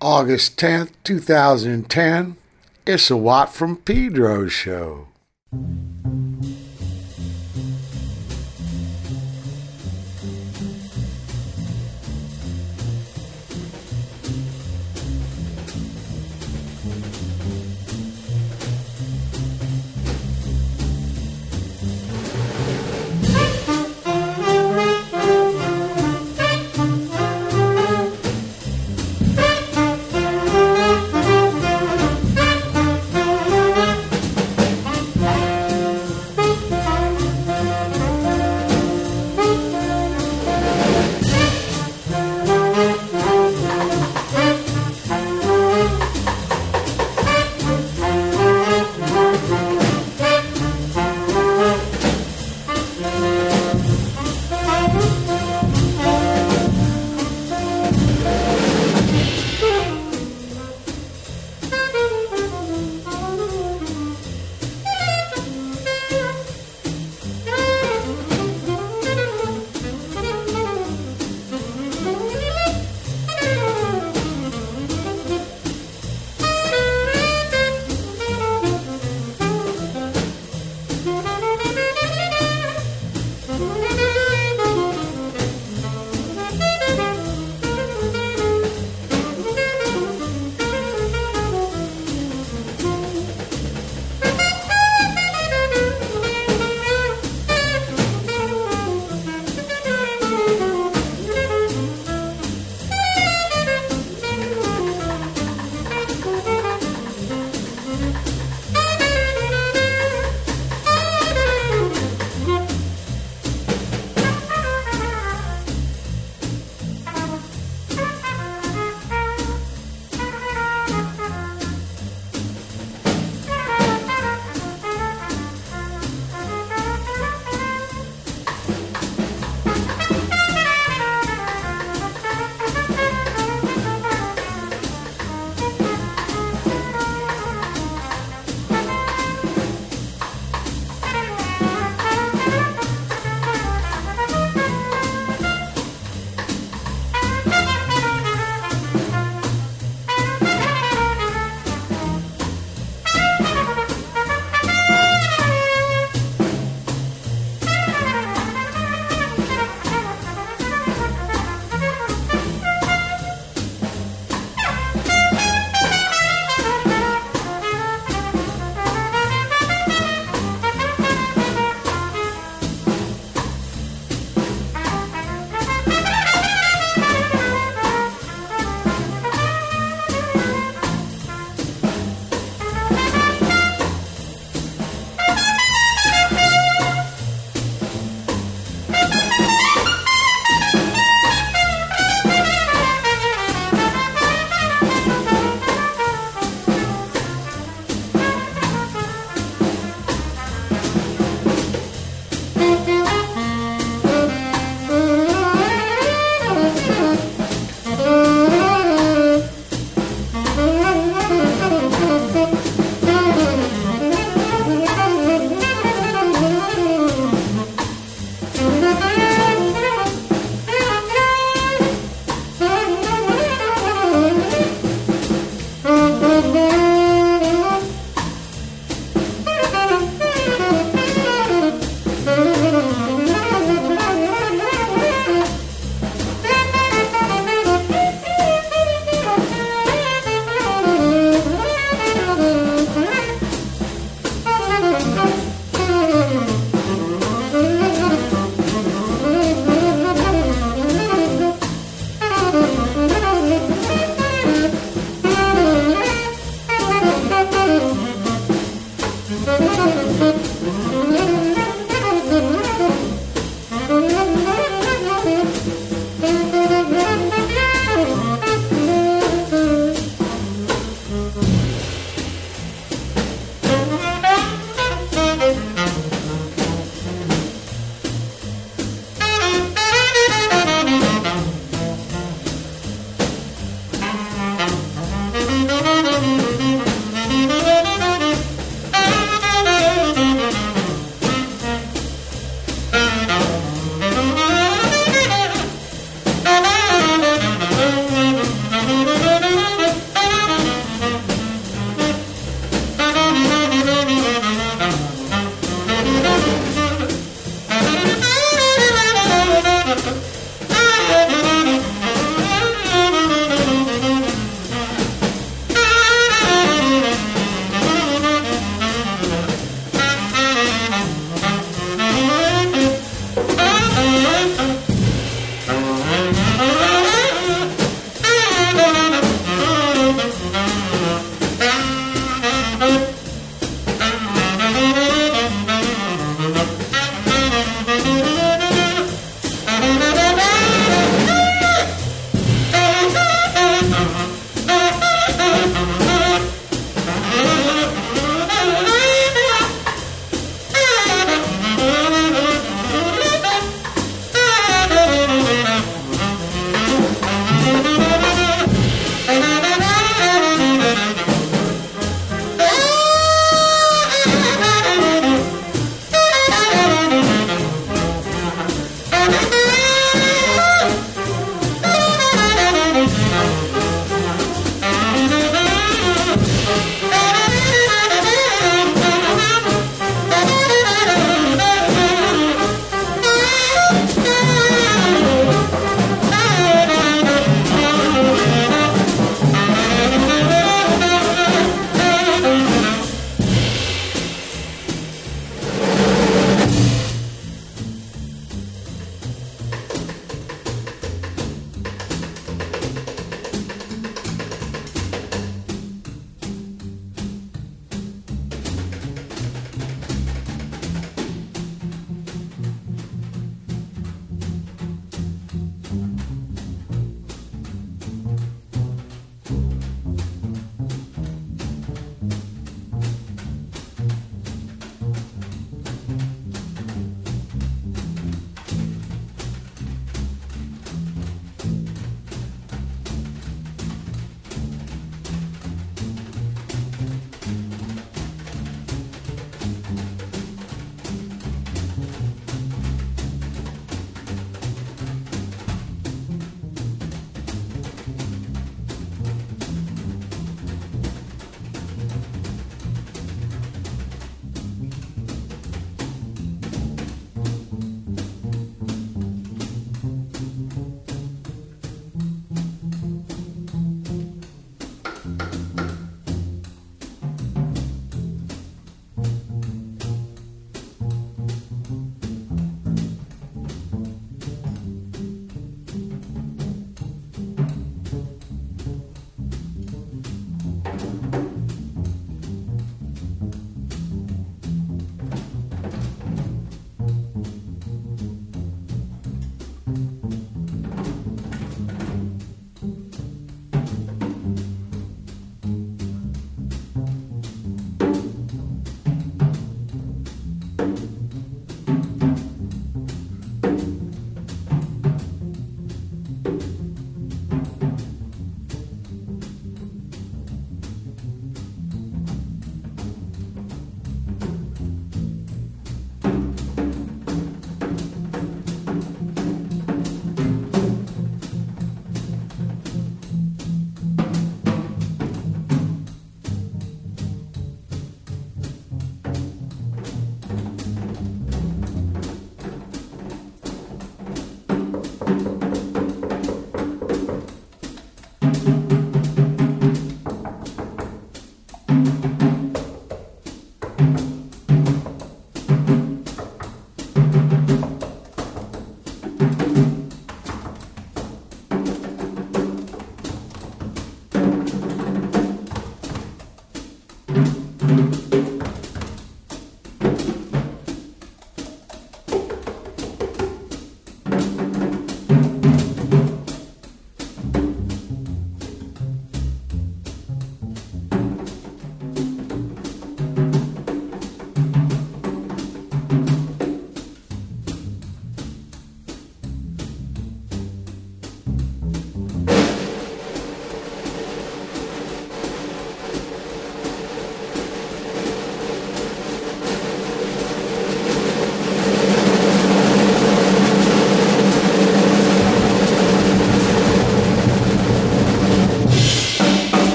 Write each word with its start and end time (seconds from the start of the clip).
August 0.00 0.56
10th, 0.56 0.92
2010. 1.04 2.36
It's 2.86 3.10
a 3.10 3.16
Watt 3.18 3.52
from 3.52 3.76
Pedro 3.76 4.48
show. 4.48 5.08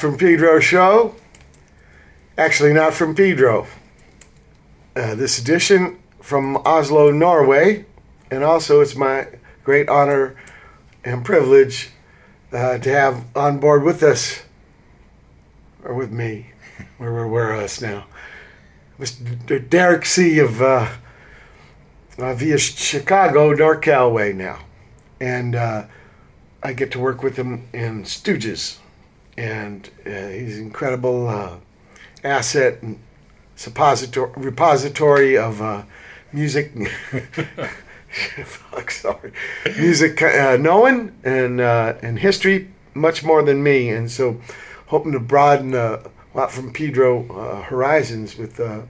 From 0.00 0.16
Pedro 0.16 0.58
show. 0.60 1.14
Actually, 2.38 2.72
not 2.72 2.94
from 2.94 3.14
Pedro. 3.14 3.66
Uh, 4.96 5.14
this 5.14 5.38
edition 5.38 5.98
from 6.22 6.56
Oslo, 6.64 7.10
Norway. 7.10 7.84
And 8.30 8.42
also, 8.42 8.80
it's 8.80 8.96
my 8.96 9.28
great 9.62 9.90
honor 9.90 10.34
and 11.04 11.22
privilege 11.22 11.90
uh, 12.50 12.78
to 12.78 12.90
have 12.90 13.24
on 13.36 13.58
board 13.58 13.82
with 13.82 14.02
us, 14.02 14.42
or 15.84 15.92
with 15.92 16.10
me, 16.10 16.46
where 16.96 17.12
we're, 17.12 17.28
we're 17.28 17.54
us 17.54 17.82
now, 17.82 18.06
Mr. 18.98 19.68
Derek 19.68 20.06
C. 20.06 20.38
of 20.38 20.62
uh, 20.62 20.88
uh, 22.18 22.34
via 22.34 22.56
Chicago, 22.56 23.54
NorCal 23.54 24.12
way 24.12 24.32
now. 24.32 24.60
And 25.20 25.54
uh, 25.54 25.84
I 26.62 26.72
get 26.72 26.90
to 26.92 26.98
work 26.98 27.22
with 27.22 27.36
him 27.36 27.68
in 27.74 28.04
Stooges 28.04 28.78
and 29.36 29.88
uh, 30.06 30.28
he's 30.28 30.58
an 30.58 30.64
incredible 30.64 31.28
uh, 31.28 31.56
asset 32.24 32.82
and 32.82 32.98
repository 34.36 35.36
of 35.36 35.60
uh, 35.60 35.82
music. 36.32 36.72
sorry, 38.88 39.32
music 39.76 40.20
uh, 40.22 40.56
knowing 40.58 41.12
and 41.24 41.60
uh, 41.60 41.94
and 42.02 42.18
history 42.18 42.68
much 42.94 43.22
more 43.24 43.42
than 43.42 43.62
me, 43.62 43.88
and 43.90 44.10
so 44.10 44.40
hoping 44.86 45.12
to 45.12 45.20
broaden 45.20 45.74
uh, 45.74 46.02
Watt 46.32 46.52
from 46.52 46.72
Pedro 46.72 47.26
uh, 47.30 47.62
horizons 47.62 48.36
with 48.36 48.60
uh, 48.60 48.82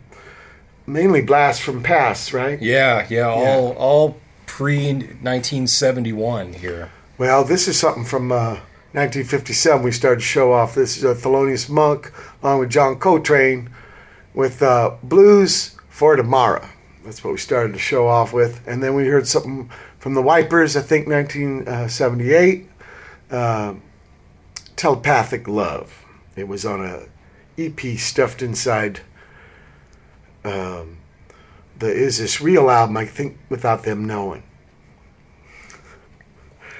mainly 0.86 1.22
blasts 1.22 1.62
from 1.62 1.82
past, 1.82 2.32
right? 2.32 2.60
Yeah, 2.60 3.06
yeah, 3.08 3.28
all 3.28 3.72
all 3.72 4.20
pre 4.46 4.92
1971 4.92 6.54
here. 6.54 6.90
Well, 7.18 7.44
this 7.44 7.68
is 7.68 7.78
something 7.78 8.04
from 8.04 8.32
uh, 8.32 8.60
1957. 8.92 9.82
We 9.84 9.92
started 9.92 10.20
to 10.20 10.26
show 10.26 10.52
off. 10.52 10.74
This 10.74 10.96
is 10.96 11.04
uh, 11.04 11.14
Thelonious 11.14 11.70
Monk 11.70 12.12
along 12.42 12.58
with 12.58 12.70
John 12.70 12.98
Coltrane 12.98 13.70
with 14.34 14.62
uh, 14.62 14.96
Blues 15.04 15.76
for 15.88 16.16
Tomorrow. 16.16 16.68
That's 17.04 17.22
what 17.22 17.30
we 17.30 17.38
started 17.38 17.72
to 17.74 17.78
show 17.78 18.08
off 18.08 18.32
with. 18.32 18.66
And 18.66 18.82
then 18.82 18.94
we 18.94 19.06
heard 19.06 19.28
something 19.28 19.70
from 20.00 20.14
the 20.14 20.22
Wipers, 20.22 20.76
I 20.76 20.80
think 20.80 21.06
1978, 21.06 22.68
uh, 23.30 23.74
Telepathic 24.74 25.46
Love. 25.46 26.04
It 26.34 26.48
was 26.48 26.66
on 26.66 26.84
a 26.84 27.06
EP 27.56 27.96
stuffed 27.96 28.42
inside 28.42 29.00
um, 30.44 30.98
the 31.78 31.92
Is 31.92 32.18
This 32.18 32.40
Real 32.40 32.68
album, 32.70 32.96
I 32.96 33.06
think, 33.06 33.38
without 33.48 33.84
them 33.84 34.04
knowing. 34.04 34.42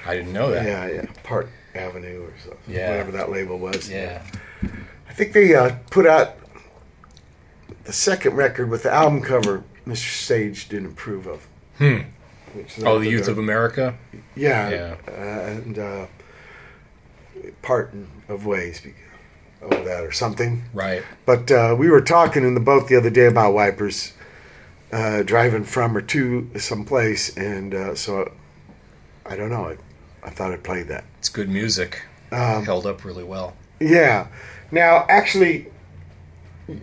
I 0.04 0.16
didn't 0.16 0.32
know 0.32 0.50
that. 0.50 0.66
Yeah, 0.66 0.88
yeah. 0.88 1.06
Park 1.22 1.50
Avenue 1.74 2.24
or 2.24 2.32
so, 2.44 2.56
Yeah. 2.68 2.90
whatever 2.90 3.12
that 3.12 3.30
label 3.30 3.58
was. 3.58 3.88
Yeah. 3.90 4.22
I 5.08 5.12
think 5.12 5.32
they 5.32 5.54
uh, 5.54 5.76
put 5.90 6.06
out 6.06 6.36
the 7.84 7.92
second 7.92 8.34
record 8.36 8.68
with 8.70 8.82
the 8.82 8.92
album 8.92 9.22
cover 9.22 9.64
Mr. 9.86 10.14
Sage 10.24 10.68
didn't 10.68 10.86
approve 10.92 11.26
of. 11.26 11.46
Hmm. 11.78 11.98
Which 12.54 12.78
Oh, 12.84 12.98
the 12.98 13.08
Youth 13.08 13.28
of 13.28 13.38
America. 13.38 13.96
yeah, 14.34 14.68
Yeah. 14.70 14.96
Uh, 15.08 15.12
and 15.46 15.78
uh, 15.78 16.06
parting 17.62 18.08
of 18.28 18.46
ways 18.46 18.82
of 19.62 19.70
that 19.84 20.04
or 20.04 20.12
something. 20.12 20.64
Right. 20.72 21.02
But 21.26 21.50
uh, 21.50 21.74
we 21.78 21.88
were 21.88 22.00
talking 22.00 22.44
in 22.44 22.54
the 22.54 22.60
boat 22.60 22.88
the 22.88 22.96
other 22.96 23.10
day 23.10 23.26
about 23.26 23.54
wipers 23.54 24.12
uh, 24.92 25.22
driving 25.22 25.64
from 25.64 25.96
or 25.96 26.02
to 26.02 26.50
some 26.58 26.84
place, 26.84 27.36
and 27.36 27.74
uh, 27.74 27.94
so 27.94 28.32
I 29.24 29.36
don't 29.36 29.50
know. 29.50 29.66
I, 29.70 29.76
I 30.22 30.30
thought 30.30 30.52
I'd 30.52 30.64
play 30.64 30.82
that. 30.84 31.04
It's 31.18 31.28
good 31.28 31.48
music. 31.48 32.02
Um, 32.32 32.64
Held 32.64 32.86
up 32.86 33.04
really 33.04 33.24
well. 33.24 33.56
Yeah. 33.80 34.28
Now, 34.70 35.06
actually, 35.08 35.66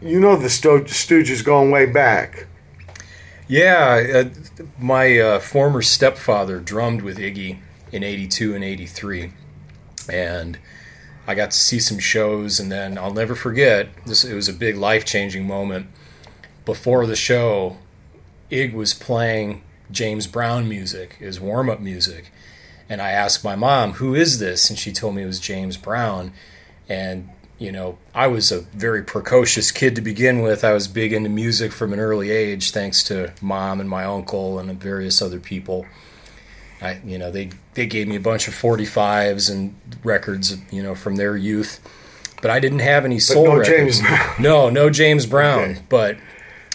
you 0.01 0.19
know 0.19 0.35
the 0.35 0.49
Sto- 0.49 0.81
Stooges 0.81 1.43
going 1.43 1.71
way 1.71 1.85
back. 1.85 2.47
Yeah, 3.47 4.25
uh, 4.25 4.59
my 4.77 5.17
uh, 5.17 5.39
former 5.39 5.81
stepfather 5.81 6.59
drummed 6.59 7.01
with 7.01 7.17
Iggy 7.17 7.59
in 7.93 8.03
82 8.03 8.53
and 8.53 8.63
83. 8.63 9.31
And 10.11 10.59
I 11.25 11.35
got 11.35 11.51
to 11.51 11.57
see 11.57 11.79
some 11.79 11.99
shows, 11.99 12.59
and 12.59 12.71
then 12.71 12.97
I'll 12.97 13.13
never 13.13 13.35
forget 13.35 13.89
this. 14.05 14.25
It 14.25 14.33
was 14.33 14.49
a 14.49 14.53
big 14.53 14.75
life 14.75 15.05
changing 15.05 15.47
moment. 15.47 15.87
Before 16.65 17.05
the 17.05 17.15
show, 17.15 17.77
Ig 18.49 18.73
was 18.73 18.93
playing 18.93 19.63
James 19.89 20.27
Brown 20.27 20.67
music, 20.67 21.13
his 21.13 21.39
warm 21.39 21.69
up 21.69 21.79
music. 21.79 22.31
And 22.89 23.01
I 23.01 23.11
asked 23.11 23.43
my 23.43 23.55
mom, 23.55 23.93
Who 23.93 24.15
is 24.15 24.39
this? 24.39 24.69
And 24.69 24.79
she 24.79 24.91
told 24.91 25.15
me 25.15 25.23
it 25.23 25.27
was 25.27 25.39
James 25.39 25.77
Brown. 25.77 26.31
And, 26.87 27.29
you 27.57 27.71
know, 27.71 27.97
I 28.15 28.27
was 28.27 28.51
a 28.51 28.61
very 28.61 29.03
precocious 29.03 29.71
kid 29.71 29.95
to 29.95 30.01
begin 30.01 30.41
with. 30.41 30.63
I 30.63 30.73
was 30.73 30.87
big 30.87 31.11
into 31.11 31.29
music 31.29 31.71
from 31.71 31.91
an 31.91 31.99
early 31.99 32.31
age, 32.31 32.71
thanks 32.71 33.03
to 33.05 33.33
mom 33.41 33.79
and 33.79 33.89
my 33.89 34.05
uncle 34.05 34.59
and 34.59 34.81
various 34.81 35.21
other 35.21 35.39
people. 35.39 35.85
I, 36.81 36.99
you 37.03 37.17
know, 37.17 37.31
they 37.31 37.49
they 37.73 37.87
gave 37.87 38.07
me 38.07 38.15
a 38.15 38.19
bunch 38.19 38.47
of 38.47 38.53
45s 38.53 39.51
and 39.51 39.75
records, 40.03 40.55
you 40.71 40.83
know, 40.83 40.95
from 40.95 41.15
their 41.15 41.35
youth. 41.35 41.79
But 42.41 42.51
I 42.51 42.59
didn't 42.59 42.79
have 42.79 43.03
any 43.03 43.19
soul 43.19 43.45
no 43.45 43.57
records. 43.57 43.99
James 43.99 44.39
No, 44.39 44.69
no 44.69 44.89
James 44.89 45.25
Brown. 45.25 45.71
Okay. 45.71 45.81
But 45.89 46.17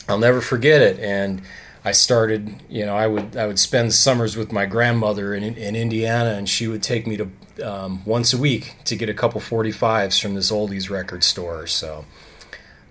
I'll 0.08 0.18
never 0.18 0.40
forget 0.40 0.82
it. 0.82 0.98
And 0.98 1.42
I 1.84 1.92
started, 1.92 2.54
you 2.68 2.86
know, 2.86 2.94
I 2.96 3.06
would 3.06 3.36
I 3.36 3.46
would 3.46 3.58
spend 3.58 3.92
summers 3.92 4.36
with 4.36 4.52
my 4.52 4.66
grandmother 4.66 5.34
in 5.34 5.42
in 5.42 5.74
Indiana, 5.76 6.30
and 6.30 6.48
she 6.48 6.68
would 6.68 6.82
take 6.82 7.06
me 7.06 7.16
to 7.16 7.28
um, 7.68 8.02
once 8.04 8.32
a 8.32 8.38
week 8.38 8.76
to 8.84 8.96
get 8.96 9.08
a 9.08 9.14
couple 9.14 9.40
45s 9.40 10.20
from 10.20 10.34
this 10.34 10.50
oldies 10.52 10.88
record 10.90 11.22
store. 11.24 11.66
So 11.66 12.04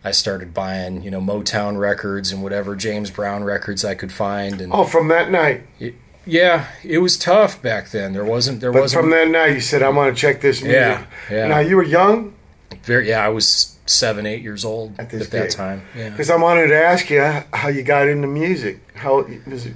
I 0.04 0.12
started 0.12 0.54
buying, 0.54 1.04
you 1.04 1.12
know, 1.12 1.22
Motown 1.22 1.78
records 1.80 2.32
and 2.32 2.44
whatever 2.44 2.76
James 2.76 3.10
Brown 3.12 3.44
records 3.44 3.86
I 3.86 3.96
could 3.96 4.12
find. 4.12 4.60
And 4.62 4.74
Oh, 4.74 4.84
from 4.84 5.08
that 5.08 5.32
night. 5.32 5.64
yeah, 6.26 6.68
it 6.84 6.98
was 7.00 7.18
tough 7.18 7.62
back 7.62 7.90
then. 7.92 8.14
There 8.14 8.26
wasn't 8.26 8.60
there 8.62 8.72
wasn't 8.72 9.02
from 9.04 9.12
that 9.12 9.30
night, 9.30 9.54
you 9.54 9.62
said, 9.62 9.82
I 9.82 9.90
want 9.90 10.14
to 10.16 10.20
check 10.20 10.42
this 10.42 10.62
music. 10.62 10.80
Yeah, 10.80 11.06
yeah. 11.32 11.48
Now, 11.48 11.60
you 11.60 11.76
were 11.78 11.84
young? 11.84 12.34
Very 12.84 13.10
yeah. 13.10 13.26
I 13.26 13.30
was 13.30 13.78
seven, 13.86 14.26
eight 14.26 14.42
years 14.42 14.64
old 14.66 15.00
At 15.00 15.14
at, 15.14 15.32
that 15.32 15.52
time. 15.52 15.84
Yeah. 15.96 16.10
Because 16.10 16.30
I 16.30 16.38
wanted 16.38 16.68
to 16.68 16.82
ask 16.82 17.10
you 17.10 17.22
how 17.54 17.68
you 17.70 17.84
got 17.84 18.08
into 18.08 18.28
music. 18.28 18.80
How 18.96 19.26
was 19.46 19.66
it? 19.66 19.76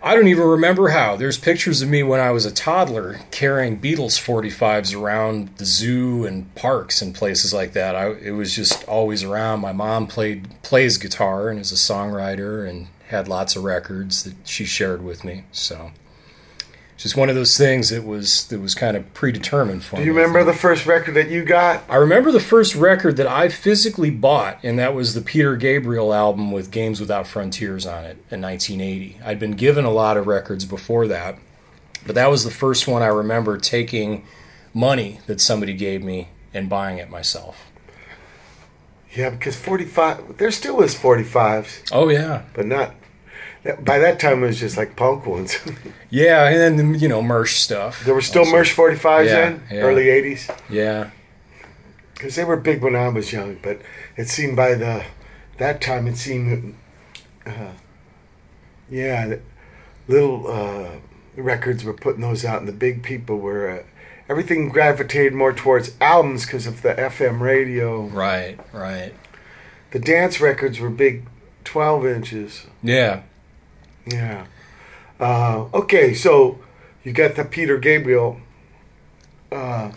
I 0.00 0.14
don't 0.14 0.28
even 0.28 0.46
remember 0.46 0.90
how. 0.90 1.16
There's 1.16 1.38
pictures 1.38 1.82
of 1.82 1.88
me 1.88 2.04
when 2.04 2.20
I 2.20 2.30
was 2.30 2.46
a 2.46 2.52
toddler 2.52 3.18
carrying 3.32 3.80
Beatles 3.80 4.16
45s 4.16 4.98
around 4.98 5.56
the 5.56 5.64
zoo 5.64 6.24
and 6.24 6.54
parks 6.54 7.02
and 7.02 7.12
places 7.14 7.52
like 7.52 7.72
that. 7.72 7.96
I, 7.96 8.12
it 8.12 8.30
was 8.30 8.54
just 8.54 8.84
always 8.84 9.24
around. 9.24 9.60
My 9.60 9.72
mom 9.72 10.06
played 10.06 10.62
plays 10.62 10.98
guitar 10.98 11.48
and 11.48 11.58
is 11.58 11.72
a 11.72 11.74
songwriter 11.74 12.68
and 12.68 12.88
had 13.08 13.26
lots 13.26 13.56
of 13.56 13.64
records 13.64 14.22
that 14.22 14.34
she 14.44 14.64
shared 14.64 15.02
with 15.02 15.24
me. 15.24 15.44
So 15.50 15.90
just 16.98 17.16
one 17.16 17.28
of 17.30 17.34
those 17.36 17.56
things 17.56 17.88
that 17.90 18.04
was 18.04 18.46
that 18.48 18.60
was 18.60 18.74
kind 18.74 18.96
of 18.96 19.14
predetermined 19.14 19.82
for 19.84 19.96
Do 19.96 20.02
you 20.02 20.10
I 20.12 20.16
remember 20.16 20.44
the 20.44 20.52
first 20.52 20.84
record 20.84 21.14
that 21.14 21.30
you 21.30 21.44
got? 21.44 21.82
I 21.88 21.96
remember 21.96 22.30
the 22.32 22.40
first 22.40 22.74
record 22.74 23.16
that 23.16 23.26
I 23.26 23.48
physically 23.48 24.10
bought, 24.10 24.58
and 24.62 24.78
that 24.78 24.94
was 24.94 25.14
the 25.14 25.20
Peter 25.22 25.56
Gabriel 25.56 26.12
album 26.12 26.50
with 26.52 26.70
Games 26.70 27.00
Without 27.00 27.26
Frontiers 27.26 27.86
on 27.86 28.04
it 28.04 28.18
in 28.30 28.42
1980. 28.42 29.18
I'd 29.24 29.38
been 29.38 29.52
given 29.52 29.84
a 29.86 29.90
lot 29.92 30.16
of 30.16 30.26
records 30.26 30.64
before 30.66 31.06
that, 31.06 31.38
but 32.04 32.14
that 32.16 32.28
was 32.30 32.42
the 32.44 32.50
first 32.50 32.86
one 32.88 33.02
I 33.02 33.06
remember 33.06 33.56
taking 33.58 34.26
money 34.74 35.20
that 35.26 35.40
somebody 35.40 35.74
gave 35.74 36.02
me 36.02 36.28
and 36.52 36.68
buying 36.68 36.98
it 36.98 37.08
myself. 37.08 37.64
Yeah, 39.14 39.30
because 39.30 39.56
45, 39.56 40.36
there 40.36 40.50
still 40.50 40.82
is 40.82 40.94
45s, 40.94 41.88
Oh, 41.92 42.08
yeah. 42.10 42.42
but 42.52 42.66
not. 42.66 42.94
By 43.80 43.98
that 43.98 44.18
time, 44.18 44.42
it 44.42 44.46
was 44.46 44.60
just 44.60 44.76
like 44.76 44.96
punk 44.96 45.26
ones. 45.26 45.58
Yeah, 46.10 46.48
and 46.48 46.78
then, 46.78 46.94
you 46.94 47.06
know, 47.06 47.20
Mersh 47.20 47.54
stuff. 47.56 48.02
there 48.06 48.14
were 48.14 48.22
still 48.22 48.40
Also. 48.40 48.56
Mersh 48.56 48.74
45s 48.74 49.26
Yeah, 49.26 49.32
then, 49.34 49.62
yeah. 49.70 49.80
early 49.82 50.06
80s. 50.06 50.58
Yeah. 50.70 51.10
Because 52.14 52.34
they 52.34 52.44
were 52.44 52.56
big 52.56 52.82
when 52.82 52.96
I 52.96 53.08
was 53.08 53.30
young, 53.30 53.58
but 53.62 53.82
it 54.16 54.28
seemed 54.28 54.56
by 54.56 54.74
the 54.74 55.04
that 55.58 55.82
time 55.82 56.06
it 56.06 56.16
seemed, 56.16 56.76
uh, 57.44 57.72
yeah, 58.90 59.36
little 60.06 60.46
uh, 60.50 60.88
records 61.36 61.84
were 61.84 61.92
putting 61.92 62.22
those 62.22 62.44
out, 62.44 62.60
and 62.60 62.68
the 62.68 62.72
big 62.72 63.02
people 63.02 63.36
were. 63.38 63.68
Uh, 63.70 63.82
everything 64.30 64.68
gravitated 64.70 65.34
more 65.34 65.52
towards 65.52 65.92
albums 66.00 66.44
because 66.46 66.66
of 66.66 66.80
the 66.82 66.94
FM 66.94 67.40
radio. 67.40 68.02
Right, 68.06 68.58
right. 68.72 69.12
The 69.90 69.98
dance 69.98 70.40
records 70.40 70.80
were 70.80 70.90
big, 70.90 71.26
twelve 71.64 72.06
inches. 72.06 72.66
Yeah. 72.82 73.22
Yeah. 74.12 74.46
Uh, 75.20 75.66
okay, 75.74 76.14
so 76.14 76.58
you 77.04 77.12
got 77.12 77.34
the 77.34 77.44
Peter 77.44 77.78
Gabriel. 77.78 78.40
Uh, 79.50 79.90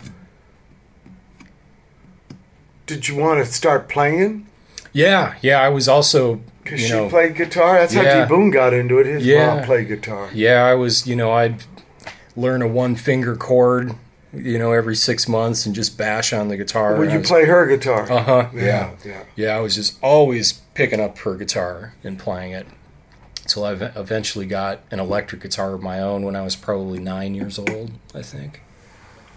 did 2.86 3.08
you 3.08 3.16
want 3.16 3.44
to 3.44 3.50
start 3.50 3.88
playing? 3.88 4.46
Yeah, 4.92 5.34
yeah. 5.40 5.60
I 5.60 5.68
was 5.68 5.88
also, 5.88 6.40
Because 6.62 6.80
she 6.80 6.90
know, 6.90 7.08
played 7.08 7.34
guitar. 7.36 7.78
That's 7.78 7.94
how 7.94 8.02
Yeah. 8.02 8.24
D. 8.24 8.28
Boon 8.28 8.50
got 8.50 8.74
into 8.74 8.98
it. 8.98 9.06
His 9.06 9.24
Yeah. 9.24 9.54
mom 9.54 9.64
played 9.64 9.88
guitar. 9.88 10.28
Yeah, 10.34 10.64
I 10.64 10.74
was, 10.74 11.06
you 11.06 11.16
know, 11.16 11.32
I'd 11.32 11.64
learn 12.36 12.60
a 12.62 12.66
one 12.68 12.94
finger 12.96 13.36
chord, 13.36 13.94
you 14.34 14.58
know, 14.58 14.72
every 14.72 14.96
six 14.96 15.28
months 15.28 15.64
and 15.66 15.74
just 15.74 15.96
bash 15.96 16.32
on 16.32 16.48
the 16.48 16.56
guitar. 16.56 16.96
Would 16.96 17.12
you 17.12 17.18
was- 17.20 17.28
play 17.28 17.44
her 17.46 17.66
guitar? 17.66 18.10
Uh 18.10 18.22
huh. 18.22 18.46
Yeah. 18.54 18.90
yeah. 19.04 19.22
Yeah, 19.36 19.56
I 19.56 19.60
was 19.60 19.74
just 19.76 19.96
always 20.02 20.52
picking 20.74 21.00
up 21.00 21.18
her 21.18 21.34
guitar 21.36 21.94
and 22.04 22.18
playing 22.18 22.52
it. 22.52 22.66
Until 23.42 23.64
I 23.64 23.72
eventually 23.72 24.46
got 24.46 24.80
an 24.90 25.00
electric 25.00 25.42
guitar 25.42 25.74
of 25.74 25.82
my 25.82 26.00
own 26.00 26.22
when 26.24 26.36
I 26.36 26.42
was 26.42 26.54
probably 26.56 26.98
nine 27.00 27.34
years 27.34 27.58
old, 27.58 27.90
I 28.14 28.22
think. 28.22 28.62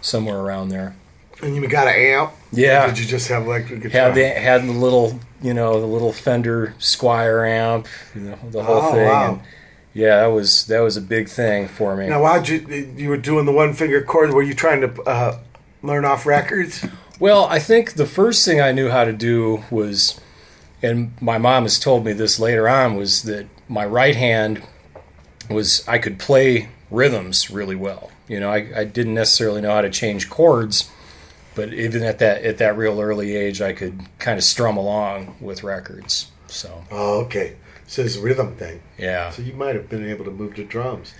Somewhere 0.00 0.38
around 0.38 0.68
there. 0.68 0.94
And 1.42 1.54
you 1.56 1.66
got 1.68 1.88
an 1.88 1.94
amp? 1.94 2.32
Yeah. 2.52 2.84
Or 2.84 2.88
did 2.88 2.98
you 3.00 3.04
just 3.06 3.28
have 3.28 3.42
electric 3.46 3.82
guitar? 3.82 4.00
Had 4.02 4.14
the 4.14 4.28
had 4.28 4.62
the 4.66 4.72
little 4.72 5.20
you 5.42 5.52
know 5.52 5.80
the 5.80 5.86
little 5.86 6.12
Fender 6.12 6.74
Squier 6.78 7.46
amp, 7.48 7.88
you 8.14 8.22
know, 8.22 8.38
the 8.50 8.62
whole 8.62 8.76
Oh, 8.76 8.92
thing. 8.92 9.04
wow. 9.06 9.32
And 9.34 9.40
yeah, 9.92 10.20
that 10.20 10.26
was 10.28 10.66
that 10.68 10.80
was 10.80 10.96
a 10.96 11.00
big 11.02 11.28
thing 11.28 11.68
for 11.68 11.96
me. 11.96 12.06
now, 12.06 12.22
why'd 12.22 12.48
you? 12.48 12.58
You 12.96 13.08
were 13.10 13.16
doing 13.16 13.44
the 13.44 13.52
one 13.52 13.72
finger 13.74 14.00
chord. 14.02 14.32
Were 14.32 14.42
you 14.42 14.54
trying 14.54 14.80
to 14.82 15.02
uh, 15.02 15.38
learn 15.82 16.04
off 16.04 16.24
records? 16.26 16.86
Well, 17.18 17.46
I 17.46 17.58
think 17.58 17.94
the 17.94 18.06
first 18.06 18.44
thing 18.44 18.60
I 18.60 18.72
knew 18.72 18.90
how 18.90 19.04
to 19.04 19.12
do 19.12 19.64
was, 19.70 20.20
and 20.82 21.12
my 21.20 21.38
mom 21.38 21.64
has 21.64 21.78
told 21.78 22.04
me 22.04 22.12
this 22.12 22.38
later 22.38 22.68
on, 22.68 22.94
was 22.96 23.22
that 23.24 23.46
my 23.68 23.84
right 23.84 24.16
hand 24.16 24.62
was 25.50 25.86
I 25.88 25.98
could 25.98 26.18
play 26.18 26.68
rhythms 26.90 27.50
really 27.50 27.76
well. 27.76 28.10
You 28.28 28.40
know, 28.40 28.50
I, 28.50 28.68
I 28.80 28.84
didn't 28.84 29.14
necessarily 29.14 29.60
know 29.60 29.70
how 29.72 29.80
to 29.82 29.90
change 29.90 30.28
chords, 30.28 30.90
but 31.54 31.72
even 31.72 32.02
at 32.02 32.18
that 32.18 32.42
at 32.44 32.58
that 32.58 32.76
real 32.76 33.00
early 33.00 33.36
age, 33.36 33.60
I 33.62 33.72
could 33.72 34.00
kind 34.18 34.38
of 34.38 34.44
strum 34.44 34.76
along 34.76 35.36
with 35.40 35.62
records. 35.62 36.30
So 36.48 36.84
Oh, 36.90 37.20
okay. 37.24 37.56
So 37.86 38.02
it's 38.02 38.16
rhythm 38.16 38.56
thing. 38.56 38.82
yeah, 38.98 39.30
So 39.30 39.42
you 39.42 39.52
might 39.52 39.76
have 39.76 39.88
been 39.88 40.08
able 40.08 40.24
to 40.24 40.30
move 40.32 40.54
to 40.56 40.64
drums. 40.64 41.14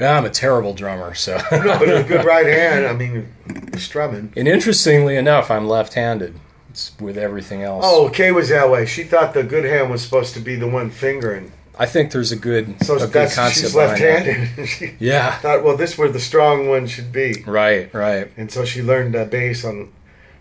Yeah, 0.00 0.16
I'm 0.16 0.24
a 0.24 0.30
terrible 0.30 0.72
drummer. 0.74 1.12
So, 1.14 1.36
No, 1.52 1.78
but 1.78 1.82
a 1.94 2.04
good 2.04 2.24
right 2.34 2.46
hand. 2.46 2.86
I 2.86 2.92
mean, 2.94 3.28
strumming. 3.76 4.32
and 4.36 4.48
interestingly 4.48 5.16
enough, 5.16 5.50
I'm 5.50 5.68
left-handed. 5.68 6.38
With 7.00 7.16
everything 7.18 7.62
else. 7.62 7.84
Oh, 7.86 8.08
Kay 8.10 8.30
was 8.30 8.50
that 8.50 8.70
way. 8.70 8.86
She 8.86 9.02
thought 9.04 9.34
the 9.34 9.42
good 9.42 9.64
hand 9.64 9.90
was 9.90 10.02
supposed 10.02 10.34
to 10.34 10.40
be 10.40 10.54
the 10.54 10.68
one 10.68 10.90
fingering. 10.90 11.52
I 11.78 11.86
think 11.86 12.10
there's 12.12 12.32
a 12.32 12.36
good, 12.36 12.82
So 12.84 12.96
a 12.96 13.06
that's 13.06 13.34
she's 13.52 13.74
left-handed. 13.74 14.66
she 14.68 14.94
Yeah, 14.98 15.38
thought, 15.38 15.62
well, 15.64 15.76
this 15.76 15.96
where 15.96 16.08
the 16.08 16.18
strong 16.20 16.68
one 16.68 16.86
should 16.88 17.12
be, 17.12 17.42
right, 17.46 17.92
right. 17.94 18.30
and 18.36 18.50
so 18.50 18.64
she 18.64 18.82
learned 18.82 19.14
the 19.14 19.24
bass 19.24 19.64
on 19.64 19.92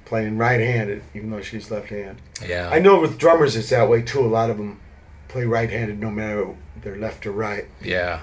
playing 0.05 0.37
right-handed, 0.39 1.03
even 1.13 1.29
though 1.29 1.41
she's 1.41 1.69
left-handed. 1.69 2.17
Yeah, 2.47 2.69
I 2.71 2.79
know 2.79 2.99
with 2.99 3.19
drummers 3.19 3.55
it's 3.55 3.69
that 3.69 3.87
way 3.87 4.01
too. 4.01 4.19
A 4.19 4.25
lot 4.25 4.49
of 4.49 4.57
them 4.57 4.79
play 5.27 5.45
right-handed, 5.45 5.99
no 5.99 6.09
matter 6.09 6.55
they're 6.81 6.97
left 6.97 7.25
or 7.27 7.31
right. 7.31 7.65
yeah. 7.83 8.21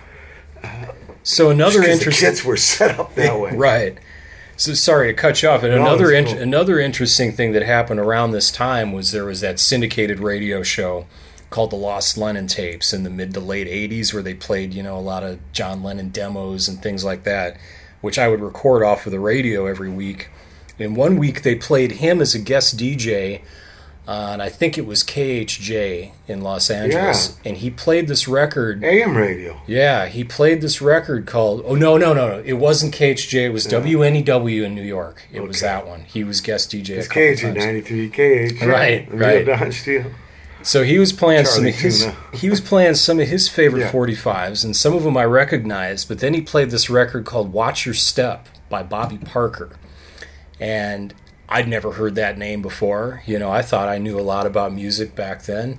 So 1.22 1.50
another 1.50 1.78
Because 1.80 1.86
the 1.86 1.92
interesting, 1.92 2.28
kids 2.30 2.44
were 2.44 2.56
set 2.56 2.98
up 2.98 3.14
that 3.14 3.38
way. 3.40 3.54
right? 3.56 3.98
So 4.56 4.74
sorry 4.74 5.08
to 5.08 5.14
cut 5.14 5.42
you 5.42 5.48
off. 5.48 5.62
And 5.62 5.74
No, 5.74 5.80
another 5.82 6.22
cool. 6.24 6.38
another 6.38 6.78
interesting 6.78 7.32
thing 7.32 7.52
that 7.52 7.62
happened 7.62 8.00
around 8.00 8.30
this 8.30 8.50
time 8.50 8.92
was 8.92 9.10
there 9.12 9.24
was 9.24 9.40
that 9.40 9.58
syndicated 9.58 10.20
radio 10.20 10.62
show 10.62 11.06
called 11.50 11.70
the 11.70 11.76
Lost 11.76 12.16
Lennon 12.16 12.46
tapes 12.46 12.92
in 12.92 13.02
the 13.02 13.10
mid 13.10 13.34
to 13.34 13.40
late 13.40 13.66
'80s, 13.66 14.12
where 14.14 14.22
they 14.22 14.34
played 14.34 14.72
you 14.74 14.82
know 14.82 14.96
a 14.96 15.00
lot 15.00 15.22
of 15.24 15.38
John 15.52 15.82
Lennon 15.82 16.10
demos 16.10 16.68
and 16.68 16.82
things 16.82 17.04
like 17.04 17.24
that, 17.24 17.56
which 18.00 18.18
I 18.18 18.28
would 18.28 18.40
record 18.40 18.82
off 18.84 19.06
of 19.06 19.12
the 19.12 19.20
radio 19.20 19.66
every 19.66 19.90
week. 19.90 20.28
And 20.78 20.96
one 20.96 21.18
week 21.18 21.42
they 21.42 21.54
played 21.54 21.92
him 21.92 22.20
as 22.20 22.34
a 22.34 22.38
guest 22.40 22.76
DJ 22.76 23.42
on 24.06 24.40
I 24.40 24.48
think 24.50 24.76
it 24.76 24.84
was 24.86 25.02
KHJ 25.02 26.12
in 26.28 26.42
Los 26.42 26.70
Angeles, 26.70 27.38
and 27.44 27.56
he 27.56 27.70
played 27.70 28.06
this 28.08 28.28
record. 28.28 28.84
AM 28.84 29.16
radio. 29.16 29.60
Yeah, 29.66 30.06
he 30.06 30.24
played 30.24 30.60
this 30.60 30.82
record 30.82 31.26
called. 31.26 31.62
Oh 31.64 31.74
no, 31.74 31.96
no, 31.96 32.12
no, 32.12 32.28
no! 32.28 32.42
It 32.44 32.54
wasn't 32.54 32.94
KHJ. 32.94 33.46
It 33.46 33.50
was 33.50 33.66
WNEW 33.66 34.64
in 34.64 34.74
New 34.74 34.82
York. 34.82 35.22
It 35.32 35.40
was 35.40 35.60
that 35.60 35.86
one. 35.86 36.00
He 36.02 36.22
was 36.24 36.40
guest 36.40 36.70
DJ. 36.70 36.90
It's 36.90 37.06
a 37.06 37.10
couple 37.10 37.34
KH 37.34 37.40
times. 37.40 37.64
93 37.64 38.08
KH. 38.10 38.62
Right, 38.66 39.08
right. 39.12 39.46
Don 39.46 39.72
Steele. 39.72 40.10
So 40.62 40.82
he 40.82 40.98
was 40.98 41.12
playing 41.12 41.44
some 41.44 41.66
of 41.66 41.74
his. 41.74 42.00
Tuna. 42.04 42.16
he 42.32 42.48
was 42.50 42.60
playing 42.60 42.94
some 42.94 43.20
of 43.20 43.28
his 43.28 43.48
favorite 43.48 43.80
Yeah. 43.80 43.92
45s, 43.92 44.64
and 44.64 44.74
some 44.76 44.94
of 44.94 45.02
them 45.02 45.16
I 45.16 45.24
recognized. 45.24 46.08
But 46.08 46.20
then 46.20 46.32
he 46.34 46.40
played 46.40 46.70
this 46.70 46.88
record 46.90 47.24
called 47.26 47.52
"Watch 47.52 47.84
Your 47.84 47.94
Step" 47.94 48.48
by 48.70 48.82
Bobby 48.82 49.18
Parker, 49.18 49.76
and 50.60 51.14
I'd 51.54 51.68
never 51.68 51.92
heard 51.92 52.16
that 52.16 52.36
name 52.36 52.62
before. 52.62 53.22
You 53.26 53.38
know, 53.38 53.48
I 53.48 53.62
thought 53.62 53.88
I 53.88 53.98
knew 53.98 54.18
a 54.18 54.22
lot 54.22 54.44
about 54.44 54.72
music 54.72 55.14
back 55.14 55.44
then, 55.44 55.78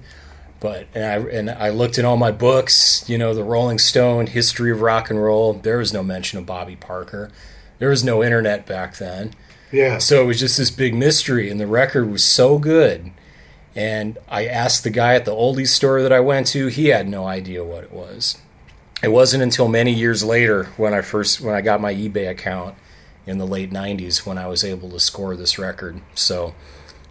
but 0.62 0.88
and 0.96 1.04
I 1.04 1.16
and 1.30 1.50
I 1.50 1.68
looked 1.68 1.98
in 1.98 2.06
all 2.06 2.16
my 2.16 2.32
books. 2.32 3.04
You 3.10 3.18
know, 3.18 3.34
the 3.34 3.44
Rolling 3.44 3.78
Stone 3.78 4.28
history 4.28 4.72
of 4.72 4.80
rock 4.80 5.10
and 5.10 5.22
roll. 5.22 5.52
There 5.52 5.80
was 5.80 5.92
no 5.92 6.02
mention 6.02 6.40
of 6.40 6.46
Bobby 6.46 6.78
Parker. 6.78 7.30
There 7.78 7.90
was 7.90 8.06
no 8.06 8.24
internet 8.24 8.66
back 8.66 8.96
then. 8.96 9.34
Yeah. 9.70 9.98
So 9.98 10.24
it 10.24 10.28
was 10.28 10.40
just 10.40 10.58
this 10.58 10.72
big 10.72 10.96
mystery, 10.96 11.50
and 11.52 11.60
the 11.60 11.68
record 11.68 12.10
was 12.10 12.24
so 12.24 12.58
good. 12.58 13.12
And 13.76 14.18
I 14.30 14.46
asked 14.46 14.86
the 14.86 14.90
guy 14.90 15.16
at 15.16 15.26
the 15.26 15.32
oldies 15.32 15.68
store 15.68 16.02
that 16.02 16.14
I 16.14 16.22
went 16.22 16.48
to; 16.48 16.68
he 16.68 16.88
had 16.88 17.10
no 17.10 17.26
idea 17.26 17.66
what 17.66 17.84
it 17.84 17.92
was. 17.92 18.38
It 19.04 19.10
wasn't 19.10 19.44
until 19.44 19.68
many 19.68 19.92
years 19.92 20.24
later 20.24 20.68
when 20.78 20.94
I 20.94 21.02
first 21.02 21.42
when 21.42 21.54
I 21.54 21.60
got 21.60 21.82
my 21.82 21.94
eBay 21.94 22.30
account 22.30 22.76
in 23.28 23.38
the 23.38 23.46
late 23.48 23.72
'90s 23.72 24.26
when 24.26 24.38
I 24.38 24.48
was 24.48 24.64
able 24.64 24.90
to 24.92 25.00
score 25.00 25.36
this 25.36 25.58
record. 25.60 26.02
So, 26.14 26.56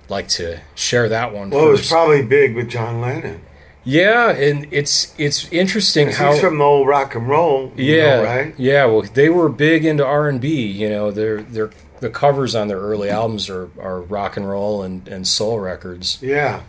like 0.09 0.29
to 0.29 0.61
share 0.75 1.09
that 1.09 1.33
one 1.33 1.51
Well, 1.51 1.69
it 1.69 1.71
was 1.71 1.89
probably 1.89 2.23
big 2.23 2.55
with 2.55 2.69
John 2.69 3.01
Lennon. 3.01 3.41
yeah, 3.85 4.31
and 4.31 4.67
it's 4.71 5.15
it's 5.19 5.51
interesting 5.53 6.11
how 6.11 6.33
He's 6.33 6.41
from 6.41 6.59
the 6.59 6.65
old 6.65 6.87
rock 6.89 7.15
and 7.15 7.29
roll. 7.29 7.73
yeah, 7.77 8.17
know, 8.17 8.25
right? 8.25 8.55
Yeah, 8.59 8.85
well, 8.87 9.03
they 9.03 9.29
were 9.29 9.49
big 9.49 9.85
into 9.85 10.05
R 10.05 10.29
and 10.29 10.41
B. 10.41 10.67
You 10.67 10.89
know, 10.89 11.11
their 11.11 11.43
their 11.43 11.71
the 12.01 12.11
covers 12.11 12.55
on 12.55 12.69
their 12.69 12.81
early 12.81 13.09
albums 13.09 13.49
are, 13.49 13.71
are 13.81 14.03
rock 14.03 14.37
and 14.37 14.47
roll 14.49 14.83
and, 14.83 15.09
and 15.09 15.27
soul 15.27 15.59
records 15.59 16.19
Yeah. 16.21 16.61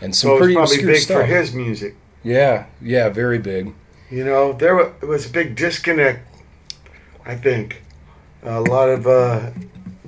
and 0.00 0.12
some 0.16 0.30
So 0.30 0.38
pretty 0.38 0.54
probably 0.54 0.82
big 0.84 0.96
stuff. 0.96 1.20
for 1.20 1.26
his 1.26 1.52
music. 1.54 1.94
Yeah, 2.24 2.66
yeah, 2.80 3.08
very 3.08 3.38
big. 3.38 3.74
You 4.10 4.24
know, 4.24 4.52
there 4.52 4.74
was 5.02 5.26
a 5.26 5.28
big 5.30 5.54
disconnect, 5.54 6.26
I 7.24 7.36
think. 7.36 7.82
A 8.42 8.60
lot 8.60 8.88
of, 8.88 9.06
uh, 9.06 9.50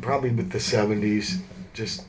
probably 0.01 0.31
with 0.31 0.51
the 0.51 0.59
70s, 0.59 1.39
just 1.73 2.05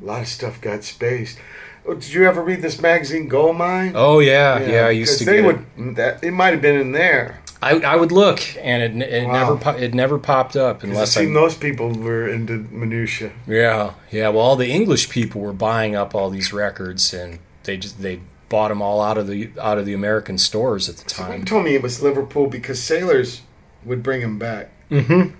a 0.00 0.04
lot 0.04 0.22
of 0.22 0.28
stuff 0.28 0.60
got 0.60 0.84
spaced. 0.84 1.38
Oh, 1.84 1.94
did 1.94 2.12
you 2.12 2.24
ever 2.24 2.42
read 2.42 2.62
this 2.62 2.80
magazine, 2.80 3.28
Gold 3.28 3.56
Mine? 3.56 3.92
Oh 3.94 4.18
yeah, 4.18 4.58
yeah. 4.60 4.86
I 4.86 4.90
used 4.90 5.18
to 5.20 5.24
they 5.24 5.36
get 5.36 5.44
would, 5.44 5.66
it. 5.76 5.94
That, 5.96 6.24
it 6.24 6.32
might 6.32 6.52
have 6.52 6.60
been 6.62 6.80
in 6.80 6.92
there. 6.92 7.40
I, 7.62 7.78
I 7.78 7.96
would 7.96 8.12
look, 8.12 8.40
and 8.60 9.02
it, 9.02 9.08
it 9.08 9.26
Wow. 9.26 9.32
never 9.32 9.56
po- 9.56 9.78
it 9.78 9.94
never 9.94 10.18
popped 10.18 10.56
up 10.56 10.82
unless 10.82 11.16
it 11.16 11.30
I. 11.30 11.32
those 11.32 11.54
people 11.54 11.92
were 11.92 12.28
into 12.28 12.66
minutia. 12.70 13.30
Yeah, 13.46 13.92
yeah. 14.10 14.28
Well, 14.28 14.40
all 14.42 14.56
the 14.56 14.70
English 14.70 15.08
people 15.10 15.40
were 15.40 15.52
buying 15.52 15.94
up 15.94 16.14
all 16.14 16.28
these 16.28 16.52
records, 16.52 17.14
and 17.14 17.38
they 17.62 17.76
just 17.76 18.02
they 18.02 18.20
bought 18.48 18.68
them 18.68 18.82
all 18.82 19.00
out 19.00 19.16
of 19.16 19.26
the 19.28 19.50
out 19.60 19.78
of 19.78 19.86
the 19.86 19.94
American 19.94 20.38
stores 20.38 20.88
at 20.88 20.96
the 20.96 21.04
time. 21.08 21.44
told 21.44 21.64
me 21.64 21.74
it 21.76 21.82
was 21.82 22.02
Liverpool 22.02 22.48
because 22.48 22.82
sailors 22.82 23.42
would 23.84 24.02
bring 24.02 24.20
them 24.22 24.38
back. 24.38 24.70
Yeah, 24.90 25.30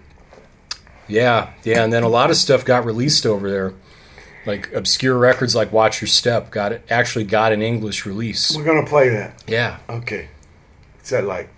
yeah. 1.09 1.51
And 1.85 1.93
then 1.93 2.03
a 2.03 2.09
lot 2.09 2.31
of 2.31 2.37
stuff 2.37 2.65
got 2.65 2.85
released 2.85 3.27
over 3.27 3.51
there, 3.51 3.73
like 4.45 4.73
obscure 4.73 5.17
records 5.17 5.55
like 5.55 5.73
"Watch 5.73 6.01
Your 6.01 6.09
Step" 6.09 6.51
got 6.51 6.73
it 6.73 6.83
actually 6.91 7.25
got 7.25 7.53
an 7.53 7.63
English 7.63 8.05
release. 8.07 8.57
We're 8.57 8.65
gonna 8.65 8.87
play 8.87 9.09
that. 9.11 9.43
Yeah, 9.47 9.79
Okay. 9.89 10.29
What's 10.97 11.11
that 11.11 11.25
like? 11.25 11.49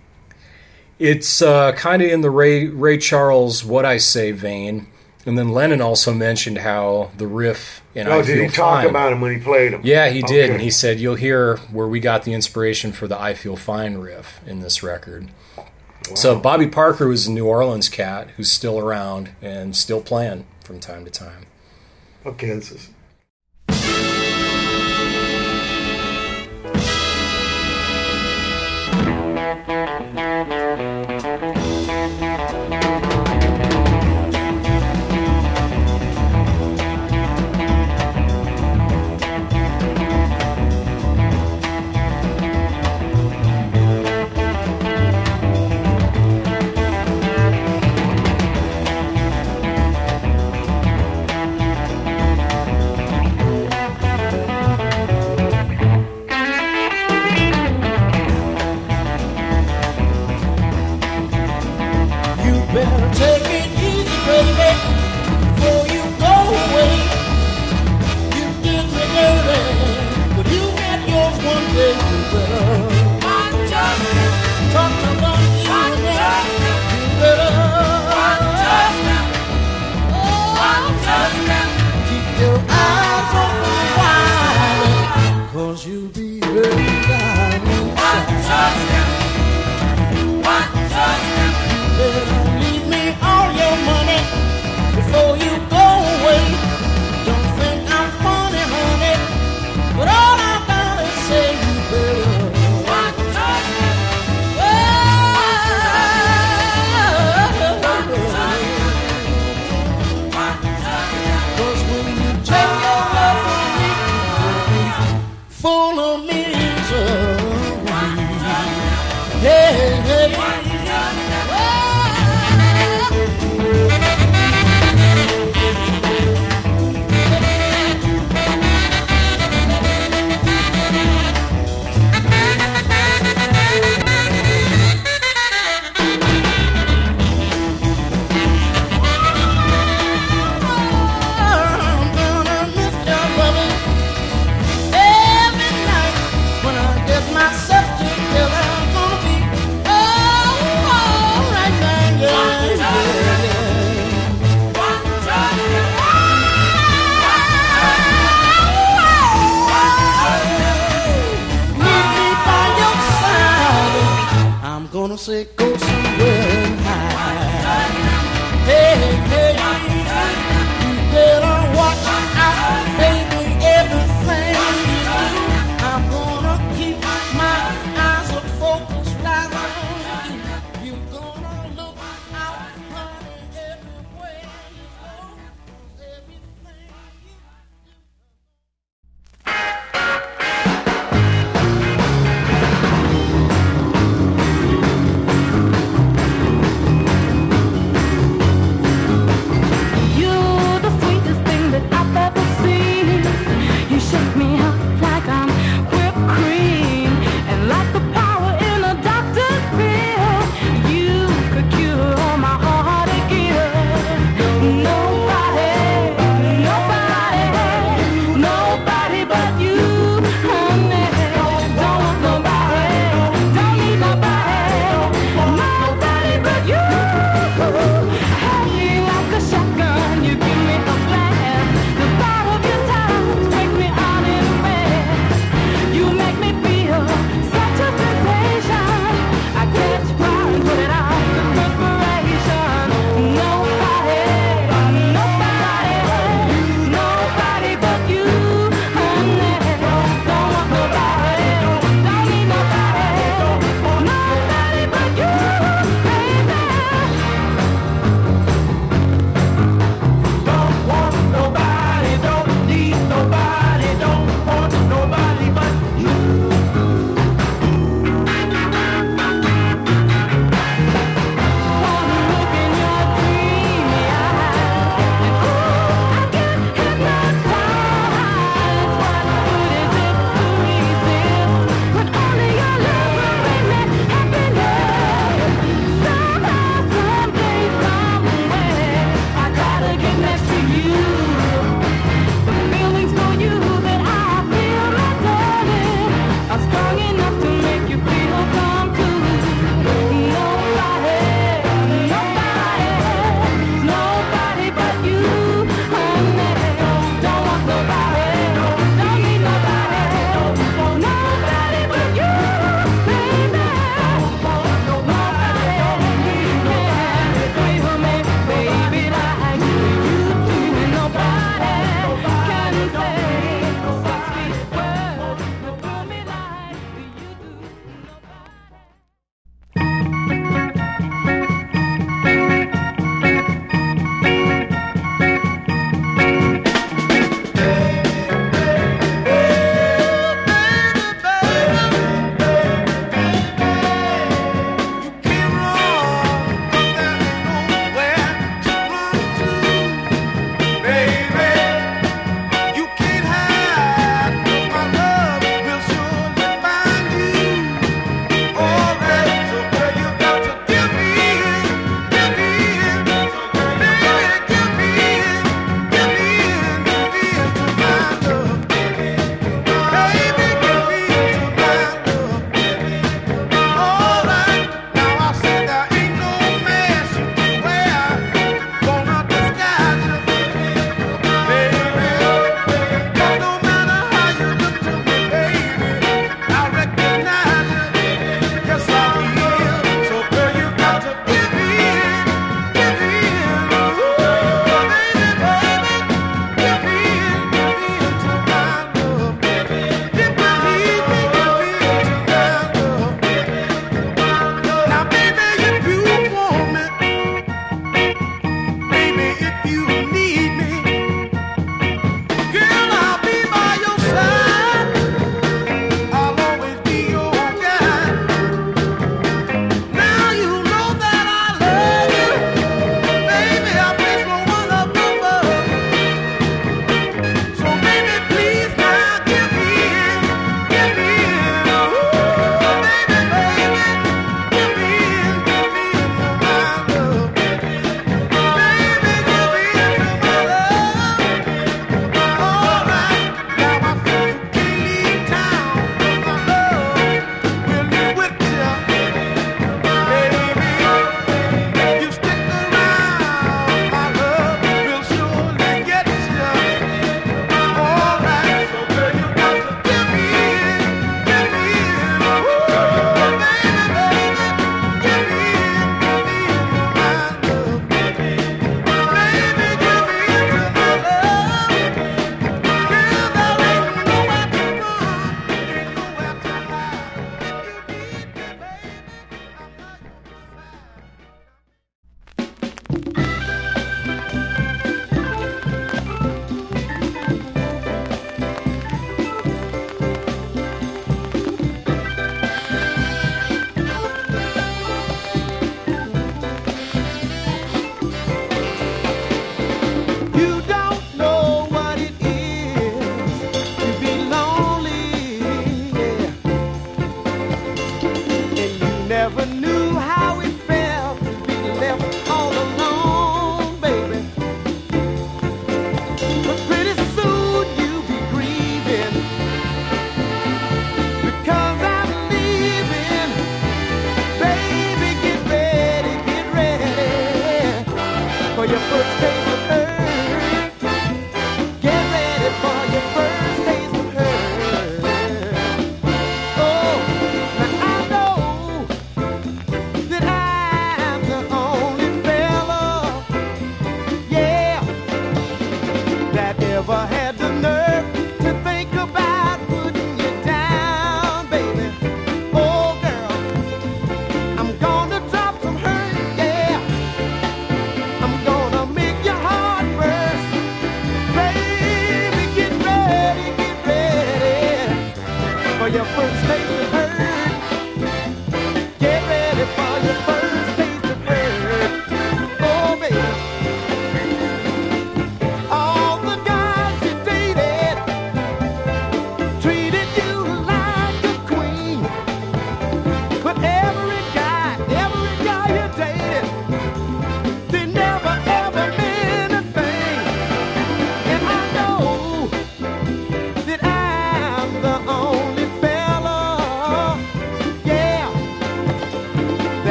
it's 0.99 1.41
uh, 1.41 1.71
kind 1.71 2.01
of 2.01 2.11
in 2.11 2.19
the 2.21 2.29
Ray 2.29 2.67
Ray 2.67 2.97
Charles 2.99 3.65
"What 3.65 3.85
I 3.85 3.97
Say" 3.97 4.31
vein. 4.31 4.87
And 5.25 5.37
then 5.37 5.49
Lennon 5.49 5.81
also 5.81 6.13
mentioned 6.13 6.59
how 6.59 7.11
the 7.17 7.27
riff 7.27 7.81
in 7.95 8.07
Oh, 8.07 8.19
"I 8.19 8.21
did 8.21 8.25
Feel 8.27 8.43
he 8.43 8.49
talk 8.49 8.81
Fine." 8.81 8.87
about 8.89 9.11
him 9.13 9.21
when 9.21 9.33
he 9.35 9.41
played 9.43 9.73
him? 9.73 9.81
Yeah, 9.83 10.09
he 10.09 10.21
did, 10.21 10.49
and 10.51 10.61
he 10.61 10.69
said 10.71 10.99
you'll 10.99 11.15
hear 11.15 11.57
where 11.71 11.87
we 11.87 11.99
got 11.99 12.23
the 12.23 12.33
inspiration 12.33 12.91
for 12.91 13.07
the 13.07 13.19
"I 13.19 13.33
Feel 13.33 13.55
Fine" 13.55 13.97
riff 13.97 14.39
in 14.45 14.59
this 14.61 14.83
record. 14.83 15.29
So 16.15 16.39
Bobby 16.39 16.67
Parker 16.67 17.07
was 17.07 17.27
a 17.27 17.31
New 17.31 17.45
Orleans 17.45 17.89
cat 17.89 18.31
who's 18.31 18.51
still 18.51 18.79
around 18.79 19.31
and 19.41 19.75
still 19.75 20.01
playing 20.01 20.45
from 20.63 20.79
time 20.79 21.05
to 21.05 21.11
time. 21.11 21.45
Up 22.25 22.37
Kansas. 22.37 22.89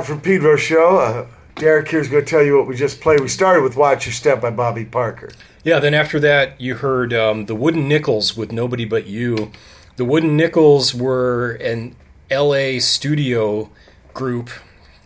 Watt 0.00 0.06
from 0.06 0.22
Pedro 0.22 0.56
Show. 0.56 0.96
Uh, 0.96 1.26
Derek 1.56 1.88
here's 1.88 2.08
going 2.08 2.24
to 2.24 2.30
tell 2.30 2.42
you 2.42 2.56
what 2.56 2.66
we 2.66 2.74
just 2.74 3.02
played. 3.02 3.20
We 3.20 3.28
started 3.28 3.62
with 3.62 3.76
Watch 3.76 4.06
Your 4.06 4.14
Step 4.14 4.40
by 4.40 4.48
Bobby 4.50 4.86
Parker. 4.86 5.30
Yeah, 5.62 5.78
then 5.78 5.92
after 5.92 6.18
that, 6.20 6.58
you 6.58 6.76
heard 6.76 7.12
um, 7.12 7.44
the 7.44 7.54
Wooden 7.54 7.86
Nickels 7.86 8.34
with 8.34 8.50
Nobody 8.50 8.86
But 8.86 9.06
You. 9.06 9.52
The 9.96 10.06
Wooden 10.06 10.38
Nickels 10.38 10.94
were 10.94 11.50
an 11.60 11.96
LA 12.30 12.78
studio 12.78 13.68
group 14.14 14.48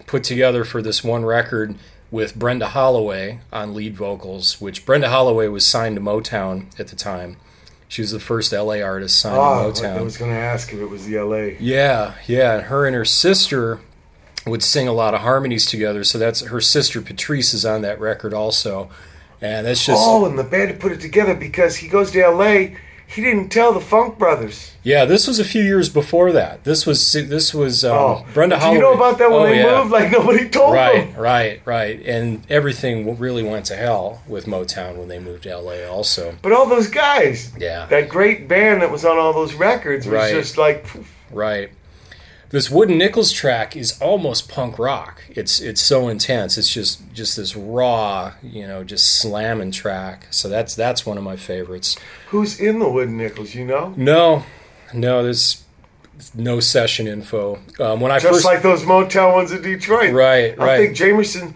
put 0.07 0.23
together 0.23 0.63
for 0.63 0.81
this 0.81 1.03
one 1.03 1.25
record 1.25 1.75
with 2.13 2.37
Brenda 2.37 2.69
Holloway 2.69 3.41
on 3.53 3.75
lead 3.75 3.97
vocals, 3.97 4.61
which 4.61 4.87
Brenda 4.87 5.09
Holloway 5.09 5.49
was 5.49 5.67
signed 5.67 5.97
to 5.97 6.01
Motown 6.01 6.69
at 6.79 6.87
the 6.87 6.95
time. 6.95 7.37
She 7.89 8.01
was 8.01 8.13
the 8.13 8.21
first 8.21 8.53
LA 8.53 8.75
artist 8.81 9.19
signed 9.19 9.39
Oh, 9.39 9.73
to 9.73 9.83
Motown. 9.83 9.97
I 9.99 10.03
was 10.03 10.17
going 10.17 10.31
to 10.31 10.37
ask 10.39 10.73
if 10.73 10.79
it 10.79 10.87
was 10.87 11.07
the 11.07 11.19
LA. 11.19 11.57
Yeah, 11.59 12.15
yeah. 12.29 12.55
And 12.59 12.67
her 12.67 12.87
and 12.87 12.95
her 12.95 13.05
sister 13.05 13.81
would 14.47 14.63
sing 14.63 14.87
a 14.89 14.93
lot 14.93 15.15
of 15.15 15.21
harmonies 15.23 15.67
together. 15.67 16.05
So 16.05 16.19
that's 16.19 16.41
her 16.43 16.61
sister 16.61 17.01
Patrice 17.01 17.55
is 17.55 17.65
on 17.65 17.83
that 17.83 17.99
record 18.01 18.35
also. 18.35 18.91
And 19.41 19.67
that's 19.67 19.85
just 19.85 20.03
Oh, 20.05 20.25
and 20.27 20.39
the 20.39 20.45
band 20.45 20.79
put 20.81 20.93
it 20.93 21.01
together 21.01 21.35
because 21.35 21.77
he 21.77 21.89
goes 21.89 22.11
to 22.13 22.27
LA. 22.29 22.77
He 23.07 23.21
didn't 23.23 23.51
tell 23.51 23.73
the 23.75 23.81
Funk 23.81 24.19
Brothers. 24.19 24.73
yeah. 24.83 25.05
This 25.05 25.27
was 25.29 25.39
a 25.39 25.45
few 25.45 25.63
years 25.63 25.89
before 25.91 26.33
that. 26.33 26.65
This 26.65 26.87
was 26.87 27.13
this 27.13 27.53
was 27.53 27.85
um, 27.85 27.93
Oh, 27.97 28.27
Brenda 28.33 28.57
Do 28.57 28.61
Holloway. 28.61 28.77
you 28.77 28.83
know 28.83 28.95
about 28.95 29.19
that 29.19 29.31
when 29.31 29.41
Oh, 29.41 29.47
they 29.47 29.59
yeah. 29.63 29.79
moved? 29.79 29.91
Like 29.93 30.11
nobody 30.11 30.49
told 30.49 30.73
Right, 30.73 31.13
them. 31.13 31.23
right, 31.23 31.61
right. 31.67 32.01
And 32.07 32.43
everything 32.51 33.19
really 33.19 33.43
went 33.43 33.67
to 33.67 33.77
hell 33.77 34.23
with 34.27 34.47
Motown 34.47 34.97
when 34.97 35.09
they 35.09 35.19
moved 35.19 35.43
to 35.45 35.51
LA. 35.57 35.85
Also, 35.87 36.35
But 36.41 36.53
all 36.53 36.67
those 36.67 36.89
guys, 36.89 37.53
yeah. 37.59 37.85
that 37.87 38.09
great 38.09 38.49
band 38.49 38.81
that 38.83 38.91
was 38.91 39.05
on 39.05 39.19
all 39.19 39.35
those 39.35 39.53
records, 39.55 40.07
was 40.07 40.15
Right. 40.15 40.33
just 40.33 40.57
like, 40.57 40.87
poof. 40.87 41.13
Right. 41.31 41.71
This 42.55 42.71
Wooden 42.71 42.99
Nickels 42.99 43.33
track 43.33 43.75
is 43.75 44.01
almost 44.01 44.49
punk 44.49 44.79
rock. 44.79 45.25
It's 45.29 45.59
it's 45.59 45.83
so 45.83 46.07
intense. 46.07 46.57
It's 46.57 46.73
just 46.73 47.03
just 47.13 47.37
this 47.37 47.57
raw, 47.57 48.35
you 48.45 48.65
know, 48.69 48.85
just 48.85 49.19
slamming 49.19 49.73
track. 49.73 50.29
So 50.31 50.49
that's 50.49 50.77
that's 50.77 51.05
one 51.05 51.19
of 51.19 51.25
my 51.25 51.35
favorites. 51.35 51.97
who's 52.29 52.61
in 52.61 52.79
the 52.79 52.89
Wooden 52.89 53.17
Nickels? 53.17 53.57
You 53.57 53.65
know, 53.65 53.93
No, 53.97 54.45
no, 54.93 55.25
there's 55.25 55.65
no 56.33 56.61
session 56.61 57.09
info. 57.09 57.59
Um, 57.81 57.99
when 57.99 58.13
I 58.13 58.21
just 58.21 58.33
first 58.33 58.45
like 58.45 58.63
those 58.63 58.83
Motown 58.83 59.35
ones 59.35 59.51
in 59.51 59.61
Detroit. 59.61 60.15
Right, 60.15 60.57
I 60.57 60.65
right. 60.65 60.77
think 60.77 60.97
Jamerson. 60.97 61.55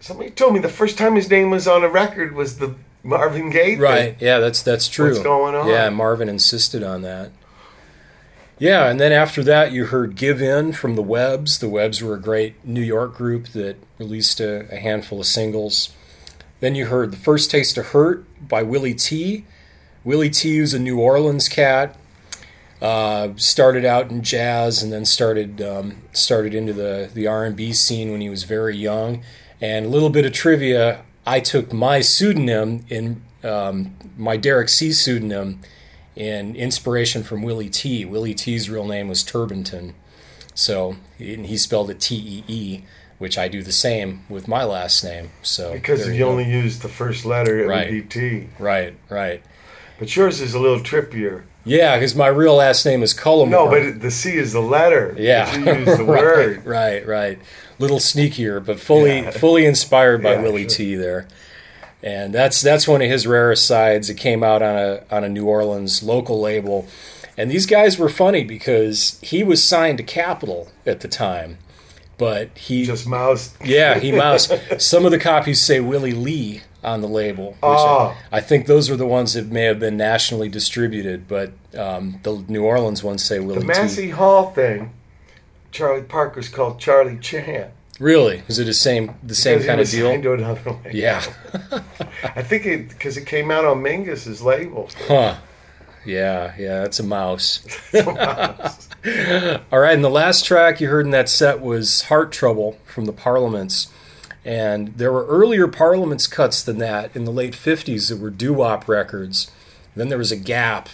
Somebody 0.00 0.28
told 0.28 0.52
me 0.52 0.60
the 0.60 0.68
first 0.68 0.98
time 0.98 1.14
his 1.16 1.30
name 1.30 1.50
was 1.50 1.66
on 1.66 1.82
a 1.82 1.88
record 1.88 2.34
was 2.34 2.58
the 2.58 2.74
Marvin 3.02 3.48
Gaye. 3.48 3.76
Right. 3.76 4.18
Yeah, 4.20 4.38
that's 4.38 4.62
that's 4.62 4.86
true. 4.86 5.12
What's 5.12 5.22
going 5.22 5.54
on? 5.54 5.66
Yeah, 5.66 5.88
Marvin 5.88 6.28
insisted 6.28 6.82
on 6.82 7.00
that. 7.02 7.30
Yeah, 8.58 8.88
and 8.88 8.98
then 8.98 9.12
after 9.12 9.44
that, 9.44 9.70
you 9.70 9.86
heard 9.86 10.16
"Give 10.16 10.42
In" 10.42 10.72
from 10.72 10.96
the 10.96 11.02
Webs. 11.02 11.58
The 11.58 11.68
Webs 11.68 12.02
were 12.02 12.14
a 12.14 12.20
great 12.20 12.64
New 12.64 12.82
York 12.82 13.14
group 13.14 13.48
that 13.48 13.76
released 13.98 14.40
a, 14.40 14.66
a 14.72 14.78
handful 14.78 15.20
of 15.20 15.26
singles. 15.26 15.90
Then 16.58 16.74
you 16.74 16.86
heard 16.86 17.12
"The 17.12 17.18
First 17.18 17.52
Taste 17.52 17.78
of 17.78 17.88
Hurt" 17.88 18.24
by 18.48 18.64
Willie 18.64 18.94
Tee. 18.94 19.44
Willie 20.02 20.30
Tee 20.30 20.60
was 20.60 20.74
a 20.74 20.78
New 20.78 20.98
Orleans 20.98 21.48
cat. 21.48 21.96
Uh, 22.82 23.30
started 23.36 23.84
out 23.84 24.08
in 24.08 24.22
jazz 24.22 24.84
and 24.84 24.92
then 24.92 25.04
started 25.04 25.60
um, 25.60 26.02
started 26.12 26.52
into 26.52 26.72
the 26.72 27.10
the 27.14 27.28
R 27.28 27.44
and 27.44 27.54
B 27.54 27.72
scene 27.72 28.10
when 28.10 28.20
he 28.20 28.28
was 28.28 28.42
very 28.42 28.76
young. 28.76 29.22
And 29.60 29.86
a 29.86 29.88
little 29.88 30.10
bit 30.10 30.26
of 30.26 30.32
trivia: 30.32 31.04
I 31.24 31.38
took 31.38 31.72
my 31.72 32.00
pseudonym 32.00 32.84
in 32.88 33.22
um, 33.44 33.94
my 34.16 34.36
Derek 34.36 34.68
See 34.68 34.92
pseudonym 34.92 35.60
in 36.18 36.56
inspiration 36.56 37.22
from 37.22 37.42
Willie 37.42 37.68
Tee. 37.70 38.04
Willie 38.04 38.34
Tee's 38.34 38.68
real 38.68 38.86
name 38.86 39.08
was 39.08 39.22
Turbinton, 39.22 39.92
so 40.54 40.96
and 41.18 41.46
he 41.46 41.56
spelled 41.56 41.90
it 41.90 42.00
T 42.00 42.16
E 42.16 42.44
E, 42.48 42.82
which 43.18 43.38
I 43.38 43.46
do 43.46 43.62
the 43.62 43.72
same 43.72 44.24
with 44.28 44.48
my 44.48 44.64
last 44.64 45.04
name. 45.04 45.30
So 45.42 45.72
Because 45.72 46.06
if 46.08 46.14
you 46.16 46.24
only 46.24 46.44
use 46.44 46.80
the 46.80 46.88
first 46.88 47.24
letter, 47.24 47.60
it 47.60 47.66
Right. 47.68 47.86
would 47.90 47.92
be 47.92 48.02
T. 48.02 48.48
right, 48.58 48.94
right, 49.08 49.42
But 49.98 50.14
yours 50.16 50.40
is 50.40 50.54
a 50.54 50.58
little 50.58 50.80
trippier. 50.80 51.42
yeah, 51.64 51.96
because 51.96 52.16
my 52.16 52.26
real 52.28 52.56
last 52.56 52.84
name 52.84 53.02
is 53.04 53.14
Cullimore. 53.14 53.48
No, 53.50 53.68
but 53.68 54.00
the 54.00 54.10
C 54.10 54.36
is 54.36 54.52
the 54.52 54.60
letter. 54.62 55.14
Yeah, 55.18 55.54
you 55.56 55.64
use 55.84 55.98
the 55.98 56.04
right, 56.04 56.22
word. 56.24 56.66
Right, 56.66 57.06
right. 57.06 57.38
Little 57.78 58.00
sneakier, 58.00 58.64
but 58.64 58.80
fully 58.80 59.20
Yeah. 59.20 59.30
fully 59.30 59.64
inspired 59.66 60.20
by 60.22 60.32
Yeah, 60.34 60.42
Willie 60.42 60.62
sure. 60.68 60.70
T. 60.70 60.94
There, 60.96 61.28
and 62.02 62.32
that's 62.34 62.60
that's 62.62 62.86
one 62.88 63.02
of 63.02 63.10
his 63.10 63.26
rarest 63.26 63.66
sides. 63.66 64.08
It 64.10 64.16
came 64.16 64.42
out 64.42 64.62
on 64.62 64.76
a 64.76 65.02
on 65.10 65.24
a 65.24 65.28
New 65.28 65.46
Orleans 65.46 66.02
local 66.02 66.40
label, 66.40 66.86
and 67.36 67.50
these 67.50 67.66
guys 67.66 67.98
were 67.98 68.08
funny 68.08 68.44
because 68.44 69.18
he 69.22 69.42
was 69.42 69.62
signed 69.62 69.98
to 69.98 70.04
Capitol 70.04 70.68
at 70.86 71.00
the 71.00 71.08
time, 71.08 71.58
but 72.16 72.56
he 72.56 72.84
Just 72.84 73.06
mouse. 73.06 73.54
yeah 73.64 73.98
he 73.98 74.12
mouse. 74.26 74.50
Some 74.78 75.04
of 75.04 75.10
the 75.10 75.18
copies 75.18 75.60
say 75.60 75.80
Willie 75.80 76.12
Lee 76.12 76.62
on 76.84 77.00
the 77.00 77.08
label, 77.08 77.50
which 77.52 77.58
Oh. 77.62 78.16
I, 78.30 78.36
I 78.36 78.40
think 78.40 78.66
those 78.66 78.88
are 78.88 78.96
the 78.96 79.06
ones 79.06 79.32
that 79.34 79.46
may 79.46 79.64
have 79.64 79.80
been 79.80 79.96
nationally 79.96 80.48
distributed, 80.48 81.26
but 81.26 81.50
um, 81.76 82.20
the 82.22 82.44
New 82.46 82.64
Orleans 82.64 83.02
ones 83.02 83.24
say 83.24 83.40
Willie 83.40 83.56
The 83.56 83.60
T. 83.62 83.66
Massey 83.66 84.10
Hall 84.10 84.50
thing. 84.52 84.92
Charlie 85.72 86.02
Parker's 86.02 86.48
called 86.48 86.78
Charlie 86.78 87.18
Chan. 87.18 87.72
Really? 87.98 88.42
Is 88.48 88.58
it 88.58 88.64
the 88.64 88.74
same 88.74 89.14
the 89.22 89.34
same 89.34 89.62
kind 89.62 89.80
of 89.80 89.88
deal? 89.88 90.20
to 90.22 90.32
another 90.34 90.70
label. 90.84 90.90
Yeah. 90.92 91.22
I 92.22 92.42
think 92.42 92.66
it 92.66 92.88
because 92.90 93.16
it 93.16 93.26
came 93.26 93.50
out 93.50 93.64
on 93.64 93.82
Mingus's 93.82 94.42
label. 94.42 94.88
Huh. 95.06 95.36
Yeah, 96.04 96.54
yeah, 96.58 96.80
that's 96.82 97.00
a 97.00 97.02
mouse. 97.02 97.66
All 97.94 99.78
right, 99.80 99.94
and 99.94 100.04
the 100.04 100.08
last 100.10 100.44
track 100.44 100.80
you 100.80 100.88
heard 100.88 101.04
in 101.04 101.10
that 101.10 101.28
set 101.28 101.60
was 101.60 102.02
Heart 102.02 102.32
Trouble 102.32 102.78
from 102.86 103.04
the 103.04 103.12
Parliaments. 103.12 103.88
And 104.44 104.96
there 104.96 105.12
were 105.12 105.26
earlier 105.26 105.68
Parliaments 105.68 106.26
cuts 106.26 106.62
than 106.62 106.78
that 106.78 107.14
in 107.14 107.24
the 107.24 107.30
late 107.32 107.52
50s 107.52 108.08
that 108.08 108.18
were 108.18 108.30
doo 108.30 108.54
wop 108.54 108.88
records. 108.88 109.50
Then 109.94 110.08
there 110.08 110.16
was 110.16 110.32
a 110.32 110.36
gap 110.36 110.88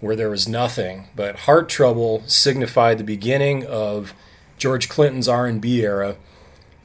where 0.00 0.16
there 0.16 0.30
was 0.30 0.48
nothing. 0.48 1.08
But 1.14 1.40
Heart 1.40 1.68
Trouble 1.68 2.22
signified 2.26 2.96
the 2.96 3.04
beginning 3.04 3.66
of 3.66 4.14
George 4.56 4.88
Clinton's 4.88 5.28
R&B 5.28 5.82
era 5.82 6.16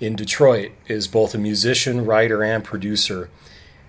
in 0.01 0.17
Detroit 0.17 0.71
is 0.87 1.07
both 1.07 1.33
a 1.33 1.37
musician, 1.37 2.05
writer, 2.05 2.43
and 2.43 2.63
producer. 2.63 3.29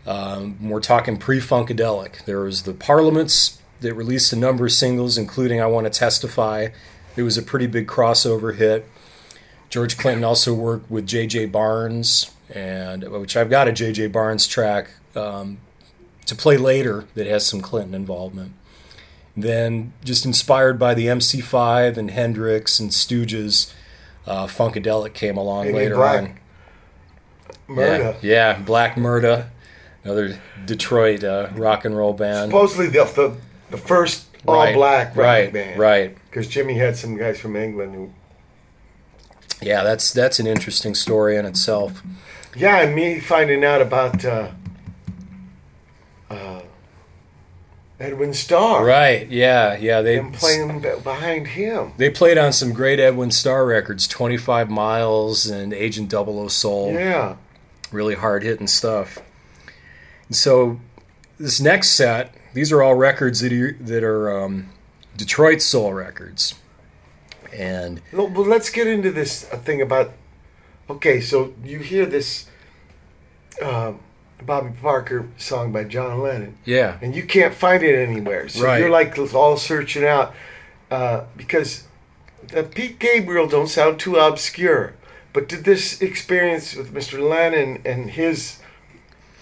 Um, 0.06 0.68
we're 0.68 0.80
talking 0.80 1.16
pre-funkadelic. 1.16 2.24
There 2.24 2.40
was 2.40 2.62
the 2.62 2.74
Parliaments, 2.74 3.58
that 3.82 3.94
released 3.94 4.32
a 4.32 4.36
number 4.36 4.66
of 4.66 4.72
singles, 4.72 5.18
including 5.18 5.60
"I 5.60 5.66
Want 5.66 5.92
to 5.92 5.98
Testify." 5.98 6.68
It 7.14 7.22
was 7.22 7.36
a 7.36 7.42
pretty 7.42 7.66
big 7.66 7.86
crossover 7.86 8.56
hit. 8.56 8.88
George 9.68 9.98
Clinton 9.98 10.24
also 10.24 10.54
worked 10.54 10.90
with 10.90 11.06
J.J. 11.06 11.46
Barnes, 11.46 12.30
and 12.50 13.04
which 13.04 13.36
I've 13.36 13.50
got 13.50 13.68
a 13.68 13.72
J.J. 13.72 14.08
Barnes 14.08 14.46
track 14.46 14.90
um, 15.14 15.58
to 16.26 16.34
play 16.34 16.56
later 16.56 17.04
that 17.14 17.26
has 17.26 17.46
some 17.46 17.60
Clinton 17.60 17.94
involvement. 17.94 18.52
Then, 19.36 19.92
just 20.04 20.26
inspired 20.26 20.78
by 20.78 20.94
the 20.94 21.06
MC5 21.06 21.96
and 21.96 22.10
Hendrix 22.10 22.78
and 22.78 22.90
Stooges, 22.90 23.72
uh, 24.26 24.46
Funkadelic 24.46 25.14
came 25.14 25.36
along 25.36 25.66
Maybe 25.66 25.78
later 25.78 25.96
Black 25.96 26.22
on. 26.22 26.38
Merda. 27.68 28.16
Yeah, 28.22 28.54
yeah, 28.54 28.58
Black 28.58 28.96
Merda, 28.96 29.48
another 30.04 30.40
Detroit 30.64 31.24
uh, 31.24 31.48
rock 31.54 31.84
and 31.84 31.96
roll 31.96 32.12
band. 32.12 32.50
Supposedly 32.50 32.88
the, 32.88 33.04
the 33.04 33.36
the 33.70 33.78
first 33.78 34.26
all 34.46 34.56
Right, 34.56 34.74
black 34.74 35.08
rock 35.16 35.16
right, 35.26 35.52
band. 35.52 35.78
right. 35.80 36.16
Because 36.30 36.48
Jimmy 36.48 36.74
had 36.74 36.96
some 36.96 37.16
guys 37.16 37.38
from 37.38 37.54
England 37.56 37.94
who. 37.94 38.12
Yeah, 39.60 39.82
that's 39.84 40.12
that's 40.12 40.38
an 40.40 40.46
interesting 40.48 40.94
story 40.94 41.36
in 41.36 41.46
itself. 41.46 42.02
Yeah, 42.56 42.80
and 42.82 42.94
me 42.94 43.20
finding 43.20 43.64
out 43.64 43.80
about 43.80 44.24
uh, 44.24 44.50
uh, 46.28 46.60
Edwin 48.02 48.34
Starr. 48.34 48.84
Right? 48.84 49.28
Yeah, 49.28 49.76
yeah. 49.76 50.00
They 50.02 50.18
And 50.18 50.34
playing 50.34 50.80
behind 51.02 51.46
him. 51.48 51.92
they 51.96 52.10
played 52.10 52.36
on 52.38 52.52
some 52.52 52.72
great 52.72 52.98
Edwin 52.98 53.30
Starr 53.30 53.64
records, 53.66 54.06
Twenty 54.08 54.36
Five 54.36 54.68
Miles 54.70 55.46
and 55.46 55.72
Agent 55.72 56.08
Double 56.08 56.40
O 56.40 56.48
Soul. 56.48 56.92
Yeah. 56.92 57.36
really 57.92 58.14
hard 58.14 58.42
hitting 58.42 58.66
stuff. 58.66 59.18
And 60.28 60.36
so 60.36 60.80
this 61.38 61.60
next 61.60 61.90
set, 61.90 62.34
these 62.54 62.72
are 62.72 62.82
all 62.82 62.94
records 62.94 63.40
that 63.40 63.52
are, 63.52 63.72
that 63.80 64.02
are 64.02 64.44
um, 64.44 64.70
Detroit 65.16 65.60
soul 65.62 65.92
records, 65.92 66.54
and 67.52 68.00
but 68.12 68.30
let's 68.34 68.70
get 68.70 68.86
into 68.86 69.10
this 69.12 69.46
uh, 69.52 69.56
thing 69.58 69.80
about. 69.82 70.12
Okay, 70.90 71.20
so 71.20 71.52
you 71.64 71.78
hear 71.78 72.04
this 72.06 72.46
uh, 73.62 73.92
Bobby 74.46 74.70
Parker 74.80 75.28
song 75.36 75.72
by 75.72 75.84
John 75.84 76.20
Lennon, 76.20 76.56
yeah, 76.64 76.98
and 77.02 77.14
you 77.14 77.22
can't 77.24 77.54
find 77.54 77.82
it 77.82 77.94
anywhere. 77.96 78.48
So 78.48 78.64
Right. 78.64 78.80
you're 78.80 78.90
like 78.90 79.16
all 79.34 79.56
searching 79.56 80.04
out 80.04 80.34
uh, 80.90 81.24
because 81.36 81.84
the 82.48 82.62
Pete 82.62 82.98
Gabriel 82.98 83.46
don't 83.46 83.68
sound 83.68 83.98
too 83.98 84.16
obscure. 84.16 84.94
But 85.32 85.48
did 85.48 85.64
this 85.64 86.02
experience 86.02 86.74
with 86.74 86.92
Mr. 86.92 87.18
Lennon 87.26 87.80
and 87.86 88.10
his 88.10 88.58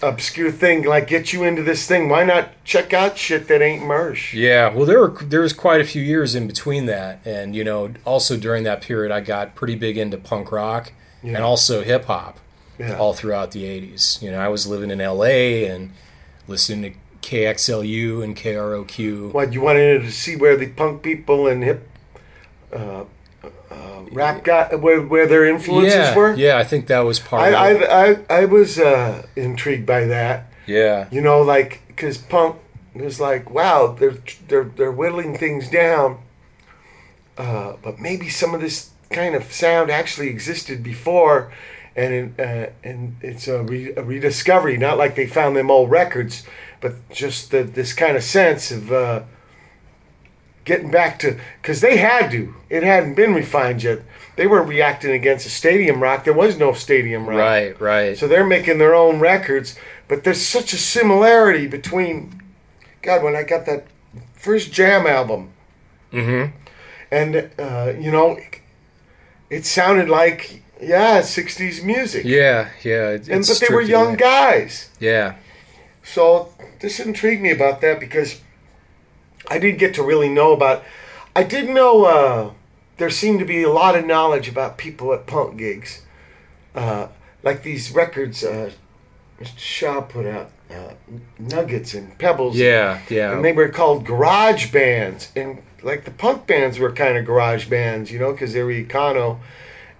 obscure 0.01 0.51
thing 0.51 0.83
like 0.83 1.07
get 1.07 1.33
you 1.33 1.43
into 1.43 1.61
this 1.63 1.85
thing? 1.85 2.09
Why 2.09 2.23
not 2.23 2.63
check 2.63 2.93
out 2.93 3.17
shit 3.17 3.47
that 3.49 3.61
ain't 3.61 3.83
Mersh? 3.83 4.33
yeah. 4.33 4.73
Well, 4.73 4.85
there 4.85 4.99
were 4.99 5.09
there 5.21 5.41
was 5.41 5.53
quite 5.53 5.81
a 5.81 5.83
few 5.83 6.01
years 6.01 6.33
in 6.35 6.47
between 6.47 6.85
that, 6.85 7.19
and 7.25 7.55
you 7.55 7.63
know, 7.63 7.91
also 8.05 8.37
during 8.37 8.63
that 8.63 8.81
period, 8.81 9.11
I 9.11 9.19
got 9.19 9.53
pretty 9.55 9.75
big 9.75 9.97
into 9.97 10.17
punk 10.17 10.51
rock 10.51 10.93
Yeah. 11.21 11.35
and 11.35 11.43
also 11.43 11.83
hip 11.83 12.05
hop 12.05 12.39
Yeah. 12.81 12.97
all 12.97 13.13
throughout 13.13 13.51
the 13.51 13.63
'80s. 13.63 14.21
You 14.21 14.31
know, 14.31 14.39
I 14.39 14.47
was 14.47 14.67
living 14.67 14.91
in 14.91 15.01
L.A. 15.01 15.67
and 15.67 15.91
listening 16.47 16.93
to 16.93 16.97
KXLU 17.29 18.23
and 18.23 18.35
KROQ. 18.35 19.31
What 19.33 19.53
you 19.53 19.61
wanted 19.61 20.01
to 20.01 20.11
see 20.11 20.35
where 20.35 20.57
the 20.57 20.67
punk 20.67 21.03
people 21.03 21.47
and 21.47 21.63
hip 21.63 21.87
uh, 22.73 23.05
uh, 23.69 24.01
rap 24.11 24.43
got 24.43 24.79
where 24.81 25.01
where 25.01 25.27
their 25.27 25.45
influences 25.45 25.93
yeah, 25.93 26.15
were? 26.15 26.35
yeah. 26.35 26.57
I 26.57 26.63
think 26.63 26.87
that 26.87 27.01
was 27.01 27.19
part 27.19 27.41
I, 27.53 27.69
of 27.69 27.81
it. 27.81 27.89
I 27.89 28.11
I 28.11 28.41
I 28.41 28.45
was 28.45 28.79
uh, 28.79 29.25
intrigued 29.35 29.85
by 29.85 30.05
that. 30.05 30.47
Yeah, 30.67 31.07
You 31.11 31.21
know, 31.21 31.41
like 31.41 31.81
because 31.87 32.17
punk 32.17 32.55
was 32.93 33.19
like, 33.19 33.49
wow, 33.49 33.95
they're 33.99 34.17
they're 34.47 34.63
they're 34.63 34.91
whittling 34.91 35.37
things 35.37 35.69
down, 35.69 36.19
uh, 37.37 37.73
but 37.81 37.99
maybe 37.99 38.29
some 38.29 38.53
of 38.53 38.61
this 38.61 38.91
kind 39.09 39.35
of 39.35 39.51
sound 39.51 39.91
actually 39.91 40.29
existed 40.29 40.83
before, 40.83 41.51
and 41.95 42.13
it, 42.13 42.39
uh, 42.39 42.69
and 42.83 43.17
it's 43.21 43.47
a, 43.47 43.63
re- 43.63 43.93
a 43.95 44.03
rediscovery. 44.03 44.77
Not 44.77 44.97
like 44.97 45.15
they 45.15 45.27
found 45.27 45.55
them 45.55 45.69
old 45.69 45.91
records, 45.91 46.43
but 46.79 47.09
just 47.09 47.51
the, 47.51 47.63
this 47.63 47.93
kind 47.93 48.15
of 48.15 48.23
sense 48.23 48.71
of 48.71 48.91
uh, 48.91 49.23
getting 50.65 50.91
back 50.91 51.19
to 51.19 51.39
because 51.61 51.81
they 51.81 51.97
had 51.97 52.31
to. 52.31 52.55
It 52.69 52.83
hadn't 52.83 53.15
been 53.15 53.33
refined 53.33 53.83
yet. 53.83 54.01
They 54.35 54.47
were 54.47 54.63
reacting 54.63 55.11
against 55.11 55.45
a 55.45 55.49
stadium 55.49 56.01
rock. 56.01 56.23
There 56.23 56.33
was 56.33 56.57
no 56.57 56.73
stadium 56.73 57.27
rock. 57.27 57.39
right, 57.39 57.81
right. 57.81 58.17
So 58.17 58.27
they're 58.27 58.45
making 58.45 58.77
their 58.77 58.95
own 58.95 59.19
records, 59.19 59.77
but 60.07 60.23
there's 60.23 60.41
such 60.41 60.73
a 60.73 60.77
similarity 60.77 61.67
between. 61.67 62.41
God, 63.01 63.23
when 63.23 63.35
I 63.35 63.43
got 63.43 63.65
that 63.65 63.87
first 64.33 64.71
Jam 64.71 65.07
album, 65.07 65.49
mm-hmm. 66.13 66.55
and 67.11 67.51
uh, 67.59 67.93
you 67.99 68.11
know, 68.11 68.39
it 69.49 69.65
sounded 69.65 70.07
like 70.07 70.60
yeah, 70.81 71.21
'60s 71.21 71.83
music. 71.83 72.25
Yeah, 72.25 72.69
yeah. 72.83 73.09
it- 73.11 73.29
and 73.29 73.45
but 73.45 73.59
they 73.59 73.73
were 73.73 73.81
young 73.81 74.07
away. 74.09 74.15
guys. 74.17 74.89
Yeah, 74.99 75.35
So 76.03 76.53
this 76.79 76.99
intrigued 76.99 77.41
me 77.41 77.51
about 77.51 77.81
that 77.81 77.99
because 77.99 78.41
I 79.49 79.59
didn't 79.59 79.79
get 79.79 79.93
to 79.95 80.03
really 80.03 80.29
know 80.29 80.51
about. 80.53 80.83
I 81.35 81.43
did 81.43 81.69
know 81.69 82.05
uh, 82.05 82.51
there 82.97 83.09
seemed 83.09 83.39
to 83.39 83.45
be 83.45 83.63
a 83.63 83.69
lot 83.71 83.95
of 83.95 84.05
knowledge 84.05 84.47
about 84.49 84.77
people 84.77 85.13
at 85.13 85.25
punk 85.27 85.57
gigs, 85.57 86.01
uh, 86.75 87.07
like 87.43 87.63
these 87.63 87.91
records 87.91 88.43
uh, 88.43 88.71
Mr. 89.39 89.57
Shaw 89.57 90.01
put 90.01 90.25
out, 90.25 90.51
uh, 90.69 90.93
Nuggets 91.39 91.93
and 91.93 92.17
Pebbles. 92.17 92.55
yeah, 92.57 93.01
yeah. 93.09 93.33
And 93.33 93.43
they 93.45 93.53
were 93.53 93.69
called 93.69 94.05
garage 94.05 94.71
bands, 94.71 95.31
and 95.35 95.61
like 95.83 96.05
the 96.05 96.11
punk 96.11 96.45
bands 96.47 96.77
were 96.79 96.91
kind 96.91 97.17
of 97.17 97.25
garage 97.25 97.67
bands, 97.67 98.11
you 98.11 98.19
know, 98.19 98.31
because 98.33 98.53
they 98.53 98.61
were 98.63 98.71
econo, 98.71 99.39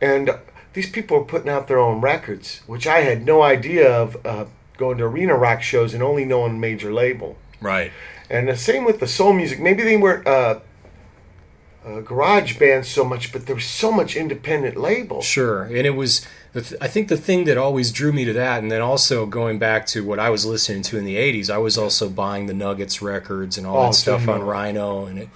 and 0.02 0.30
these 0.74 0.90
people 0.90 1.18
were 1.20 1.26
putting 1.26 1.50
out 1.50 1.68
their 1.68 1.80
own 1.80 2.02
records, 2.02 2.62
which 2.68 2.88
I 2.88 3.02
had 3.02 3.26
no 3.26 3.42
idea 3.42 3.92
of. 3.92 4.18
Uh, 4.26 4.46
going 4.78 4.98
to 4.98 5.04
arena 5.04 5.36
rock 5.36 5.62
shows 5.62 5.94
and 5.94 6.02
only 6.02 6.26
knowing 6.26 6.60
major 6.60 6.92
label, 6.92 7.38
right. 7.62 7.92
and 8.32 8.48
the 8.48 8.58
same 8.58 8.84
with 8.84 9.00
the 9.00 9.06
soul 9.06 9.32
music. 9.32 9.60
Maybe 9.60 9.84
they 9.84 9.96
weren't 9.96 10.26
uh, 10.26 10.60
uh, 11.86 12.00
garage 12.00 12.58
bands 12.58 12.88
so 12.88 13.04
much, 13.04 13.32
but 13.32 13.46
there 13.46 13.56
was 13.56 13.66
so 13.66 13.92
much 13.92 14.16
independent 14.16 14.78
label. 14.78 15.22
Sure, 15.22 15.64
and 15.64 15.86
it 15.86 15.96
was. 15.96 16.26
The 16.54 16.78
I 16.82 16.88
think 16.88 17.10
the 17.10 17.18
thing 17.18 17.46
that 17.46 17.58
always 17.58 17.92
drew 17.92 18.12
me 18.12 18.26
to 18.26 18.34
that, 18.34 18.62
and 18.62 18.72
then 18.72 18.82
also 18.82 19.26
going 19.26 19.60
back 19.60 19.86
to 19.88 20.04
what 20.04 20.20
I 20.20 20.30
was 20.32 20.46
listening 20.46 20.82
to 20.84 20.98
in 20.98 21.06
the 21.06 21.16
'80s, 21.16 21.50
I 21.50 21.60
was 21.60 21.78
also 21.78 22.10
buying 22.10 22.48
the 22.48 22.54
Nuggets 22.54 23.02
records 23.02 23.58
and 23.58 23.68
all 23.68 23.84
Oh, 23.84 23.86
that 23.88 23.94
stuff 23.94 24.28
on 24.28 24.42
Rhino 24.42 25.06
and 25.06 25.20
it, 25.20 25.30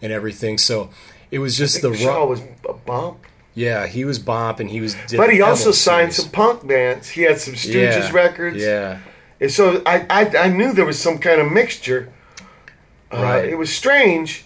and 0.00 0.12
everything. 0.12 0.58
So 0.58 0.90
it 1.30 1.40
was 1.40 1.56
just 1.58 1.82
the 1.82 1.94
Shaw 1.94 2.22
ru- 2.22 2.28
was 2.30 2.40
a 2.68 2.72
bump, 2.72 3.18
yeah. 3.56 3.86
He 3.88 4.04
was 4.04 4.20
Bomp, 4.20 4.60
and 4.60 4.70
he 4.70 4.80
was. 4.80 4.94
but 5.16 5.32
he 5.32 5.40
also 5.40 5.72
signed 5.72 6.12
series. 6.12 6.30
some 6.30 6.30
punk 6.30 6.66
bands. 6.66 7.08
He 7.08 7.22
had 7.22 7.40
some 7.40 7.54
Stooges 7.54 8.08
yeah, 8.08 8.12
records. 8.12 8.58
Yeah, 8.58 9.00
And 9.40 9.50
so 9.50 9.82
I, 9.84 10.06
I, 10.08 10.38
I 10.44 10.48
knew 10.48 10.72
there 10.72 10.84
was 10.84 11.00
some 11.00 11.18
kind 11.18 11.40
of 11.40 11.50
mixture. 11.50 12.12
Uh, 13.10 13.22
Right. 13.22 13.48
It 13.48 13.56
was 13.56 13.74
strange 13.74 14.44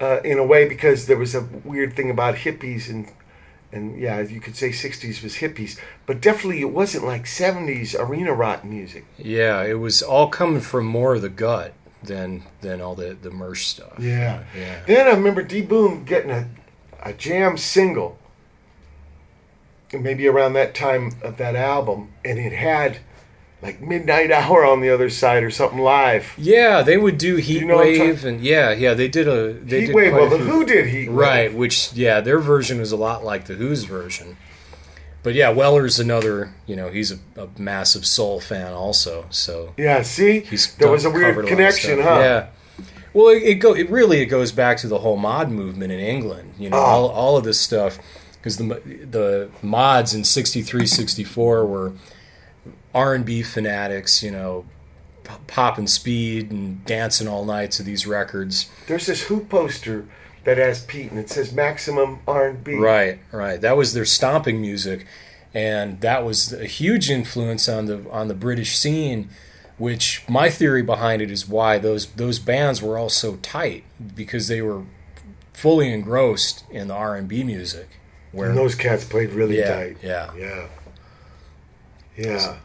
uh, 0.00 0.20
in 0.24 0.38
a 0.38 0.44
way 0.44 0.68
because 0.68 1.06
there 1.06 1.16
was 1.16 1.34
a 1.34 1.42
weird 1.64 1.94
thing 1.94 2.10
about 2.10 2.36
hippies 2.36 2.88
and 2.88 3.10
and 3.74 3.98
yeah, 3.98 4.20
you 4.20 4.38
could 4.38 4.54
say 4.54 4.68
'60s 4.68 5.22
was 5.22 5.36
hippies, 5.36 5.80
but 6.04 6.20
definitely 6.20 6.60
it 6.60 6.72
wasn't 6.72 7.06
like 7.06 7.24
'70s 7.24 7.98
arena 7.98 8.34
rock 8.34 8.64
music. 8.64 9.06
yeah. 9.16 9.62
It 9.62 9.78
was 9.78 10.02
all 10.02 10.28
coming 10.28 10.60
from 10.60 10.84
more 10.86 11.14
of 11.14 11.22
the 11.22 11.30
gut 11.30 11.72
than 12.02 12.42
than 12.60 12.80
all 12.82 12.94
the 12.94 13.16
the 13.20 13.30
mersh 13.30 13.64
stuff. 13.64 13.94
Yeah. 13.98 14.44
yeah. 14.54 14.82
Then 14.86 15.06
I 15.06 15.10
remember 15.12 15.42
D. 15.42 15.62
Boon 15.62 16.04
getting 16.04 16.30
a 16.30 16.48
a 17.02 17.12
jam 17.12 17.56
single, 17.56 18.18
maybe 19.92 20.26
around 20.28 20.52
that 20.54 20.74
time 20.74 21.12
of 21.22 21.36
that 21.38 21.54
album, 21.56 22.12
and 22.24 22.38
it 22.38 22.52
had 22.52 22.98
like 23.62 23.80
Midnight 23.80 24.30
Hour 24.32 24.64
on 24.64 24.80
the 24.80 24.90
other 24.90 25.08
side 25.10 25.42
or 25.42 25.50
something 25.50 25.78
live. 25.78 26.32
Yeah, 26.36 26.82
they 26.82 26.96
would 26.96 27.18
do 27.18 27.36
Heat 27.36 27.60
you 27.60 27.66
know 27.66 27.78
Wave, 27.78 28.24
and 28.24 28.40
yeah, 28.40 28.72
yeah, 28.72 28.94
they 28.94 29.08
did 29.08 29.28
a 29.28 29.52
they 29.52 29.80
Heat 29.82 29.86
did 29.86 29.94
Wave. 29.94 30.12
Well, 30.12 30.28
the 30.28 30.38
Who 30.38 30.64
did 30.64 30.86
Heat 30.88 31.08
Wave. 31.08 31.16
Right, 31.18 31.54
which 31.54 31.92
yeah, 31.92 32.20
their 32.20 32.38
version 32.38 32.78
was 32.80 32.92
a 32.92 32.96
lot 32.96 33.24
like 33.24 33.44
the 33.46 33.54
Who's 33.54 33.84
version. 33.84 34.36
But 35.24 35.34
yeah, 35.34 35.50
Weller's 35.50 36.00
another, 36.00 36.52
you 36.66 36.74
know, 36.74 36.88
he's 36.90 37.12
a, 37.12 37.18
a 37.40 37.48
massive 37.56 38.04
soul 38.04 38.40
fan 38.40 38.72
also. 38.72 39.26
So 39.30 39.72
Yeah, 39.76 40.02
see, 40.02 40.40
he's 40.40 40.74
there 40.74 40.90
was 40.90 41.04
a 41.04 41.10
weird 41.10 41.46
connection, 41.46 42.00
huh? 42.00 42.18
Yeah. 42.18 42.46
Well, 43.14 43.28
it, 43.28 43.42
it 43.44 43.54
go 43.56 43.72
it 43.74 43.88
really 43.88 44.20
it 44.20 44.26
goes 44.26 44.50
back 44.50 44.78
to 44.78 44.88
the 44.88 44.98
whole 44.98 45.16
mod 45.16 45.48
movement 45.50 45.92
in 45.92 46.00
England. 46.00 46.54
You 46.58 46.70
know, 46.70 46.76
Oh. 46.78 46.80
all, 46.80 47.08
all 47.10 47.36
of 47.36 47.44
this 47.44 47.60
stuff 47.60 48.00
because 48.42 48.56
the 48.56 48.64
the 48.64 49.50
mods 49.62 50.14
in 50.14 50.24
63 50.24 50.84
64 50.84 51.64
were 51.64 51.92
R&B 52.92 53.42
fanatics, 53.42 54.22
you 54.22 54.32
know, 54.32 54.66
pop 55.46 55.78
and 55.78 55.88
speed 55.88 56.50
and 56.50 56.84
dancing 56.84 57.28
all 57.28 57.44
night 57.44 57.70
to 57.72 57.82
these 57.84 58.06
records. 58.06 58.68
There's 58.88 59.06
this 59.06 59.22
Who 59.24 59.44
poster 59.44 60.06
that 60.42 60.58
has 60.58 60.84
Pete 60.84 61.12
and 61.12 61.20
it 61.20 61.30
says 61.30 61.52
maximum 61.52 62.18
R&B. 62.26 62.74
Right, 62.74 63.20
right. 63.30 63.60
That 63.60 63.76
was 63.76 63.94
their 63.94 64.04
stomping 64.04 64.60
music 64.60 65.06
and 65.54 66.00
that 66.00 66.24
was 66.24 66.52
a 66.52 66.66
huge 66.66 67.10
influence 67.10 67.68
on 67.68 67.86
the 67.86 68.10
on 68.10 68.26
the 68.26 68.34
British 68.34 68.76
scene 68.76 69.28
which 69.78 70.24
my 70.28 70.50
theory 70.50 70.82
behind 70.82 71.22
it 71.22 71.30
is 71.30 71.48
why 71.48 71.78
those 71.78 72.06
those 72.06 72.38
bands 72.38 72.82
were 72.82 72.98
all 72.98 73.08
so 73.08 73.36
tight 73.36 73.84
because 74.16 74.48
they 74.48 74.60
were 74.60 74.82
fully 75.52 75.92
engrossed 75.92 76.64
in 76.70 76.88
the 76.88 76.94
R&B 76.94 77.44
music. 77.44 78.00
Where 78.32 78.48
and 78.48 78.58
those 78.58 78.74
cats 78.74 79.04
played 79.04 79.30
really 79.30 79.58
yeah, 79.58 79.76
tight. 79.76 79.96
Yeah. 80.02 80.30
Yeah. 80.36 80.68
Yeah. 82.16 82.56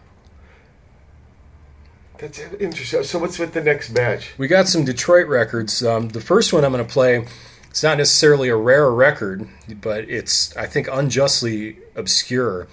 That's 2.17 2.39
interesting. 2.39 3.03
So, 3.03 3.19
what's 3.19 3.37
with 3.37 3.53
the 3.53 3.61
next 3.61 3.91
match? 3.91 4.33
We 4.37 4.47
got 4.47 4.67
some 4.67 4.83
Detroit 4.83 5.27
records. 5.27 5.85
Um, 5.85 6.09
the 6.09 6.21
first 6.21 6.51
one 6.51 6.65
I'm 6.65 6.71
going 6.71 6.85
to 6.85 6.91
play, 6.91 7.27
it's 7.69 7.83
not 7.83 7.97
necessarily 7.97 8.49
a 8.49 8.55
rare 8.55 8.89
record, 8.89 9.47
but 9.81 10.09
it's, 10.09 10.55
I 10.57 10.65
think, 10.65 10.87
unjustly 10.91 11.77
obscure. 11.95 12.67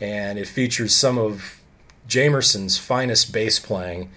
And 0.00 0.38
it 0.38 0.46
features 0.46 0.94
some 0.94 1.18
of 1.18 1.60
Jamerson's 2.08 2.78
finest 2.78 3.32
bass 3.32 3.58
playing. 3.58 4.10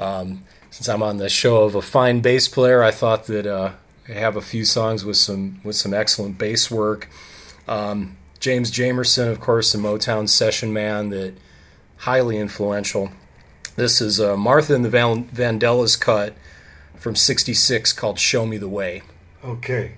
Um, 0.00 0.42
since 0.70 0.88
I'm 0.88 1.02
on 1.02 1.18
the 1.18 1.28
show 1.28 1.62
of 1.62 1.74
a 1.74 1.82
fine 1.82 2.20
bass 2.20 2.48
player, 2.48 2.82
I 2.82 2.90
thought 2.90 3.26
that 3.26 3.46
uh, 3.46 3.72
I 4.08 4.12
have 4.12 4.36
a 4.36 4.42
few 4.42 4.64
songs 4.64 5.04
with 5.04 5.16
some 5.16 5.60
with 5.62 5.76
some 5.76 5.94
excellent 5.94 6.36
bass 6.36 6.70
work. 6.70 7.08
Um, 7.68 8.16
James 8.40 8.70
Jamerson, 8.70 9.30
of 9.30 9.40
course, 9.40 9.72
the 9.72 9.78
Motown 9.78 10.28
session 10.28 10.72
man 10.72 11.10
that 11.10 11.34
highly 11.98 12.38
influential. 12.38 13.10
This 13.76 14.00
is 14.00 14.20
uh, 14.20 14.36
Martha 14.36 14.74
and 14.74 14.84
the 14.84 14.90
Van- 14.90 15.28
Vandellas 15.28 15.98
cut 16.00 16.34
from 16.96 17.16
66 17.16 17.92
called 17.92 18.18
Show 18.18 18.46
Me 18.46 18.56
the 18.56 18.68
Way. 18.68 19.02
Okay. 19.44 19.94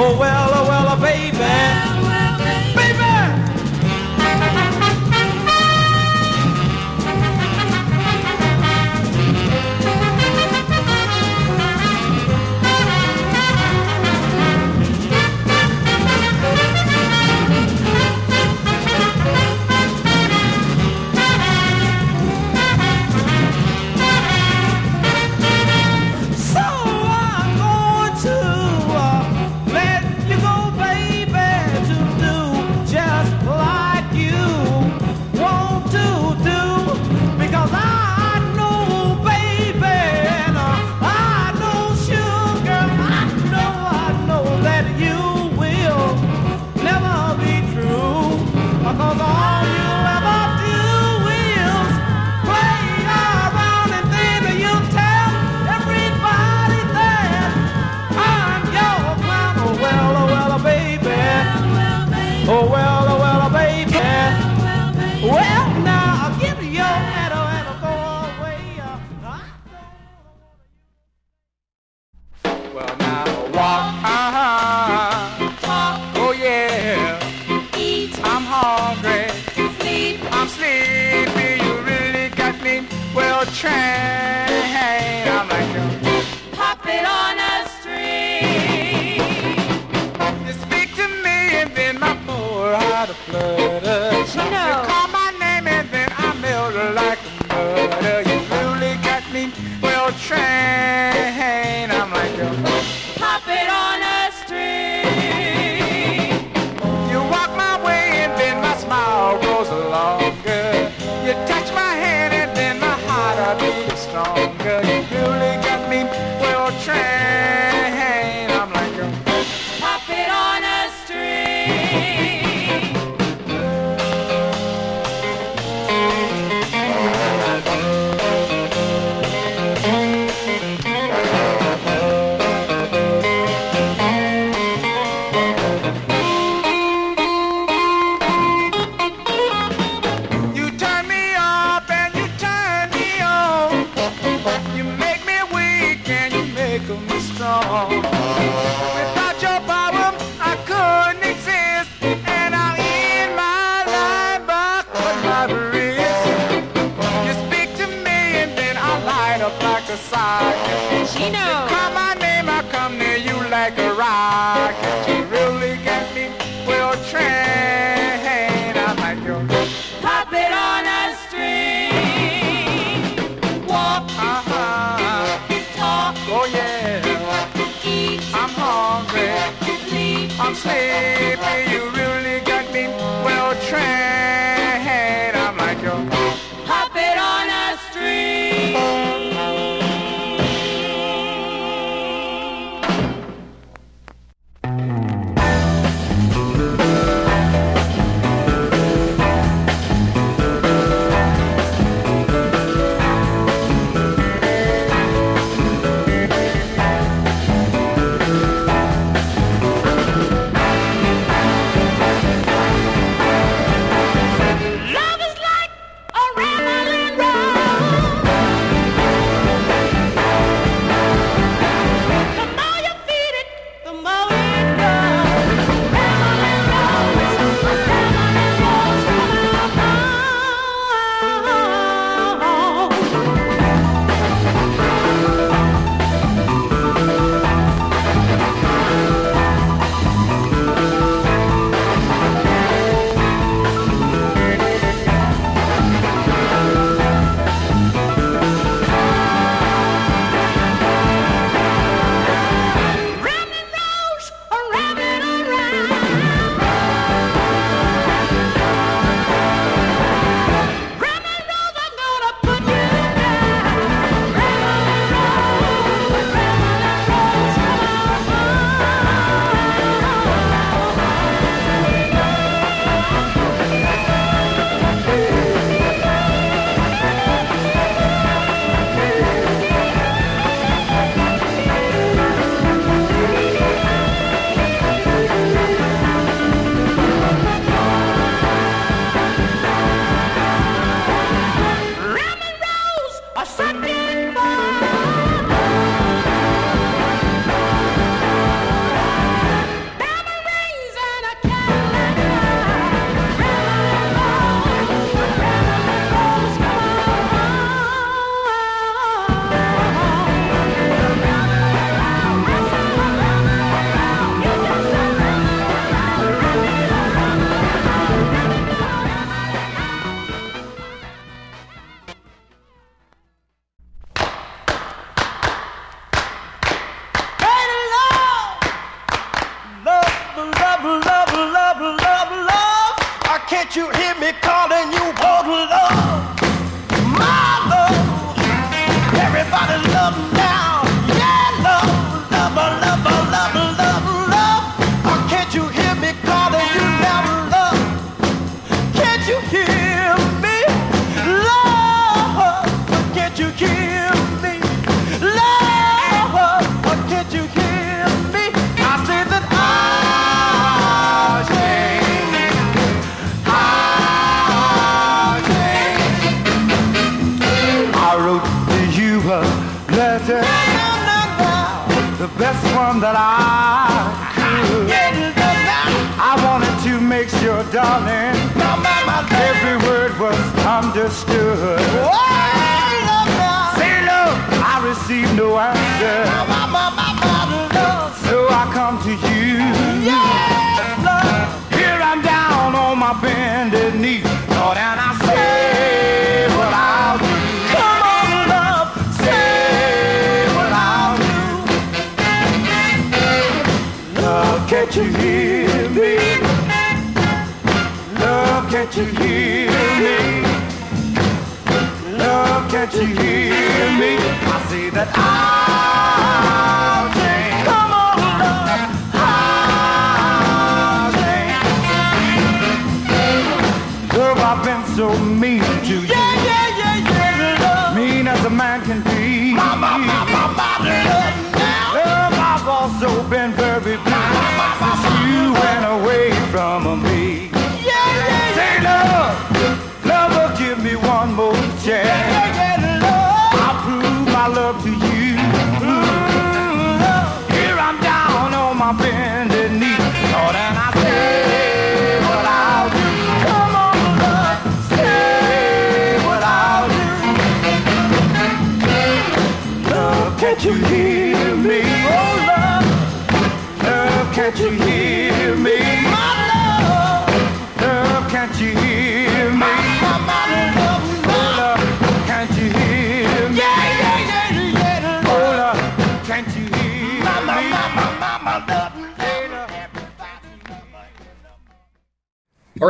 Oh, 0.00 0.16
well, 0.16 0.37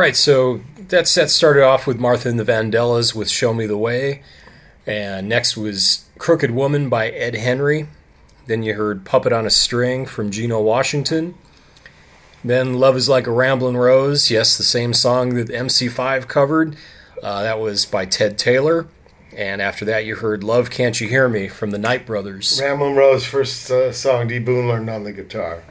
right, 0.09 0.15
so 0.15 0.61
that 0.87 1.07
set 1.07 1.29
started 1.29 1.63
off 1.63 1.85
with 1.85 1.99
Martha 1.99 2.29
and 2.29 2.39
the 2.39 2.43
Vandellas 2.43 3.13
with 3.13 3.29
Show 3.29 3.53
Me 3.53 3.67
the 3.67 3.77
Way. 3.77 4.23
And 4.87 5.29
next 5.29 5.55
was 5.55 6.05
Crooked 6.17 6.49
Woman 6.49 6.89
by 6.89 7.09
Edd 7.09 7.35
Henry. 7.35 7.87
Then 8.47 8.63
you 8.63 8.73
heard 8.73 9.05
Puppet 9.05 9.31
on 9.31 9.45
a 9.45 9.51
String 9.51 10.07
from 10.07 10.31
Gino 10.31 10.59
Washington. 10.61 11.35
Then 12.43 12.73
Love 12.73 12.95
is 12.97 13.07
Like 13.07 13.27
a 13.27 13.31
Ramblin' 13.31 13.77
Rose. 13.77 14.31
Yes, 14.31 14.57
the 14.57 14.63
same 14.63 14.93
song 14.95 15.35
that 15.35 15.49
MC5 15.49 16.27
covered. 16.27 16.75
Uh, 17.21 17.43
that 17.43 17.59
was 17.59 17.85
by 17.85 18.05
Ted 18.05 18.39
Taylor. 18.39 18.87
And 19.37 19.61
after 19.61 19.85
that, 19.85 20.05
you 20.05 20.15
heard 20.15 20.43
Love 20.43 20.71
Can't 20.71 20.99
You 20.99 21.07
Hear 21.07 21.29
Me 21.29 21.47
from 21.47 21.69
the 21.69 21.77
Knight 21.77 22.07
Brothers. 22.07 22.59
Ramblin' 22.59 22.95
Rose 22.95 23.25
first 23.25 23.69
uh, 23.69 23.91
song 23.91 24.27
D. 24.27 24.39
Boon 24.39 24.67
learned 24.67 24.89
on 24.89 25.03
the 25.03 25.11
guitar. 25.11 25.63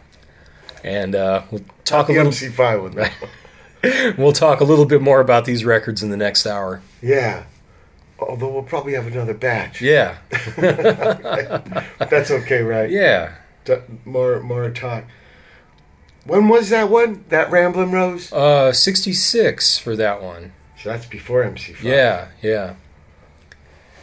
And 0.84 1.16
uh, 1.16 1.43
we'll 1.51 1.64
talk 1.84 2.09
a 2.09 2.12
The 2.12 2.18
little. 2.22 2.30
MC5 2.32 2.84
with 2.84 2.95
that. 2.95 3.12
We'll 4.19 4.33
talk 4.33 4.61
a 4.61 4.65
little 4.65 4.85
bit 4.87 5.03
more 5.03 5.21
about 5.21 5.45
these 5.45 5.65
records 5.65 6.03
in 6.03 6.11
the 6.11 6.17
next 6.17 6.47
hour. 6.47 6.81
Yeah. 7.03 7.45
Although 8.21 8.49
we'll 8.51 8.63
probably 8.65 8.95
have 8.95 9.07
another 9.07 9.35
batch. 9.35 9.81
Yeah, 9.81 10.19
That's 11.99 12.31
okay, 12.31 12.63
right? 12.63 12.91
yeah. 12.91 13.35
D- 13.65 13.77
more 14.05 14.41
more 14.41 14.71
talk. 14.71 15.05
When 16.25 16.49
was 16.49 16.71
that 16.71 16.91
one? 16.91 17.25
That 17.29 17.51
Ramblin' 17.51 17.93
Rose? 17.93 18.33
Uh, 18.33 18.73
66 18.73 19.79
for 19.79 19.97
that 19.97 20.23
one. 20.23 20.53
So 20.83 20.91
that's 20.91 21.07
before 21.07 21.43
MC5. 21.45 21.83
Yeah, 21.83 22.29
yeah. 22.43 22.75
I 23.51 23.55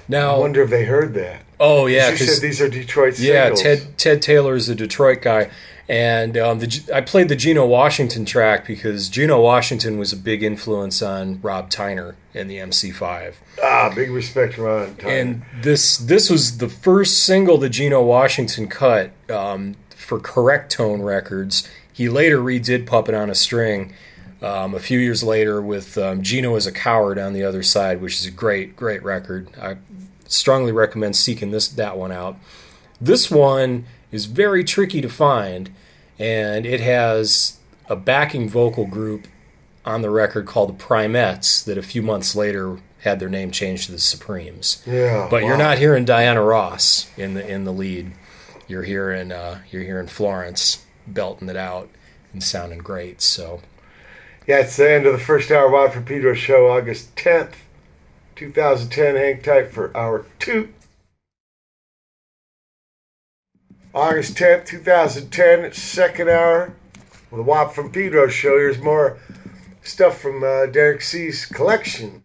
Now, 0.08 0.40
wonder 0.40 0.62
if 0.64 0.70
they 0.70 0.86
heard 0.86 1.14
that. 1.16 1.42
oh 1.60 1.86
yeah, 1.88 2.10
you 2.12 2.18
said 2.18 2.42
these 2.42 2.62
are 2.62 2.70
Detroit 2.70 3.16
Singles. 3.16 3.62
yeah. 3.64 3.76
Ted 3.76 3.98
Ted 3.98 4.22
Taylor 4.22 4.56
is 4.56 4.70
a 4.70 4.76
Detroit 4.76 5.22
guy, 5.22 5.50
and 5.88 6.36
um, 6.38 6.60
the, 6.60 6.90
I 6.94 7.02
played 7.02 7.30
the 7.30 7.36
Gino 7.36 7.66
Washington 7.66 8.26
track 8.26 8.66
because 8.66 9.08
Gino 9.08 9.40
Washington 9.40 10.00
was 10.00 10.12
a 10.12 10.18
big 10.18 10.42
influence 10.42 11.02
on 11.02 11.40
Rob 11.42 11.70
Tyner 11.70 12.16
and 12.34 12.50
the 12.50 12.58
MC5. 12.58 13.36
Ah, 13.62 13.92
big 13.94 14.10
respect, 14.10 14.58
Ron. 14.58 14.96
Tyler. 14.96 15.14
And 15.14 15.44
this 15.62 15.98
this 15.98 16.30
was 16.30 16.58
the 16.58 16.70
first 16.70 17.24
single 17.24 17.58
that 17.60 17.70
Gino 17.70 18.02
Washington 18.02 18.68
cut 18.68 19.12
um, 19.30 19.76
for 19.90 20.20
Correc-Tone 20.20 21.04
Records. 21.04 21.70
He 21.94 22.10
later 22.10 22.40
redid 22.40 22.88
"Puppet 22.88 23.14
on 23.14 23.30
a 23.30 23.36
String" 23.36 23.94
um, 24.42 24.74
a 24.74 24.80
few 24.80 24.98
years 24.98 25.24
later 25.24 25.62
with 25.62 26.00
um, 26.00 26.24
Gino 26.24 26.56
Is 26.56 26.66
a 26.66 26.72
Coward 26.72 27.20
on 27.20 27.34
the 27.34 27.44
other 27.44 27.62
side, 27.62 28.02
which 28.02 28.16
is 28.16 28.26
a 28.26 28.32
great 28.32 28.76
great 28.76 29.04
record. 29.04 29.50
I 29.62 29.78
strongly 30.28 30.72
recommend 30.72 31.16
seeking 31.16 31.52
this 31.52 31.68
that 31.68 31.96
one 31.96 32.12
out. 32.12 32.38
This 33.00 33.30
one 33.30 33.86
is 34.12 34.26
very 34.26 34.64
tricky 34.64 35.02
to 35.02 35.10
find, 35.10 35.72
and 36.20 36.66
it 36.66 36.80
has 36.80 37.60
a 37.90 37.96
backing 37.96 38.50
vocal 38.50 38.86
group 38.86 39.28
on 39.86 40.02
the 40.02 40.10
record 40.10 40.46
called 40.48 40.70
the 40.70 40.84
Primettes 40.84 41.64
that 41.64 41.78
a 41.78 41.84
few 41.84 42.02
months 42.02 42.36
later 42.36 42.80
had 43.02 43.20
their 43.20 43.30
name 43.30 43.52
changed 43.52 43.86
to 43.86 43.92
the 43.92 44.00
Supremes. 44.00 44.82
yeah, 44.88 45.28
But 45.30 45.44
you're 45.44 45.58
not 45.58 45.78
hearing 45.78 46.06
Diana 46.06 46.42
Ross 46.42 47.08
in 47.18 47.36
the 47.36 47.48
in 47.48 47.64
the 47.64 47.72
lead. 47.72 48.14
You're 48.68 48.84
hearing 48.84 49.32
uh, 49.32 49.62
you're 49.70 49.84
hearing 49.84 50.08
Florence 50.08 50.84
belting 51.06 51.50
it 51.50 51.56
out 51.56 51.90
and 52.34 52.44
sounding 52.44 52.80
great. 52.80 53.22
So 53.22 53.62
Yeah, 54.48 54.60
it's 54.62 54.76
the 54.78 54.92
end 54.92 55.06
of 55.06 55.14
the 55.14 55.20
first 55.24 55.52
hour 55.52 55.68
of 55.68 55.72
Watt 55.72 55.94
from 55.94 56.06
Pedro 56.06 56.34
show, 56.34 56.68
August 56.68 57.16
10th, 57.16 57.54
2010. 58.36 59.16
Hang 59.16 59.42
tight 59.42 59.72
for 59.72 59.96
hour 59.96 60.26
two. 60.40 60.74
August 63.96 64.36
10th, 64.36 64.66
2010, 64.66 65.72
second 65.72 66.30
hour 66.30 66.76
with 67.32 67.40
the 67.40 67.44
Watt 67.44 67.74
from 67.74 67.94
Pedro 67.94 68.28
show. 68.28 68.58
Here's 68.58 68.82
more 68.82 69.18
stuff 69.84 70.20
from 70.20 70.44
uh, 70.44 70.66
Derek 70.66 71.02
See's 71.02 71.46
collection. 71.46 72.25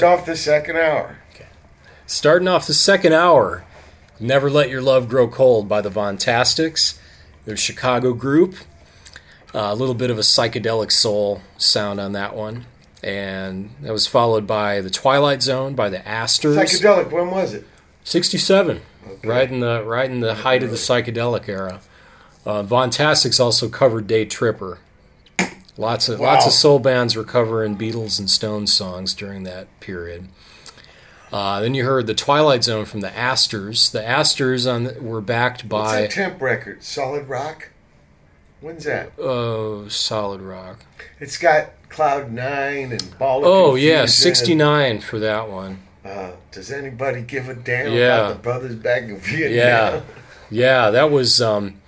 starting 0.00 0.20
off 0.20 0.26
the 0.26 0.36
second 0.36 0.76
hour. 0.76 1.18
Okay. 1.34 1.46
Starting 2.06 2.48
off 2.48 2.66
the 2.66 2.74
second 2.74 3.12
hour, 3.12 3.64
Never 4.18 4.50
Let 4.50 4.68
Your 4.68 4.82
Love 4.82 5.08
Grow 5.08 5.28
Cold 5.28 5.68
by 5.68 5.80
the 5.80 5.90
Vontastics. 5.90 6.98
They're 7.44 7.56
Chicago 7.56 8.12
group. 8.12 8.54
Uh, 9.54 9.68
a 9.70 9.74
little 9.74 9.94
bit 9.94 10.10
of 10.10 10.18
a 10.18 10.22
psychedelic 10.22 10.92
soul 10.92 11.42
sound 11.56 11.98
on 12.00 12.12
that 12.12 12.34
one. 12.34 12.66
And 13.02 13.70
that 13.80 13.92
was 13.92 14.06
followed 14.06 14.46
by 14.46 14.80
The 14.80 14.90
Twilight 14.90 15.42
Zone 15.42 15.74
by 15.74 15.88
the 15.88 16.06
Astors. 16.06 16.56
Psychedelic, 16.56 17.10
when 17.10 17.30
was 17.30 17.54
it? 17.54 17.66
67. 18.04 18.80
Okay. 19.06 19.28
Right 19.28 19.50
in 19.50 19.60
the 19.60 19.82
right 19.84 20.10
in 20.10 20.20
the 20.20 20.34
height 20.36 20.62
of 20.62 20.70
the 20.70 20.76
psychedelic 20.76 21.48
era. 21.48 21.80
Uh, 22.44 22.62
Vontastics 22.62 23.40
also 23.40 23.68
covered 23.68 24.06
Day 24.06 24.24
Tripper 24.24 24.78
Lots 25.80 26.10
of 26.10 26.20
wow. 26.20 26.34
lots 26.34 26.46
of 26.46 26.52
soul 26.52 26.78
bands 26.78 27.16
were 27.16 27.24
covering 27.24 27.74
Beatles 27.74 28.18
and 28.18 28.28
Stones 28.28 28.70
songs 28.70 29.14
during 29.14 29.44
that 29.44 29.66
period. 29.80 30.28
Uh, 31.32 31.60
then 31.60 31.72
you 31.72 31.86
heard 31.86 32.06
the 32.06 32.12
Twilight 32.12 32.62
Zone 32.64 32.84
from 32.84 33.00
the 33.00 33.16
Astors. 33.16 33.88
The 33.88 34.06
Astors 34.06 34.66
on 34.66 35.02
were 35.02 35.22
backed 35.22 35.70
by 35.70 36.06
Temp 36.08 36.42
record? 36.42 36.82
Solid 36.82 37.30
Rock. 37.30 37.70
When's 38.60 38.84
that? 38.84 39.12
Oh, 39.18 39.88
Solid 39.88 40.42
Rock. 40.42 40.84
It's 41.18 41.38
got 41.38 41.70
Cloud 41.88 42.30
Nine 42.30 42.92
and 42.92 43.18
Ball. 43.18 43.46
oh 43.46 43.70
Confusion. 43.70 43.88
yeah, 43.88 44.04
sixty 44.04 44.54
nine 44.54 45.00
for 45.00 45.18
that 45.18 45.48
one. 45.48 45.80
Uh, 46.04 46.32
does 46.52 46.70
anybody 46.70 47.22
give 47.22 47.48
a 47.48 47.54
damn 47.54 47.94
yeah. 47.94 48.18
about 48.18 48.28
the 48.34 48.42
brothers 48.42 48.74
back 48.74 49.04
in 49.04 49.16
Vietnam? 49.16 49.54
Yeah, 49.56 50.02
yeah, 50.50 50.90
that 50.90 51.10
was. 51.10 51.40
Um, 51.40 51.79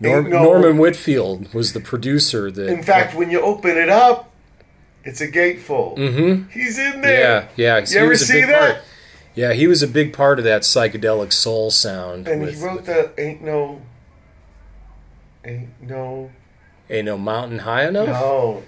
Norm, 0.00 0.28
no- 0.30 0.42
Norman 0.42 0.78
Whitfield 0.78 1.52
was 1.54 1.72
the 1.72 1.80
producer. 1.80 2.50
That 2.50 2.68
In 2.68 2.82
fact, 2.82 3.14
when 3.14 3.30
you 3.30 3.40
open 3.40 3.76
it 3.78 3.88
up, 3.88 4.30
it's 5.04 5.20
a 5.20 5.28
gatefold. 5.28 5.96
Mm-hmm. 5.98 6.48
He's 6.50 6.78
in 6.78 7.00
there. 7.00 7.48
yeah, 7.56 7.78
yeah. 7.80 7.86
You 7.88 7.98
ever 8.00 8.08
was 8.10 8.22
a 8.22 8.26
see 8.26 8.32
big 8.40 8.48
that? 8.48 8.58
Part, 8.74 8.84
yeah, 9.34 9.52
he 9.52 9.66
was 9.66 9.82
a 9.82 9.88
big 9.88 10.12
part 10.12 10.38
of 10.38 10.44
that 10.44 10.62
psychedelic 10.62 11.32
soul 11.32 11.70
sound. 11.70 12.26
And 12.28 12.42
with, 12.42 12.54
he 12.58 12.64
wrote 12.64 12.84
the 12.86 13.10
"Ain't 13.18 13.42
No, 13.42 13.80
Ain't 15.44 15.68
No, 15.82 16.30
"Ain't 16.90 17.06
No 17.06 17.16
Mountain 17.18 17.60
High 17.60 17.86
Enough." 17.86 18.08
No." 18.08 18.62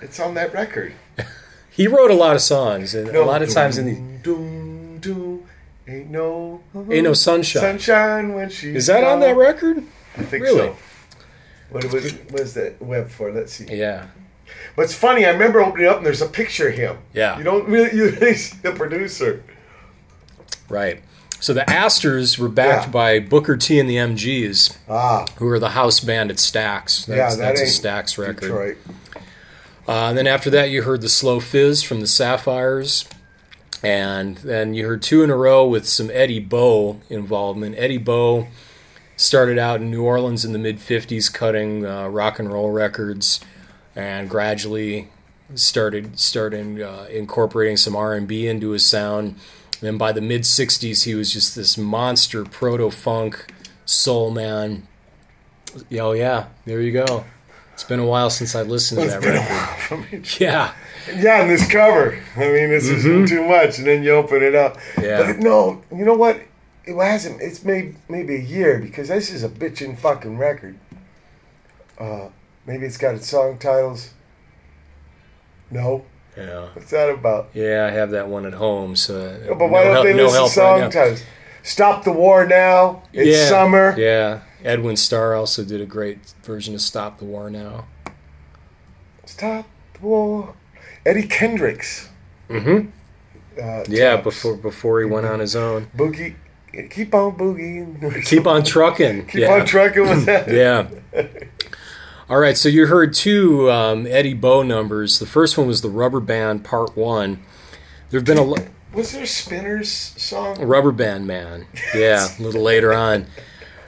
It's 0.00 0.18
on 0.20 0.34
that 0.34 0.52
record. 0.52 0.94
He 1.70 1.88
wrote 1.88 2.12
a 2.12 2.14
lot 2.14 2.36
of 2.36 2.40
songs, 2.42 2.94
and 2.94 3.12
No. 3.12 3.24
a 3.24 3.26
lot 3.26 3.42
of 3.42 3.50
times 3.50 3.78
in 3.78 3.86
the 3.86 3.94
Doom, 4.22 4.98
doom, 5.00 5.00
doom, 5.00 5.46
ain't 5.88 6.08
no, 6.08 6.60
"Ain't 6.88 7.02
No 7.02 7.12
Sunshine." 7.14 7.62
sunshine 7.62 8.32
when 8.32 8.48
she. 8.48 8.76
Is 8.76 8.86
that 8.86 9.02
on 9.02 9.18
that 9.18 9.34
record? 9.36 9.82
I 10.16 10.22
think 10.22 10.44
Really? 10.44 10.58
so. 10.58 10.76
What 11.70 11.84
was 11.92 12.12
what 12.30 12.40
is 12.40 12.54
that 12.54 12.80
web 12.80 13.08
for? 13.10 13.32
Let's 13.32 13.52
see. 13.54 13.66
Yeah, 13.68 14.06
But 14.76 14.82
it's 14.82 14.94
funny. 14.94 15.24
I 15.26 15.30
remember 15.30 15.60
opening 15.60 15.86
up 15.86 15.96
and 15.98 16.06
there's 16.06 16.22
a 16.22 16.26
picture 16.28 16.68
of 16.68 16.74
him. 16.74 16.98
Yeah. 17.12 17.36
You 17.38 17.44
don't 17.44 17.66
really 17.68 17.92
you 17.96 18.10
really 18.10 18.34
see 18.34 18.56
the 18.62 18.72
producer. 18.72 19.42
right. 20.68 21.02
So 21.40 21.52
the 21.52 21.68
Astors 21.68 22.38
were 22.38 22.48
backed 22.48 22.86
Yeah. 22.86 22.90
by 22.90 23.18
Booker 23.20 23.56
T 23.56 23.78
and 23.78 23.88
the 23.90 23.96
MGs, 23.96 24.76
Ah, 24.88 25.26
who 25.36 25.44
were 25.46 25.58
the 25.58 25.70
house 25.70 26.00
band 26.00 26.30
at 26.30 26.36
Stax. 26.38 27.06
yeah, 27.06 27.16
That's, 27.16 27.36
that 27.36 27.56
that's 27.56 27.60
a 27.60 27.64
Stax 27.64 28.16
record. 28.18 28.40
Detroit. 28.40 28.76
Uh, 29.86 30.08
and 30.08 30.16
then 30.16 30.26
after 30.26 30.48
that, 30.50 30.70
you 30.70 30.82
heard 30.82 31.02
the 31.02 31.08
Slow 31.10 31.40
Fizz 31.40 31.82
from 31.82 32.00
the 32.00 32.06
Sapphires. 32.06 33.04
And 33.82 34.38
then 34.38 34.72
you 34.72 34.86
heard 34.86 35.02
two 35.02 35.22
in 35.22 35.28
a 35.28 35.36
row 35.36 35.66
with 35.66 35.86
some 35.86 36.10
Eddie 36.14 36.40
Bo 36.40 37.00
involvement. 37.10 37.74
Eddie 37.76 37.98
Bo 37.98 38.46
started 39.16 39.58
out 39.58 39.80
in 39.80 39.90
New 39.90 40.02
Orleans 40.02 40.44
in 40.44 40.52
the 40.52 40.58
mid 40.58 40.78
50s 40.78 41.32
cutting 41.32 41.84
uh, 41.86 42.08
rock 42.08 42.38
and 42.38 42.52
roll 42.52 42.70
records 42.70 43.40
and 43.94 44.28
gradually 44.28 45.08
started 45.54 46.18
started 46.18 46.80
uh, 46.80 47.06
incorporating 47.10 47.76
some 47.76 47.94
R&B 47.94 48.46
into 48.46 48.70
his 48.70 48.86
sound. 48.86 49.28
And 49.28 49.80
then 49.80 49.98
by 49.98 50.12
the 50.12 50.20
mid 50.20 50.42
60s, 50.42 51.04
he 51.04 51.14
was 51.14 51.32
just 51.32 51.54
this 51.54 51.76
monster 51.76 52.44
proto 52.44 52.90
funk 52.90 53.52
soul 53.84 54.30
man. 54.30 54.86
Oh, 55.98 56.12
yeah, 56.12 56.46
there 56.64 56.80
you 56.80 56.92
go. 56.92 57.24
It's 57.72 57.82
been 57.82 57.98
a 57.98 58.06
while 58.06 58.30
since 58.30 58.54
I've 58.54 58.68
listened 58.68 59.00
to 59.02 59.08
that 59.08 59.20
record. 59.90 60.26
Yeah. 60.40 60.72
Yeah, 61.16 61.42
and 61.42 61.50
this 61.50 61.68
cover. 61.70 62.18
I 62.36 62.40
mean, 62.40 62.70
this 62.70 62.88
isn't 62.88 63.28
too 63.28 63.46
much, 63.46 63.78
and 63.78 63.86
then 63.86 64.02
you 64.02 64.12
open 64.12 64.42
it 64.42 64.54
up. 64.54 64.76
Mm-hmm. 64.76 65.02
Yeah. 65.02 65.32
But 65.32 65.38
no, 65.40 65.82
you 65.90 66.04
know 66.04 66.14
what? 66.14 66.40
It 66.86 66.94
hasn't. 66.96 67.40
It's 67.40 67.64
maybe 67.64 67.96
maybe 68.08 68.34
a 68.36 68.40
year 68.40 68.78
because 68.78 69.08
this 69.08 69.30
is 69.30 69.42
a 69.42 69.48
bitchin' 69.48 69.96
fucking 69.98 70.36
record. 70.38 70.78
Uh, 71.98 72.28
maybe 72.66 72.84
it's 72.86 72.96
got 72.98 73.14
its 73.14 73.28
song 73.28 73.56
titles. 73.58 74.10
No, 75.70 76.04
Yeah. 76.36 76.66
what's 76.74 76.90
that 76.90 77.08
about? 77.08 77.48
Yeah, 77.54 77.86
I 77.86 77.90
have 77.90 78.10
that 78.10 78.28
one 78.28 78.44
at 78.46 78.54
home. 78.54 78.96
So, 78.96 79.38
No, 79.46 79.54
but 79.54 79.70
why 79.70 79.80
no 79.80 79.84
don't 79.84 79.92
help- 79.94 80.04
they 80.06 80.14
no 80.14 80.24
list 80.24 80.36
the 80.36 80.48
song 80.48 80.80
right 80.82 80.92
titles? 80.92 81.22
Stop 81.62 82.04
the 82.04 82.12
war 82.12 82.44
now. 82.46 83.02
It's 83.12 83.38
yeah, 83.38 83.48
summer. 83.48 83.94
Yeah, 83.96 84.40
Edwin 84.62 84.96
Starr 84.96 85.34
also 85.34 85.64
did 85.64 85.80
a 85.80 85.86
great 85.86 86.18
version 86.42 86.74
of 86.74 86.82
"Stop 86.82 87.18
the 87.18 87.24
War 87.24 87.48
Now." 87.48 87.86
Stop 89.24 89.66
the 89.94 90.06
war. 90.06 90.54
Eddie 91.06 91.26
Kendricks. 91.26 92.10
Mm-hmm. 92.50 92.88
Uh, 93.60 93.84
Yeah, 93.88 94.12
tops. 94.16 94.24
before 94.24 94.56
before 94.56 95.00
he 95.00 95.06
went 95.06 95.26
on 95.26 95.40
his 95.40 95.56
own. 95.56 95.88
boogie. 95.96 96.34
Keep 96.90 97.14
on 97.14 97.32
boogieing. 97.36 98.24
Keep 98.26 98.46
on 98.46 98.64
trucking. 98.64 99.26
Keep 99.28 99.34
yeah. 99.42 99.52
on 99.54 99.66
trucking 99.66 100.02
with 100.02 100.24
that. 100.26 100.48
Yeah. 100.50 100.88
All 102.28 102.38
right, 102.38 102.56
so 102.56 102.68
you 102.70 102.86
heard 102.86 103.12
two 103.12 103.70
um, 103.70 104.06
Eddie 104.06 104.32
Bo 104.34 104.62
numbers. 104.62 105.18
The 105.18 105.26
first 105.26 105.58
one 105.58 105.66
was 105.66 105.82
the 105.82 105.90
Rubber 105.90 106.20
Band 106.20 106.64
Part 106.64 106.96
One. 106.96 107.42
There've 108.10 108.24
been 108.24 108.38
a 108.38 108.42
lo- 108.44 108.66
Was 108.94 109.12
there 109.12 109.24
a 109.24 109.26
Spinners 109.26 109.90
song? 109.90 110.58
Rubber 110.62 110.90
Band 110.92 111.26
Man. 111.26 111.66
Yeah, 111.94 112.26
a 112.38 112.42
little 112.42 112.62
later 112.62 112.94
on. 112.94 113.26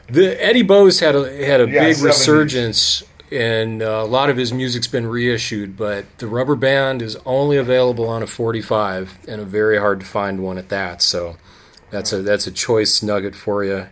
The 0.09 0.41
Eddie 0.45 0.63
Bo's 0.63 1.01
had 1.01 1.17
a 1.17 1.47
had 1.47 1.61
a 1.63 1.69
Yeah, 1.69 1.85
big 1.85 1.97
70s. 1.97 2.05
resurgence, 2.05 3.03
and 3.33 3.83
uh, 3.83 4.03
a 4.05 4.07
lot 4.07 4.29
of 4.29 4.37
his 4.37 4.53
music's 4.53 4.87
been 4.87 5.07
reissued. 5.07 5.75
But 5.77 6.05
the 6.19 6.27
Rubber 6.27 6.57
Band 6.57 7.01
is 7.01 7.17
only 7.25 7.57
available 7.57 8.07
on 8.07 8.23
a 8.23 8.27
45, 8.27 9.19
and 9.27 9.41
a 9.41 9.45
very 9.47 9.79
hard 9.79 10.01
to 10.01 10.07
find 10.07 10.41
one 10.41 10.59
at 10.59 10.69
that. 10.69 11.01
So 11.01 11.37
that's 11.91 12.13
a 12.13 12.23
that's 12.23 12.47
a 12.47 12.51
choice 12.53 13.03
nugget 13.03 13.35
for 13.35 13.65
you, 13.65 13.87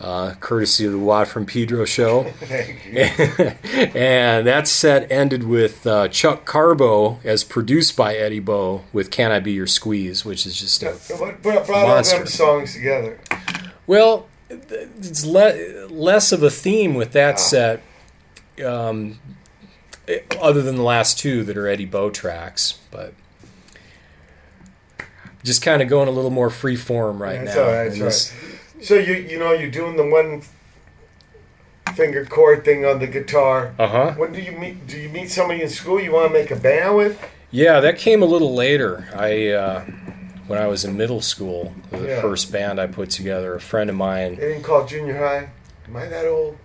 uh, 0.00 0.34
courtesy 0.40 0.86
of 0.86 0.92
the 0.92 0.98
Watt 0.98 1.28
from 1.28 1.46
Pedro 1.46 1.84
show. 1.84 2.24
Thank 2.40 2.86
you. 2.86 2.94
and 4.00 4.46
that 4.46 4.66
set 4.66 5.10
ended 5.10 5.44
with 5.44 5.86
uh, 5.86 6.08
Chuck 6.08 6.44
Carbo 6.44 7.20
as 7.24 7.44
produced 7.44 7.96
by 7.96 8.14
Eddie 8.16 8.40
Bo 8.40 8.82
with 8.92 9.10
"Can 9.10 9.30
I 9.30 9.40
Be 9.40 9.52
Your 9.52 9.66
Squeeze," 9.66 10.24
which 10.24 10.46
is 10.46 10.58
just 10.58 10.82
a 10.82 10.92
What 11.16 11.42
brought, 11.42 11.66
brought 11.66 11.82
all 11.82 11.88
Monster. 11.88 12.18
them 12.18 12.26
songs 12.26 12.74
together? 12.74 13.18
Well, 13.86 14.28
it's 14.48 15.24
le- 15.24 15.86
less 15.88 16.32
of 16.32 16.42
a 16.42 16.50
theme 16.50 16.94
with 16.94 17.12
that 17.12 17.38
set, 17.38 17.82
um, 18.64 19.18
other 20.40 20.62
than 20.62 20.76
the 20.76 20.82
last 20.82 21.18
two 21.18 21.44
that 21.44 21.56
are 21.56 21.68
Eddie 21.68 21.84
Bo 21.86 22.10
tracks, 22.10 22.78
but 22.90 23.14
just 25.44 25.62
kind 25.62 25.80
of 25.82 25.88
going 25.88 26.08
a 26.08 26.10
little 26.10 26.30
more 26.30 26.50
free 26.50 26.76
form 26.76 27.20
right 27.22 27.44
That's 27.44 27.56
now. 27.56 27.62
all 27.62 27.68
right. 27.72 27.84
That's 27.88 27.98
this- 27.98 28.32
right. 28.32 28.84
So 28.84 28.94
you 28.94 29.12
you 29.14 29.38
know 29.38 29.52
you're 29.52 29.70
doing 29.70 29.96
the 29.96 30.06
one 30.06 30.42
finger 31.94 32.24
chord 32.24 32.64
thing 32.64 32.84
on 32.84 32.98
the 32.98 33.06
guitar. 33.06 33.74
Uh-huh. 33.78 34.12
When 34.12 34.32
do 34.32 34.40
you 34.40 34.52
meet? 34.52 34.86
Do 34.86 34.98
you 34.98 35.08
meet 35.08 35.30
somebody 35.30 35.62
in 35.62 35.68
school 35.68 36.00
you 36.00 36.12
want 36.12 36.28
to 36.28 36.32
make 36.32 36.50
a 36.50 36.56
band 36.56 36.96
with? 36.96 37.20
Yeah, 37.50 37.80
that 37.80 37.98
came 37.98 38.22
a 38.22 38.26
little 38.26 38.54
later. 38.54 39.08
I 39.14 39.48
uh, 39.48 39.80
when 40.46 40.58
I 40.58 40.66
was 40.66 40.84
in 40.84 40.96
middle 40.96 41.20
school, 41.20 41.74
the 41.90 41.98
Yeah. 42.06 42.20
first 42.20 42.52
band 42.52 42.80
I 42.80 42.86
put 42.86 43.10
together, 43.10 43.54
a 43.54 43.60
friend 43.60 43.90
of 43.90 43.96
mine. 43.96 44.36
They 44.36 44.48
didn't 44.52 44.62
call 44.62 44.84
it 44.84 44.88
junior 44.88 45.18
high. 45.18 45.48
Am 45.86 45.96
I 45.96 46.06
that 46.06 46.26
old? 46.26 46.56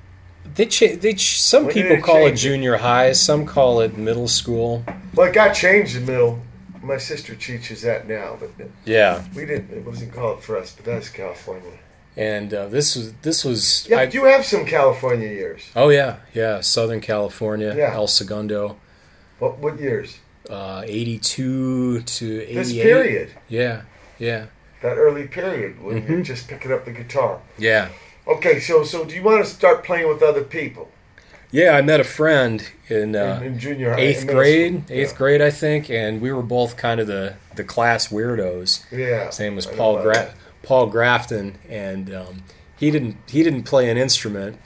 They 0.53 0.67
cha- 0.67 0.95
they 0.95 1.15
ch- 1.15 1.41
some 1.41 1.65
When 1.65 1.73
people 1.73 1.91
it 1.97 2.03
call 2.03 2.17
it 2.27 2.29
change? 2.29 2.41
junior 2.41 2.77
high, 2.77 3.11
some 3.13 3.45
call 3.47 3.81
it 3.81 3.97
middle 3.97 4.27
school. 4.27 4.83
Well, 5.15 5.27
it 5.27 5.33
got 5.33 5.53
changed 5.53 5.97
in 5.97 6.05
middle. 6.05 6.39
My 6.85 6.97
sister 6.97 7.33
teaches 7.35 7.81
that 7.81 8.07
now, 8.07 8.37
but 8.39 8.49
Yeah, 8.85 9.23
we 9.35 9.45
didn't. 9.45 9.71
It 9.71 9.83
wasn't 9.85 10.13
called 10.13 10.43
for 10.43 10.55
us, 10.57 10.71
but 10.75 10.85
that's 10.85 11.09
California. 11.09 11.71
and 12.17 12.53
uh, 12.53 12.67
this 12.69 12.95
was 12.95 13.13
this 13.27 13.43
was 13.43 13.87
Yeah, 13.89 14.01
I- 14.01 14.03
you 14.17 14.23
have 14.25 14.45
some 14.45 14.65
California 14.65 15.27
years. 15.27 15.61
Oh 15.75 15.89
yeah, 15.89 16.17
yeah, 16.33 16.61
Southern 16.61 17.01
California, 17.01 17.73
Yeah. 17.75 17.93
El 17.95 18.07
Segundo, 18.07 18.77
What 19.39 19.57
what 19.63 19.79
years? 19.79 20.19
uh, 20.49 20.83
eighty-two 20.85 22.01
to 22.01 22.25
eighty-eight. 22.43 22.55
This 22.55 22.73
period, 22.73 23.29
Yeah, 23.49 23.81
yeah, 24.19 24.45
that 24.81 24.95
early 24.97 25.27
period 25.27 25.81
when 25.83 25.95
Mm-hmm. 26.01 26.11
you're 26.13 26.21
just 26.33 26.47
picking 26.47 26.71
up 26.71 26.85
the 26.85 26.91
guitar. 26.91 27.39
yeah, 27.57 27.89
Okay, 28.27 28.59
so 28.59 28.83
so 28.83 29.05
do 29.05 29.13
you 29.15 29.23
want 29.23 29.43
to 29.45 29.49
start 29.49 29.83
playing 29.83 30.07
with 30.07 30.21
other 30.23 30.43
people 30.43 30.85
yeah. 31.55 31.71
I 31.75 31.81
met 31.81 31.99
a 31.99 32.03
friend 32.03 32.67
in, 32.89 33.15
uh, 33.15 33.39
in, 33.41 33.53
in 33.53 33.59
junior 33.59 33.93
high, 33.93 33.99
eighth 33.99 34.27
grade, 34.27 34.83
eighth 34.89 35.15
grade, 35.15 35.41
I 35.41 35.51
think, 35.51 35.89
and 35.89 36.21
we 36.21 36.31
were 36.31 36.43
both 36.43 36.77
kind 36.77 36.99
of 36.99 37.07
the 37.07 37.35
the 37.55 37.63
class 37.63 38.09
weirdos. 38.09 38.85
Yeah, 38.91 38.97
yeah. 38.97 39.25
His 39.27 39.39
name 39.39 39.55
was 39.55 39.67
I 39.67 39.75
Paul 39.75 40.01
Gra- 40.01 40.33
Paul 40.63 40.87
Grafton, 40.87 41.57
and 41.69 42.13
um, 42.13 42.43
he 42.77 42.91
didn't 42.91 43.17
he 43.27 43.43
didn't 43.43 43.63
play 43.63 43.89
an 43.89 43.97
instrument, 43.97 44.57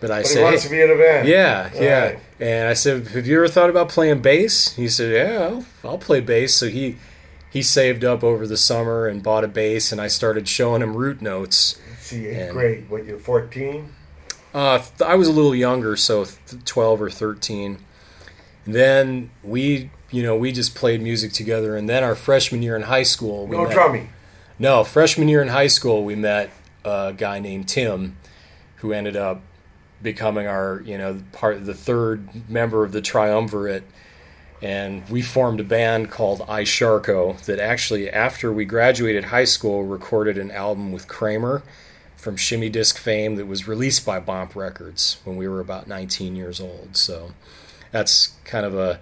but 0.00 0.10
I 0.10 0.18
But 0.20 0.26
he 0.28 0.34
said, 0.34 0.42
wants 0.42 0.62
"Hey, 0.62 0.68
to 0.68 0.74
be 0.74 0.82
in 0.82 0.90
a 0.90 0.96
band. 1.00 1.28
Yeah, 1.28 1.70
yeah. 1.74 2.04
Right. 2.04 2.18
And 2.38 2.68
I 2.68 2.74
said, 2.74 3.08
"Have 3.08 3.26
you 3.26 3.36
ever 3.36 3.48
thought 3.48 3.70
about 3.70 3.88
playing 3.88 4.22
bass?" 4.22 4.74
He 4.74 4.88
said, 4.88 5.12
"Yeah, 5.12 5.48
I'll, 5.48 5.64
I'll 5.84 5.98
play 5.98 6.20
bass." 6.20 6.54
So 6.54 6.68
he 6.68 6.96
he 7.50 7.62
saved 7.62 8.04
up 8.04 8.22
over 8.22 8.46
the 8.46 8.56
summer 8.56 9.06
and 9.06 9.22
bought 9.22 9.44
a 9.44 9.48
bass, 9.48 9.90
and 9.90 10.00
I 10.00 10.06
started 10.08 10.46
showing 10.48 10.82
him 10.82 10.96
root 10.96 11.20
notes. 11.20 11.80
See, 11.98 12.26
eighth 12.26 12.52
grade. 12.52 12.88
What 12.88 13.04
you're 13.04 13.18
14? 13.18 13.88
Uh, 14.52 14.82
I 15.04 15.14
was 15.14 15.28
a 15.28 15.32
little 15.32 15.54
younger, 15.54 15.96
so 15.96 16.24
th- 16.24 16.64
twelve 16.64 17.00
or 17.00 17.10
thirteen. 17.10 17.78
And 18.64 18.74
then 18.74 19.30
we, 19.42 19.90
you 20.10 20.22
know, 20.22 20.36
we 20.36 20.52
just 20.52 20.74
played 20.74 21.00
music 21.00 21.32
together. 21.32 21.76
And 21.76 21.88
then 21.88 22.04
our 22.04 22.14
freshman 22.14 22.62
year 22.62 22.76
in 22.76 22.82
high 22.82 23.04
school, 23.04 23.46
we 23.46 23.56
No 23.56 23.64
met, 23.64 23.72
drumming. 23.72 24.10
No, 24.58 24.84
freshman 24.84 25.28
year 25.28 25.40
in 25.40 25.48
high 25.48 25.68
school, 25.68 26.04
we 26.04 26.14
met 26.14 26.50
a 26.84 27.14
guy 27.16 27.40
named 27.40 27.68
Tim, 27.68 28.16
who 28.76 28.92
ended 28.92 29.16
up 29.16 29.42
becoming 30.02 30.46
our, 30.46 30.82
you 30.84 30.98
know, 30.98 31.22
part 31.32 31.64
the 31.64 31.74
third 31.74 32.48
member 32.48 32.84
of 32.84 32.92
the 32.92 33.00
triumvirate, 33.02 33.84
and 34.62 35.08
we 35.08 35.22
formed 35.22 35.60
a 35.60 35.64
band 35.64 36.10
called 36.10 36.42
I 36.48 36.62
Sharko 36.62 37.40
that 37.44 37.58
actually, 37.58 38.10
after 38.10 38.52
we 38.52 38.64
graduated 38.64 39.24
high 39.24 39.44
school, 39.44 39.84
recorded 39.84 40.38
an 40.38 40.50
album 40.50 40.92
with 40.92 41.06
Kramer 41.06 41.62
from 42.20 42.36
Shimmy 42.36 42.68
Disc 42.68 42.98
fame 42.98 43.36
that 43.36 43.46
was 43.46 43.66
released 43.66 44.04
by 44.04 44.20
Bomp 44.20 44.54
Records 44.54 45.18
when 45.24 45.36
we 45.36 45.48
were 45.48 45.60
about 45.60 45.86
19 45.88 46.36
years 46.36 46.60
old. 46.60 46.96
So 46.96 47.32
that's 47.90 48.34
kind 48.44 48.64
of 48.66 48.74
a 48.76 49.00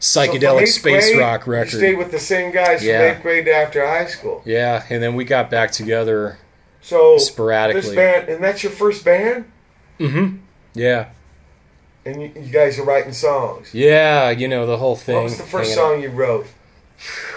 psychedelic 0.00 0.62
eighth 0.62 0.70
space 0.70 1.08
grade, 1.10 1.20
rock 1.20 1.46
You 1.46 1.64
stayed 1.66 1.98
with 1.98 2.10
the 2.10 2.18
same 2.18 2.52
guys 2.52 2.82
Yeah. 2.82 2.98
from 3.10 3.16
eighth 3.16 3.22
grade 3.22 3.48
after 3.48 3.86
high 3.86 4.06
school. 4.06 4.42
Yeah, 4.46 4.84
and 4.88 5.02
then 5.02 5.14
we 5.14 5.24
got 5.24 5.50
back 5.50 5.72
together. 5.72 6.38
So 6.80 7.18
Sporadically. 7.18 7.82
this 7.82 7.94
band, 7.94 8.28
and 8.30 8.42
that's 8.42 8.62
your 8.62 8.72
first 8.72 9.04
band, 9.04 9.44
Mm-hmm. 9.98 10.36
Yeah, 10.72 11.10
and 12.06 12.22
you, 12.22 12.32
you 12.34 12.50
guys 12.50 12.78
are 12.78 12.84
writing 12.84 13.12
songs. 13.12 13.74
yeah, 13.74 14.30
you 14.30 14.48
know 14.48 14.64
the 14.64 14.78
whole 14.78 14.96
thing. 14.96 15.16
What 15.16 15.24
was 15.24 15.36
the 15.36 15.42
first 15.42 15.70
hanging 15.74 15.84
out. 15.84 15.92
song 15.94 16.02
you 16.02 16.08
wrote? 16.08 16.46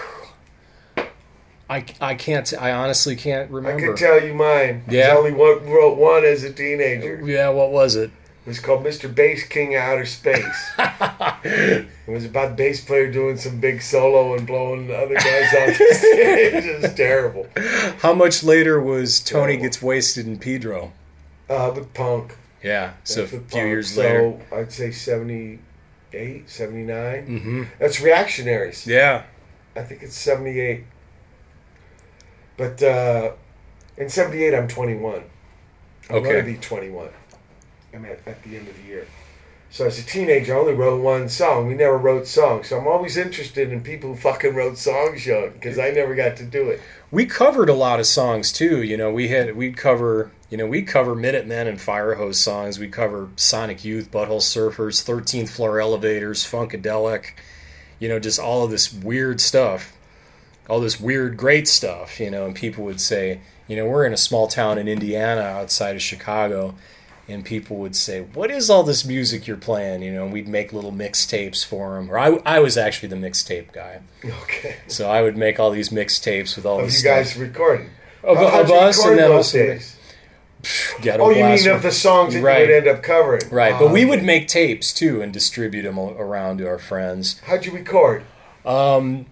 I, 1.70 1.86
I 2.02 2.16
can't. 2.16 2.54
I 2.60 2.72
honestly 2.72 3.16
can't 3.16 3.50
remember. 3.50 3.84
I 3.84 3.88
could 3.88 3.98
tell 3.98 4.22
you 4.24 4.34
mine. 4.34 4.84
Yeah? 4.90 5.10
I 5.10 5.18
only 5.18 5.32
one, 5.32 5.66
wrote 5.68 5.98
one 5.98 6.26
as 6.26 6.44
a 6.44 6.52
teenager. 6.54 7.22
Yeah, 7.26 7.50
what 7.50 7.72
was 7.72 7.96
it? 7.96 8.12
It 8.46 8.50
was 8.50 8.60
called 8.60 8.84
Mr. 8.84 9.14
Bass 9.14 9.46
King 9.48 9.74
of 9.76 9.82
Outer 9.82 10.06
Space. 10.06 10.72
it 11.46 11.88
was 12.06 12.26
about 12.26 12.58
bass 12.58 12.84
player 12.84 13.10
doing 13.10 13.38
some 13.38 13.62
big 13.62 13.82
solo 13.82 14.36
and 14.36 14.46
blowing 14.46 14.88
the 14.88 14.98
other 14.98 15.16
guys 15.16 15.54
off 15.54 15.78
the 15.78 15.94
stage. 15.94 16.66
It 16.66 16.82
was 16.82 16.94
terrible. 16.94 17.48
How 18.00 18.14
much 18.14 18.44
later 18.44 18.82
was 18.82 19.22
Tony 19.22 19.54
Terrible. 19.54 19.64
gets 19.64 19.82
wasted 19.82 20.28
in 20.28 20.40
Pedro? 20.40 20.92
Uh, 21.50 21.72
with 21.74 21.94
punk. 21.94 22.36
Yeah, 22.62 22.94
so 23.06 23.24
a 23.24 23.28
few 23.28 23.40
punk. 23.40 23.54
years 23.54 23.98
later. 23.98 24.38
so. 24.50 24.56
I'd 24.58 24.72
say 24.74 24.92
78, 24.92 26.50
79. 26.50 27.26
hmm 27.26 27.64
That's 27.80 28.02
Reactionaries. 28.02 28.86
Yeah, 28.86 29.24
I 29.76 29.84
think 29.84 30.04
it's 30.04 30.16
78. 30.18 30.84
But 32.64 32.82
uh, 32.84 33.32
in 33.98 34.08
78, 34.10 34.54
I'm 34.54 34.68
21. 34.68 35.24
I'm 36.10 36.16
Okay. 36.16 36.24
going 36.32 36.46
to 36.46 36.52
be 36.52 36.58
21. 36.58 37.10
I'm 37.94 38.06
at, 38.06 38.20
at 38.26 38.42
the 38.44 38.56
end 38.58 38.68
of 38.70 38.76
the 38.82 38.84
year. 38.88 39.06
So 39.70 39.86
as 39.88 39.98
a 40.00 40.04
teenager, 40.04 40.56
I 40.56 40.60
only 40.60 40.74
wrote 40.74 41.02
one 41.02 41.28
song. 41.30 41.68
We 41.68 41.74
never 41.74 41.98
wrote 41.98 42.28
songs. 42.28 42.68
So 42.70 42.80
I'm 42.80 42.88
always 42.88 43.18
interested 43.18 43.72
in 43.72 43.82
people 43.82 44.12
who 44.12 44.16
fucking 44.16 44.54
wrote 44.54 44.78
songs 44.78 45.26
young 45.26 45.50
because 45.52 45.78
I 45.80 45.90
never 45.92 46.14
got 46.16 46.38
to 46.38 46.46
do 46.46 46.70
it. 46.70 46.80
we 47.12 47.26
covered 47.26 47.70
a 47.70 47.74
lot 47.74 48.00
of 48.00 48.06
songs 48.06 48.52
too. 48.52 48.82
You 48.84 48.96
know, 48.98 49.12
we 49.12 49.28
had 49.30 49.56
we'd 49.56 49.76
cover. 49.76 50.32
You 50.52 50.58
know, 50.58 50.68
we'd 50.68 50.86
cover 50.88 51.16
Minutemen 51.16 51.68
and 51.68 51.80
Firehose 51.80 52.36
songs. 52.36 52.78
We 52.78 52.88
cover 52.88 53.30
Sonic 53.36 53.84
Youth, 53.84 54.12
Butthole 54.12 54.42
Surfers, 54.42 55.02
Thirteenth 55.02 55.50
Floor 55.50 55.80
Elevators, 55.82 56.44
Funkadelic. 56.46 57.32
You 58.00 58.10
know, 58.10 58.20
just 58.20 58.40
all 58.40 58.64
of 58.64 58.70
this 58.70 58.94
weird 58.94 59.42
stuff, 59.42 59.94
all 60.70 60.80
this 60.80 61.00
weird 61.00 61.38
great 61.38 61.68
stuff. 61.68 62.20
You 62.20 62.30
know, 62.32 62.46
and 62.46 62.56
people 62.56 62.84
would 62.86 63.02
say, 63.02 63.40
you 63.68 63.76
know, 63.76 63.86
we're 63.86 64.06
in 64.06 64.14
a 64.14 64.18
small 64.18 64.48
town 64.48 64.78
in 64.78 64.88
Indiana 64.88 65.42
outside 65.42 65.96
of 65.96 66.02
Chicago. 66.02 66.76
And 67.26 67.46
people 67.46 67.78
would 67.78 67.96
say, 67.96 68.20
"What 68.20 68.52
is 68.52 68.70
all 68.70 68.84
this 68.84 69.06
music 69.06 69.48
you're 69.48 69.56
playing?" 69.56 70.02
You 70.02 70.12
know, 70.12 70.24
and 70.26 70.34
we'd 70.34 70.46
make 70.50 70.74
little 70.74 70.92
mixtapes 70.92 71.66
for 71.66 71.96
them. 71.96 72.12
Or 72.12 72.18
I, 72.20 72.32
I 72.46 72.60
was 72.60 72.78
actually 72.78 73.08
the 73.08 73.16
mixtape 73.16 73.72
guy, 73.72 74.02
Okay. 74.26 74.76
so 74.90 75.10
I 75.10 75.22
would 75.22 75.38
make 75.38 75.58
all 75.58 75.72
these 75.72 75.88
mixtapes 75.88 76.58
with 76.58 76.66
all 76.66 76.80
Of 76.82 76.88
this 76.88 76.96
you 76.96 77.00
stuff. 77.00 77.16
guys 77.20 77.38
recording. 77.38 77.92
Of- 78.26 78.36
How- 78.40 78.60
of 78.60 78.72
us, 78.72 79.06
and 79.06 79.18
then 79.18 79.32
also- 79.32 79.58
days? 79.58 79.96
Ghetto 81.02 81.24
Oh, 81.24 81.30
you 81.30 81.44
mean 81.46 81.68
of 81.70 81.82
the 81.82 81.92
songs 81.94 82.34
that 82.34 82.42
Right. 82.42 82.68
you 82.68 82.68
would 82.68 82.76
end 82.76 82.88
up 82.90 83.02
covering? 83.04 83.42
Right, 83.50 83.74
Ah, 83.74 83.80
but 83.80 83.92
we 83.92 84.04
would 84.04 84.24
make 84.24 84.50
tapes 84.50 84.92
too 84.94 85.22
and 85.22 85.32
distribute 85.32 85.84
them 85.84 85.98
around 85.98 86.58
to 86.58 86.68
our 86.68 86.78
friends. 86.80 87.40
How'd 87.46 87.66
you 87.66 87.72
record? 87.72 88.24
Um, 88.66 89.26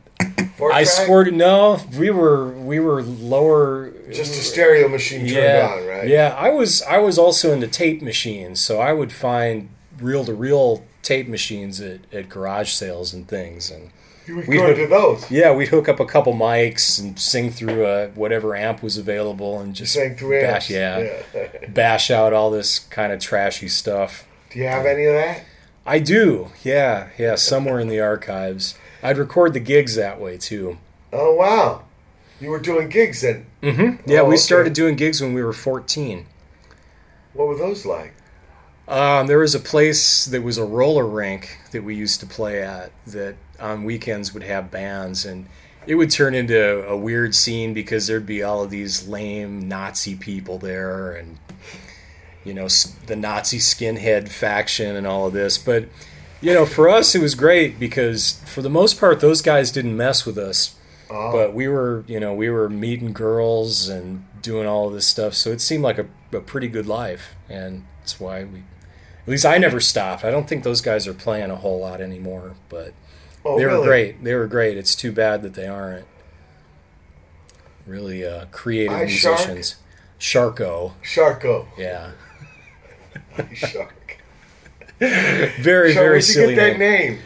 Four 0.61 0.71
I 0.71 0.83
track? 0.83 0.87
scored 1.05 1.33
no. 1.33 1.79
We 1.97 2.11
were 2.11 2.49
we 2.51 2.79
were 2.79 3.01
lower. 3.01 3.91
Just 4.11 4.33
a 4.39 4.43
stereo 4.43 4.87
machine 4.87 5.21
turned 5.21 5.31
yeah, 5.31 5.75
on, 5.75 5.87
right? 5.87 6.07
yeah. 6.07 6.35
I 6.37 6.49
was 6.49 6.81
I 6.83 6.99
was 6.99 7.17
also 7.17 7.51
into 7.51 7.67
tape 7.67 8.01
machines, 8.01 8.61
so 8.61 8.79
I 8.79 8.93
would 8.93 9.11
find 9.11 9.69
reel 9.99 10.23
to 10.25 10.33
reel 10.33 10.83
tape 11.01 11.27
machines 11.27 11.81
at, 11.81 12.01
at 12.13 12.29
garage 12.29 12.71
sales 12.71 13.11
and 13.13 13.27
things, 13.27 13.71
and 13.71 13.89
You 14.27 14.35
We'd 14.37 14.47
recorded 14.49 14.77
hook- 14.77 14.89
to 14.89 14.95
those. 15.21 15.31
yeah, 15.31 15.51
we'd 15.51 15.69
hook 15.69 15.89
up 15.89 15.99
a 15.99 16.05
couple 16.05 16.33
mics 16.33 16.99
and 16.99 17.19
sing 17.19 17.49
through 17.49 17.85
uh, 17.85 18.07
whatever 18.09 18.55
amp 18.55 18.83
was 18.83 18.97
available 18.97 19.59
and 19.59 19.73
just 19.73 19.93
Sang 19.93 20.15
through 20.15 20.41
amps. 20.41 20.67
bash, 20.67 20.69
yeah, 20.69 21.23
bash 21.69 22.11
out 22.11 22.33
all 22.33 22.51
this 22.51 22.77
kind 22.79 23.11
of 23.11 23.19
trashy 23.19 23.67
stuff. 23.67 24.27
Do 24.51 24.59
you 24.59 24.67
have 24.67 24.85
any 24.85 25.05
of 25.05 25.13
that? 25.15 25.41
I 25.87 25.97
do. 25.97 26.49
Yeah, 26.63 27.07
yeah, 27.17 27.33
somewhere 27.35 27.79
in 27.79 27.87
the 27.87 27.99
archives. 27.99 28.75
I'd 29.03 29.17
record 29.17 29.53
the 29.53 29.59
gigs 29.59 29.95
that 29.95 30.19
way 30.19 30.37
too. 30.37 30.77
Oh 31.13 31.35
wow, 31.35 31.83
you 32.39 32.49
were 32.49 32.59
doing 32.59 32.89
gigs 32.89 33.21
then. 33.21 33.45
Mm-hmm. 33.61 34.09
Yeah, 34.09 34.19
Oh, 34.21 34.25
we 34.25 34.29
okay. 34.35 34.37
started 34.37 34.73
doing 34.73 34.95
gigs 34.95 35.21
when 35.21 35.33
we 35.33 35.43
were 35.43 35.53
14. 35.53 36.25
What 37.33 37.47
were 37.47 37.57
those 37.57 37.85
like? 37.85 38.13
Um, 38.87 39.27
there 39.27 39.39
was 39.39 39.55
a 39.55 39.59
place 39.59 40.25
that 40.25 40.41
was 40.43 40.57
a 40.57 40.65
roller 40.65 41.05
rink 41.05 41.59
that 41.71 41.83
we 41.83 41.95
used 41.95 42.19
to 42.19 42.25
play 42.25 42.61
at 42.61 42.91
that 43.07 43.35
on 43.59 43.83
weekends 43.85 44.33
would 44.33 44.43
have 44.43 44.69
bands, 44.71 45.25
and 45.25 45.47
it 45.87 45.95
would 45.95 46.11
turn 46.11 46.33
into 46.35 46.85
a 46.87 46.97
weird 46.97 47.33
scene 47.33 47.73
because 47.73 48.07
there'd 48.07 48.25
be 48.25 48.43
all 48.43 48.63
of 48.63 48.69
these 48.69 49.07
lame 49.07 49.67
Nazi 49.67 50.15
people 50.15 50.57
there, 50.57 51.13
and 51.13 51.37
you 52.43 52.53
know 52.53 52.67
the 53.05 53.15
Nazi 53.15 53.59
skinhead 53.59 54.27
faction 54.29 54.95
and 54.95 55.07
all 55.07 55.27
of 55.27 55.33
this. 55.33 55.57
But 55.57 55.85
you 56.41 56.53
know, 56.53 56.65
for 56.65 56.89
us, 56.89 57.15
it 57.15 57.21
was 57.21 57.35
great 57.35 57.79
because 57.79 58.41
for 58.45 58.61
the 58.61 58.69
most 58.69 58.99
part, 58.99 59.19
those 59.19 59.41
guys 59.41 59.71
didn't 59.71 59.95
mess 59.95 60.25
with 60.25 60.37
us. 60.37 60.75
Oh, 61.09 61.31
But 61.31 61.53
we 61.53 61.67
were, 61.67 62.03
you 62.07 62.19
know, 62.19 62.33
we 62.33 62.49
were 62.49 62.69
meeting 62.69 63.11
girls 63.13 63.89
and 63.89 64.25
doing 64.41 64.65
all 64.65 64.87
of 64.87 64.93
this 64.93 65.05
stuff, 65.07 65.33
so 65.33 65.51
it 65.51 65.59
seemed 65.61 65.83
like 65.83 65.97
a, 65.99 66.07
a 66.31 66.39
pretty 66.39 66.67
good 66.67 66.87
life, 66.87 67.35
and 67.49 67.85
that's 67.99 68.19
why 68.19 68.43
we. 68.43 68.59
At 68.59 69.27
least 69.27 69.45
I 69.45 69.57
never 69.59 69.79
stopped. 69.79 70.23
I 70.25 70.31
don't 70.31 70.47
think 70.49 70.63
those 70.63 70.81
guys 70.81 71.07
are 71.07 71.13
playing 71.13 71.51
a 71.51 71.55
whole 71.57 71.79
lot 71.79 72.01
anymore, 72.01 72.55
but 72.69 72.93
oh, 73.45 73.57
they 73.57 73.65
were 73.65 73.73
really? 73.73 73.85
great. 73.85 74.23
They 74.23 74.33
were 74.33 74.47
great. 74.47 74.77
It's 74.77 74.95
too 74.95 75.11
bad 75.11 75.43
that 75.43 75.53
they 75.53 75.67
aren't 75.67 76.07
really 77.85 78.25
uh, 78.25 78.45
creative 78.51 78.93
I 78.93 79.07
Shark? 79.07 79.47
musicians. 79.47 79.75
Sharko, 80.19 80.93
Sharko. 81.03 81.67
yeah, 81.77 82.11
Shark. 83.53 83.93
very 85.61 85.93
So 85.93 85.99
very 86.01 86.21
silly 86.21 86.55
get 86.55 86.73
that 86.73 86.79
name. 86.79 87.13
name? 87.13 87.19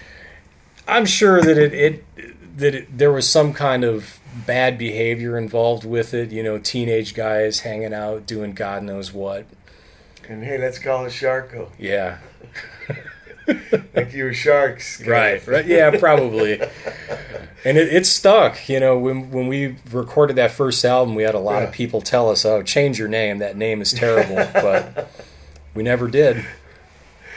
I'm 0.88 1.06
sure 1.06 1.42
that 1.42 1.58
it, 1.58 1.74
it 1.74 2.58
that 2.58 2.76
it, 2.76 2.98
there 2.98 3.12
was 3.12 3.28
some 3.30 3.54
kind 3.54 3.84
of 3.84 4.20
bad 4.48 4.78
behavior 4.78 5.38
involved 5.38 5.84
with 5.86 6.14
it. 6.14 6.32
You 6.32 6.42
know, 6.44 6.58
teenage 6.58 7.14
guys 7.14 7.62
hanging 7.62 7.94
out 7.94 8.26
doing 8.26 8.54
God 8.54 8.84
knows 8.84 9.12
what. 9.14 9.46
And 10.30 10.44
hey, 10.44 10.58
let's 10.58 10.80
call 10.80 11.06
it 11.06 11.10
Sharko. 11.10 11.70
Yeah, 11.78 12.18
Like 13.94 14.14
you 14.14 14.24
were 14.24 14.34
sharks. 14.34 15.02
right, 15.08 15.46
right. 15.46 15.66
Yeah, 15.66 15.98
probably. 16.00 16.60
And 17.64 17.78
it, 17.78 17.94
it 17.94 18.06
stuck. 18.08 18.68
You 18.70 18.80
know, 18.80 18.98
when 18.98 19.30
when 19.32 19.48
we 19.48 19.78
recorded 19.92 20.36
that 20.38 20.52
first 20.52 20.84
album, 20.86 21.14
we 21.16 21.24
had 21.24 21.36
a 21.36 21.40
lot 21.40 21.62
Yeah. 21.62 21.68
of 21.68 21.74
people 21.74 22.02
tell 22.02 22.30
us, 22.30 22.46
"Oh, 22.46 22.64
change 22.64 22.98
your 22.98 23.08
name. 23.08 23.38
That 23.40 23.56
name 23.58 23.82
is 23.82 23.92
terrible." 23.94 24.36
but 24.54 25.12
we 25.76 25.84
never 25.84 26.08
did. 26.08 26.46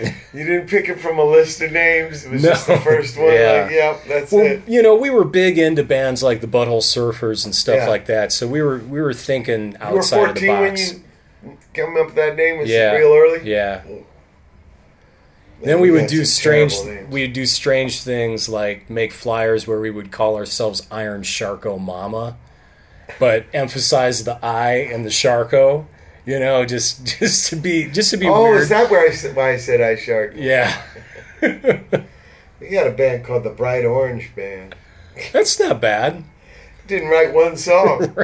You 0.01 0.45
didn't 0.45 0.69
pick 0.69 0.89
it 0.89 1.01
from 1.01 1.19
a 1.19 1.25
list 1.25 1.61
of 1.61 1.73
names. 1.73 2.25
It 2.25 2.31
was 2.33 2.43
No. 2.43 2.51
just 2.51 2.67
the 2.67 2.77
first 2.79 3.17
one. 3.17 3.33
Yeah. 3.33 3.63
Like, 3.63 3.71
yep, 3.73 4.05
that's 4.07 4.33
Well, 4.33 4.45
it. 4.47 4.63
you 4.67 4.83
know, 4.83 4.95
we 4.95 5.11
were 5.11 5.25
big 5.25 5.59
into 5.59 5.83
bands 5.83 6.23
like 6.23 6.41
the 6.41 6.47
Butthole 6.47 6.83
Surfers 6.83 7.45
and 7.45 7.55
stuff 7.55 7.77
Yeah. 7.79 7.89
like 7.89 8.07
that. 8.07 8.33
So 8.33 8.47
we 8.47 8.63
were 8.63 8.79
we 8.79 9.01
were 9.01 9.13
thinking 9.15 9.73
You 9.73 9.79
were 9.95 9.99
outside 9.99 10.29
of 10.31 10.35
the 10.37 10.47
14 10.47 10.61
when 10.61 10.71
box. 10.71 10.93
you 11.45 11.57
came 11.75 11.97
up 11.97 12.07
with 12.07 12.15
that 12.17 12.37
name. 12.37 12.59
Was 12.59 12.69
Yeah. 12.71 12.93
real 12.95 13.13
early. 13.13 13.41
Yeah. 13.45 13.81
Then 15.63 15.81
we 15.81 15.91
would 15.91 16.07
do 16.07 16.25
strange. 16.25 16.75
We'd 17.11 17.33
do 17.33 17.45
strange 17.45 18.01
things 18.03 18.49
like 18.49 18.89
make 18.89 19.13
flyers 19.13 19.67
where 19.67 19.81
we 19.81 19.91
would 19.91 20.13
call 20.13 20.37
ourselves 20.37 20.87
Iron 20.91 21.23
Sharko 21.23 21.81
Mama, 21.81 22.37
but 23.19 23.47
emphasize 23.53 24.23
the 24.23 24.39
I 24.45 24.75
and 24.93 25.05
the 25.05 25.11
Sharko. 25.11 25.87
You 26.29 26.39
know, 26.39 26.67
just 26.67 27.07
just 27.19 27.49
to 27.49 27.57
be 27.57 27.89
just 27.91 28.11
to 28.11 28.19
be 28.19 28.29
Oh, 28.29 28.43
weird. 28.43 28.61
is 28.61 28.69
that 28.69 28.91
where 28.91 29.01
I 29.09 29.15
said, 29.15 29.35
why 29.35 29.53
I 29.53 29.57
said 29.57 29.81
I 29.81 29.97
Shark? 29.97 30.35
yeah, 30.37 30.83
We 31.41 32.69
got 32.71 32.87
a 32.87 32.91
band 32.91 33.25
called 33.25 33.45
the 33.45 33.51
Bright 33.51 33.87
Orange 33.87 34.35
Band. 34.37 34.75
that's 35.33 35.59
not 35.59 35.81
bad. 35.81 36.25
Didn't 36.87 37.09
write 37.09 37.33
one 37.33 37.57
song. 37.57 38.13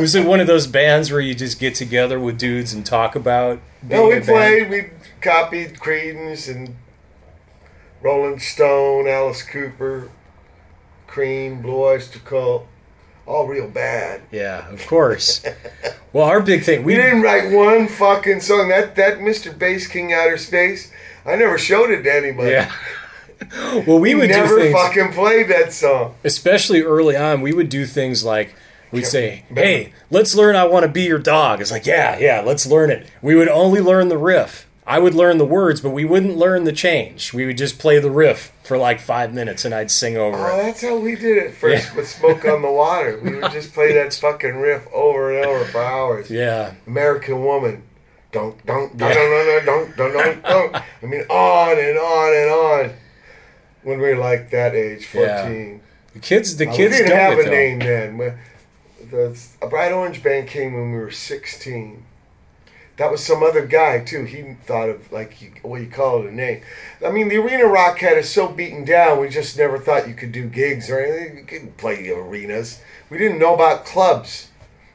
Was 0.00 0.14
it 0.16 0.26
one 0.26 0.40
of 0.40 0.46
those 0.48 0.66
bands 0.66 1.12
where 1.12 1.20
you 1.20 1.34
just 1.34 1.60
get 1.60 1.76
together 1.76 2.18
with 2.18 2.38
dudes 2.38 2.72
and 2.72 2.84
talk 2.84 3.14
about? 3.14 3.60
no, 3.82 4.08
we 4.08 4.18
played. 4.20 4.68
We 4.68 4.90
copied 5.20 5.74
Creedence 5.78 6.48
and 6.52 6.74
Rolling 8.02 8.40
Stone, 8.40 9.06
Alice 9.06 9.42
Cooper, 9.44 10.10
Cream, 11.06 11.62
Blue 11.62 11.84
Oyster 11.84 12.18
Cult. 12.18 12.66
All 13.26 13.46
real 13.46 13.68
bad. 13.68 14.22
Yeah, 14.30 14.68
of 14.70 14.86
course. 14.86 15.42
well, 16.12 16.24
our 16.26 16.40
big 16.40 16.64
thing 16.64 16.80
We 16.84 16.94
we 16.96 17.00
didn't 17.00 17.22
write 17.22 17.52
one 17.52 17.86
fucking 17.88 18.40
song. 18.40 18.68
That 18.68 18.96
that 18.96 19.18
Mr. 19.18 19.56
Bass 19.56 19.86
King 19.86 20.12
Outer 20.12 20.36
Space. 20.38 20.90
I 21.24 21.36
never 21.36 21.56
showed 21.56 21.90
it 21.90 22.02
to 22.02 22.12
anybody. 22.12 22.50
yeah. 22.50 22.72
well, 23.86 23.98
we 24.00 24.14
We 24.14 24.14
would 24.16 24.30
never 24.30 24.56
do 24.56 24.62
things. 24.62 24.74
fucking 24.74 25.12
played 25.12 25.48
that 25.48 25.72
song. 25.72 26.14
especially 26.24 26.82
early 26.82 27.16
on, 27.16 27.40
we 27.42 27.52
would 27.52 27.68
do 27.68 27.86
things 27.86 28.24
like 28.24 28.54
we'd 28.90 29.06
say, 29.06 29.44
"Hey, 29.54 29.92
let's 30.10 30.34
learn 30.34 30.56
I 30.56 30.64
want 30.64 30.84
to 30.84 30.88
be 30.90 31.02
your 31.02 31.18
dog." 31.20 31.60
It's 31.60 31.70
like, 31.70 31.86
"Yeah, 31.86 32.18
yeah, 32.18 32.40
let's 32.44 32.66
learn 32.66 32.90
it." 32.90 33.06
We 33.20 33.34
would 33.36 33.48
only 33.48 33.80
learn 33.80 34.08
the 34.08 34.18
riff. 34.18 34.66
I 34.84 34.98
would 34.98 35.14
learn 35.14 35.38
the 35.38 35.44
words, 35.46 35.80
but 35.80 35.90
we 35.90 36.04
wouldn't 36.04 36.36
learn 36.36 36.64
the 36.64 36.72
change. 36.72 37.32
We 37.32 37.46
would 37.46 37.56
just 37.56 37.78
play 37.78 38.00
the 38.00 38.10
riff 38.10 38.50
for 38.64 38.76
like 38.76 38.98
five 39.00 39.32
minutes, 39.32 39.64
and 39.64 39.72
I'd 39.72 39.92
sing 39.92 40.16
over 40.16 40.36
Oh, 40.36 40.58
it. 40.58 40.62
that's 40.64 40.82
how 40.82 40.96
we 40.96 41.14
did 41.14 41.38
it 41.38 41.54
first 41.54 41.90
Yeah. 41.90 41.96
with 41.96 42.08
Smoke 42.08 42.44
on 42.44 42.62
the 42.62 42.70
Water. 42.72 43.20
We 43.22 43.36
would 43.36 43.52
just 43.52 43.72
play 43.74 43.92
that 43.92 44.12
fucking 44.12 44.56
riff 44.56 44.86
over 44.92 45.36
and 45.36 45.46
over 45.46 45.64
for 45.66 45.80
hours. 45.82 46.30
Yeah, 46.30 46.72
American 46.86 47.44
Woman. 47.44 47.84
Don't, 48.32 48.64
don't, 48.66 48.96
don't, 48.96 49.08
Yeah. 49.10 49.14
don't, 49.14 49.66
don't, 49.66 49.96
don't, 49.96 50.12
don't, 50.14 50.42
don't. 50.42 50.74
I 50.76 51.06
mean, 51.06 51.22
on 51.28 51.78
and 51.78 51.98
on 51.98 52.34
and 52.34 52.50
on. 52.50 52.96
When 53.84 53.98
we 54.00 54.08
were 54.08 54.16
like 54.16 54.50
that 54.50 54.74
age, 54.74 55.08
Yeah. 55.14 55.42
14. 55.42 55.80
the 56.14 56.18
kids, 56.20 56.56
the 56.56 56.68
Uh, 56.68 56.74
kids 56.74 56.92
we 56.92 56.98
didn't 57.04 57.16
have 57.16 57.38
a 57.38 57.48
name 57.48 57.78
then. 57.78 58.16
The 59.10 59.38
a 59.60 59.66
Bright 59.68 59.92
Orange 59.92 60.22
Band 60.22 60.48
came 60.48 60.72
when 60.74 60.92
we 60.92 60.98
were 60.98 61.10
16. 61.10 62.04
That 63.02 63.10
was 63.10 63.26
some 63.26 63.42
other 63.42 63.66
guy 63.66 63.98
too. 63.98 64.22
He 64.26 64.54
thought 64.64 64.88
of 64.88 65.10
like 65.10 65.42
you, 65.42 65.50
what 65.62 65.80
you 65.80 65.88
call 65.88 66.22
it 66.22 66.26
a 66.28 66.32
name. 66.32 66.62
I 67.04 67.10
mean, 67.10 67.26
the 67.28 67.36
arena 67.38 67.66
rock 67.66 67.98
had 67.98 68.16
us 68.16 68.28
so 68.30 68.46
beaten 68.46 68.84
down. 68.84 69.18
We 69.18 69.28
just 69.28 69.58
never 69.58 69.76
thought 69.76 70.06
you 70.06 70.14
could 70.14 70.30
do 70.30 70.46
gigs 70.48 70.88
or 70.88 71.00
anything. 71.00 71.38
You 71.38 71.44
couldn't 71.44 71.76
play 71.78 72.08
arenas. 72.10 72.80
We 73.10 73.18
didn't 73.18 73.40
know 73.40 73.54
about 73.56 73.84
clubs. 73.84 74.50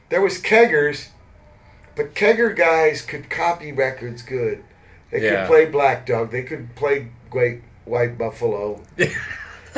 There 0.08 0.22
was 0.22 0.40
keggers, 0.40 1.08
but 1.96 2.14
kegger 2.14 2.56
guys 2.56 3.02
could 3.02 3.28
copy 3.28 3.72
records 3.72 4.22
good. 4.22 4.64
They 5.10 5.22
Yeah. 5.22 5.40
could 5.42 5.48
play 5.48 5.66
Black 5.66 6.06
Dog. 6.06 6.30
They 6.30 6.44
could 6.44 6.74
play 6.76 7.08
Great 7.28 7.60
White 7.84 8.16
Buffalo. 8.16 8.84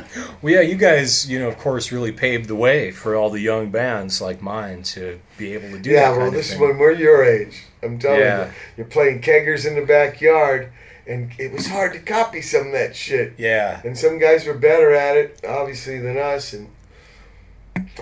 Well, 0.42 0.52
yeah, 0.54 0.60
you 0.62 0.76
guys, 0.76 1.28
you 1.30 1.38
know, 1.38 1.48
of 1.48 1.58
course, 1.58 1.92
really 1.92 2.12
paved 2.12 2.48
the 2.48 2.54
way 2.56 2.90
for 2.90 3.14
all 3.14 3.28
the 3.30 3.40
young 3.40 3.70
bands 3.70 4.20
like 4.20 4.40
mine 4.40 4.82
to 4.84 5.20
be 5.36 5.52
able 5.52 5.70
to 5.70 5.78
do 5.78 5.92
that. 5.92 6.12
Yeah, 6.12 6.16
well, 6.16 6.30
this 6.30 6.52
is 6.52 6.58
when 6.58 6.78
we're 6.78 6.92
your 6.92 7.22
age. 7.24 7.64
I'm 7.82 7.98
telling 7.98 8.20
Yeah. 8.20 8.46
you, 8.46 8.52
you're 8.78 8.86
playing 8.86 9.20
keggers 9.20 9.66
in 9.66 9.74
the 9.74 9.84
backyard, 9.84 10.72
and 11.06 11.30
it 11.38 11.52
was 11.52 11.66
hard 11.66 11.92
to 11.92 11.98
copy 11.98 12.40
some 12.40 12.68
of 12.68 12.72
that 12.72 12.96
shit. 12.96 13.34
yeah, 13.36 13.80
And 13.84 13.96
some 13.98 14.18
guys 14.18 14.46
were 14.46 14.54
better 14.54 14.92
at 14.92 15.16
it, 15.16 15.40
obviously, 15.46 15.98
than 15.98 16.16
us. 16.16 16.52
And 16.54 16.68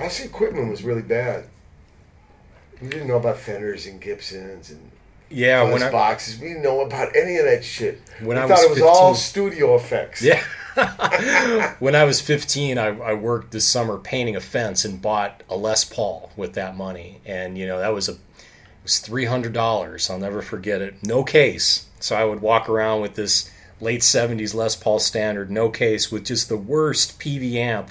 us 0.01 0.21
equipment 0.21 0.71
was 0.71 0.83
really 0.83 1.03
bad. 1.03 1.47
We 2.81 2.89
didn't 2.89 3.09
know 3.09 3.17
about 3.17 3.39
Fenders 3.39 3.87
and 3.87 4.01
Gibsons 4.01 4.71
and 4.71 4.91
yeah. 5.31 5.63
When 5.71 5.83
I, 5.83 5.91
boxes. 5.91 6.39
We 6.41 6.49
didn't 6.49 6.63
know 6.63 6.81
about 6.81 7.15
any 7.15 7.37
of 7.37 7.45
that 7.45 7.65
shit. 7.65 8.01
When 8.21 8.37
we 8.37 8.43
I 8.43 8.47
thought 8.49 8.59
was 8.59 8.65
it 8.65 8.71
was 8.71 8.83
all 8.83 9.15
studio 9.15 9.75
effects. 9.75 10.23
Yeah. 10.23 10.43
When 11.79 11.95
I 11.95 12.05
was 12.05 12.21
15, 12.21 12.79
I, 12.79 12.87
I 12.87 13.15
worked 13.15 13.53
this 13.53 13.67
summer 13.67 13.99
painting 13.99 14.37
a 14.37 14.41
fence 14.41 14.85
and 14.85 15.01
bought 15.01 15.43
a 15.49 15.57
Les 15.57 15.85
Paul 15.85 16.31
with 16.37 16.55
that 16.55 16.77
money. 16.77 17.21
And, 17.25 17.59
you 17.59 17.67
know, 17.67 17.79
that 17.79 17.95
was 17.95 18.09
a 18.09 18.13
it 18.13 18.85
was 18.85 19.01
$300. 19.01 20.11
I'll 20.11 20.19
never 20.19 20.43
forget 20.43 20.81
it. 20.81 20.95
No 21.03 21.25
case. 21.25 21.87
So 22.01 22.17
I 22.17 22.25
would 22.25 22.41
walk 22.41 22.69
around 22.69 23.01
with 23.01 23.15
this 23.15 23.51
late 23.81 24.01
70s 24.01 24.55
Les 24.55 24.77
Paul 24.77 24.99
standard, 24.99 25.51
no 25.51 25.69
case, 25.69 26.11
with 26.11 26.25
just 26.25 26.49
the 26.49 26.57
worst 26.57 27.19
PV 27.19 27.55
amp. 27.55 27.91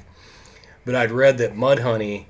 But 0.86 0.96
I'd 0.96 1.12
read 1.12 1.38
that 1.40 1.56
Mudhoney, 1.56 2.26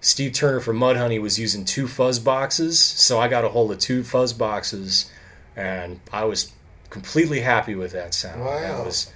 Steve 0.00 0.32
Turner 0.32 0.60
from 0.60 0.78
Mudhoney 0.78 1.20
was 1.20 1.38
using 1.38 1.64
two 1.64 1.86
fuzz 1.86 2.18
boxes. 2.18 2.80
So 2.80 3.20
I 3.20 3.28
got 3.28 3.44
a 3.44 3.48
hold 3.48 3.70
of 3.70 3.78
two 3.78 4.02
fuzz 4.02 4.32
boxes 4.32 5.10
and 5.56 6.00
I 6.12 6.24
was 6.24 6.52
completely 6.90 7.40
happy 7.40 7.74
with 7.74 7.92
that 7.92 8.14
sound. 8.14 8.40
Wow. 8.40 8.60
That 8.60 8.84
was 8.84 9.12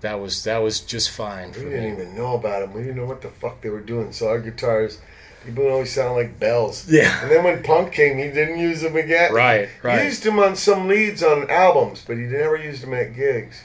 that 0.00 0.20
was 0.20 0.44
that 0.44 0.58
was 0.58 0.80
just 0.80 1.10
fine 1.10 1.52
We 1.52 1.60
didn't 1.64 1.84
me. 1.84 1.92
even 1.92 2.14
know 2.16 2.34
about 2.34 2.60
them. 2.60 2.72
We 2.74 2.82
didn't 2.82 2.96
know 2.96 3.06
what 3.06 3.22
the 3.22 3.30
fuck 3.30 3.60
they 3.62 3.70
were 3.70 3.80
doing. 3.80 4.12
So 4.12 4.28
our 4.28 4.40
guitars, 4.40 5.00
people 5.44 5.66
always 5.68 5.92
sound 5.92 6.14
like 6.16 6.38
bells. 6.38 6.88
Yeah. 6.88 7.22
And 7.22 7.30
then 7.30 7.44
when 7.44 7.62
Punk 7.62 7.92
came, 7.92 8.18
he 8.18 8.24
didn't 8.30 8.58
use 8.58 8.82
them 8.82 8.96
again. 8.96 9.32
Right, 9.32 9.68
He 9.82 9.88
right. 9.88 10.04
used 10.04 10.22
them 10.22 10.38
on 10.38 10.56
some 10.56 10.86
leads 10.88 11.22
on 11.22 11.48
albums, 11.50 12.04
but 12.06 12.16
he 12.16 12.24
never 12.24 12.56
used 12.56 12.82
them 12.82 12.92
at 12.94 13.14
gigs. 13.14 13.62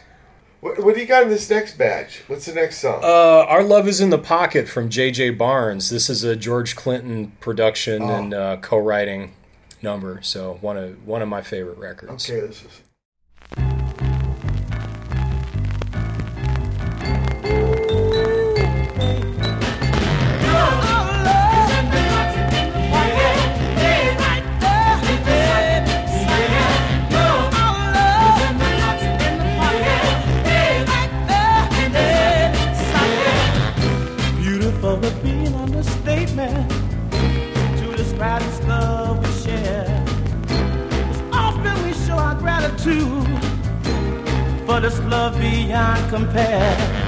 What, 0.61 0.77
what 0.83 0.93
do 0.93 1.01
you 1.01 1.07
got 1.07 1.23
in 1.23 1.29
this 1.29 1.49
next 1.49 1.77
batch? 1.79 2.21
What's 2.27 2.45
the 2.45 2.53
next 2.53 2.77
song? 2.77 3.01
Uh, 3.03 3.45
Our 3.47 3.63
Love 3.63 3.87
is 3.87 3.99
in 3.99 4.11
the 4.11 4.19
Pocket 4.19 4.69
from 4.69 4.89
J.J. 4.89 5.31
Barnes. 5.31 5.89
This 5.89 6.07
is 6.07 6.23
a 6.23 6.35
George 6.35 6.75
Clinton 6.75 7.31
production 7.39 8.03
Oh. 8.03 8.09
and 8.15 8.33
uh, 8.33 8.57
co-writing 8.57 9.33
number. 9.81 10.19
So 10.21 10.59
one 10.61 10.77
of 10.77 11.03
one 11.07 11.23
of 11.23 11.27
my 11.27 11.41
favorite 11.41 11.79
records. 11.79 12.29
okay, 12.29 12.41
this 12.41 12.61
is. 12.63 12.81
This 44.81 44.99
love 45.01 45.37
beyond 45.37 46.09
compare. 46.09 47.00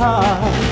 Heart. 0.00 0.69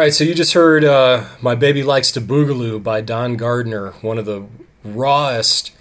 Right, 0.00 0.14
so 0.14 0.24
you 0.24 0.34
just 0.34 0.54
heard 0.54 0.82
uh, 0.82 1.26
"My 1.42 1.54
Baby 1.54 1.82
Likes 1.82 2.10
to 2.12 2.20
Boogaloo" 2.20 2.82
by 2.82 3.02
Don 3.02 3.36
Gardner, 3.36 3.92
one 4.00 4.16
of 4.16 4.24
the 4.24 4.46
rawest, 4.82 5.72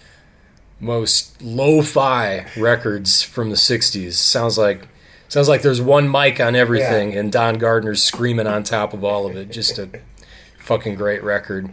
most 0.80 1.42
lo-fi 1.42 2.46
records 2.58 3.22
from 3.24 3.50
the 3.50 3.56
'60s. 3.56 4.14
Sounds 4.14 4.58
like 4.58 4.88
sounds 5.30 5.48
like 5.48 5.62
there's 5.62 5.82
one 5.82 6.12
mic 6.12 6.42
on 6.42 6.54
everything, 6.54 7.16
and 7.16 7.32
Don 7.32 7.58
Gardner's 7.58 8.04
screaming 8.04 8.46
on 8.46 8.64
top 8.64 8.94
of 8.94 9.06
all 9.06 9.26
of 9.26 9.38
it. 9.38 9.52
Just 9.52 9.80
a 9.80 9.90
fucking 10.58 10.96
great 10.96 11.24
record. 11.24 11.70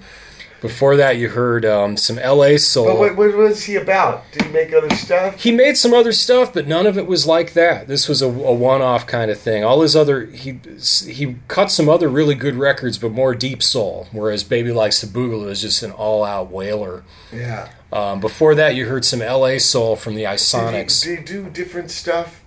Before 0.67 0.97
that, 0.97 1.17
you 1.17 1.29
heard 1.29 1.65
um, 1.65 1.97
some 1.97 2.19
L.A. 2.19 2.59
soul. 2.59 2.87
But 2.87 2.99
what, 2.99 3.17
what 3.17 3.37
was 3.37 3.65
he 3.65 3.77
about? 3.77 4.25
Did 4.33 4.43
he 4.43 4.53
make 4.53 4.73
other 4.73 4.91
stuff? 4.97 5.41
He 5.41 5.53
made 5.53 5.77
some 5.77 5.95
other 5.95 6.11
stuff, 6.11 6.53
but 6.53 6.67
none 6.67 6.87
of 6.87 6.99
it 6.99 7.07
was 7.07 7.25
like 7.25 7.53
that. 7.53 7.87
This 7.87 8.09
was 8.09 8.21
a, 8.21 8.27
a 8.27 8.53
one-off 8.53 9.07
kind 9.07 9.31
of 9.31 9.39
thing. 9.39 9.63
All 9.63 9.83
his 9.83 9.95
other 9.95 10.27
he 10.27 10.59
he 11.07 11.37
cut 11.47 11.71
some 11.71 11.89
other 11.89 12.09
really 12.09 12.35
good 12.35 12.57
records, 12.57 12.99
but 12.99 13.13
more 13.13 13.35
deep 13.35 13.63
soul. 13.63 14.09
Whereas 14.11 14.43
Baby 14.43 14.73
Likes 14.73 14.99
to 15.01 15.07
Boogaloo 15.07 15.51
is 15.51 15.61
just 15.63 15.85
an 15.85 15.93
all-out 15.93 16.51
wailer. 16.51 17.05
Yeah. 17.33 17.69
Um, 17.93 18.19
before 18.19 18.57
that, 18.57 18.75
you 18.75 18.87
heard 18.87 19.05
some 19.05 19.23
L.A. 19.23 19.61
soul 19.61 19.95
from 19.95 20.15
the 20.15 20.23
Did 20.23 20.31
Isonics. 20.31 21.03
he, 21.05 21.17
did 21.17 21.19
he 21.21 21.25
do 21.25 21.51
different 21.51 21.93
stuff 21.93 22.43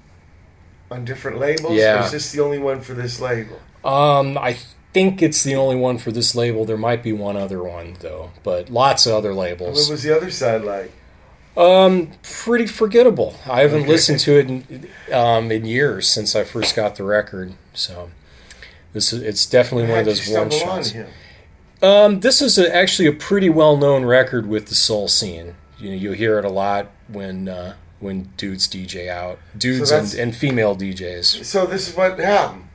on 0.92 1.06
different 1.06 1.40
labels? 1.40 1.74
Yeah. 1.74 2.02
Or 2.02 2.06
is 2.06 2.12
this 2.12 2.32
the 2.34 2.42
only 2.42 2.60
one 2.60 2.82
for 2.82 2.94
this 2.94 3.22
label? 3.22 3.62
Um, 3.86 4.38
I 4.38 4.58
think 4.94 5.22
it's 5.22 5.44
the 5.44 5.56
only 5.56 5.76
one 5.76 5.98
for 5.98 6.12
this 6.12 6.36
label. 6.36 6.66
There 6.66 6.78
might 6.78 7.04
be 7.04 7.14
one 7.14 7.38
other 7.38 7.64
one 7.64 7.98
though, 8.00 8.32
but 8.44 8.70
lots 8.70 9.06
of 9.06 9.14
other 9.14 9.34
labels. 9.34 9.88
What 9.88 9.94
was 9.94 10.04
the 10.04 10.16
other 10.16 10.32
side 10.32 10.64
like? 10.64 10.92
Um, 11.58 12.12
pretty 12.24 12.68
forgettable. 12.68 13.36
I 13.46 13.62
haven't 13.62 13.88
listened 13.88 14.20
to 14.22 14.40
it 14.40 14.50
in, 14.50 14.90
um, 15.12 15.52
in 15.52 15.66
years 15.66 16.08
since 16.08 16.36
I 16.36 16.44
first 16.44 16.76
got 16.76 16.96
the 16.96 17.04
record. 17.04 17.54
So 17.74 18.12
this 18.94 19.12
is 19.14 19.22
it's 19.22 19.46
definitely 19.46 19.84
one 19.84 19.98
How'd 19.98 20.00
of 20.00 20.06
those 20.06 20.30
one 20.30 20.52
stumble 20.52 20.70
on 20.70 20.84
shots. 20.84 20.96
Um, 21.82 22.20
this 22.20 22.42
is 22.42 22.58
a, 22.58 22.74
actually 22.74 23.08
a 23.08 23.14
pretty 23.14 23.50
well 23.50 23.78
known 23.78 24.06
record 24.06 24.48
with 24.48 24.68
the 24.68 24.76
soul 24.76 25.08
scene. 25.08 25.56
You 25.78 25.92
know, 25.92 25.96
you'll 25.96 26.14
hear 26.14 26.38
it 26.40 26.46
a 26.46 26.50
lot 26.50 26.92
when 27.08 27.48
uh, 27.48 27.76
when 28.00 28.32
dudes 28.38 28.68
DJ 28.68 29.10
out, 29.10 29.40
dudes 29.58 29.92
and, 29.92 30.14
and 30.14 30.36
female 30.36 30.76
DJs. 30.76 31.44
So 31.46 31.66
this 31.66 31.90
is 31.90 31.96
what 31.96 32.20
happened 32.20 32.69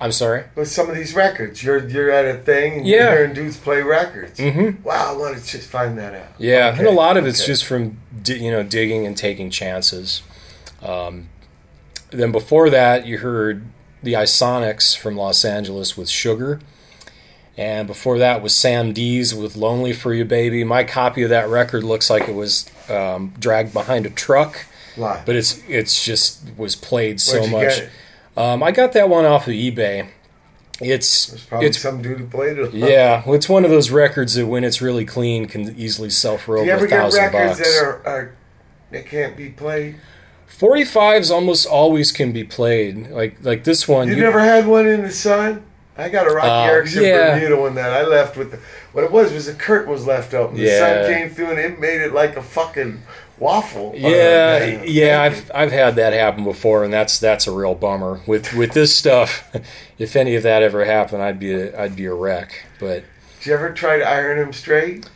I'm 0.00 0.12
sorry. 0.12 0.44
with 0.54 0.68
some 0.70 0.90
of 0.90 0.94
these 0.96 1.14
records. 1.14 1.62
You're 1.62 1.86
you're 1.88 2.10
at 2.10 2.24
a 2.26 2.38
thing 2.38 2.78
and 2.78 2.86
Yeah. 2.86 2.96
you're 3.04 3.12
hearing 3.18 3.34
dudes 3.34 3.56
play 3.56 3.80
records. 3.82 4.38
Mm-hmm. 4.38 4.82
Wow, 4.82 5.14
I 5.14 5.16
want 5.16 5.36
to 5.38 5.44
just 5.46 5.68
find 5.68 5.96
that 5.98 6.14
out. 6.14 6.28
Yeah, 6.38 6.76
and 6.76 6.86
a 6.86 6.90
lot 6.90 7.16
of 7.16 7.26
it's 7.26 7.40
okay. 7.40 7.46
just 7.46 7.64
from 7.64 7.98
di- 8.22 8.38
you 8.38 8.50
know 8.50 8.62
digging 8.62 9.06
and 9.06 9.16
taking 9.16 9.50
chances. 9.50 10.22
Um, 10.82 11.28
then 12.10 12.30
before 12.32 12.68
that, 12.70 13.06
you 13.06 13.18
heard 13.18 13.64
the 14.02 14.16
Isonics 14.16 14.94
from 14.94 15.16
Los 15.16 15.44
Angeles 15.44 15.96
with 15.96 16.08
Sugar, 16.10 16.60
and 17.56 17.86
before 17.86 18.18
that 18.18 18.42
was 18.42 18.54
Sam 18.54 18.92
Dees 18.92 19.34
with 19.34 19.56
Lonely 19.56 19.92
for 19.94 20.12
You 20.12 20.24
Baby. 20.26 20.62
My 20.62 20.84
copy 20.84 21.22
of 21.22 21.30
that 21.30 21.48
record 21.48 21.82
looks 21.82 22.10
like 22.10 22.28
it 22.28 22.34
was 22.34 22.70
um, 22.90 23.32
dragged 23.38 23.72
behind 23.72 24.04
a 24.04 24.10
truck, 24.10 24.66
Why? 24.94 25.22
but 25.24 25.34
it's 25.36 25.62
it's 25.68 26.04
just 26.04 26.42
was 26.56 26.76
played 26.76 27.20
so 27.20 27.46
much. 27.46 27.80
Um, 28.36 28.62
I 28.62 28.70
got 28.70 28.92
that 28.92 29.08
one 29.08 29.24
off 29.24 29.46
of 29.46 29.52
eBay. 29.54 30.08
It's 30.80 31.46
it's 31.52 31.78
some 31.80 32.02
dude 32.02 32.18
who 32.20 32.26
played 32.26 32.58
it. 32.58 32.74
yeah, 32.74 33.22
well, 33.24 33.34
it's 33.34 33.48
one 33.48 33.64
of 33.64 33.70
those 33.70 33.90
records 33.90 34.34
that 34.34 34.46
when 34.46 34.62
it's 34.62 34.82
really 34.82 35.06
clean 35.06 35.46
can 35.46 35.74
easily 35.78 36.10
sell 36.10 36.36
for 36.36 36.58
over 36.58 36.66
you 36.66 36.72
ever 36.72 36.84
a 36.84 36.88
get 36.88 37.00
thousand 37.00 37.22
records 37.24 37.58
bucks. 37.58 37.74
that 37.78 37.82
are, 37.84 38.06
are 38.06 38.36
that 38.90 39.06
can't 39.06 39.36
be 39.38 39.48
played? 39.48 39.96
45s 40.50 41.30
almost 41.30 41.66
always 41.66 42.12
can 42.12 42.32
be 42.32 42.44
played. 42.44 43.08
Like 43.10 43.38
like 43.42 43.64
this 43.64 43.88
one. 43.88 44.08
You 44.08 44.16
you- 44.16 44.22
never 44.22 44.40
had 44.40 44.66
one 44.66 44.86
in 44.86 45.02
the 45.02 45.10
sun? 45.10 45.64
I 45.98 46.10
got 46.10 46.26
a 46.30 46.34
Roky 46.34 46.46
Uh, 46.46 46.64
Erickson 46.64 47.02
yeah. 47.04 47.34
Bermuda 47.38 47.56
one 47.58 47.74
that 47.76 47.90
I 47.90 48.04
left 48.04 48.36
with. 48.36 48.50
The, 48.50 48.58
what 48.92 49.02
it 49.02 49.10
was 49.10 49.32
was 49.32 49.46
the 49.46 49.54
curtain 49.54 49.90
was 49.90 50.06
left 50.06 50.34
open. 50.34 50.58
The 50.58 50.64
Yeah. 50.64 50.78
sun 51.06 51.10
came 51.14 51.30
through 51.30 51.52
and 51.52 51.58
it 51.58 51.80
made 51.80 52.02
it 52.02 52.12
like 52.12 52.36
a 52.36 52.42
fucking 52.42 53.00
waffle. 53.38 53.92
yeah, 53.96 54.82
yeah, 54.84 55.22
I've 55.22 55.50
I've 55.54 55.72
had 55.72 55.96
that 55.96 56.12
happen 56.12 56.44
before, 56.44 56.84
and 56.84 56.92
that's 56.92 57.18
that's 57.18 57.46
a 57.46 57.52
real 57.52 57.74
bummer. 57.74 58.20
With 58.26 58.52
with 58.54 58.72
this 58.72 58.96
stuff, 58.96 59.48
if 59.98 60.16
any 60.16 60.34
of 60.36 60.42
that 60.42 60.62
ever 60.62 60.84
happened, 60.84 61.22
I'd 61.22 61.38
be 61.38 61.52
a, 61.52 61.80
I'd 61.80 61.96
be 61.96 62.06
a 62.06 62.14
wreck. 62.14 62.64
But 62.80 63.04
Did 63.40 63.46
you 63.46 63.54
ever 63.54 63.72
try 63.72 63.98
to 63.98 64.04
iron 64.04 64.38
them 64.38 64.52
straight? 64.52 65.08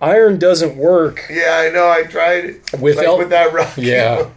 iron 0.00 0.38
doesn't 0.38 0.76
work 0.76 1.24
Yeah, 1.28 1.56
I 1.66 1.70
know. 1.70 1.90
I 1.90 2.04
tried 2.04 2.44
it 2.44 2.72
with 2.80 2.98
like 2.98 3.06
el- 3.06 3.18
with 3.18 3.30
that 3.30 3.52
Roky. 3.52 3.82
Yeah. 3.82 4.28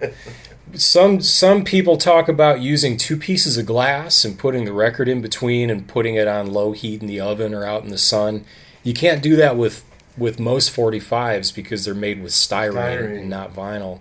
some 0.74 1.22
some 1.22 1.64
people 1.64 1.98
talk 1.98 2.28
about 2.28 2.62
using 2.62 2.98
two 2.98 3.16
pieces 3.18 3.58
of 3.58 3.66
glass 3.66 4.26
and 4.26 4.40
putting 4.40 4.66
the 4.66 4.74
record 4.74 5.08
in 5.08 5.22
between 5.22 5.70
and 5.70 5.88
putting 5.88 6.16
it 6.16 6.28
on 6.28 6.52
low 6.52 6.72
heat 6.72 7.02
in 7.02 7.08
the 7.08 7.20
oven 7.20 7.54
or 7.54 7.64
out 7.66 7.84
in 7.84 7.90
the 7.90 7.98
sun. 7.98 8.44
You 8.84 8.94
can't 8.96 9.22
do 9.22 9.36
that 9.36 9.56
with 9.58 9.84
with 10.18 10.40
most 10.40 10.76
45s 10.76 11.54
because 11.54 11.86
they're 11.86 11.94
made 11.94 12.22
with 12.22 12.32
styrene, 12.34 12.74
Styrene. 12.74 13.20
and 13.20 13.30
not 13.30 13.54
vinyl. 13.54 14.00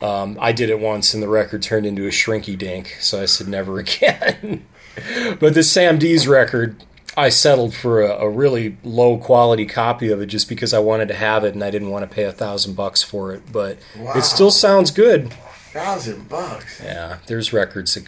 Um, 0.00 0.38
I 0.40 0.52
did 0.52 0.70
it 0.70 0.78
once 0.78 1.12
and 1.14 1.22
the 1.22 1.28
record 1.28 1.62
turned 1.62 1.84
into 1.86 2.04
a 2.06 2.10
shrinky 2.10 2.56
dink, 2.56 2.96
so 3.00 3.20
I 3.22 3.24
said 3.26 3.48
never 3.48 3.78
again. 3.80 4.66
but 5.40 5.54
the 5.54 5.62
Sam 5.62 5.98
Dees 5.98 6.28
record, 6.28 6.84
I 7.16 7.30
settled 7.30 7.74
for 7.74 8.00
a, 8.02 8.10
a 8.10 8.28
really 8.30 8.76
low 8.84 9.16
quality 9.18 9.66
copy 9.66 10.10
of 10.10 10.20
it 10.20 10.26
just 10.26 10.48
because 10.48 10.72
I 10.72 10.78
wanted 10.78 11.08
to 11.08 11.14
have 11.14 11.42
it 11.44 11.54
and 11.54 11.64
I 11.64 11.70
didn't 11.70 11.90
want 11.90 12.08
to 12.08 12.14
pay 12.14 12.24
a 12.24 12.32
thousand 12.32 12.74
bucks 12.74 13.02
for 13.02 13.32
it. 13.32 13.50
But 13.50 13.78
Wow. 13.98 14.12
it 14.14 14.22
still 14.22 14.52
sounds 14.52 14.90
good. 14.92 15.32
Thousand 15.72 16.28
bucks. 16.28 16.80
Yeah, 16.82 17.18
there's 17.26 17.52
records 17.52 17.94
that 17.94 18.04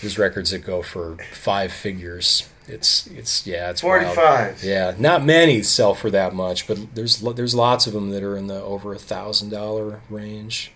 there's 0.00 0.18
records 0.18 0.50
that 0.52 0.60
go 0.64 0.82
for 0.82 1.16
five 1.32 1.72
figures. 1.72 2.48
It's 2.68 3.06
it's 3.06 3.46
yeah, 3.46 3.70
it's 3.70 3.82
wild. 3.82 4.04
Forty-five. 4.06 4.64
Yeah, 4.64 4.94
not 4.98 5.24
many 5.24 5.62
sell 5.62 5.94
for 5.94 6.10
that 6.10 6.34
much, 6.34 6.66
but 6.66 6.94
there's 6.94 7.20
there's 7.20 7.54
lots 7.54 7.86
of 7.86 7.92
them 7.92 8.10
that 8.10 8.22
are 8.22 8.36
in 8.36 8.48
the 8.48 8.60
over 8.60 8.92
a 8.92 8.98
thousand 8.98 9.50
dollar 9.50 10.00
range. 10.10 10.72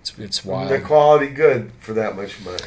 It's 0.00 0.18
it's 0.18 0.44
wild. 0.44 0.70
The 0.70 0.80
quality 0.80 1.28
good 1.28 1.70
for 1.78 1.92
that 1.94 2.16
much 2.16 2.44
money. 2.44 2.62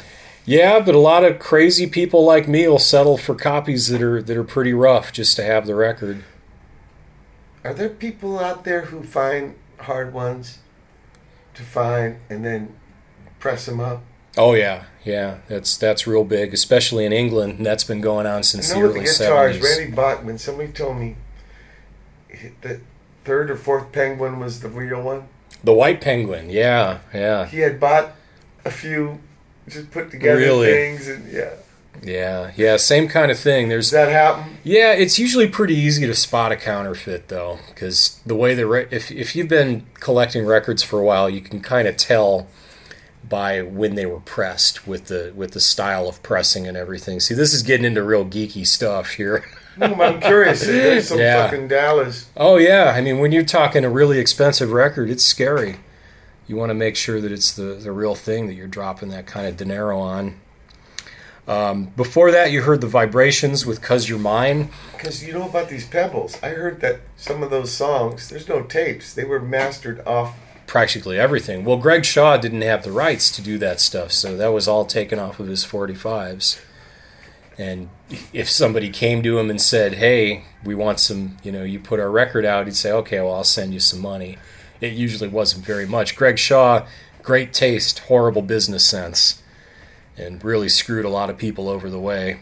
Yeah, 0.46 0.80
but 0.80 0.94
a 0.94 0.98
lot 0.98 1.24
of 1.24 1.38
crazy 1.38 1.86
people 1.86 2.24
like 2.24 2.46
me 2.48 2.66
will 2.68 2.78
settle 2.78 3.18
for 3.18 3.34
copies 3.34 3.88
that 3.88 4.00
are 4.00 4.22
that 4.22 4.36
are 4.36 4.44
pretty 4.44 4.72
rough 4.72 5.12
just 5.12 5.36
to 5.36 5.44
have 5.44 5.66
the 5.66 5.74
record. 5.74 6.24
Are 7.62 7.74
there 7.74 7.88
people 7.88 8.38
out 8.38 8.64
there 8.64 8.82
who 8.82 9.02
find 9.02 9.56
hard 9.80 10.14
ones 10.14 10.58
to 11.54 11.62
find 11.62 12.20
and 12.30 12.44
then 12.44 12.76
press 13.38 13.66
them 13.66 13.80
up? 13.80 14.02
Oh 14.36 14.54
yeah, 14.54 14.84
yeah, 15.04 15.38
that's 15.48 15.76
that's 15.76 16.06
real 16.06 16.24
big, 16.24 16.52
especially 16.52 17.04
in 17.04 17.12
England. 17.12 17.64
That's 17.64 17.84
been 17.84 18.00
going 18.00 18.26
on 18.26 18.42
since 18.42 18.68
the 18.68 18.74
know 18.76 18.82
the 18.82 18.86
early 18.88 19.00
guitars, 19.06 19.16
seventies. 19.56 19.62
Randy 19.78 19.94
Bachman, 19.94 20.38
somebody 20.38 20.72
told 20.72 20.98
me 20.98 21.16
the 22.62 22.80
third 23.24 23.50
or 23.50 23.56
fourth 23.56 23.92
penguin 23.92 24.38
was 24.38 24.60
the 24.60 24.68
real 24.68 25.02
one. 25.02 25.28
The 25.64 25.72
White 25.72 26.00
Penguin, 26.00 26.50
yeah, 26.50 26.98
yeah. 27.14 27.46
He 27.46 27.60
had 27.60 27.80
bought 27.80 28.12
a 28.64 28.70
few, 28.70 29.20
just 29.68 29.90
put 29.90 30.10
together 30.10 30.38
Really? 30.38 30.66
things, 30.70 31.08
and 31.08 31.32
yeah. 31.32 31.54
Yeah, 32.02 32.52
yeah, 32.56 32.76
same 32.76 33.08
kind 33.08 33.30
of 33.30 33.38
thing. 33.38 33.70
Does 33.70 33.90
There's 33.90 34.06
that 34.06 34.12
happen? 34.12 34.58
yeah, 34.62 34.92
it's 34.92 35.18
usually 35.18 35.48
pretty 35.48 35.74
easy 35.74 36.06
to 36.06 36.14
spot 36.14 36.52
a 36.52 36.56
counterfeit 36.56 37.28
though, 37.28 37.58
because 37.68 38.20
the 38.26 38.34
way 38.36 38.54
the 38.54 38.66
re- 38.66 38.86
if 38.90 39.10
if 39.10 39.34
you've 39.34 39.48
been 39.48 39.86
collecting 39.94 40.44
records 40.44 40.82
for 40.82 41.00
a 41.00 41.04
while, 41.04 41.30
you 41.30 41.40
can 41.40 41.60
kind 41.60 41.88
of 41.88 41.96
tell 41.96 42.48
by 43.28 43.62
when 43.62 43.94
they 43.94 44.06
were 44.06 44.20
pressed 44.20 44.86
with 44.86 45.06
the 45.06 45.32
with 45.34 45.52
the 45.52 45.60
style 45.60 46.08
of 46.08 46.22
pressing 46.22 46.66
and 46.66 46.76
everything. 46.76 47.20
See, 47.20 47.34
this 47.34 47.52
is 47.52 47.62
getting 47.62 47.84
into 47.86 48.02
real 48.02 48.24
geeky 48.24 48.66
stuff 48.66 49.12
here. 49.12 49.44
I'm 49.80 50.20
curious. 50.20 50.64
There's 50.64 51.08
some 51.08 51.18
Yeah. 51.18 51.48
fucking 51.48 51.68
Dallas. 51.68 52.28
Oh 52.36 52.56
yeah, 52.56 52.92
I 52.96 53.00
mean 53.00 53.18
when 53.18 53.32
you're 53.32 53.44
talking 53.44 53.84
a 53.84 53.90
really 53.90 54.18
expensive 54.18 54.72
record, 54.72 55.10
it's 55.10 55.24
scary. 55.24 55.76
You 56.46 56.56
want 56.56 56.70
to 56.70 56.74
make 56.74 56.96
sure 56.96 57.20
that 57.20 57.32
it's 57.32 57.52
the 57.52 57.74
the 57.74 57.92
real 57.92 58.14
thing 58.14 58.46
that 58.46 58.54
you're 58.54 58.68
dropping 58.68 59.08
that 59.10 59.26
kind 59.26 59.46
of 59.46 59.56
dinero 59.56 59.98
on. 59.98 60.36
Um, 61.48 61.84
before 61.96 62.32
that, 62.32 62.50
you 62.50 62.62
heard 62.62 62.80
the 62.80 62.88
vibrations 62.88 63.64
with 63.64 63.80
"Cause 63.80 64.08
You're 64.08 64.18
Mine." 64.18 64.70
Because 64.92 65.24
you 65.24 65.32
know 65.32 65.48
about 65.48 65.68
these 65.68 65.86
pebbles. 65.86 66.36
I 66.42 66.48
heard 66.50 66.80
that 66.80 67.00
some 67.16 67.42
of 67.42 67.50
those 67.50 67.70
songs, 67.72 68.28
there's 68.28 68.48
no 68.48 68.62
tapes. 68.62 69.14
They 69.14 69.24
were 69.24 69.38
mastered 69.40 70.04
off. 70.06 70.34
Practically 70.66 71.18
everything. 71.18 71.64
Well, 71.64 71.76
Greg 71.76 72.04
Shaw 72.04 72.36
didn't 72.36 72.62
have 72.62 72.82
the 72.82 72.92
rights 72.92 73.30
to 73.32 73.42
do 73.42 73.58
that 73.58 73.80
stuff, 73.80 74.12
so 74.12 74.36
that 74.36 74.48
was 74.52 74.66
all 74.68 74.84
taken 74.84 75.18
off 75.18 75.38
of 75.40 75.46
his 75.48 75.64
45s. 75.64 76.58
And 77.58 77.88
if 78.32 78.50
somebody 78.50 78.90
came 78.90 79.22
to 79.22 79.38
him 79.38 79.48
and 79.48 79.60
said, 79.60 79.94
"Hey, 79.94 80.44
we 80.62 80.74
want 80.74 81.00
some," 81.00 81.38
you 81.42 81.50
know, 81.50 81.62
you 81.62 81.78
put 81.80 82.00
our 82.00 82.10
record 82.10 82.44
out, 82.44 82.66
he'd 82.66 82.76
say, 82.76 82.92
"Okay, 82.92 83.18
well, 83.20 83.34
I'll 83.34 83.44
send 83.44 83.72
you 83.72 83.80
some 83.80 84.00
money." 84.00 84.36
It 84.80 84.92
usually 84.92 85.28
wasn't 85.28 85.64
very 85.64 85.86
much. 85.86 86.16
Greg 86.16 86.38
Shaw, 86.38 86.84
great 87.22 87.54
taste, 87.54 88.00
horrible 88.00 88.42
business 88.42 88.84
sense, 88.84 89.42
and 90.18 90.44
really 90.44 90.68
screwed 90.68 91.06
a 91.06 91.08
lot 91.08 91.30
of 91.30 91.38
people 91.38 91.68
over 91.68 91.88
the 91.88 91.98
way. 91.98 92.40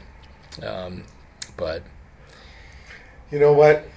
Um, 0.62 1.04
but 1.56 1.82
You 3.30 3.38
know 3.40 3.52
what? 3.52 3.88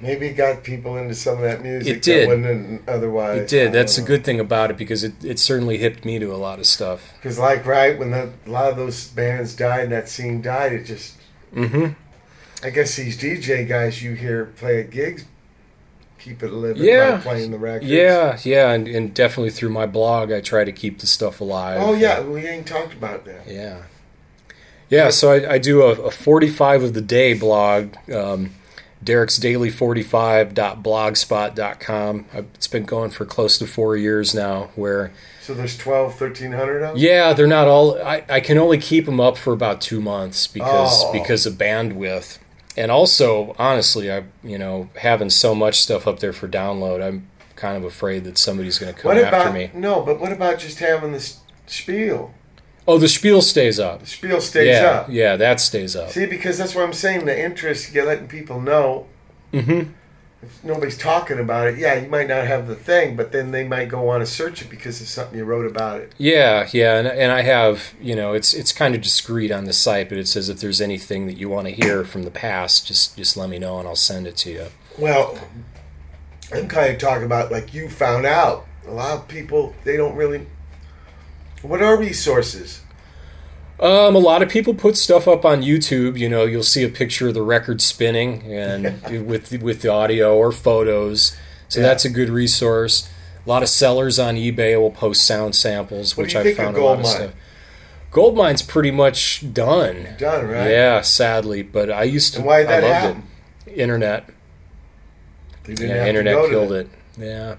Maybe 0.00 0.26
it 0.28 0.34
got 0.34 0.62
people 0.62 0.96
into 0.96 1.14
some 1.14 1.38
of 1.38 1.42
that 1.42 1.62
music. 1.62 1.96
It 1.96 2.02
did. 2.02 2.28
That 2.28 2.36
wouldn't 2.36 2.88
otherwise. 2.88 3.40
It 3.40 3.48
did. 3.48 3.72
That's 3.72 3.98
a 3.98 4.02
good 4.02 4.24
thing 4.24 4.38
about 4.38 4.70
it 4.70 4.76
because 4.76 5.02
it, 5.02 5.24
it 5.24 5.38
certainly 5.38 5.78
hipped 5.78 6.04
me 6.04 6.18
to 6.20 6.32
a 6.32 6.36
lot 6.36 6.58
of 6.60 6.66
stuff. 6.66 7.12
Because, 7.16 7.38
like, 7.38 7.66
right 7.66 7.98
when 7.98 8.12
the, 8.12 8.30
a 8.46 8.50
lot 8.50 8.70
of 8.70 8.76
those 8.76 9.08
bands 9.08 9.56
died 9.56 9.84
and 9.84 9.92
that 9.92 10.08
scene 10.08 10.40
died, 10.40 10.72
it 10.72 10.84
just. 10.84 11.16
Mm-hmm. 11.54 11.92
I 12.64 12.70
guess 12.70 12.96
these 12.96 13.18
DJ 13.18 13.66
guys 13.68 14.02
you 14.02 14.14
hear 14.14 14.46
play 14.46 14.80
at 14.80 14.90
gigs 14.90 15.24
keep 16.18 16.42
it 16.42 16.52
living 16.52 16.82
Yeah. 16.82 17.12
by 17.16 17.20
playing 17.20 17.50
the 17.50 17.58
records. 17.58 17.86
Yeah, 17.86 18.38
yeah, 18.42 18.72
and, 18.72 18.86
and 18.88 19.14
definitely 19.14 19.50
through 19.50 19.70
my 19.70 19.86
blog, 19.86 20.32
I 20.32 20.40
try 20.40 20.64
to 20.64 20.72
keep 20.72 20.98
the 20.98 21.06
stuff 21.06 21.40
alive. 21.40 21.80
Oh 21.80 21.94
yeah, 21.94 22.20
we 22.20 22.46
ain't 22.46 22.66
talked 22.66 22.92
about 22.92 23.24
that. 23.24 23.46
Yeah. 23.46 23.82
Yeah, 24.90 25.10
so 25.10 25.32
I, 25.32 25.54
I 25.54 25.58
do 25.58 25.82
a, 25.82 25.90
a 25.92 26.10
45 26.10 26.82
of 26.82 26.94
the 26.94 27.00
day 27.02 27.34
blog, 27.34 27.94
um, 28.12 28.54
Derek's 29.02 29.38
Daily 29.38 29.70
45.blogspot.com. 29.70 32.24
I've- 32.34 32.46
It's 32.54 32.68
been 32.68 32.84
going 32.84 33.10
for 33.10 33.24
close 33.24 33.58
to 33.58 33.66
four 33.66 33.96
years 33.96 34.34
now, 34.34 34.68
where, 34.74 35.12
So 35.42 35.54
there's 35.54 35.76
12, 35.78 36.20
1300 36.20 36.82
of 36.82 36.88
them? 36.94 36.98
yeah, 36.98 37.32
they're 37.32 37.46
not 37.46 37.68
all, 37.68 38.00
I, 38.02 38.22
I 38.28 38.40
can 38.40 38.58
only 38.58 38.78
keep 38.78 39.06
them 39.06 39.20
up 39.20 39.36
for 39.36 39.52
about 39.52 39.80
two 39.80 40.00
months 40.00 40.46
because, 40.46 41.04
Oh. 41.04 41.12
because 41.12 41.46
of 41.46 41.54
bandwidth. 41.54 42.38
And 42.76 42.90
also, 42.92 43.54
honestly, 43.58 44.12
I, 44.12 44.24
you 44.44 44.58
know, 44.58 44.88
having 44.96 45.30
so 45.30 45.54
much 45.54 45.80
stuff 45.80 46.06
up 46.06 46.20
there 46.20 46.32
for 46.32 46.46
download, 46.48 47.02
I'm 47.02 47.26
kind 47.56 47.76
of 47.76 47.84
afraid 47.84 48.24
that 48.24 48.38
somebody's 48.38 48.78
going 48.78 48.94
to 48.94 49.00
come 49.00 49.08
What 49.08 49.18
after 49.18 49.36
about 49.36 49.54
me. 49.54 49.70
no? 49.74 50.00
But 50.02 50.20
what 50.20 50.32
about 50.32 50.58
just 50.60 50.78
having 50.78 51.10
the 51.12 51.18
s- 51.18 51.38
spiel? 51.66 52.32
Oh, 52.88 52.96
the 52.96 53.06
spiel 53.06 53.42
stays 53.42 53.78
up. 53.78 54.00
The 54.00 54.06
spiel 54.06 54.40
stays 54.40 54.68
yeah, 54.68 54.88
up. 54.88 55.08
yeah, 55.10 55.36
that 55.36 55.60
stays 55.60 55.94
up. 55.94 56.08
See, 56.08 56.24
because 56.24 56.56
that's 56.56 56.74
what 56.74 56.84
I'm 56.84 56.94
saying. 56.94 57.26
The 57.26 57.38
interest, 57.38 57.92
you're 57.92 58.06
letting 58.06 58.28
people 58.28 58.62
know. 58.62 59.06
Mm-hmm. 59.52 59.92
If 60.40 60.64
nobody's 60.64 60.96
talking 60.96 61.38
about 61.38 61.66
it, 61.66 61.78
yeah, 61.78 61.96
you 61.96 62.08
might 62.08 62.28
not 62.28 62.46
have 62.46 62.66
the 62.66 62.74
thing, 62.74 63.14
but 63.14 63.30
then 63.30 63.50
they 63.50 63.62
might 63.62 63.90
go 63.90 64.08
on 64.08 64.20
to 64.20 64.26
search 64.26 64.62
it 64.62 64.70
because 64.70 65.02
of 65.02 65.08
something 65.08 65.36
you 65.36 65.44
wrote 65.44 65.66
about 65.66 66.00
it. 66.00 66.14
Yeah, 66.16 66.66
yeah, 66.72 66.98
and, 66.98 67.06
and 67.06 67.30
I 67.30 67.42
have, 67.42 67.92
you 68.00 68.16
know, 68.16 68.32
it's 68.32 68.54
it's 68.54 68.72
kind 68.72 68.94
of 68.94 69.02
discreet 69.02 69.50
on 69.50 69.64
the 69.64 69.74
site, 69.74 70.08
but 70.08 70.16
it 70.16 70.26
says 70.26 70.48
if 70.48 70.60
there's 70.60 70.80
anything 70.80 71.26
that 71.26 71.36
you 71.36 71.50
want 71.50 71.66
to 71.66 71.74
hear 71.74 72.06
from 72.06 72.22
the 72.22 72.30
past, 72.30 72.86
just 72.86 73.18
just 73.18 73.36
let 73.36 73.50
me 73.50 73.58
know 73.58 73.78
and 73.78 73.86
I'll 73.86 73.96
send 73.96 74.26
it 74.26 74.36
to 74.38 74.50
you. 74.50 74.66
Well, 74.96 75.38
I'm 76.54 76.68
kind 76.68 76.90
of 76.90 76.98
talking 76.98 77.24
about 77.24 77.52
like 77.52 77.74
you 77.74 77.90
found 77.90 78.24
out. 78.24 78.64
A 78.86 78.92
lot 78.92 79.18
of 79.18 79.28
people 79.28 79.74
they 79.84 79.98
don't 79.98 80.16
really. 80.16 80.46
What 81.62 81.82
are 81.82 81.96
resources? 81.96 82.82
Um, 83.80 84.16
a 84.16 84.18
lot 84.18 84.42
of 84.42 84.48
people 84.48 84.74
put 84.74 84.96
stuff 84.96 85.28
up 85.28 85.44
on 85.44 85.62
YouTube. 85.62 86.18
You 86.18 86.28
know, 86.28 86.44
you'll 86.44 86.62
see 86.64 86.82
a 86.84 86.88
picture 86.88 87.28
of 87.28 87.34
the 87.34 87.42
record 87.42 87.80
spinning 87.80 88.42
and 88.52 89.26
with 89.26 89.52
with 89.62 89.82
the 89.82 89.88
audio 89.88 90.36
or 90.36 90.50
photos. 90.52 91.36
So 91.68 91.80
Yeah. 91.80 91.86
that's 91.86 92.04
a 92.04 92.10
good 92.10 92.28
resource. 92.30 93.08
A 93.44 93.48
lot 93.48 93.62
of 93.62 93.68
sellers 93.68 94.18
on 94.18 94.34
eBay 94.36 94.78
will 94.78 94.90
post 94.90 95.24
sound 95.24 95.54
samples, 95.54 96.16
What 96.16 96.24
which 96.24 96.36
I 96.36 96.52
found 96.54 96.76
a 96.76 96.84
lot 96.84 96.98
of 96.98 97.02
Goldmine? 97.04 97.06
stuff. 97.28 97.30
Goldmine's 98.10 98.62
pretty 98.62 98.90
much 98.90 99.52
done. 99.52 100.08
Done 100.18 100.46
right? 100.48 100.70
Yeah, 100.70 101.00
sadly, 101.02 101.62
but 101.62 101.90
I 101.90 102.02
used 102.04 102.32
to. 102.34 102.40
And 102.40 102.46
why 102.46 102.58
did 102.62 102.70
I 102.70 102.80
that 102.80 102.82
loved 102.82 103.04
happen? 103.16 103.22
it. 103.66 103.72
Internet. 103.78 104.30
Didn't 105.64 105.88
Yeah, 105.88 106.06
internet 106.06 106.48
killed 106.48 106.70
the- 106.70 106.74
it. 106.76 106.88
Yeah. 107.18 107.54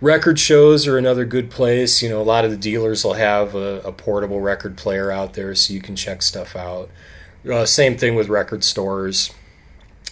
Record 0.00 0.38
shows 0.38 0.86
are 0.86 0.96
another 0.96 1.24
good 1.24 1.50
place. 1.50 2.02
You 2.02 2.08
know, 2.08 2.20
a 2.20 2.22
lot 2.22 2.44
of 2.44 2.50
the 2.52 2.56
dealers 2.56 3.04
will 3.04 3.14
have 3.14 3.54
a, 3.54 3.80
a 3.84 3.92
portable 3.92 4.40
record 4.40 4.76
player 4.76 5.10
out 5.10 5.34
there 5.34 5.54
so 5.56 5.72
you 5.74 5.80
can 5.80 5.96
check 5.96 6.22
stuff 6.22 6.54
out. 6.54 6.88
Uh, 7.50 7.64
same 7.66 7.96
thing 7.96 8.14
with 8.14 8.28
record 8.28 8.62
stores. 8.62 9.32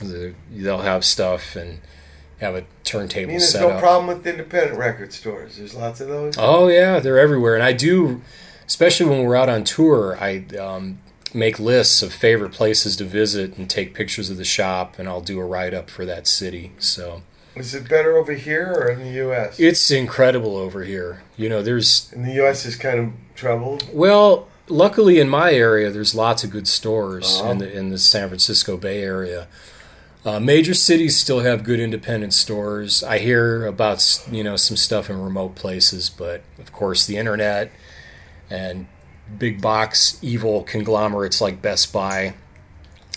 The- 0.00 0.34
They'll 0.50 0.78
have 0.78 1.04
stuff 1.04 1.54
and 1.54 1.80
have 2.40 2.54
a 2.56 2.64
turntable 2.84 3.28
mean, 3.28 3.38
there's 3.38 3.50
set 3.52 3.60
no 3.62 3.70
up. 3.70 3.80
problem 3.80 4.08
with 4.08 4.26
independent 4.26 4.76
record 4.78 5.12
stores. 5.12 5.56
There's 5.56 5.74
lots 5.74 6.00
of 6.00 6.08
those. 6.08 6.34
Oh 6.36 6.68
yeah, 6.68 6.98
they're 6.98 7.18
everywhere, 7.18 7.54
and 7.54 7.62
I 7.62 7.72
do, 7.72 8.20
especially 8.66 9.06
when 9.08 9.22
we're 9.24 9.36
out 9.36 9.48
on 9.48 9.64
tour. 9.64 10.18
I 10.20 10.44
um, 10.58 10.98
make 11.32 11.58
lists 11.58 12.02
of 12.02 12.12
favorite 12.12 12.52
places 12.52 12.96
to 12.96 13.04
visit 13.04 13.56
and 13.56 13.70
take 13.70 13.94
pictures 13.94 14.28
of 14.30 14.36
the 14.36 14.44
shop, 14.44 14.98
and 14.98 15.08
I'll 15.08 15.20
do 15.22 15.38
a 15.40 15.44
write 15.44 15.72
up 15.72 15.88
for 15.88 16.04
that 16.04 16.26
city. 16.26 16.72
So 16.78 17.22
Is 17.56 17.74
it 17.74 17.88
better 17.88 18.16
over 18.16 18.32
here 18.32 18.72
or 18.72 18.88
in 18.90 19.00
the 19.00 19.10
U.S.? 19.24 19.58
it's 19.58 19.90
incredible 19.90 20.56
over 20.56 20.84
here. 20.84 21.22
You 21.36 21.48
know, 21.48 21.62
there's 21.62 22.12
in 22.12 22.22
the 22.24 22.34
U.S. 22.34 22.64
is 22.66 22.76
kind 22.76 22.98
of 22.98 23.12
troubled. 23.34 23.88
well, 23.92 24.48
luckily 24.68 25.18
in 25.20 25.28
my 25.28 25.52
area, 25.52 25.90
there's 25.90 26.14
lots 26.14 26.44
of 26.44 26.50
good 26.50 26.68
stores 26.68 27.40
Uh-huh. 27.40 27.50
in 27.52 27.58
the 27.58 27.72
in 27.72 27.88
the 27.90 27.98
San 27.98 28.28
Francisco 28.28 28.76
Bay 28.76 29.02
Area. 29.02 29.48
Uh, 30.24 30.40
major 30.40 30.74
cities 30.74 31.16
still 31.16 31.40
have 31.40 31.62
good 31.62 31.78
independent 31.78 32.34
stores. 32.34 33.02
I 33.04 33.18
hear 33.18 33.64
about 33.64 34.20
you 34.30 34.42
know 34.44 34.56
some 34.56 34.76
stuff 34.76 35.08
in 35.08 35.20
remote 35.22 35.54
places, 35.54 36.10
but 36.10 36.42
of 36.58 36.72
course 36.72 37.06
the 37.06 37.16
internet 37.16 37.70
and 38.50 38.86
big 39.38 39.60
box 39.62 40.18
evil 40.22 40.62
conglomerates 40.62 41.40
like 41.40 41.62
Best 41.62 41.92
Buy 41.92 42.34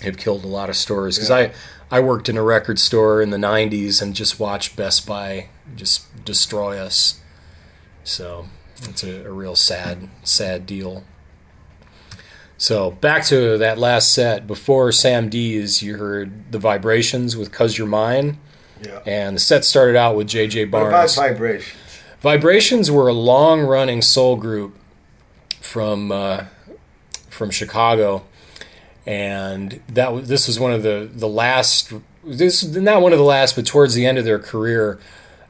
have 0.01 0.17
killed 0.17 0.43
a 0.43 0.47
lot 0.47 0.69
of 0.69 0.75
stores. 0.75 1.15
Because 1.17 1.29
Yeah. 1.29 1.35
I 1.35 1.51
I 1.91 1.99
worked 1.99 2.29
in 2.29 2.37
a 2.37 2.43
record 2.43 2.79
store 2.79 3.21
in 3.21 3.29
the 3.31 3.37
'90s 3.37 4.01
and 4.01 4.15
just 4.15 4.39
watched 4.39 4.75
Best 4.75 5.07
Buy 5.07 5.49
just 5.75 6.23
destroy 6.25 6.77
us. 6.77 7.19
So 8.03 8.45
it's 8.83 9.03
a, 9.03 9.25
a 9.25 9.31
real 9.31 9.55
sad 9.55 10.09
sad 10.23 10.65
deal. 10.65 11.03
So 12.57 12.91
back 12.91 13.23
to 13.25 13.57
that 13.57 13.77
last 13.77 14.13
set. 14.13 14.45
Before 14.45 14.91
Sam 14.91 15.29
Dees, 15.29 15.81
you 15.81 15.97
heard 15.97 16.51
the 16.51 16.59
vibrations 16.59 17.37
with 17.37 17.51
"Cause 17.51 17.77
You're 17.77 17.87
Mine," 17.87 18.37
Yeah. 18.85 18.99
and 19.05 19.35
the 19.37 19.39
set 19.39 19.63
started 19.65 19.95
out 19.95 20.15
with 20.15 20.27
J.J. 20.27 20.65
What 20.65 20.81
about 20.81 20.91
Barnes. 20.91 21.15
vibrations? 21.15 21.75
Vibrations 22.21 22.91
were 22.91 23.07
a 23.07 23.13
long-running 23.13 24.01
soul 24.01 24.35
group 24.35 24.77
from 25.61 26.11
uh, 26.11 26.45
from 27.29 27.49
Chicago, 27.49 28.25
and 29.09 29.81
that 29.89 30.13
was, 30.13 30.27
this 30.27 30.45
was 30.45 30.59
one 30.59 30.71
of 30.71 30.83
the 30.83 31.09
the 31.11 31.27
last. 31.27 31.91
This 32.23 32.61
is 32.61 32.77
not 32.77 33.01
one 33.01 33.11
of 33.11 33.17
the 33.17 33.25
last, 33.25 33.55
but 33.55 33.65
towards 33.65 33.95
the 33.95 34.05
end 34.05 34.19
of 34.19 34.23
their 34.23 34.37
career, 34.37 34.99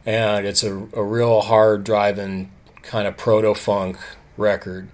and 0.06 0.48
it's 0.48 0.64
a, 0.64 0.88
a 0.94 1.03
real 1.03 1.41
hard 1.41 1.84
driving 1.84 2.53
kind 2.84 3.06
of 3.06 3.18
proto 3.18 3.53
funk 3.53 3.98
record. 4.38 4.88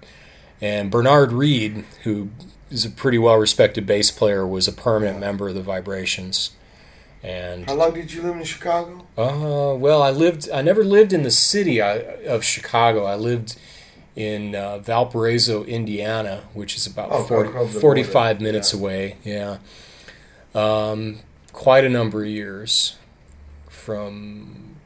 And 0.60 0.90
Bernard 0.90 1.30
Reed, 1.30 1.84
who 2.02 2.30
is 2.68 2.84
a 2.84 2.90
pretty 2.90 3.18
well 3.18 3.36
respected 3.36 3.86
bass 3.86 4.10
player, 4.10 4.44
was 4.44 4.66
a 4.66 4.72
permanent 4.72 5.20
member 5.20 5.48
of 5.48 5.54
the 5.54 5.62
Vibrations. 5.62 6.50
And 7.22 7.66
How 7.70 7.76
long 7.76 7.94
did 7.94 8.12
you 8.12 8.22
live 8.22 8.36
in 8.36 8.42
Chicago? 8.42 9.06
uh, 9.16 9.76
well, 9.76 10.02
I 10.02 10.10
lived. 10.10 10.50
I 10.50 10.62
never 10.62 10.82
lived 10.82 11.12
in 11.12 11.22
the 11.22 11.30
city 11.30 11.80
of 11.80 12.42
Chicago. 12.42 13.04
I 13.04 13.14
lived 13.14 13.56
in 14.16 14.54
uh, 14.54 14.78
Valparaiso, 14.78 15.62
Indiana, 15.64 16.44
which 16.54 16.74
is 16.74 16.86
about 16.86 17.10
Oh, 17.12 17.22
40, 17.22 17.78
45 17.80 18.40
minutes 18.40 18.72
Yeah. 18.72 18.80
away. 18.80 19.16
Yeah, 19.24 19.58
um, 20.54 21.18
quite 21.52 21.84
a 21.84 21.88
number 21.90 22.22
of 22.24 22.28
years, 22.30 22.96
from 23.68 24.76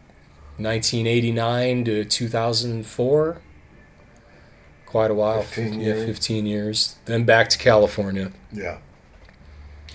1989 0.58 1.84
to 1.84 2.04
2004. 2.04 3.38
Quite 4.86 5.10
a 5.10 5.14
while. 5.14 5.42
15 5.42 5.80
yeah, 5.80 5.86
years. 5.86 6.04
15 6.04 6.46
years. 6.46 6.96
Then 7.04 7.24
back 7.24 7.48
to 7.50 7.58
California. 7.58 8.32
Yeah. 8.52 8.78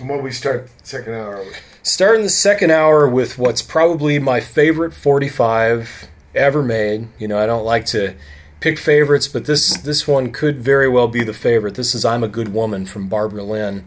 And 0.00 0.08
when 0.08 0.22
we 0.22 0.30
start 0.32 0.70
second 0.82 1.12
hour, 1.14 1.38
with? 1.38 1.60
Starting 1.82 2.22
the 2.22 2.30
second 2.30 2.70
hour 2.70 3.06
with 3.08 3.38
what's 3.38 3.60
probably 3.62 4.18
my 4.18 4.40
favorite 4.40 4.94
45 4.94 6.08
ever 6.34 6.62
made. 6.62 7.08
You 7.18 7.28
know, 7.28 7.38
I 7.38 7.44
don't 7.46 7.64
like 7.64 7.84
to 7.86 8.14
pick 8.60 8.78
favorites, 8.78 9.28
but 9.28 9.44
this 9.46 9.76
this 9.78 10.06
one 10.08 10.32
could 10.32 10.58
very 10.62 10.88
well 10.88 11.08
be 11.08 11.22
the 11.24 11.32
favorite. 11.32 11.74
This 11.74 11.94
is 11.94 12.04
"I'm 12.04 12.22
a 12.24 12.28
Good 12.28 12.52
Woman" 12.52 12.86
from 12.86 13.08
Barbara 13.08 13.42
Lynn. 13.42 13.86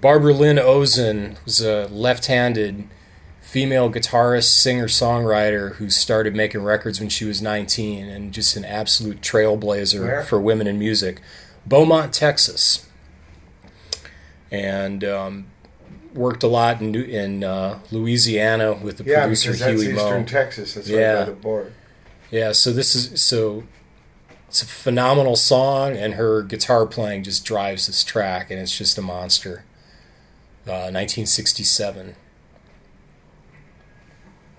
Barbara 0.00 0.32
Lynn 0.32 0.56
Ozen 0.58 1.42
was 1.44 1.60
a 1.60 1.86
left-handed 1.88 2.84
female 3.40 3.90
guitarist, 3.90 4.44
singer-songwriter 4.44 5.74
who 5.76 5.90
started 5.90 6.36
making 6.36 6.62
records 6.62 7.00
when 7.00 7.08
she 7.08 7.24
was 7.24 7.42
19 7.42 8.06
and 8.08 8.32
just 8.32 8.56
an 8.56 8.64
absolute 8.64 9.20
trailblazer 9.22 10.00
Where? 10.02 10.22
for 10.22 10.38
women 10.38 10.66
in 10.68 10.78
music. 10.78 11.20
Beaumont, 11.66 12.12
Texas. 12.12 12.86
And 14.50 15.02
um, 15.02 15.46
worked 16.14 16.42
a 16.42 16.46
lot 16.46 16.80
in, 16.80 16.94
in 16.94 17.42
uh, 17.44 17.78
Louisiana 17.90 18.74
with 18.74 18.98
the 18.98 19.04
yeah, 19.04 19.22
producer 19.22 19.52
Huey 19.52 19.94
Eastern 19.94 20.26
Texas. 20.26 20.74
That's 20.74 20.88
right 20.90 20.98
Yeah. 21.00 21.14
by 21.20 21.24
the 21.24 21.32
border. 21.32 21.72
Yeah, 22.30 22.52
so 22.52 22.72
this 22.72 22.94
is 22.94 23.22
so 23.22 23.64
it's 24.48 24.62
a 24.62 24.66
phenomenal 24.66 25.36
song, 25.36 25.96
and 25.96 26.14
her 26.14 26.42
guitar 26.42 26.86
playing 26.86 27.24
just 27.24 27.44
drives 27.44 27.86
this 27.86 28.02
track, 28.02 28.50
and 28.50 28.58
it's 28.58 28.76
just 28.76 28.96
a 28.96 29.02
monster. 29.02 29.64
Uh, 30.66 30.90
1967. 30.90 32.16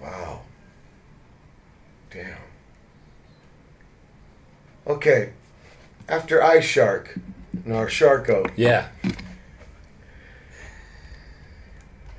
Wow. 0.02 0.42
Damn. 2.12 2.38
Okay. 4.88 5.34
After 6.08 6.42
Ice 6.42 6.64
Shark, 6.64 7.20
no, 7.66 7.86
Sharko. 7.86 8.52
Yeah, 8.56 8.90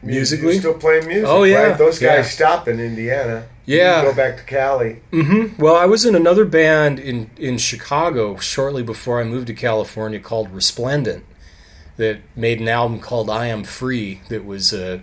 musically. 0.02 0.52
You're 0.52 0.60
still 0.60 0.74
playing 0.74 1.06
music. 1.06 1.26
Oh, 1.28 1.42
yeah, 1.44 1.62
right? 1.62 1.78
Those 1.78 1.98
guys 1.98 2.24
yeah. 2.24 2.30
stop 2.30 2.68
in 2.68 2.80
Indiana. 2.80 3.47
Yeah. 3.70 4.02
Go 4.02 4.14
back 4.14 4.36
to 4.38 4.42
Cali. 4.42 5.01
Well, 5.59 5.76
I 5.76 5.86
was 5.86 6.05
in 6.05 6.14
another 6.14 6.44
band 6.44 6.98
in, 6.98 7.30
in 7.36 7.59
Chicago 7.59 8.36
shortly 8.38 8.82
before 8.82 9.20
I 9.20 9.24
moved 9.24 9.47
to 9.47 9.55
California 9.55 10.18
called 10.18 10.51
Resplendent 10.51 11.24
that 11.97 12.20
made 12.34 12.60
an 12.60 12.68
album 12.68 12.98
called 12.98 13.30
I 13.30 13.47
Am 13.47 13.62
Free 13.62 14.22
that 14.28 14.44
was 14.44 14.72
a 14.72 15.02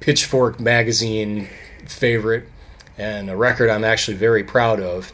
Pitchfork 0.00 0.60
magazine 0.60 1.48
favorite 1.86 2.48
and 2.96 3.28
a 3.30 3.36
record 3.36 3.70
I'm 3.70 3.84
actually 3.84 4.16
very 4.16 4.44
proud 4.44 4.80
of. 4.80 5.12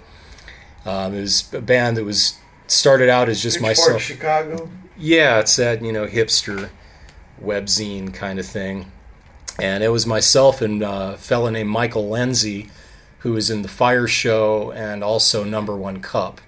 Um, 0.85 1.15
it 1.15 1.21
was 1.21 1.53
a 1.55 1.61
band 1.61 1.97
that 1.97 2.05
was 2.05 2.39
started 2.67 3.09
out 3.09 3.29
as 3.29 3.43
just 3.43 3.61
Pitchfork, 3.61 3.79
myself. 3.79 4.03
Chicago. 4.03 4.71
Yeah, 4.99 5.41
it's 5.41 5.57
that 5.57 5.83
you 5.83 5.93
know 5.93 6.07
hipster 6.07 6.71
webzine 7.43 8.13
kind 8.13 8.39
of 8.39 8.47
thing, 8.47 8.91
and 9.59 9.83
it 9.83 9.89
was 9.89 10.07
myself 10.07 10.61
and 10.61 10.83
uh, 10.83 11.13
a 11.15 11.17
fella 11.17 11.51
named 11.51 11.71
Michael 11.71 12.05
Lenzi, 12.11 12.69
who 13.21 13.33
was 13.33 13.51
in 13.51 13.63
the 13.63 13.69
Fire 13.69 14.07
Show 14.07 14.71
and 14.73 15.03
also 15.05 15.45
Number 15.45 15.75
One 15.77 16.01
Cup, 16.01 16.41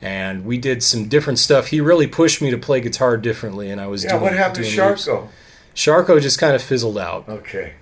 and 0.00 0.44
we 0.44 0.58
did 0.58 0.82
some 0.82 1.08
different 1.08 1.38
stuff. 1.38 1.68
He 1.68 1.80
really 1.80 2.06
pushed 2.06 2.42
me 2.42 2.50
to 2.50 2.58
play 2.58 2.80
guitar 2.80 3.16
differently, 3.16 3.70
and 3.70 3.80
I 3.80 3.86
was 3.86 4.04
Yeah, 4.04 4.10
doing. 4.10 4.22
what 4.22 4.32
happened 4.34 4.64
to. 4.64 4.70
Sharko? 4.70 5.28
Sharko 5.74 6.20
just 6.20 6.38
kind 6.38 6.54
of 6.54 6.62
fizzled 6.62 6.98
out, 6.98 7.28
Okay. 7.28 7.72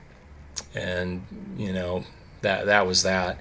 and 0.75 1.23
you 1.57 1.73
know 1.73 2.05
that 2.43 2.67
that 2.67 2.87
was 2.87 3.03
that. 3.03 3.39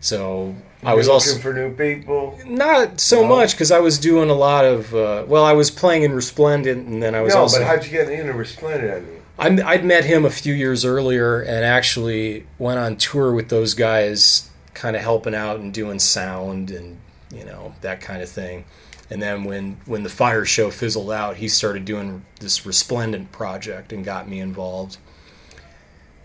So 0.00 0.54
I 0.82 0.88
You're 0.90 0.96
was 0.96 1.06
looking 1.06 1.14
also 1.14 1.38
for 1.38 1.52
new 1.52 1.72
people. 1.74 2.38
not 2.46 3.00
so 3.00 3.22
No? 3.22 3.28
much 3.36 3.52
because 3.52 3.70
I 3.70 3.78
was 3.78 3.98
doing 3.98 4.30
a 4.30 4.34
lot 4.34 4.64
of. 4.64 4.94
Uh, 4.94 5.24
well, 5.28 5.44
I 5.44 5.52
was 5.52 5.70
playing 5.70 6.02
in 6.02 6.12
Resplendent, 6.14 6.86
and 6.88 7.02
then 7.02 7.14
I 7.14 7.20
was 7.20 7.34
no, 7.34 7.42
also. 7.42 7.58
but 7.58 7.66
how'd 7.66 7.84
you 7.84 7.90
get 7.90 8.08
into 8.08 8.32
Resplendent? 8.32 8.92
I 8.92 9.00
mean, 9.00 9.21
I'm, 9.38 9.60
I'd 9.64 9.84
met 9.84 10.04
him 10.04 10.24
a 10.24 10.30
few 10.30 10.52
years 10.52 10.84
earlier 10.84 11.40
and 11.40 11.64
actually 11.64 12.46
went 12.58 12.78
on 12.78 12.96
tour 12.96 13.32
with 13.32 13.48
those 13.48 13.74
guys, 13.74 14.50
kind 14.74 14.94
of 14.94 15.02
helping 15.02 15.34
out 15.34 15.60
and 15.60 15.72
doing 15.72 15.98
sound 15.98 16.70
and 16.70 16.98
you 17.32 17.44
know 17.44 17.74
that 17.80 18.00
kind 18.00 18.22
of 18.22 18.28
thing. 18.28 18.64
And 19.10 19.20
then 19.20 19.44
when 19.44 19.78
when 19.86 20.02
the 20.02 20.08
fire 20.08 20.44
show 20.44 20.70
fizzled 20.70 21.10
out, 21.10 21.36
he 21.36 21.48
started 21.48 21.84
doing 21.84 22.24
this 22.40 22.64
resplendent 22.66 23.32
project 23.32 23.92
and 23.92 24.04
got 24.04 24.28
me 24.28 24.38
involved. 24.38 24.98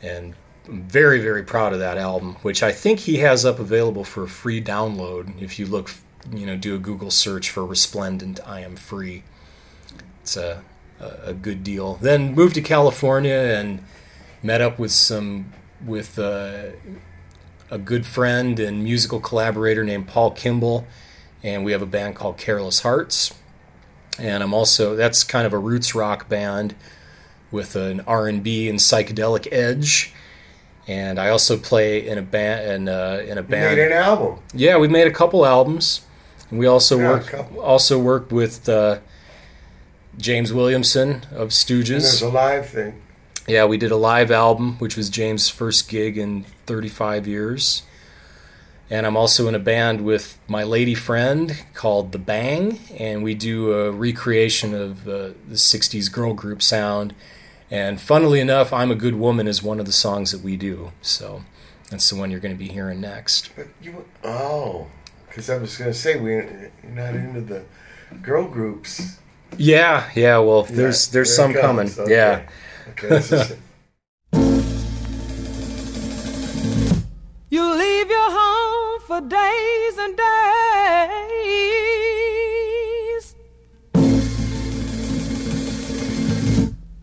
And 0.01 0.35
I'm 0.67 0.83
very 0.83 1.19
very 1.19 1.43
proud 1.43 1.73
of 1.73 1.79
that 1.79 1.97
album, 1.97 2.35
which 2.41 2.61
I 2.61 2.71
think 2.71 2.99
he 2.99 3.17
has 3.17 3.45
up 3.45 3.59
available 3.59 4.03
for 4.03 4.23
a 4.23 4.29
free 4.29 4.61
download. 4.61 5.41
If 5.41 5.59
you 5.59 5.65
look, 5.65 5.91
you 6.31 6.45
know, 6.45 6.57
do 6.57 6.75
a 6.75 6.79
Google 6.79 7.11
search 7.11 7.49
for 7.49 7.65
resplendent, 7.65 8.39
I 8.45 8.61
am 8.61 8.75
free. 8.75 9.23
It's 10.21 10.35
a 10.35 10.63
a, 10.99 11.29
a 11.29 11.33
good 11.33 11.63
deal. 11.63 11.95
Then 11.95 12.33
moved 12.33 12.55
to 12.55 12.61
California 12.61 13.33
and 13.33 13.83
met 14.43 14.61
up 14.61 14.79
with 14.79 14.91
some 14.91 15.53
with 15.85 16.17
uh, 16.17 16.67
a 17.69 17.77
good 17.77 18.05
friend 18.05 18.59
and 18.59 18.83
musical 18.83 19.19
collaborator 19.19 19.83
named 19.83 20.07
Paul 20.07 20.31
Kimball, 20.31 20.85
and 21.43 21.63
we 21.65 21.71
have 21.71 21.81
a 21.81 21.87
band 21.87 22.15
called 22.15 22.37
Careless 22.37 22.81
Hearts. 22.81 23.33
And 24.19 24.41
I'm 24.41 24.53
also 24.53 24.95
that's 24.95 25.23
kind 25.23 25.45
of 25.45 25.53
a 25.53 25.57
roots 25.59 25.93
rock 25.93 26.27
band 26.29 26.75
with 27.51 27.75
an 27.75 28.01
R&B 28.01 28.67
and 28.69 28.79
psychedelic 28.79 29.47
edge. 29.51 30.13
And 30.87 31.19
I 31.19 31.29
also 31.29 31.57
play 31.57 32.07
in 32.07 32.17
a 32.17 32.21
band 32.21 32.71
in 32.71 32.87
a, 32.87 33.17
in 33.19 33.37
a 33.37 33.41
you 33.41 33.47
band. 33.47 33.77
made 33.77 33.85
an 33.87 33.91
album. 33.91 34.39
Yeah, 34.53 34.77
we 34.77 34.87
made 34.87 35.05
a 35.07 35.11
couple 35.11 35.45
albums. 35.45 36.01
And 36.49 36.59
we 36.59 36.65
also 36.65 36.97
Yeah, 36.97 37.09
work 37.09 37.35
also 37.57 37.99
worked 37.99 38.31
with 38.31 38.67
uh, 38.69 38.99
James 40.17 40.51
Williamson 40.51 41.09
of 41.09 41.11
And 41.11 41.29
there's 41.39 41.53
Stooges. 41.53 42.23
a 42.23 42.27
live 42.27 42.69
thing. 42.69 43.01
Yeah, 43.47 43.65
we 43.65 43.77
did 43.77 43.91
a 43.91 43.95
live 43.95 44.29
album, 44.29 44.77
which 44.79 44.97
was 44.97 45.09
James' 45.09 45.47
first 45.47 45.87
gig 45.87 46.17
in 46.17 46.43
35 46.65 47.27
years. 47.27 47.83
And 48.89 49.05
I'm 49.05 49.17
also 49.17 49.47
in 49.47 49.55
a 49.55 49.59
band 49.59 50.01
with 50.01 50.37
my 50.47 50.63
lady 50.63 50.95
friend 50.95 51.63
called 51.73 52.11
The 52.13 52.19
Bang, 52.19 52.79
and 52.97 53.21
we 53.21 53.33
do 53.35 53.73
a 53.73 53.91
recreation 53.91 54.73
of 54.73 55.07
uh, 55.07 55.11
the 55.47 55.55
60s 55.55 56.11
girl 56.11 56.33
group 56.33 56.61
sound. 56.61 57.13
And 57.69 57.99
funnily 57.99 58.39
enough, 58.39 58.71
I'm 58.71 58.91
a 58.91 58.95
Good 58.95 59.15
Woman 59.15 59.47
is 59.47 59.61
one 59.61 59.79
of 59.79 59.85
the 59.85 59.91
songs 59.91 60.31
that 60.31 60.41
we 60.41 60.55
do. 60.55 60.93
So 61.01 61.43
that's 61.89 62.09
the 62.09 62.15
one 62.15 62.31
you're 62.31 62.39
going 62.39 62.55
to 62.55 62.59
be 62.59 62.69
hearing 62.69 63.01
next. 63.01 63.49
But 63.55 63.67
you 63.81 64.05
oh, 64.23 64.87
because 65.27 65.49
I 65.49 65.57
was 65.57 65.77
gonna 65.77 65.93
say 65.93 66.17
we 66.17 66.31
you're 66.31 66.71
not 66.85 67.13
into 67.15 67.41
the 67.41 67.63
girl 68.21 68.47
groups. 68.47 69.19
Yeah, 69.57 70.09
yeah. 70.15 70.37
Well, 70.39 70.63
there's 70.63 71.07
Yeah, 71.07 71.13
there's 71.13 71.35
there 71.35 71.35
some 71.35 71.55
it 71.55 71.61
coming. 71.61 71.89
Okay. 71.97 72.11
Yeah. 72.11 72.49
Okay. 72.89 73.07
This 73.09 73.31
is 73.31 73.51
it. 73.51 73.59
You 77.49 77.63
leave 77.75 78.09
your 78.09 78.29
home 78.29 78.99
for 79.07 79.21
days 79.21 79.97
and 79.97 80.17
days. 80.17 80.27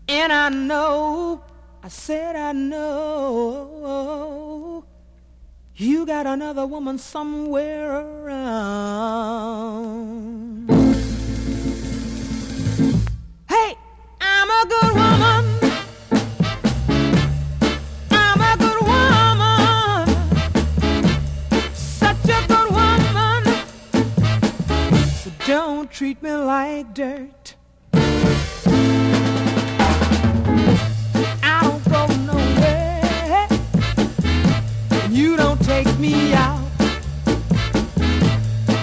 And 0.07 0.31
I 0.31 0.49
know, 0.49 1.41
I 1.83 1.87
said 1.89 2.35
I 2.35 2.51
know, 2.51 4.05
you 5.75 6.05
got 6.05 6.27
another 6.27 6.67
woman 6.67 6.99
somewhere 6.99 7.91
around. 8.23 9.25
Treat 25.95 26.21
me 26.21 26.29
like 26.29 26.93
dirt. 26.93 27.55
I 31.41 31.61
don't 31.63 31.83
go 31.89 32.05
nowhere. 32.31 33.47
You 35.09 35.37
don't 35.37 35.61
take 35.61 35.87
me 35.97 36.33
out. 36.33 36.61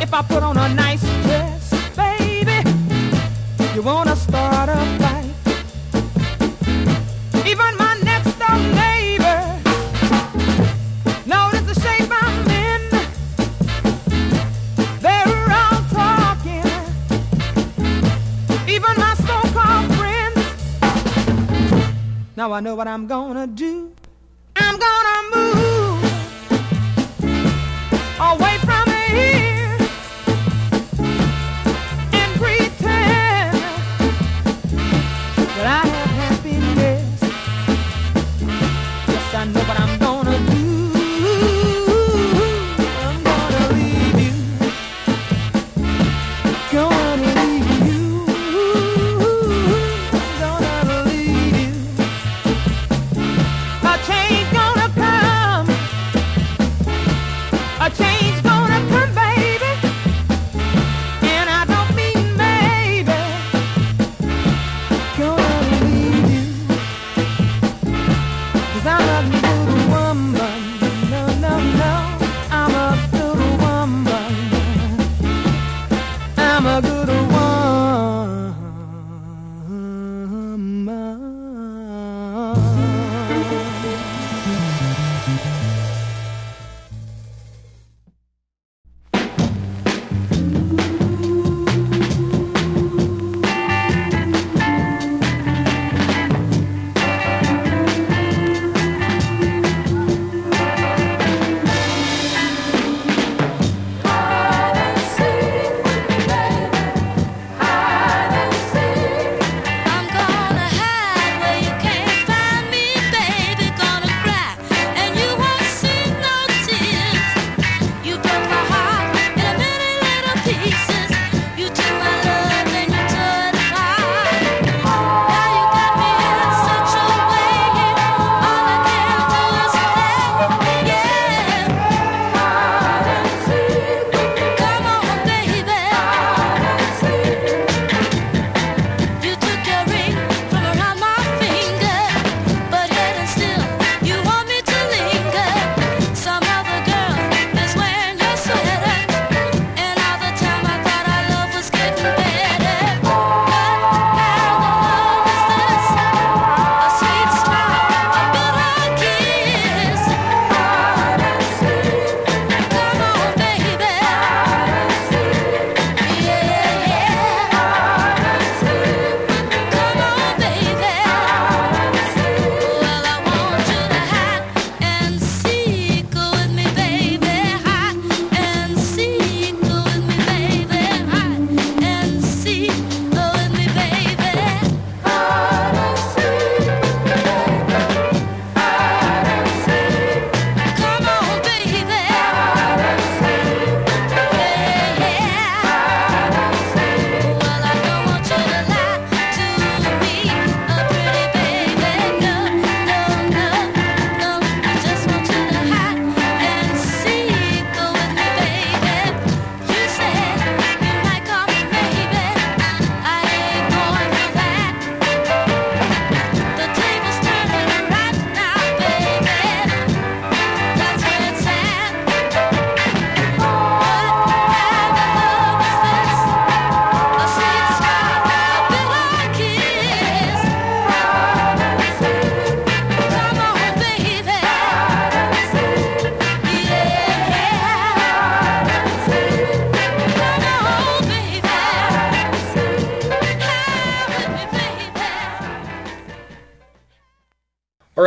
If 0.01 0.15
I 0.15 0.23
put 0.23 0.43
on 0.43 0.57
a 0.57 0.75
nice 0.75 1.12
Now 22.43 22.53
I 22.55 22.59
know 22.59 22.75
what 22.75 22.89
I'm 22.89 23.07
gonna 23.07 23.47
do. 23.47 23.92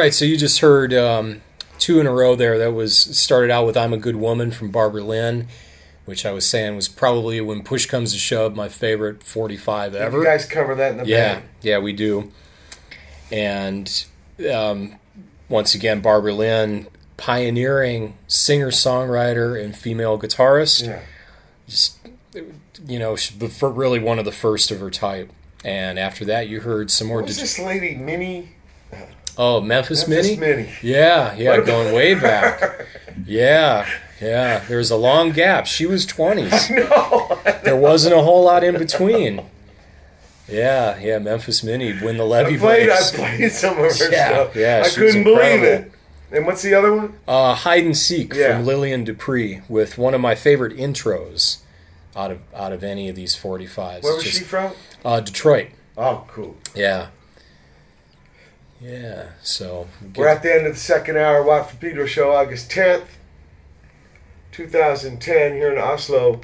Right, 0.05 0.13
so 0.13 0.25
you 0.25 0.37
just 0.37 0.59
heard 0.59 0.93
um, 0.93 1.41
two 1.79 1.99
in 1.99 2.07
a 2.07 2.11
row 2.11 2.35
there. 2.35 2.57
That 2.57 2.71
was 2.73 2.97
started 2.97 3.51
out 3.51 3.65
with 3.65 3.75
"I'm 3.77 3.93
a 3.93 3.97
Good 3.97 4.15
Woman" 4.15 4.51
from 4.51 4.71
Barbara 4.71 5.03
Lynn, 5.03 5.47
which 6.05 6.25
I 6.25 6.31
was 6.31 6.45
saying 6.45 6.75
was 6.75 6.87
probably 6.87 7.41
when 7.41 7.63
push 7.63 7.85
comes 7.85 8.13
to 8.13 8.19
shove 8.19 8.55
my 8.55 8.69
favorite 8.69 9.23
45 9.23 9.95
ever. 9.95 10.17
You 10.19 10.23
guys 10.23 10.45
cover 10.45 10.75
that 10.75 10.91
in 10.93 10.97
the 10.99 11.05
Yeah, 11.05 11.33
band. 11.35 11.45
yeah, 11.61 11.77
we 11.79 11.93
do. 11.93 12.31
And 13.31 14.05
um, 14.53 14.95
once 15.49 15.73
again, 15.75 16.01
Barbara 16.01 16.33
Lynn, 16.33 16.87
pioneering 17.17 18.17
singer 18.27 18.69
songwriter 18.69 19.61
and 19.61 19.75
female 19.75 20.19
guitarist. 20.19 20.85
Yeah. 20.87 21.01
Just 21.67 21.97
you 22.87 22.99
know, 22.99 23.17
really 23.61 23.99
one 23.99 24.19
of 24.19 24.25
the 24.25 24.31
first 24.31 24.69
of 24.69 24.79
her 24.79 24.91
type. 24.91 25.31
And 25.63 25.97
after 25.97 26.23
that, 26.25 26.47
you 26.47 26.61
heard 26.61 26.91
some 26.91 27.07
more. 27.07 27.17
What 27.17 27.27
was 27.27 27.39
this 27.39 27.57
lady, 27.57 27.95
Minnie? 27.95 28.49
Oh, 29.37 29.61
Memphis, 29.61 30.07
Memphis 30.07 30.37
Minnie. 30.37 30.55
Minnie. 30.63 30.69
Yeah, 30.81 31.35
yeah, 31.35 31.59
going 31.61 31.93
way 31.93 32.13
back. 32.19 32.87
Yeah, 33.25 33.87
yeah. 34.21 34.59
There 34.67 34.77
was 34.77 34.91
a 34.91 34.95
long 34.97 35.31
gap. 35.31 35.65
She 35.67 35.85
was 35.85 36.05
twenties. 36.05 36.69
No. 36.69 37.39
There 37.63 37.75
wasn't 37.75 38.13
a 38.13 38.21
whole 38.21 38.43
lot 38.43 38.63
in 38.63 38.77
between. 38.77 39.43
Yeah, 40.47 40.99
yeah. 40.99 41.17
Memphis 41.17 41.63
Minnie 41.63 41.93
win 41.99 42.17
the 42.17 42.25
levy 42.25 42.55
I 42.55 42.57
played, 42.59 42.89
I 42.91 43.01
played 43.11 43.51
some 43.51 43.71
of 43.71 43.77
her 43.77 44.11
Yeah, 44.11 44.29
stuff. 44.29 44.55
yeah, 44.55 44.83
I 44.85 44.89
couldn't 44.89 45.23
believe 45.23 45.63
it. 45.63 45.91
And 46.31 46.45
what's 46.45 46.61
the 46.61 46.73
other 46.75 46.93
one? 46.93 47.17
Uh, 47.27 47.55
Hide 47.55 47.83
and 47.85 47.97
Seek 47.97 48.33
Yeah. 48.35 48.57
from 48.57 48.65
Lillian 48.67 49.03
Dupree 49.03 49.61
with 49.67 49.97
one 49.97 50.13
of 50.13 50.21
my 50.21 50.35
favorite 50.35 50.77
intros 50.77 51.57
out 52.15 52.29
of 52.31 52.39
out 52.55 52.71
of 52.71 52.83
any 52.83 53.09
of 53.09 53.15
these 53.15 53.35
45s. 53.35 54.03
Where 54.03 54.13
was 54.15 54.23
Just- 54.23 54.37
she 54.37 54.43
from? 54.43 54.73
Uh, 55.03 55.19
Detroit. 55.21 55.67
Oh, 55.97 56.25
cool. 56.27 56.55
Yeah. 56.75 57.07
Yeah. 58.79 59.29
So 59.41 59.87
We're 60.15 60.27
at 60.27 60.43
the 60.43 60.53
end 60.53 60.67
of 60.67 60.73
the 60.73 60.79
second 60.79 61.17
hour. 61.17 61.43
Watt 61.43 61.69
from 61.69 61.79
Pedro 61.79 62.05
show, 62.05 62.31
August 62.31 62.69
10th, 62.71 63.07
2010, 64.51 65.53
here 65.53 65.71
in 65.71 65.77
Oslo, 65.77 66.41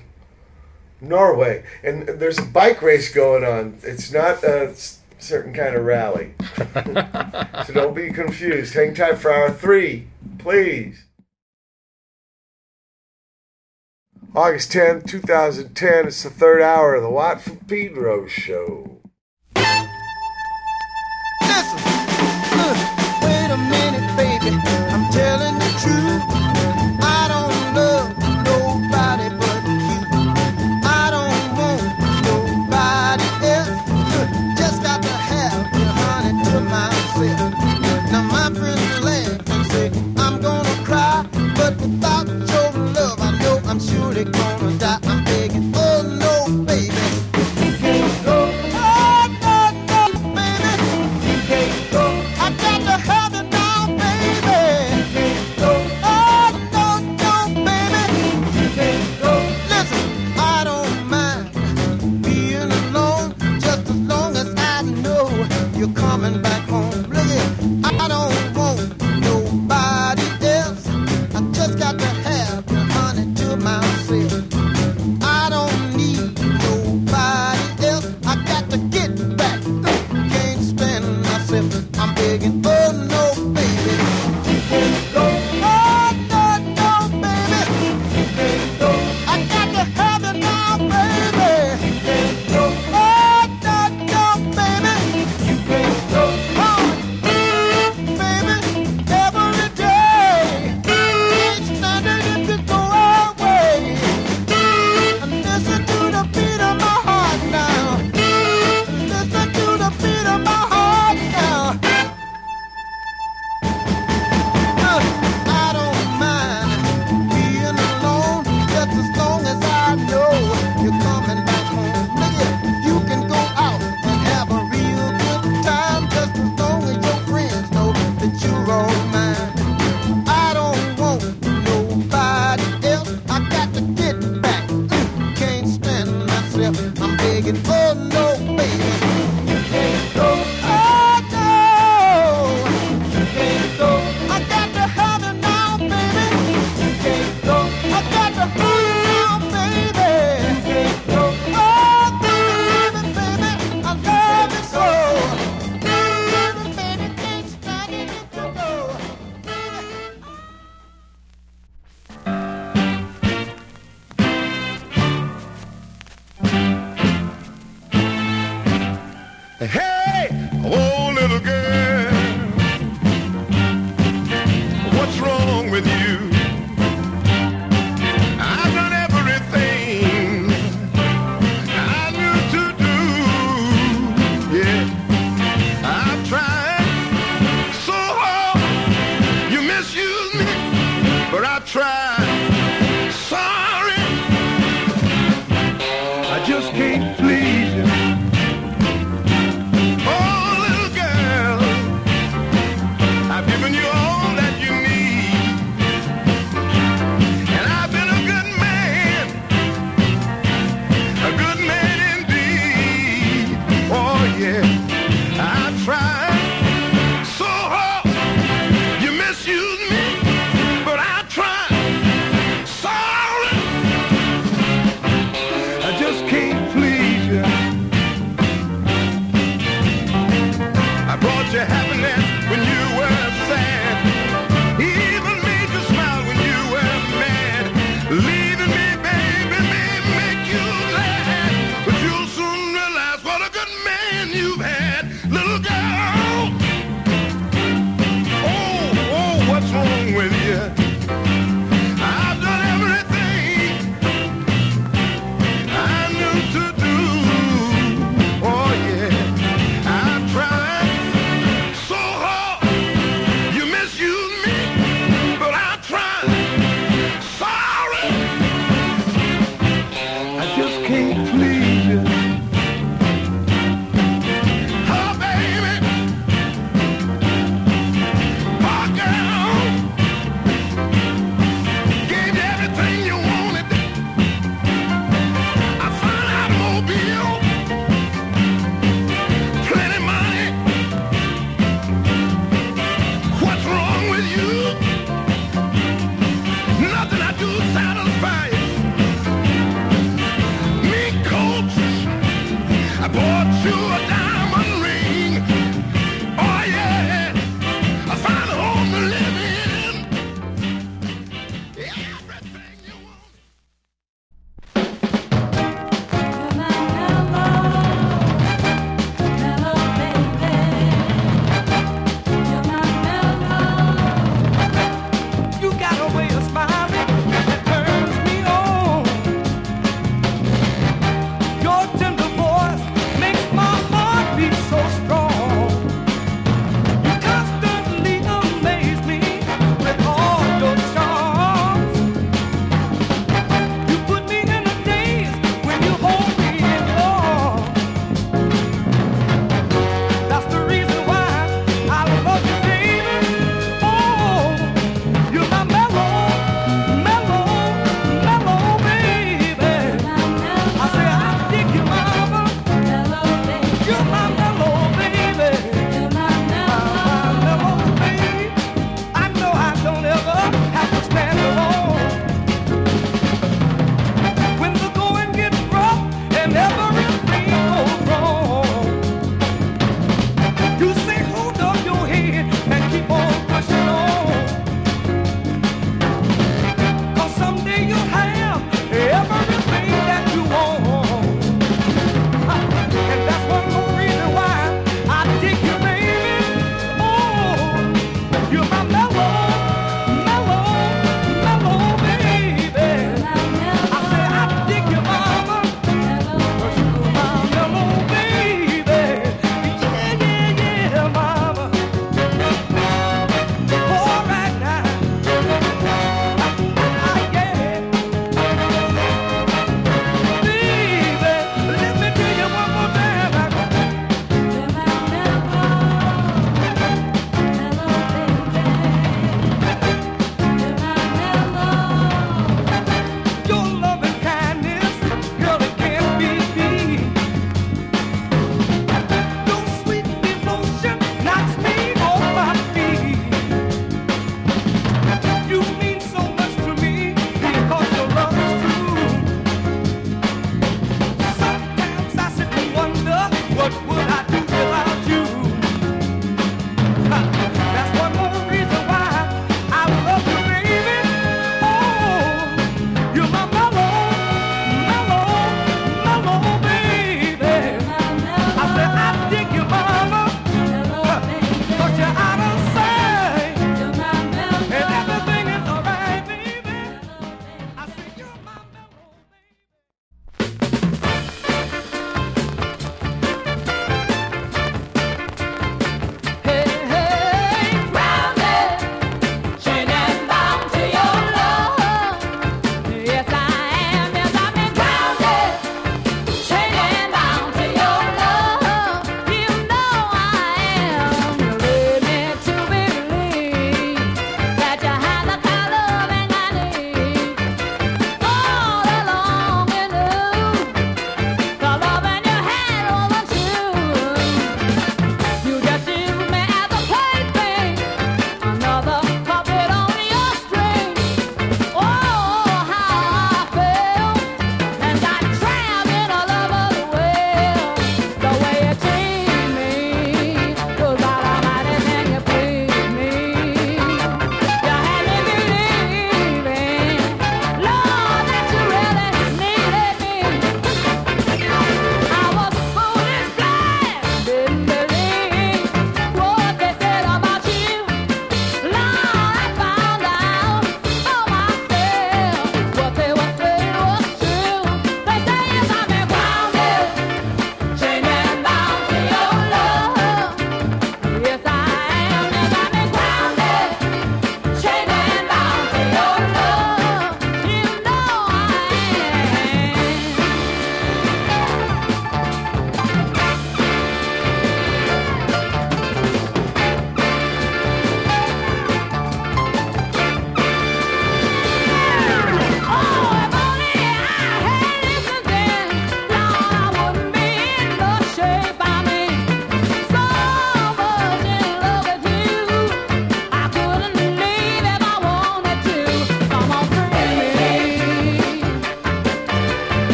Norway. 1.00 1.64
And 1.84 2.08
there's 2.08 2.40
a 2.40 2.44
bike 2.44 2.82
race 2.82 3.14
going 3.14 3.44
on. 3.44 3.80
It's 3.84 4.12
not 4.12 4.44
a 4.44 4.74
certain 5.20 5.54
kind 5.54 5.76
of 5.76 5.84
rally. 5.84 6.34
so 7.66 7.74
don't 7.74 7.96
be 7.96 8.12
confused. 8.12 8.74
Hang 8.74 8.94
tight 8.94 9.18
for 9.18 9.32
hour 9.32 9.52
three, 9.52 10.08
please. 10.40 11.06
August 14.34 14.72
10th, 14.72 15.08
2010. 15.08 16.08
It's 16.08 16.24
the 16.24 16.30
third 16.30 16.62
hour 16.62 16.96
of 16.96 17.04
the 17.04 17.10
Watt 17.10 17.42
from 17.42 17.58
Pedro 17.58 18.28
show. 18.28 19.01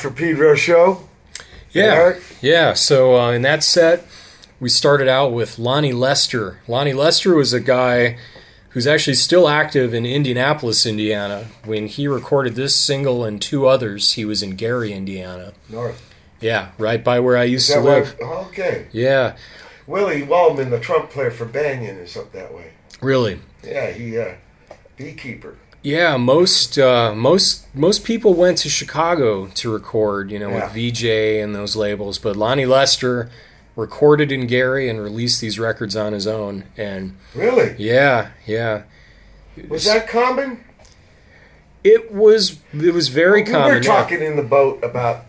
For 0.00 0.10
Pedro 0.10 0.54
show. 0.54 1.08
Yeah, 1.72 1.84
Eric? 1.94 2.22
yeah. 2.40 2.72
So 2.74 3.16
uh, 3.20 3.30
in 3.32 3.42
that 3.42 3.62
set, 3.62 4.04
we 4.58 4.68
started 4.68 5.08
out 5.08 5.32
with 5.32 5.58
Lonnie 5.58 5.92
Lester. 5.92 6.60
Lonnie 6.66 6.92
Lester 6.92 7.34
was 7.34 7.52
a 7.52 7.60
guy 7.60 8.18
who's 8.70 8.86
actually 8.86 9.14
still 9.14 9.48
active 9.48 9.94
in 9.94 10.04
Indianapolis, 10.06 10.84
Indiana. 10.86 11.46
When 11.64 11.86
he 11.86 12.08
recorded 12.08 12.54
this 12.56 12.74
single 12.74 13.24
and 13.24 13.40
two 13.40 13.66
others, 13.66 14.12
he 14.12 14.24
was 14.24 14.42
in 14.42 14.56
Gary, 14.56 14.92
Indiana. 14.92 15.52
North. 15.68 16.02
Yeah, 16.40 16.70
right 16.78 17.02
by 17.04 17.20
where 17.20 17.36
I 17.36 17.44
used 17.44 17.68
to 17.68 17.74
that 17.74 17.82
where- 17.84 18.00
live. 18.00 18.16
oh, 18.22 18.46
okay. 18.48 18.86
Yeah, 18.92 19.36
Willie 19.86 20.22
Waldman, 20.22 20.70
the 20.70 20.80
trump 20.80 21.10
player 21.10 21.30
for 21.30 21.44
Banyan, 21.44 21.96
is 21.98 22.16
up 22.16 22.32
that 22.32 22.54
way. 22.54 22.72
really. 23.00 23.40
Yeah, 23.62 23.90
he 23.90 24.18
uh, 24.18 24.34
beekeeper. 24.96 25.56
Yeah, 25.82 26.16
most 26.18 26.78
uh, 26.78 27.14
most 27.14 27.66
most 27.74 28.04
people 28.04 28.34
went 28.34 28.58
to 28.58 28.68
Chicago 28.68 29.46
to 29.46 29.72
record, 29.72 30.30
you 30.30 30.38
know, 30.38 30.50
Yeah. 30.50 30.64
with 30.64 30.72
Vee-Jay 30.74 31.40
and 31.40 31.54
those 31.54 31.74
labels. 31.74 32.18
But 32.18 32.36
Lonnie 32.36 32.66
Lester 32.66 33.30
recorded 33.76 34.30
in 34.30 34.46
Gary 34.46 34.90
and 34.90 35.00
released 35.00 35.40
these 35.40 35.58
records 35.58 35.96
on 35.96 36.12
his 36.12 36.26
own. 36.26 36.64
And 36.76 37.16
Really? 37.34 37.74
yeah, 37.78 38.28
yeah, 38.46 38.82
Was 39.68 39.84
that 39.86 40.06
common? 40.08 40.64
it 41.82 42.12
was 42.12 42.58
it 42.74 42.92
was 42.92 43.08
very 43.08 43.42
we 43.42 43.50
common. 43.50 43.70
We 43.70 43.74
were 43.76 43.82
talking 43.82 44.20
in 44.20 44.36
the 44.36 44.42
boat 44.42 44.84
about 44.84 45.24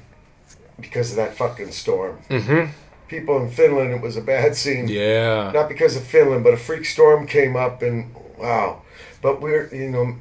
because 0.81 1.11
of 1.11 1.15
that 1.15 1.35
fucking 1.37 1.71
storm. 1.71 2.17
hmm 2.29 2.65
People 3.07 3.37
in 3.41 3.49
Finland, 3.49 3.91
it 3.93 4.01
was 4.01 4.15
a 4.17 4.21
bad 4.21 4.55
scene. 4.55 4.87
Yeah, 4.87 5.51
Not 5.53 5.67
because 5.69 5.95
of 5.97 6.03
Finland, 6.03 6.43
but 6.45 6.53
a 6.53 6.57
freak 6.57 6.85
storm 6.85 7.25
came 7.27 7.55
up, 7.57 7.81
and 7.81 8.13
wow. 8.37 8.81
But 9.21 9.41
we're, 9.41 9.67
you 9.73 9.89
know, 9.89 10.15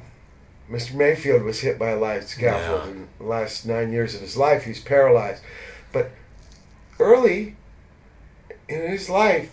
Mr. 0.71 0.93
Mayfield 0.93 1.43
was 1.43 1.59
hit 1.61 1.77
by 1.77 1.89
a 1.89 1.97
live 1.99 2.23
scaffold 2.23 2.83
Yeah. 2.85 2.91
in 2.91 3.07
the 3.19 3.25
last 3.25 3.65
nine 3.65 3.91
years 3.91 4.15
of 4.15 4.21
his 4.21 4.37
life. 4.37 4.63
He's 4.63 4.79
paralyzed. 4.79 5.43
But 5.91 6.11
early 6.99 7.55
in 8.69 8.89
his 8.89 9.09
life, 9.09 9.51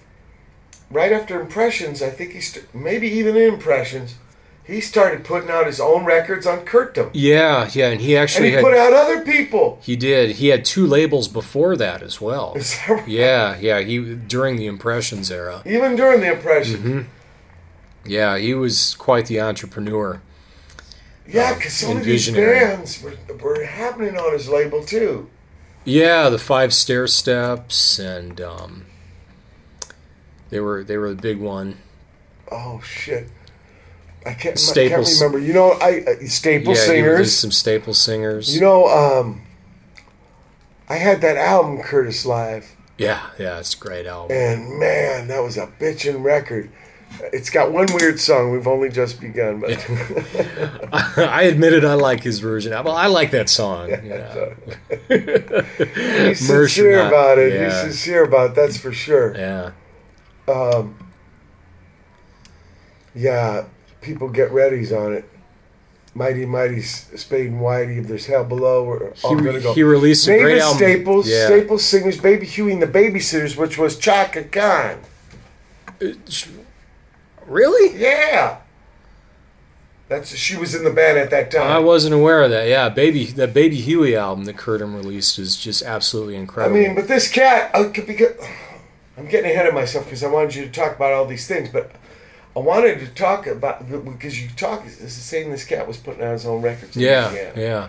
right 0.91 1.13
after 1.13 1.41
Impressions, 1.41 2.03
I 2.03 2.11
think 2.11 2.33
he 2.33 2.41
st- 2.41 2.73
maybe 2.75 3.09
even 3.09 3.37
in 3.37 3.55
Impressions, 3.55 4.15
he 4.63 4.81
started 4.81 5.25
putting 5.25 5.51
out 5.51 5.67
his 5.67 5.81
own 5.81 6.05
records 6.05 6.47
on 6.47 6.61
Curtom. 6.67 7.11
yeah, 7.15 7.69
yeah. 7.73 7.89
And 7.89 8.01
he 8.01 8.17
actually 8.17 8.49
And 8.49 8.59
he 8.59 8.63
had 8.63 8.63
put 8.65 8.75
out 8.77 8.93
other 8.93 9.23
people. 9.23 9.79
he 9.83 9.97
did 9.97 10.37
he 10.37 10.49
had 10.49 10.65
two 10.65 10.87
labels 10.87 11.27
before 11.27 11.75
that 11.77 12.03
as 12.03 12.21
well. 12.21 12.53
Is 12.55 12.77
that 12.77 12.89
right? 12.91 13.09
Yeah, 13.09 13.57
yeah. 13.59 13.81
He 13.81 14.15
during 14.15 14.57
the 14.57 14.67
Impressions 14.67 15.31
era. 15.31 15.63
Even 15.67 15.97
during 15.97 16.21
the 16.21 16.31
Impressions. 16.33 16.79
Mm-hmm. 16.85 17.01
Yeah, 18.05 18.39
he 18.39 18.55
was 18.55 18.95
quite 18.95 19.27
the 19.27 19.41
entrepreneur. 19.41 20.21
Yeah, 21.29 21.55
because 21.55 21.75
some 21.75 21.99
of 21.99 22.05
these 22.05 22.31
bands 22.31 23.03
were, 23.03 23.15
were 23.43 23.65
happening 23.65 24.17
on 24.17 24.33
his 24.33 24.49
label 24.49 24.83
too. 24.83 25.29
Yeah, 25.85 26.31
the 26.31 26.39
five 26.39 26.73
stair 26.73 27.07
steps, 27.07 27.99
and 27.99 28.41
um, 28.41 28.87
they 30.51 30.59
were 30.61 30.83
they 30.83 30.97
were 30.97 31.11
the 31.11 31.21
big 31.21 31.39
one. 31.39 31.77
Oh 32.51 32.81
shit! 32.81 33.29
I 34.25 34.33
can't, 34.33 34.59
I 34.59 34.89
can't 34.89 35.09
remember. 35.21 35.39
You 35.39 35.53
know, 35.53 35.73
I 35.81 36.03
uh, 36.07 36.27
Staple 36.27 36.75
yeah, 36.75 36.81
Singers. 36.81 37.37
some 37.37 37.53
staple 37.53 37.95
singers. 37.95 38.55
You 38.55 38.63
know, 38.63 38.87
um, 38.89 39.43
I 40.89 40.97
had 40.97 41.21
that 41.21 41.37
album 41.37 41.83
Curtis 41.83 42.25
Live, 42.25 42.75
yeah, 42.99 43.31
yeah, 43.39 43.61
it's 43.61 43.75
a 43.75 43.79
great 43.79 44.07
album. 44.07 44.37
and 44.37 44.79
man, 44.79 45.29
that 45.29 45.43
was 45.43 45.57
a 45.57 45.69
bitchin' 45.69 46.23
record. 46.23 46.71
It's 47.33 47.51
got 47.51 47.73
one 47.73 47.87
weird 47.95 48.21
song. 48.21 48.53
We've 48.53 48.67
only 48.69 48.91
just 48.91 49.21
begun, 49.21 49.61
but 49.61 49.71
I 51.19 51.43
admitted 51.45 51.85
I 51.85 51.95
like 51.95 52.23
his 52.23 52.39
version. 52.39 52.71
Well, 52.73 52.95
I 52.95 53.07
like 53.09 53.33
that 53.33 53.49
song. 53.49 53.89
Yeah, 53.91 54.55
he's 55.09 56.39
sincere 56.47 56.97
not- 56.99 57.09
about 57.09 57.39
it. 57.39 57.53
yeah. 57.55 57.65
He's 57.65 57.75
sincere 57.99 58.25
about 58.25 58.51
it. 58.51 58.55
That's 58.57 58.77
for 58.79 58.93
sure. 58.93 59.35
yeah. 59.37 59.73
Um, 60.47 60.97
yeah, 63.15 63.65
people 64.01 64.29
get 64.29 64.51
readies 64.51 64.97
on 64.97 65.13
it. 65.15 65.29
Mighty, 66.15 66.47
mighty 66.47 66.81
Spade 66.83 67.47
and 67.51 67.61
Whitey. 67.61 67.99
If 67.99 68.07
there's 68.09 68.27
hell 68.27 68.45
below, 68.45 68.85
we're 68.85 69.13
all 69.23 69.37
He, 69.37 69.45
gonna 69.45 69.61
go. 69.61 69.75
he 69.75 69.83
released 69.83 70.27
a 70.29 70.39
great 70.39 70.59
album. 70.61 70.77
Staples, 70.79 71.29
yeah. 71.29 71.47
Staples 71.47 71.85
Singers, 71.85 72.19
Baby 72.21 72.47
Huey 72.47 72.73
and 72.73 72.83
the 72.83 72.87
Babysitters, 72.87 73.57
which 73.57 73.77
was 73.79 73.97
Chaka 73.99 74.45
Khan. 74.45 75.01
Really? 77.49 77.99
Yeah, 77.99 78.59
that's 80.09 80.35
she 80.37 80.57
was 80.57 80.75
in 80.75 80.85
the 80.85 80.91
band 80.91 81.19
at 81.19 81.31
that 81.31 81.51
time. 81.51 81.67
I 81.71 81.79
wasn't 81.79 82.15
aware 82.15 82.43
of 82.43 82.51
that. 82.51 82.69
Yeah, 82.69 82.89
baby, 82.89 83.25
that 83.27 83.53
Baby 83.53 83.77
Huey 83.77 84.17
album 84.17 84.45
that 84.45 84.57
Curtom 84.57 84.95
released 84.95 85.39
is 85.39 85.57
just 85.57 85.83
absolutely 85.83 86.37
incredible. 86.37 86.77
I 86.77 86.81
mean, 86.81 86.95
but 86.95 87.09
this 87.09 87.31
cat, 87.31 87.71
uh, 87.75 87.89
could- 87.91 88.07
because 88.07 88.33
I'm 89.17 89.27
getting 89.29 89.51
ahead 89.51 89.67
of 89.67 89.75
myself 89.75 90.05
because 90.05 90.23
I 90.23 90.29
wanted 90.29 90.55
you 90.55 90.65
to 90.65 90.71
talk 90.71 90.97
about 90.97 91.13
all 91.13 91.27
these 91.27 91.47
things, 91.47 91.69
but 91.71 91.91
I 92.57 92.61
wanted 92.61 93.01
to 93.01 93.07
talk 93.09 93.47
about 93.47 93.89
because 94.05 94.41
you 94.43 94.49
talk. 94.57 94.85
It's 94.87 94.99
the 94.99 95.09
same. 95.11 95.51
This 95.51 95.65
cat 95.65 95.87
was 95.87 95.97
putting 95.97 96.23
out 96.23 96.33
his 96.33 96.47
own 96.47 96.63
records. 96.63 96.97
yeah, 96.97 97.51
yeah. 97.57 97.89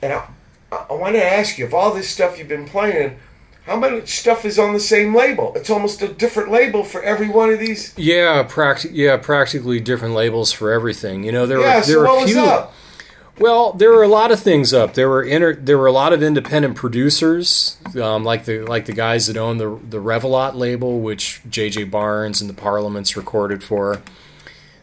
And 0.00 0.12
I, 0.12 0.26
I 0.70 0.92
want 0.92 1.14
to 1.16 1.24
ask 1.24 1.58
you, 1.58 1.64
of 1.64 1.74
all 1.74 1.92
this 1.92 2.08
stuff 2.08 2.38
you've 2.38 2.46
been 2.48 2.66
playing, 2.66 3.18
how 3.68 3.76
much 3.76 4.18
stuff 4.18 4.44
is 4.44 4.58
on 4.58 4.72
the 4.72 4.80
same 4.80 5.14
label? 5.14 5.52
It's 5.54 5.70
almost 5.70 6.02
a 6.02 6.08
different 6.08 6.50
label 6.50 6.82
for 6.82 7.02
every 7.02 7.28
one 7.28 7.50
of 7.50 7.58
these. 7.60 7.94
Yeah, 7.96 8.42
practi- 8.48 8.90
yeah, 8.92 9.16
practically 9.18 9.78
different 9.78 10.14
labels 10.14 10.50
for 10.50 10.72
everything. 10.72 11.22
You 11.22 11.30
know, 11.32 11.46
there 11.46 11.60
Yeah, 11.60 11.76
were 11.80 11.86
there 11.86 11.94
so 11.94 12.00
were 12.18 12.24
a 12.24 12.26
few. 12.26 12.40
up? 12.40 12.74
Well, 13.38 13.72
there 13.72 13.90
were 13.92 14.02
a 14.02 14.08
lot 14.08 14.32
of 14.32 14.40
things 14.40 14.74
up. 14.74 14.94
There 14.94 15.08
were 15.08 15.22
inter- 15.22 15.54
there 15.54 15.78
were 15.78 15.86
a 15.86 15.92
lot 15.92 16.12
of 16.12 16.24
independent 16.24 16.74
producers, 16.74 17.76
um, 18.02 18.24
like 18.24 18.46
the 18.46 18.62
like 18.62 18.86
the 18.86 18.92
guys 18.92 19.28
that 19.28 19.36
own 19.36 19.58
the 19.58 19.78
the 19.88 19.98
Revilot 19.98 20.54
label, 20.56 20.98
which 21.00 21.40
J.J. 21.48 21.84
Barnes 21.84 22.40
and 22.40 22.50
the 22.50 22.54
Parliaments 22.54 23.16
recorded 23.16 23.62
for. 23.62 24.02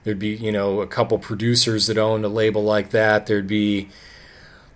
There'd 0.06 0.20
be 0.20 0.30
you 0.36 0.54
know 0.54 0.80
a 0.80 0.88
couple 0.88 1.18
producers 1.20 1.88
that 1.88 1.98
owned 1.98 2.24
a 2.24 2.30
label 2.30 2.64
like 2.64 2.92
that. 2.92 3.26
There'd 3.26 3.48
be 3.48 3.90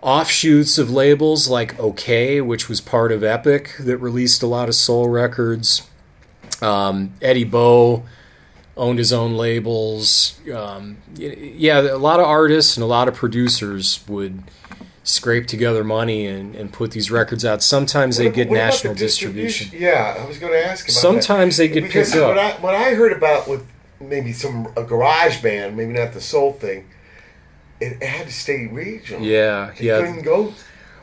offshoots 0.01 0.77
of 0.77 0.89
labels 0.89 1.47
like 1.49 1.75
Okeh, 1.77 2.45
which 2.45 2.69
was 2.69 2.81
part 2.81 3.11
of 3.11 3.23
Epic, 3.23 3.75
that 3.79 3.97
released 3.97 4.41
a 4.41 4.47
lot 4.47 4.69
of 4.69 4.75
soul 4.75 5.09
records. 5.09 5.89
Um, 6.61 7.13
Eddie 7.21 7.43
Bo 7.43 8.03
owned 8.77 8.97
his 8.97 9.11
own 9.11 9.35
labels. 9.35 10.39
Um, 10.53 10.97
yeah, 11.15 11.81
a 11.81 11.97
lot 11.97 12.19
of 12.19 12.25
artists 12.25 12.77
and 12.77 12.83
a 12.83 12.87
lot 12.87 13.07
of 13.07 13.15
producers 13.15 13.99
would 14.07 14.43
scrape 15.03 15.47
together 15.47 15.83
money 15.83 16.27
and, 16.27 16.55
and 16.55 16.71
put 16.71 16.91
these 16.91 17.09
records 17.09 17.43
out. 17.43 17.63
Sometimes 17.63 18.17
they 18.17 18.29
get 18.29 18.51
national 18.51 18.93
the 18.93 18.99
distribution. 18.99 19.69
Yeah, 19.73 20.17
I 20.19 20.25
was 20.25 20.37
going 20.37 20.53
to 20.53 20.65
ask 20.65 20.85
about 20.85 20.93
that. 20.93 20.99
Sometimes 20.99 21.57
they 21.57 21.67
get 21.67 21.83
because 21.83 22.11
picked 22.11 22.23
up. 22.23 22.37
I, 22.37 22.51
what 22.61 22.75
I 22.75 22.93
heard 22.93 23.11
about 23.11 23.47
with 23.47 23.65
maybe 23.99 24.31
some 24.31 24.71
a 24.77 24.83
garage 24.83 25.41
band, 25.41 25.75
maybe 25.75 25.93
not 25.93 26.13
the 26.13 26.21
soul 26.21 26.53
thing, 26.53 26.85
it, 27.79 28.01
it 28.01 28.03
had 28.03 28.27
to 28.27 28.33
stay 28.33 28.67
regional. 28.67 29.21
Yeah, 29.25 29.71
They 29.77 29.85
yeah. 29.85 29.99
couldn't 29.99 30.23
go. 30.23 30.53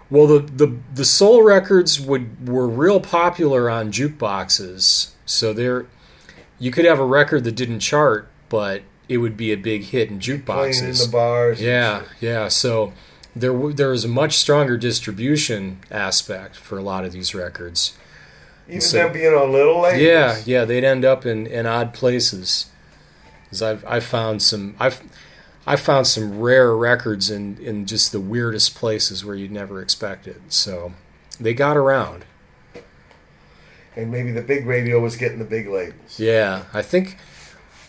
Well, 0.09 0.27
the, 0.29 0.39
the 0.39 0.77
the 0.95 1.05
soul 1.05 1.43
records 1.43 2.01
would 2.01 2.49
were 2.49 2.69
real 2.69 3.01
popular 3.01 3.69
on 3.69 3.91
jukeboxes. 3.91 5.11
So 5.25 5.53
there, 5.53 5.87
you 6.61 6.71
could 6.71 6.85
have 6.85 7.01
a 7.01 7.05
record 7.05 7.43
that 7.45 7.53
didn't 7.57 7.81
chart, 7.81 8.29
but 8.49 8.83
it 9.09 9.19
would 9.19 9.37
be 9.37 9.51
a 9.53 9.57
big 9.57 9.85
hit 9.85 10.09
in 10.11 10.19
Playing 10.21 10.35
in 10.37 10.43
jukeboxes. 10.45 11.05
the 11.07 11.11
bars. 11.11 11.61
Yeah, 11.61 12.03
yeah. 12.21 12.47
So 12.49 12.93
there 13.35 13.53
w- 13.53 13.75
there 13.75 13.89
was 13.89 14.05
a 14.05 14.09
much 14.09 14.37
stronger 14.37 14.77
distribution 14.77 15.81
aspect 15.91 16.55
for 16.57 16.79
a 16.79 16.83
lot 16.83 17.05
of 17.05 17.11
these 17.13 17.35
records. 17.35 17.97
Even 18.69 18.81
So- 18.81 18.99
them 18.99 19.13
being 19.13 19.35
on 19.35 19.51
little 19.53 19.81
labels. 19.81 20.03
Yeah, 20.03 20.39
yeah. 20.45 20.65
They'd 20.65 20.85
end 20.85 21.05
up 21.05 21.27
in, 21.27 21.47
in 21.49 21.67
odd 21.67 21.93
places. 21.93 22.67
Because 23.45 23.61
I've 23.63 23.85
I 23.85 23.99
found 24.01 24.41
some 24.43 24.77
I've 24.79 25.01
I 25.67 25.77
found 25.77 26.07
some 26.07 26.39
rare 26.41 26.75
records 26.77 27.31
in 27.31 27.59
in 27.59 27.87
just 27.87 28.13
the 28.13 28.21
weirdest 28.21 28.75
places 28.75 29.25
where 29.25 29.35
you'd 29.35 29.51
never 29.51 29.83
expect 29.83 30.27
it. 30.27 30.41
So 30.49 30.93
they 31.41 31.55
got 31.55 31.77
around. 31.77 32.25
And 33.97 34.11
maybe 34.11 34.31
the 34.31 34.43
big 34.43 34.67
radio 34.67 35.01
was 35.01 35.17
getting 35.17 35.39
the 35.39 35.45
big 35.45 35.69
labels. 35.69 36.21
Yeah, 36.21 36.65
I 36.73 36.83
think. 36.83 37.17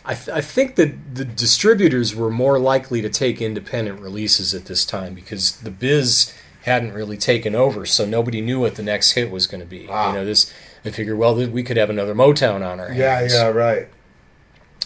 I, 0.06 0.14
th- 0.14 0.30
I 0.30 0.40
think 0.40 0.76
that 0.76 1.16
the 1.16 1.26
distributors 1.26 2.16
were 2.16 2.30
more 2.30 2.58
likely 2.60 3.02
to 3.02 3.10
take 3.10 3.42
independent 3.42 4.00
releases 4.00 4.54
at 4.54 4.64
this 4.66 4.86
time 4.86 5.14
because 5.14 5.58
the 5.58 5.70
biz 5.70 6.34
hadn't 6.64 6.94
really 6.94 7.18
taken 7.18 7.56
over, 7.56 7.86
so 7.86 8.06
nobody 8.06 8.40
knew 8.40 8.58
what 8.62 8.76
the 8.76 8.84
next 8.84 9.12
hit 9.12 9.30
was 9.30 9.48
going 9.48 9.60
to 9.60 9.68
be. 9.68 9.86
Ah. 9.90 10.08
You 10.08 10.20
know, 10.20 10.26
this 10.26 10.54
they 10.84 10.92
figured, 10.92 11.18
well, 11.18 11.36
we 11.36 11.62
could 11.62 11.76
have 11.76 11.90
another 11.90 12.16
Motown 12.16 12.66
on 12.66 12.80
our 12.80 12.88
hands. 12.88 13.34
Yeah, 13.34 13.42
yeah, 13.44 13.48
right. 13.50 13.88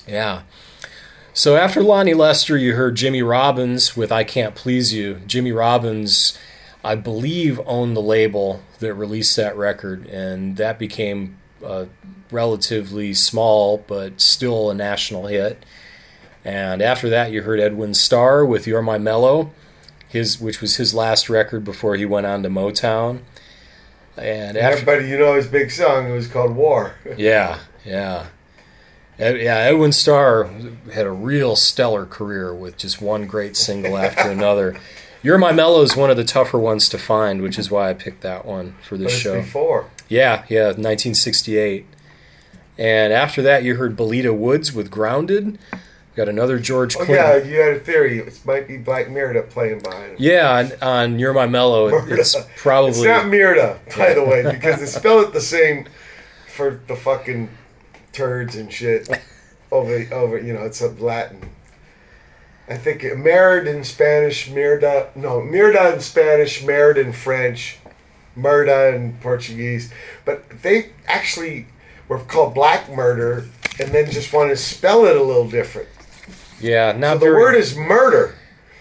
Yeah. 0.08 0.42
So 1.34 1.56
after 1.56 1.82
Lonnie 1.82 2.14
Lester, 2.14 2.58
you 2.58 2.76
heard 2.76 2.96
Jimmy 2.96 3.22
Robins 3.22 3.96
with 3.96 4.12
I 4.12 4.24
Can't 4.24 4.54
Please 4.54 4.94
You. 4.94 5.22
Jimmy 5.26 5.54
Robins, 5.54 6.38
I 6.84 6.96
believe, 6.96 7.62
owned 7.66 7.96
the 7.96 8.02
label 8.02 8.62
that 8.80 8.94
released 8.94 9.38
that 9.38 9.56
record, 9.56 10.08
and 10.08 10.58
that 10.58 10.78
became 10.78 11.38
a 11.64 11.88
relatively 12.32 13.14
small 13.14 13.78
but 13.88 14.20
still 14.20 14.70
a 14.70 14.74
national 14.74 15.28
hit. 15.28 15.64
And 16.44 16.82
after 16.82 17.10
that, 17.10 17.32
you 17.32 17.44
heard 17.44 17.60
Edwin 17.60 17.94
Starr 17.94 18.46
with 18.46 18.68
You're 18.68 18.82
My 18.82 18.98
Mellow. 18.98 19.52
his 20.10 20.42
which 20.42 20.60
was 20.60 20.76
his 20.76 20.94
last 20.94 21.30
record 21.30 21.64
before 21.64 21.96
he 21.96 22.06
went 22.06 22.26
on 22.26 22.44
to 22.44 22.50
Motown. 22.50 23.20
And 24.18 24.58
after, 24.58 24.82
Everybody, 24.82 25.08
you 25.08 25.18
know 25.18 25.36
his 25.36 25.48
big 25.48 25.72
song. 25.72 26.10
It 26.10 26.14
was 26.14 26.28
called 26.28 26.56
War. 26.56 26.96
yeah, 27.18 27.60
yeah. 27.86 28.28
Yeah, 29.22 29.56
Edwin 29.58 29.92
Starr 29.92 30.50
had 30.94 31.06
a 31.06 31.12
real 31.12 31.56
stellar 31.56 32.06
career 32.06 32.54
with 32.54 32.78
just 32.78 33.02
one 33.02 33.28
great 33.28 33.56
single 33.56 33.98
after 33.98 34.30
another. 34.32 34.76
You're 35.24 35.38
My 35.38 35.52
Mellow 35.52 35.84
is 35.84 35.96
one 35.96 36.10
of 36.10 36.18
the 36.18 36.24
tougher 36.24 36.58
ones 36.58 36.90
to 36.90 36.98
find, 36.98 37.42
which 37.44 37.60
is 37.60 37.70
why 37.70 37.90
I 37.90 37.94
picked 37.94 38.22
that 38.22 38.46
one 38.46 38.76
for 38.82 38.98
this 38.98 39.16
show. 39.16 39.42
before. 39.42 39.86
Yeah, 40.10 40.44
yeah, 40.50 40.66
1968. 40.66 41.86
And 42.78 43.14
after 43.14 43.42
that, 43.44 43.64
you 43.64 43.76
heard 43.76 43.96
Belita 43.96 44.36
Woods 44.36 44.74
with 44.74 44.90
Grounded. 44.90 45.60
Got 46.16 46.28
another 46.28 46.58
George 46.60 46.96
Oh 46.98 47.06
Clinton. 47.06 47.16
yeah, 47.16 47.38
you 47.44 47.60
had 47.60 47.74
a 47.76 47.80
theory. 47.80 48.18
It 48.20 48.40
might 48.46 48.68
be 48.68 48.78
Black 48.78 49.08
Merda 49.08 49.48
playing 49.50 49.80
behind 49.80 50.12
him. 50.14 50.16
Yeah, 50.20 50.70
on, 50.82 50.88
on 50.88 51.20
You're 51.20 51.34
My 51.34 51.46
Mellow, 51.46 51.88
it- 51.90 52.12
it's 52.20 52.36
probably. 52.58 52.90
It's 52.90 53.02
not 53.04 53.26
Mirda, 53.28 53.78
by 53.96 54.14
the 54.16 54.24
way, 54.26 54.44
because 54.52 54.80
they 54.80 54.88
spell 54.88 55.20
it 55.22 55.32
the 55.34 55.40
same 55.42 55.86
for 56.48 56.82
the 56.88 56.96
fucking 56.96 57.50
turds 58.14 58.56
and 58.56 58.72
shit. 58.72 59.10
Over, 59.72 60.06
over, 60.12 60.38
you 60.38 60.54
know, 60.54 60.64
it's 60.64 60.82
a 60.82 60.90
Latin. 60.90 61.50
I 62.68 62.76
think 62.78 63.02
Merid 63.02 63.68
in 63.68 63.84
Spanish, 63.84 64.50
Mirda, 64.50 65.10
no, 65.16 65.42
Mirda 65.42 65.94
in 65.94 66.00
Spanish, 66.02 66.62
Merid 66.62 66.98
in 66.98 67.12
French, 67.14 67.78
Murda 68.38 68.94
in 68.96 69.18
Portuguese. 69.22 69.92
But 70.26 70.62
they 70.62 70.92
actually 71.08 71.68
were 72.08 72.20
called 72.20 72.54
Black 72.54 72.90
Murder 72.90 73.46
and 73.80 73.92
then 73.92 74.10
just 74.12 74.32
wanted 74.34 74.52
to 74.52 74.58
spell 74.58 75.06
it 75.06 75.16
a 75.16 75.24
little 75.24 75.50
different. 75.50 75.90
yeah, 76.60 76.92
So 76.94 76.98
not 77.00 77.20
the 77.20 77.26
word 77.28 77.56
is 77.56 77.76
murder. 77.78 78.36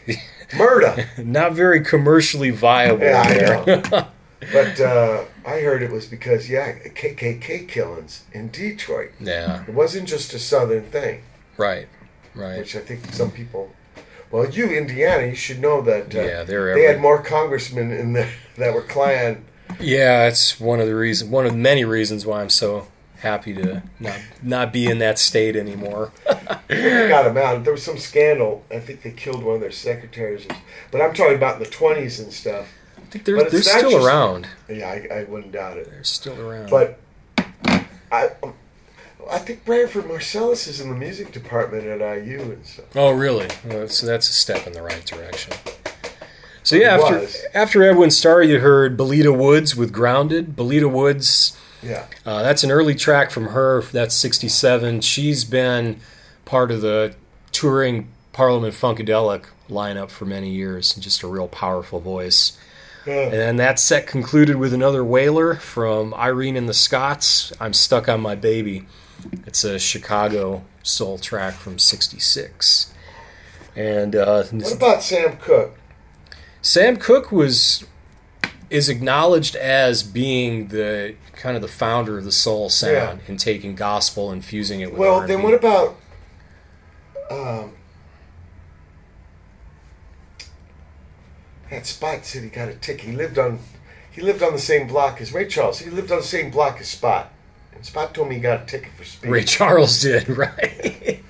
Murda. 0.51 1.25
not 1.25 1.53
very 1.53 1.81
commercially 1.81 2.51
viable 2.51 3.05
Yeah, 3.05 3.23
I 3.23 3.35
there. 3.35 3.83
know. 3.91 4.07
But 4.53 4.81
uh, 4.81 5.25
I 5.47 5.61
heard 5.61 5.83
it 5.83 5.91
was 5.91 6.07
because, 6.07 6.49
yeah, 6.49 6.73
KKK 6.79 7.69
killings 7.69 8.25
in 8.33 8.49
Detroit. 8.51 9.11
yeah, 9.21 9.65
It 9.69 9.75
wasn't 9.75 10.09
just 10.09 10.33
a 10.33 10.39
southern 10.39 10.85
thing, 10.85 11.23
right, 11.59 11.89
right. 12.35 12.59
which 12.59 12.75
I 12.75 12.81
think 12.81 13.05
some 13.13 13.31
people. 13.31 13.71
Well, 14.31 14.49
you, 14.49 14.67
Indiana, 14.71 15.27
you 15.27 15.35
should 15.35 15.61
know 15.61 15.83
that 15.83 16.15
uh, 16.15 16.21
Yeah, 16.23 16.43
they're 16.45 16.67
they 16.67 16.71
every- 16.71 16.87
had 16.87 17.01
more 17.01 17.21
congressmen 17.23 17.91
in 17.93 18.13
the, 18.15 18.29
that 18.57 18.73
were 18.73 18.83
Klan. 18.83 19.45
Yeah, 19.79 20.27
it's 20.27 20.59
one 20.59 20.81
of 20.81 20.87
the 20.87 20.95
reasons, 20.97 21.31
one 21.31 21.47
of 21.47 21.53
the 21.53 21.59
many 21.59 21.85
reasons 21.85 22.25
why 22.25 22.41
I'm 22.41 22.49
so 22.51 22.89
happy 23.19 23.53
to 23.55 23.83
not 24.01 24.19
not 24.43 24.73
be 24.73 24.87
in 24.87 24.99
that 24.99 25.19
state 25.19 25.55
anymore. 25.57 26.13
They 26.69 27.09
got 27.09 27.25
them 27.25 27.37
out. 27.37 27.65
There 27.65 27.73
was 27.75 27.83
some 27.83 27.99
scandal. 27.99 28.65
I 28.71 28.79
think 28.81 29.03
they 29.03 29.11
killed 29.11 29.43
one 29.45 29.57
of 29.57 29.61
their 29.61 29.71
secretaries. 29.71 30.47
But 30.91 31.01
I'm 31.03 31.13
talking 31.13 31.37
about 31.37 31.57
in 31.57 31.63
the 31.63 31.69
20s 31.69 32.19
and 32.23 32.33
stuff. 32.33 32.69
I 33.11 33.13
think 33.13 33.25
they're 33.25 33.51
they're 33.51 33.61
still 33.63 33.91
just- 33.91 34.07
around. 34.07 34.47
Yeah, 34.69 34.89
I, 34.89 35.15
I 35.21 35.25
wouldn't 35.25 35.51
doubt 35.53 35.79
it. 35.79 35.91
They're 35.91 36.05
still 36.05 36.41
around. 36.41 36.71
But 36.71 37.01
I, 38.13 38.31
I 39.29 39.39
think 39.39 39.65
Branford 39.65 40.05
Marsalis 40.05 40.69
is 40.69 40.81
in 40.81 40.91
the 40.91 40.95
music 40.97 41.33
department 41.33 41.87
at 41.87 41.99
IU 42.25 42.41
and 42.41 42.65
stuff. 42.65 42.87
Oh, 42.95 43.11
really? 43.11 43.49
Uh, 43.69 43.89
so 43.89 44.07
that's 44.07 44.29
a 44.29 44.33
step 44.33 44.65
in 44.67 44.73
the 44.75 44.83
right 44.83 45.05
direction. 45.05 45.55
So 46.63 46.77
yeah, 46.77 46.97
It 46.97 47.01
after 47.03 47.19
was. 47.19 47.45
after 47.53 47.83
Edwin 47.83 48.11
Starr, 48.13 48.43
you 48.45 48.61
heard 48.61 48.97
Belita 48.97 49.37
Woods 49.37 49.75
with 49.75 49.93
"Grounded." 49.93 50.55
Belita 50.55 50.89
Woods, 50.91 51.57
Yeah. 51.83 52.07
uh, 52.25 52.43
that's 52.45 52.63
an 52.63 52.71
early 52.71 52.95
track 52.95 53.33
from 53.33 53.47
her. 53.49 53.83
That's 53.83 54.15
'67. 54.15 55.01
She's 55.01 55.45
been 55.45 55.99
part 56.45 56.71
of 56.71 56.81
the 56.81 57.15
touring 57.51 58.09
Parliament 58.33 58.75
Funkadelic 58.75 59.47
lineup 59.69 60.11
for 60.11 60.27
many 60.27 60.51
years, 60.51 60.95
and 60.95 61.03
just 61.03 61.23
a 61.25 61.27
real 61.27 61.49
powerful 61.49 61.99
voice. 61.99 62.57
And 63.07 63.59
that 63.59 63.79
set 63.79 64.07
concluded 64.07 64.57
with 64.57 64.73
another 64.75 65.05
whaler 65.05 65.55
from 65.57 66.13
Irene 66.15 66.57
and 66.57 66.69
the 66.69 66.75
Scotts. 66.75 67.53
I'm 67.61 67.73
stuck 67.73 68.09
on 68.09 68.21
my 68.21 68.35
baby. 68.35 68.87
It's 69.47 69.65
a 69.65 69.79
Chicago 69.79 70.65
soul 70.83 71.19
track 71.19 71.55
from 71.55 71.79
'66. 71.79 72.93
And 73.77 74.15
uh, 74.17 74.45
What 74.45 74.73
about 74.75 75.03
Sam 75.03 75.37
Cooke? 75.39 75.79
Sam 76.63 76.97
Cooke 76.97 77.33
was 77.33 77.85
is 78.69 78.89
acknowledged 78.89 79.57
as 79.57 80.03
being 80.03 80.69
the 80.69 81.17
kind 81.35 81.57
of 81.57 81.63
the 81.63 81.69
founder 81.69 82.19
of 82.19 82.25
the 82.25 82.31
soul 82.33 82.69
sound 82.69 83.21
and 83.27 83.39
taking 83.41 83.75
gospel 83.75 84.31
and 84.31 84.45
fusing 84.45 84.81
it 84.81 84.91
with 84.93 85.01
Well, 85.01 85.15
R&B. 85.17 85.33
then 85.33 85.43
what 85.43 85.55
about 85.55 85.97
um, 87.31 87.73
that 91.71 91.87
Spot 91.87 92.25
said 92.25 92.43
he 92.43 92.49
got 92.49 92.69
a 92.69 92.75
ticket. 92.75 93.07
He 93.07 93.13
lived 93.13 93.39
on 93.39 93.59
he 94.13 94.21
lived 94.23 94.43
on 94.43 94.53
the 94.53 94.59
same 94.59 94.87
block 94.89 95.21
as 95.21 95.33
Ray 95.33 95.47
Charles. 95.47 95.79
He 95.81 95.91
lived 95.91 96.11
on 96.11 96.19
the 96.19 96.25
same 96.25 96.51
block 96.51 96.81
as 96.81 96.89
Spot. 96.89 97.31
And 97.73 97.87
Spot 97.87 98.13
told 98.13 98.29
me 98.29 98.35
he 98.37 98.41
got 98.41 98.63
a 98.63 98.67
ticket 98.67 98.93
for 98.97 99.05
speed. 99.05 99.31
Ray 99.31 99.45
Charles 99.45 100.01
did 100.01 100.29
right? 100.37 101.23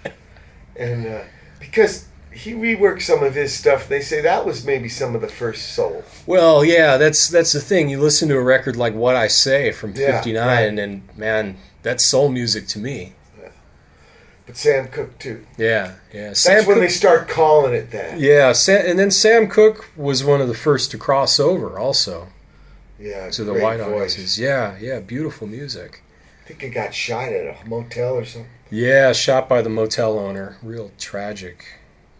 And 0.76 1.06
uh, 1.06 1.22
because 1.58 2.06
he 2.32 2.52
reworked 2.52 3.02
some 3.02 3.22
of 3.22 3.34
his 3.34 3.54
stuff, 3.54 3.88
they 3.88 4.00
say 4.00 4.20
that 4.22 4.46
was 4.46 4.64
maybe 4.64 4.88
some 4.88 5.14
of 5.14 5.20
the 5.20 5.28
first 5.28 5.74
soul. 5.74 6.04
well, 6.26 6.64
yeah, 6.64 6.96
that's 6.96 7.28
that's 7.28 7.52
the 7.52 7.60
thing. 7.60 7.88
You 7.90 8.00
listen 8.00 8.28
to 8.30 8.36
a 8.36 8.42
record 8.42 8.76
like 8.76 8.94
"What 8.94 9.14
I 9.16 9.26
Say" 9.26 9.72
from 9.72 9.94
Yeah, 9.94 10.16
'59, 10.16 10.46
right. 10.46 10.78
and 10.78 11.02
man, 11.16 11.56
that's 11.82 12.04
soul 12.04 12.28
music 12.30 12.66
to 12.68 12.78
me. 12.78 13.12
But 14.50 14.56
Sam 14.56 14.88
Cooke 14.88 15.16
too. 15.20 15.46
Yeah, 15.56 15.92
yeah. 16.12 16.26
That's 16.28 16.40
Sam 16.40 16.66
when 16.66 16.74
Cooke- 16.74 16.82
they 16.82 16.88
start 16.88 17.28
calling 17.28 17.72
it 17.72 17.92
that. 17.92 18.18
Yeah, 18.18 18.50
Sam, 18.50 18.84
and 18.84 18.98
then 18.98 19.12
Sam 19.12 19.46
Cooke 19.46 19.88
was 19.96 20.24
one 20.24 20.40
of 20.40 20.48
the 20.48 20.54
first 20.54 20.90
to 20.90 20.98
cross 20.98 21.38
over, 21.38 21.78
also 21.78 22.26
Yeah, 22.98 23.30
to 23.30 23.44
the 23.44 23.52
White 23.54 23.78
voice. 23.78 23.86
Audiences. 24.16 24.40
Yeah, 24.40 24.76
yeah, 24.80 24.98
beautiful 24.98 25.46
music. 25.46 26.02
I 26.44 26.48
think 26.48 26.62
he 26.62 26.68
got 26.68 26.92
shot 26.92 27.28
at 27.32 27.46
a 27.64 27.68
motel 27.68 28.14
or 28.14 28.24
something. 28.24 28.50
Yeah, 28.72 29.12
shot 29.12 29.48
by 29.48 29.62
the 29.62 29.68
motel 29.70 30.18
owner. 30.18 30.56
Real 30.64 30.90
tragic 30.98 31.64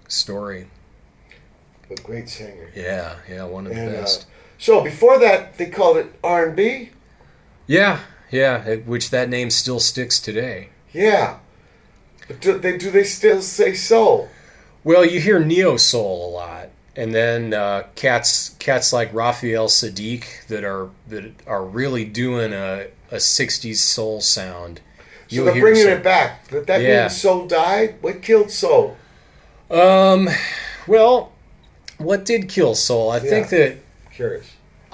story. 0.06 0.68
But 1.88 2.04
great 2.04 2.28
singer. 2.28 2.70
Yeah, 2.76 3.16
yeah, 3.28 3.42
one 3.42 3.66
of 3.66 3.74
the 3.74 3.80
And, 3.80 3.96
uh, 3.96 4.00
best. 4.02 4.26
So 4.56 4.84
before 4.84 5.18
that, 5.18 5.58
they 5.58 5.66
called 5.66 5.96
it 5.96 6.06
R 6.22 6.46
and 6.46 6.54
B. 6.54 6.90
Yeah, 7.66 8.02
yeah, 8.30 8.76
which 8.76 9.10
that 9.10 9.28
name 9.28 9.50
still 9.50 9.80
sticks 9.80 10.20
today. 10.20 10.68
Yeah, 10.92 11.38
do 12.40 12.58
they 12.58 12.76
do 12.78 12.90
they 12.90 13.04
still 13.04 13.42
say 13.42 13.74
soul? 13.74 14.28
Well, 14.84 15.04
you 15.04 15.20
hear 15.20 15.38
neo 15.38 15.76
soul 15.76 16.28
a 16.28 16.30
lot, 16.30 16.68
and 16.96 17.14
then 17.14 17.52
uh, 17.54 17.84
cats 17.94 18.50
cats 18.58 18.92
like 18.92 19.12
Raphael 19.12 19.68
Saadiq 19.68 20.46
that 20.48 20.64
are 20.64 20.90
that 21.08 21.32
are 21.46 21.64
really 21.64 22.04
doing 22.04 22.52
a 22.52 22.86
a 23.10 23.16
'60s 23.16 23.76
soul 23.76 24.20
sound. 24.20 24.80
So 25.28 25.36
You'll 25.36 25.44
they're 25.46 25.60
bringing 25.60 25.82
some- 25.84 25.92
it 25.92 26.02
back. 26.02 26.46
But 26.50 26.66
that 26.66 26.80
Yeah. 26.80 27.02
means 27.02 27.20
soul 27.20 27.46
died. 27.46 27.96
What 28.00 28.22
killed 28.22 28.50
soul? 28.50 28.96
Um, 29.70 30.28
well, 30.86 31.32
what 31.98 32.24
did 32.24 32.48
kill 32.48 32.74
soul? 32.74 33.10
I 33.10 33.20
think 33.20 33.48
that 33.50 33.76
Curious. 34.12 34.46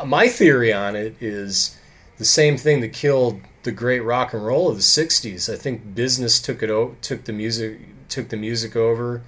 my 0.04 0.28
theory 0.28 0.72
on 0.72 0.94
it 0.96 1.14
is 1.20 1.76
the 2.18 2.24
same 2.26 2.58
thing 2.58 2.80
that 2.82 2.92
killed 2.92 3.40
the 3.66 3.72
great 3.72 4.00
rock 4.00 4.32
and 4.32 4.46
roll 4.46 4.70
of 4.70 4.76
the 4.76 4.82
'60s. 4.82 5.52
I 5.52 5.56
think 5.56 5.94
business 5.94 6.40
took 6.40 6.62
it 6.62 6.70
o- 6.70 6.96
took 7.02 7.24
the 7.24 7.32
music 7.32 7.80
took 8.08 8.30
the 8.30 8.36
music 8.36 8.74
over. 8.74 9.22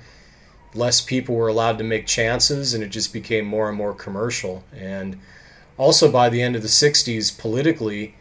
Less 0.74 1.00
people 1.00 1.34
were 1.34 1.48
allowed 1.48 1.76
to 1.78 1.84
make 1.84 2.06
chances, 2.06 2.72
and 2.72 2.82
it 2.82 2.88
just 2.88 3.12
became 3.12 3.44
more 3.44 3.68
and 3.68 3.76
more 3.76 3.92
commercial. 3.92 4.64
And 4.72 5.18
also, 5.76 6.10
by 6.10 6.28
the 6.28 6.40
end 6.40 6.56
of 6.56 6.62
the 6.62 6.68
'60s, 6.68 7.36
politically, 7.36 8.14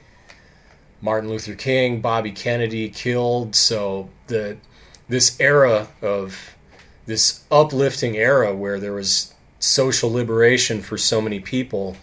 Martin 1.01 1.29
Luther 1.29 1.55
King, 1.55 2.01
Bobby 2.01 2.31
Kennedy 2.31 2.89
killed. 2.89 3.55
So 3.55 4.09
the 4.25 4.57
this 5.07 5.39
era 5.39 5.87
of 6.01 6.55
this 7.05 7.45
uplifting 7.51 8.17
era 8.17 8.53
where 8.55 8.79
there 8.79 8.93
was 8.93 9.35
social 9.59 10.11
liberation 10.11 10.81
for 10.81 10.97
so 10.97 11.21
many 11.21 11.39
people 11.39 11.95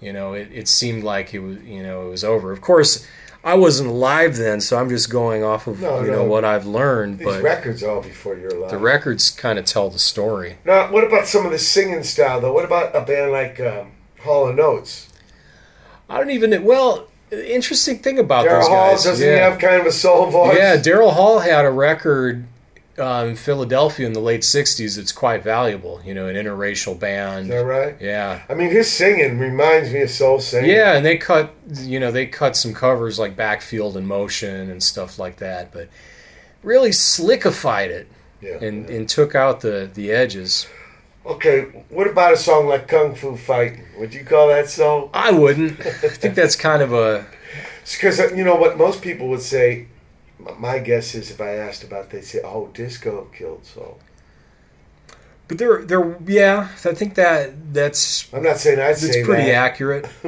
you 0.00 0.12
know 0.12 0.32
it, 0.32 0.48
it 0.52 0.68
seemed 0.68 1.02
like 1.02 1.34
it 1.34 1.40
was 1.40 1.58
you 1.62 1.82
know 1.82 2.06
it 2.06 2.10
was 2.10 2.24
over 2.24 2.52
of 2.52 2.60
course 2.60 3.06
i 3.44 3.54
wasn't 3.54 3.88
alive 3.88 4.36
then 4.36 4.60
so 4.60 4.76
i'm 4.78 4.88
just 4.88 5.08
going 5.10 5.42
off 5.44 5.66
of 5.66 5.80
No, 5.80 6.02
you 6.02 6.10
know 6.10 6.24
what 6.24 6.44
i've 6.44 6.66
learned 6.66 7.18
These 7.18 7.26
but 7.26 7.42
records 7.42 7.82
all 7.82 8.02
before 8.02 8.36
you're 8.36 8.54
alive. 8.54 8.70
the 8.70 8.78
records 8.78 9.30
kind 9.30 9.58
of 9.58 9.64
tell 9.64 9.90
the 9.90 9.98
story 9.98 10.58
Now, 10.64 10.90
what 10.90 11.04
about 11.04 11.26
some 11.26 11.46
of 11.46 11.52
the 11.52 11.58
singing 11.58 12.02
style 12.02 12.40
though? 12.40 12.52
What 12.52 12.64
about 12.64 12.94
a 12.94 13.00
band 13.02 13.30
like 13.32 13.60
um, 13.60 13.92
Hall 14.20 14.48
and 14.48 14.58
Oates? 14.60 15.12
i 16.10 16.16
don't 16.18 16.30
even 16.30 16.64
well 16.64 17.08
interesting 17.30 17.98
thing 17.98 18.18
about 18.18 18.46
Daryl 18.46 18.60
those 18.60 18.68
Hall 18.68 18.90
guys 18.92 19.04
doesn't 19.04 19.26
yeah. 19.26 19.34
he 19.34 19.38
have 19.40 19.58
kind 19.58 19.80
of 19.80 19.86
a 19.86 19.92
soul 19.92 20.30
voice? 20.30 20.56
yeah 20.56 20.76
daryl 20.76 21.12
hall 21.12 21.40
had 21.40 21.64
a 21.66 21.70
record 21.70 22.46
uh, 22.98 23.24
in 23.28 23.36
philadelphia 23.36 24.06
in 24.06 24.12
the 24.12 24.20
late 24.20 24.40
60s 24.42 24.98
it's 24.98 25.12
quite 25.12 25.42
valuable 25.42 26.00
you 26.04 26.12
know 26.14 26.26
an 26.26 26.34
interracial 26.36 26.98
band 26.98 27.44
Is 27.44 27.48
that 27.50 27.64
right? 27.64 27.96
yeah 28.00 28.42
I 28.48 28.54
mean, 28.54 28.70
his 28.70 28.90
singing 28.92 29.38
reminds 29.38 29.92
me 29.92 30.02
of 30.02 30.10
soul 30.10 30.40
singing. 30.40 30.70
Yeah, 30.70 30.94
and 30.96 31.04
they 31.06 31.16
cut, 31.16 31.54
you 31.74 32.00
know, 32.00 32.10
they 32.10 32.26
cut 32.26 32.56
some 32.56 32.74
covers 32.74 33.18
like 33.18 33.36
Backfield 33.36 33.96
and 33.96 34.06
Motion 34.06 34.70
and 34.70 34.82
stuff 34.82 35.18
like 35.18 35.36
that, 35.38 35.72
but 35.72 35.88
really 36.62 36.90
slickified 36.90 37.88
it 37.90 38.08
Yeah. 38.40 38.58
and, 38.64 38.88
and 38.90 39.08
took 39.08 39.34
out 39.34 39.60
the, 39.60 39.88
the 39.92 40.10
edges. 40.10 40.66
Okay, 41.26 41.84
what 41.90 42.06
about 42.06 42.32
a 42.32 42.36
song 42.36 42.66
like 42.68 42.88
Kung 42.88 43.14
Fu 43.14 43.36
Fighting? 43.36 43.84
Would 43.98 44.14
you 44.14 44.24
call 44.24 44.48
that 44.48 44.70
soul? 44.70 45.10
I 45.12 45.30
wouldn't. 45.30 45.78
I 45.80 45.92
think 45.92 46.34
that's 46.34 46.56
kind 46.56 46.82
of 46.82 46.92
a 46.92 47.26
Because 47.92 48.18
you 48.36 48.44
know 48.44 48.56
what 48.56 48.76
most 48.78 49.02
people 49.02 49.28
would 49.28 49.42
say. 49.42 49.86
My 50.58 50.78
guess 50.78 51.14
is 51.14 51.30
if 51.30 51.40
I 51.40 51.50
asked 51.54 51.82
about, 51.84 52.10
they'd 52.10 52.24
say, 52.24 52.40
"Oh, 52.44 52.68
disco 52.72 53.28
killed 53.36 53.64
soul." 53.66 53.98
But 55.48 55.58
they're 55.58 55.82
they're 55.84 56.16
yeah. 56.26 56.68
I 56.84 56.94
think 56.94 57.14
that 57.14 57.72
that's 57.74 58.32
I'm 58.32 58.42
not 58.42 58.58
saying 58.58 58.78
I'd 58.78 58.90
that's 58.96 59.12
say 59.12 59.24
pretty 59.24 59.44
that. 59.50 59.54
accurate. 59.54 60.06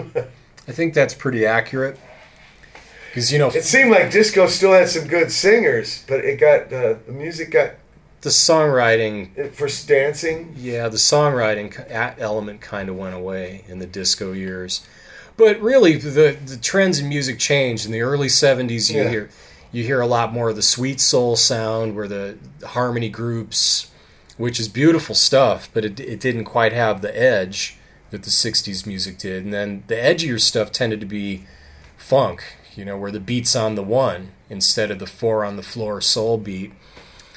I 0.69 0.73
think 0.73 0.95
that's 0.95 1.15
pretty 1.15 1.45
accurate. 1.47 1.99
Because 3.09 3.33
you 3.33 3.39
know 3.39 3.49
It 3.49 3.65
seemed 3.65 3.91
like 3.91 4.11
disco 4.11 4.47
still 4.47 4.73
had 4.73 4.89
some 4.89 5.07
good 5.09 5.31
singers, 5.33 6.05
but 6.07 6.25
it 6.25 6.39
got 6.39 6.73
uh, 6.73 6.95
the 7.07 7.13
music 7.13 7.51
got 7.51 7.73
the 8.21 8.31
songwriting, 8.31 9.53
for 9.53 9.67
dancing. 9.89 10.55
yeah, 10.57 10.89
the 10.89 10.97
songwriting 10.99 11.73
element 12.19 12.61
kind 12.61 12.89
of 12.89 12.97
went 12.97 13.15
away 13.15 13.65
in 13.67 13.79
the 13.79 13.87
disco 13.87 14.33
years. 14.33 14.87
But 15.37 15.61
really, 15.61 15.97
the 15.97 16.37
the 16.45 16.57
trends 16.57 16.99
in 16.99 17.09
music 17.09 17.39
changed 17.39 17.85
in 17.87 17.93
the 17.93 18.01
early 18.03 18.29
'70s. 18.29 18.91
You 18.91 19.03
Yeah. 19.03 19.09
hear 19.09 19.31
you 19.73 19.85
hear 19.85 20.01
a 20.01 20.07
lot 20.07 20.33
more 20.33 20.51
of 20.51 20.57
the 20.57 20.63
sweet 20.63 21.01
soul 21.01 21.37
sound, 21.37 21.95
where 21.95 22.09
the, 22.09 22.39
harmony 22.67 23.09
groups, 23.09 23.91
which 24.37 24.59
is 24.59 24.69
beautiful 24.69 25.15
stuff, 25.15 25.69
but 25.73 25.85
it, 25.85 26.01
it 26.01 26.21
didn't 26.21 26.45
quite 26.45 26.73
have 26.73 27.03
the 27.03 27.17
edge 27.17 27.79
that 28.11 28.23
the 28.23 28.31
'60s 28.31 28.87
music 28.87 29.19
did. 29.19 29.45
And 29.45 29.53
then 29.53 29.85
the 29.87 29.95
edgier 29.95 30.41
stuff 30.41 30.73
tended 30.73 31.01
to 31.01 31.07
be 31.07 31.45
funk, 31.97 32.43
you 32.75 32.85
know, 32.85 32.97
where 32.97 33.13
the 33.13 33.21
beat's 33.21 33.55
on 33.55 33.75
the 33.75 33.83
one 33.83 34.33
instead 34.49 34.91
of 34.91 34.99
the 34.99 35.07
four 35.07 35.45
on 35.45 35.57
the 35.57 35.63
floor 35.63 36.01
soul 36.01 36.37
beat. 36.39 36.73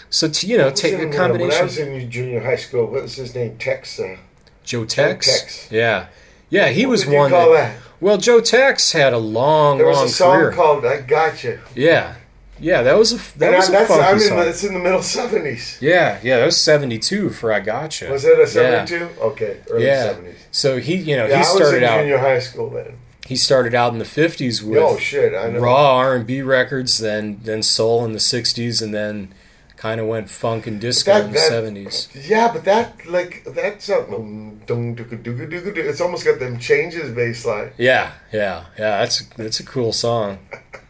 So 0.09 0.29
to, 0.29 0.47
you 0.47 0.57
know, 0.57 0.69
take 0.69 0.93
a 0.93 1.07
uh, 1.07 1.31
When 1.31 1.51
I 1.51 1.63
was 1.63 1.77
in 1.77 2.09
junior 2.09 2.41
high 2.41 2.55
school, 2.55 2.85
what 2.85 3.01
was 3.01 3.15
his 3.15 3.33
name? 3.33 3.57
Tex. 3.57 3.99
Uh, 3.99 4.17
Joe 4.63 4.85
Tex. 4.85 5.25
Tex. 5.25 5.71
Yeah, 5.71 6.07
yeah, 6.49 6.69
he 6.69 6.85
what 6.85 6.91
was 6.91 7.05
you 7.05 7.15
one. 7.15 7.31
call 7.31 7.51
that, 7.53 7.73
that? 7.73 7.81
Well, 7.99 8.17
Joe 8.17 8.39
Tex 8.41 8.91
had 8.91 9.13
a 9.13 9.17
long, 9.17 9.77
There 9.77 9.87
was 9.87 9.97
long 9.97 10.05
a 10.05 10.09
song 10.09 10.35
career. 10.37 10.51
called 10.51 10.85
"I 10.85 11.01
Gotcha." 11.01 11.61
yeah, 11.75 12.15
yeah, 12.63 12.81
that 12.83 12.97
was 12.97 13.11
a 13.11 13.39
that 13.39 13.47
And 13.49 13.55
was 13.57 13.69
I, 13.69 13.73
a 13.73 13.77
that's, 13.77 13.87
funky 13.89 14.03
I 14.03 14.13
mean, 14.13 14.27
song. 14.29 14.47
it's 14.47 14.63
in 14.63 14.73
the 14.73 14.79
middle 14.79 15.03
seventies. 15.03 15.77
Yeah, 15.81 16.19
yeah, 16.23 16.37
that 16.39 16.45
was 16.45 16.57
seventy 16.57 16.97
two 16.99 17.29
for 17.29 17.51
I 17.51 17.59
Gotcha. 17.59 18.09
Was 18.09 18.23
it 18.25 18.37
a 18.37 18.41
Yeah. 18.41 18.45
seventy-two? 18.85 19.21
Okay, 19.21 19.57
early 19.69 19.85
seventies. 19.85 20.35
Yeah. 20.39 20.45
So 20.51 20.79
he, 20.79 20.95
you 20.95 21.15
know, 21.17 21.25
Yeah, 21.25 21.29
he 21.29 21.35
I 21.35 21.39
was 21.39 21.47
started 21.49 21.77
in 21.77 21.83
out. 21.83 21.99
junior 21.99 22.17
high 22.19 22.39
school 22.39 22.69
then. 22.69 22.97
He 23.27 23.35
started 23.35 23.73
out 23.73 23.93
in 23.93 23.99
the 23.99 24.05
fifties 24.05 24.63
with 24.63 24.79
oh 24.79 24.97
shit, 24.97 25.33
I 25.33 25.49
know. 25.49 25.59
raw 25.59 25.97
R 25.97 26.15
and 26.15 26.25
B 26.27 26.41
records, 26.41 26.97
then 26.99 27.39
then 27.43 27.61
soul 27.63 28.03
in 28.05 28.13
the 28.13 28.19
sixties, 28.19 28.81
and 28.81 28.93
then 28.93 29.33
kind 29.77 29.99
of 29.99 30.07
went 30.07 30.29
funk 30.29 30.65
and 30.65 30.79
disco 30.79 31.11
That- 31.13 31.25
in 31.25 31.31
the 31.33 31.39
seventies. 31.39 32.07
Yeah, 32.13 32.51
but 32.53 32.63
that 32.65 33.05
like 33.05 33.43
that's 33.47 33.89
um, 33.89 34.59
doo. 34.65 34.95
It's 34.99 35.99
almost 36.01 36.23
got 36.25 36.39
them 36.39 36.57
changes 36.59 37.11
bass 37.11 37.45
line. 37.45 37.71
Yeah, 37.77 38.11
yeah, 38.31 38.65
yeah. 38.79 38.99
That's 38.99 39.21
that's 39.37 39.59
a 39.59 39.65
cool 39.65 39.91
song. 39.93 40.39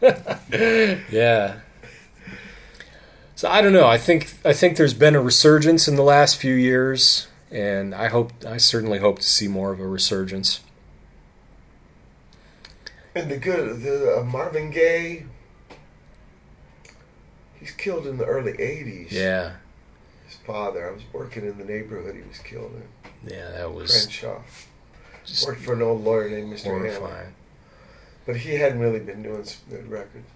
yeah. 1.10 1.56
So 3.44 3.50
I 3.50 3.60
don't 3.60 3.74
know. 3.74 3.86
I 3.86 3.98
think 3.98 4.32
I 4.42 4.54
think 4.54 4.78
there's 4.78 4.94
been 4.94 5.14
a 5.14 5.20
resurgence 5.20 5.86
in 5.86 5.96
the 5.96 6.02
last 6.02 6.38
few 6.38 6.54
years, 6.54 7.26
and 7.50 7.94
I 7.94 8.08
hope 8.08 8.32
I 8.42 8.56
certainly 8.56 9.00
hope 9.00 9.18
to 9.18 9.26
see 9.26 9.48
more 9.48 9.70
of 9.70 9.80
a 9.80 9.86
resurgence. 9.86 10.60
And 13.14 13.30
the 13.30 13.36
good, 13.36 13.82
the 13.82 14.20
uh, 14.20 14.24
Marvin 14.24 14.70
Gaye. 14.70 15.26
He's 17.60 17.72
killed 17.72 18.06
in 18.06 18.16
the 18.16 18.24
early 18.24 18.54
'80s. 18.54 19.12
Yeah, 19.12 19.56
His 20.26 20.36
father. 20.46 20.88
I 20.88 20.92
was 20.92 21.02
working 21.12 21.44
in 21.44 21.58
the 21.58 21.66
neighborhood. 21.66 22.14
He 22.14 22.22
was 22.22 22.38
killed 22.38 22.72
in 22.72 23.30
yeah. 23.30 23.50
That 23.50 23.74
was 23.74 23.90
Crenshaw. 23.90 24.40
just 25.26 25.46
Worked 25.46 25.60
for 25.60 25.74
an 25.74 25.82
old 25.82 26.02
lawyer 26.02 26.30
named 26.30 26.50
Mr. 26.50 26.64
Horrifying. 26.64 27.34
But 28.24 28.38
he 28.38 28.54
hadn't 28.54 28.78
really 28.78 29.00
been 29.00 29.22
doing 29.22 29.44
some 29.44 29.68
good 29.68 29.90
records. 29.90 30.30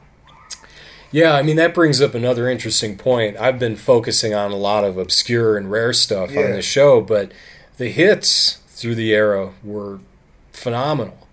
Yeah, 1.10 1.32
I 1.34 1.42
mean 1.42 1.56
that 1.56 1.74
brings 1.74 2.00
up 2.02 2.14
another 2.14 2.48
interesting 2.50 2.96
point. 2.96 3.36
I've 3.38 3.58
been 3.58 3.76
focusing 3.76 4.34
on 4.34 4.50
a 4.52 4.56
lot 4.56 4.84
of 4.84 4.98
obscure 4.98 5.56
and 5.56 5.70
rare 5.70 5.92
stuff 5.92 6.30
Yeah. 6.30 6.42
on 6.42 6.52
the 6.52 6.62
show, 6.62 7.00
but 7.00 7.32
the 7.78 7.88
hits 7.88 8.58
through 8.68 8.94
the 8.96 9.12
era 9.14 9.52
were 9.64 10.00
phenomenal. 10.52 11.26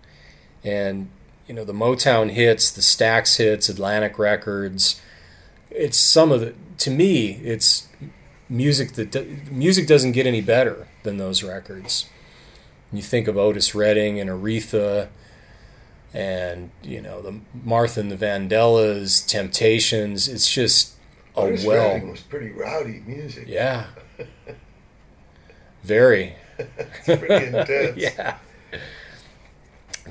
And 0.63 1.09
you 1.47 1.53
know, 1.53 1.63
the 1.65 1.73
Motown 1.73 2.31
hits, 2.31 2.71
the 2.71 2.81
Stax 2.81 3.37
hits, 3.37 3.69
Atlantic 3.69 4.17
Records, 4.17 4.99
it's 5.69 5.97
some 5.97 6.31
of 6.31 6.39
the 6.41 6.53
to 6.79 6.89
me, 6.91 7.39
it's 7.43 7.87
music 8.49 8.93
that 8.93 9.51
music 9.51 9.87
doesn't 9.87 10.11
get 10.13 10.25
any 10.25 10.41
better 10.41 10.87
than 11.03 11.17
those 11.17 11.43
records. 11.43 12.05
You 12.93 13.01
think 13.01 13.27
of 13.27 13.37
Otis 13.37 13.75
Redding 13.75 14.19
and 14.21 14.29
Aretha 14.29 15.09
and 16.15 16.71
you 16.81 17.01
know 17.01 17.21
the 17.21 17.39
Martha 17.63 17.99
and 17.99 18.09
the 18.11 18.15
Vandellas, 18.15 19.27
Temptations. 19.27 20.27
It's 20.29 20.49
just 20.49 20.93
a 21.35 21.41
Otis 21.41 21.65
well, 21.65 21.93
Redding 21.93 22.09
was 22.11 22.21
pretty 22.21 22.51
rowdy 22.51 23.03
music. 23.05 23.45
yeah, 23.47 23.87
very, 25.83 26.35
It's 26.57 27.05
pretty 27.19 27.45
intense. 27.47 27.97
yeah, 27.97 28.37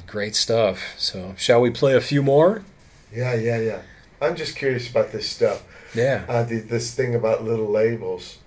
great 0.07 0.35
stuff. 0.37 0.95
So, 0.99 1.35
shall 1.37 1.61
we 1.61 1.71
play 1.71 1.95
a 1.97 2.01
few 2.01 2.23
more? 2.23 2.63
yeah, 3.13 3.35
yeah, 3.35 3.59
yeah. 3.59 3.83
I'm 4.21 4.37
just 4.37 4.57
curious 4.57 4.89
about 4.91 5.13
this 5.13 5.29
stuff. 5.29 5.63
Yeah, 5.95 6.25
Uh, 6.29 6.43
the, 6.45 6.59
this 6.61 6.95
thing 6.95 7.15
about 7.15 7.45
little 7.45 7.69
labels. 7.71 8.39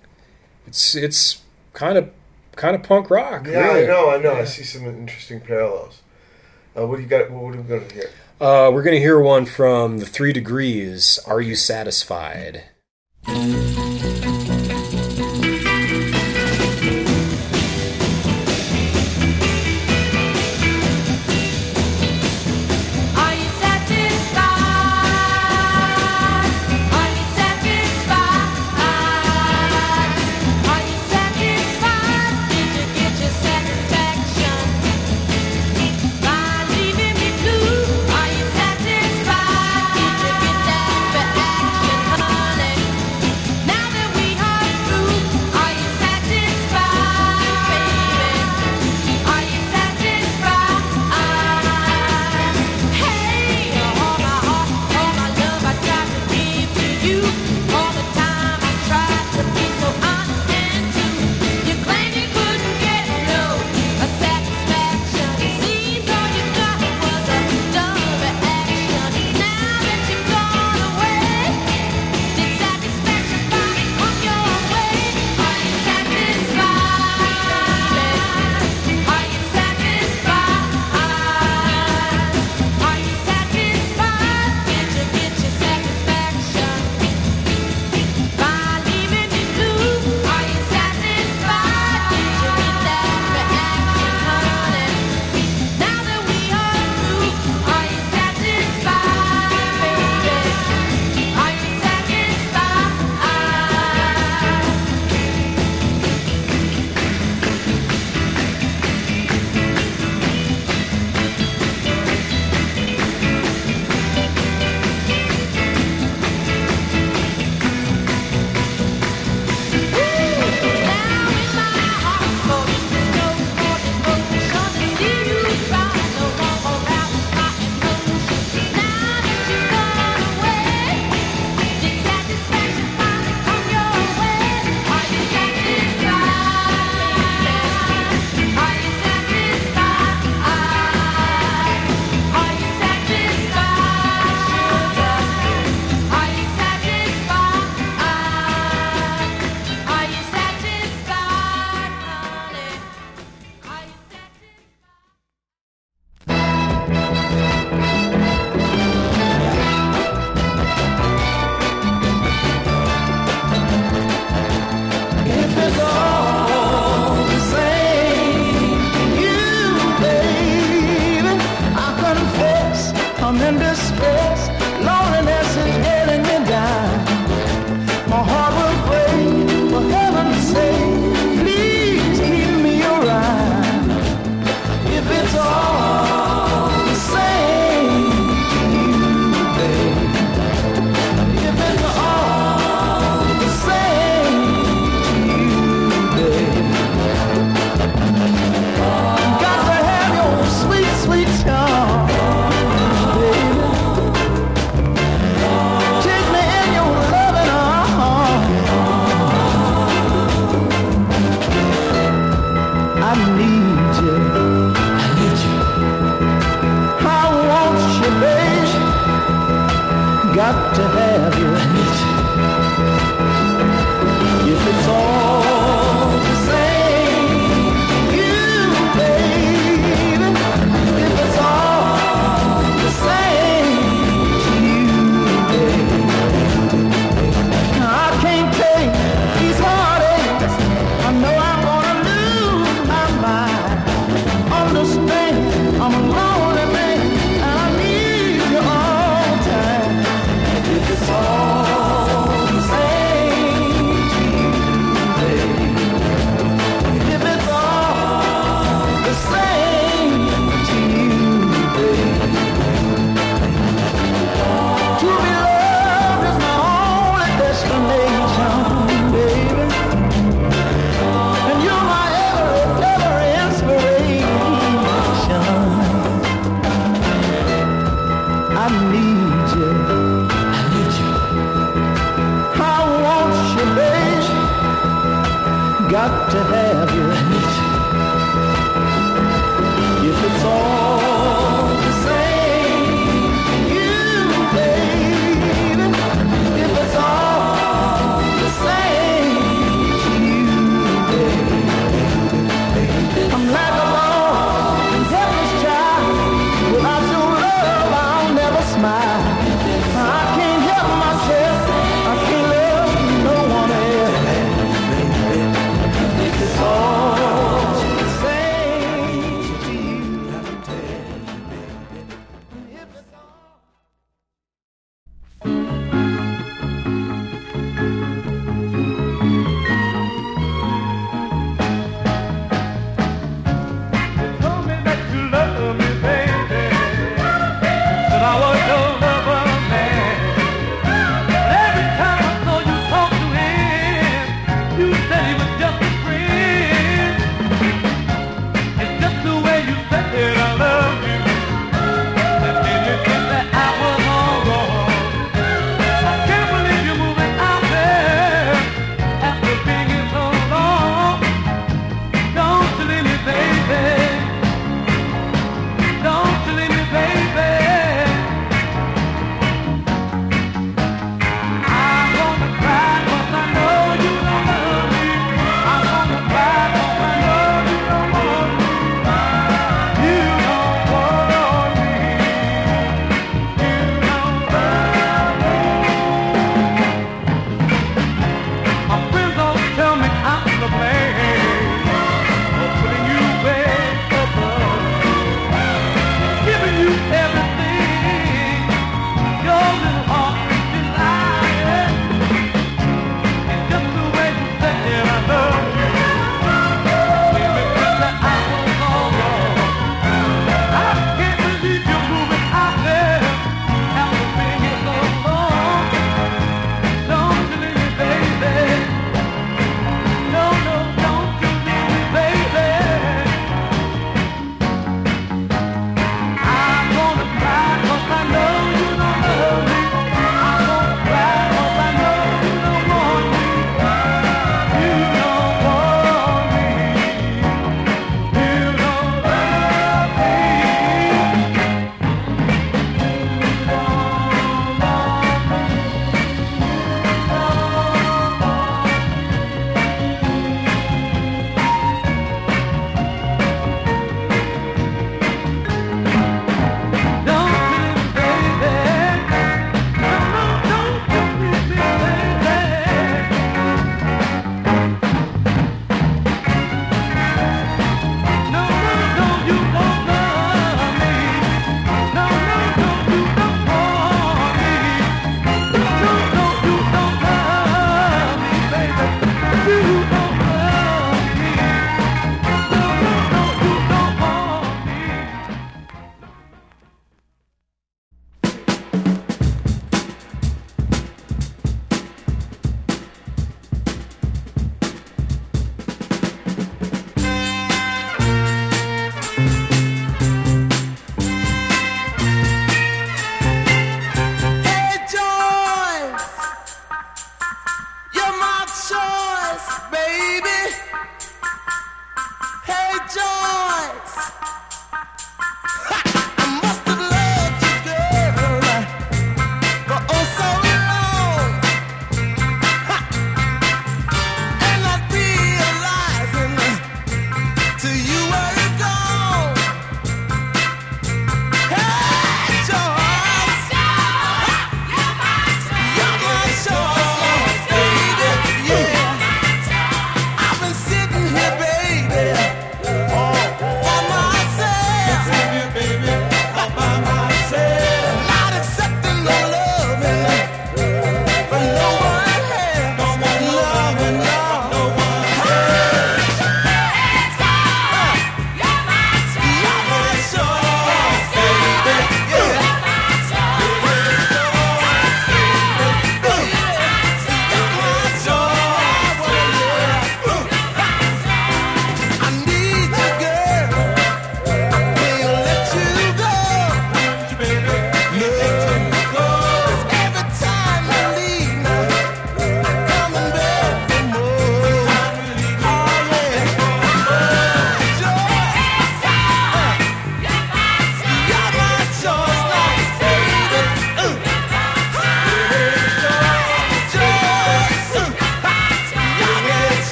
it's 0.66 0.94
it's 0.94 1.42
kind 1.72 1.96
of 1.98 2.10
kind 2.56 2.74
of 2.76 2.82
punk 2.82 3.10
rock. 3.10 3.46
Yeah, 3.46 3.60
really. 3.68 3.84
I 3.84 3.86
know, 3.86 4.10
I 4.10 4.18
know. 4.18 4.34
I 4.34 4.44
see 4.44 4.62
some 4.64 4.84
interesting 4.86 5.40
parallels. 5.40 6.02
Uh, 6.76 6.86
what 6.86 6.96
do 6.96 7.02
you 7.02 7.08
got? 7.08 7.30
What 7.30 7.54
are 7.54 7.60
we 7.60 7.68
going 7.68 7.88
to 7.88 7.94
hear? 7.94 8.10
Uh, 8.40 8.70
we're 8.72 8.84
gonna 8.84 8.98
hear 8.98 9.18
one 9.18 9.46
from 9.46 9.98
the 9.98 10.06
Three 10.06 10.32
Degrees. 10.32 11.18
Are 11.26 11.40
you 11.40 11.56
satisfied? 11.56 12.62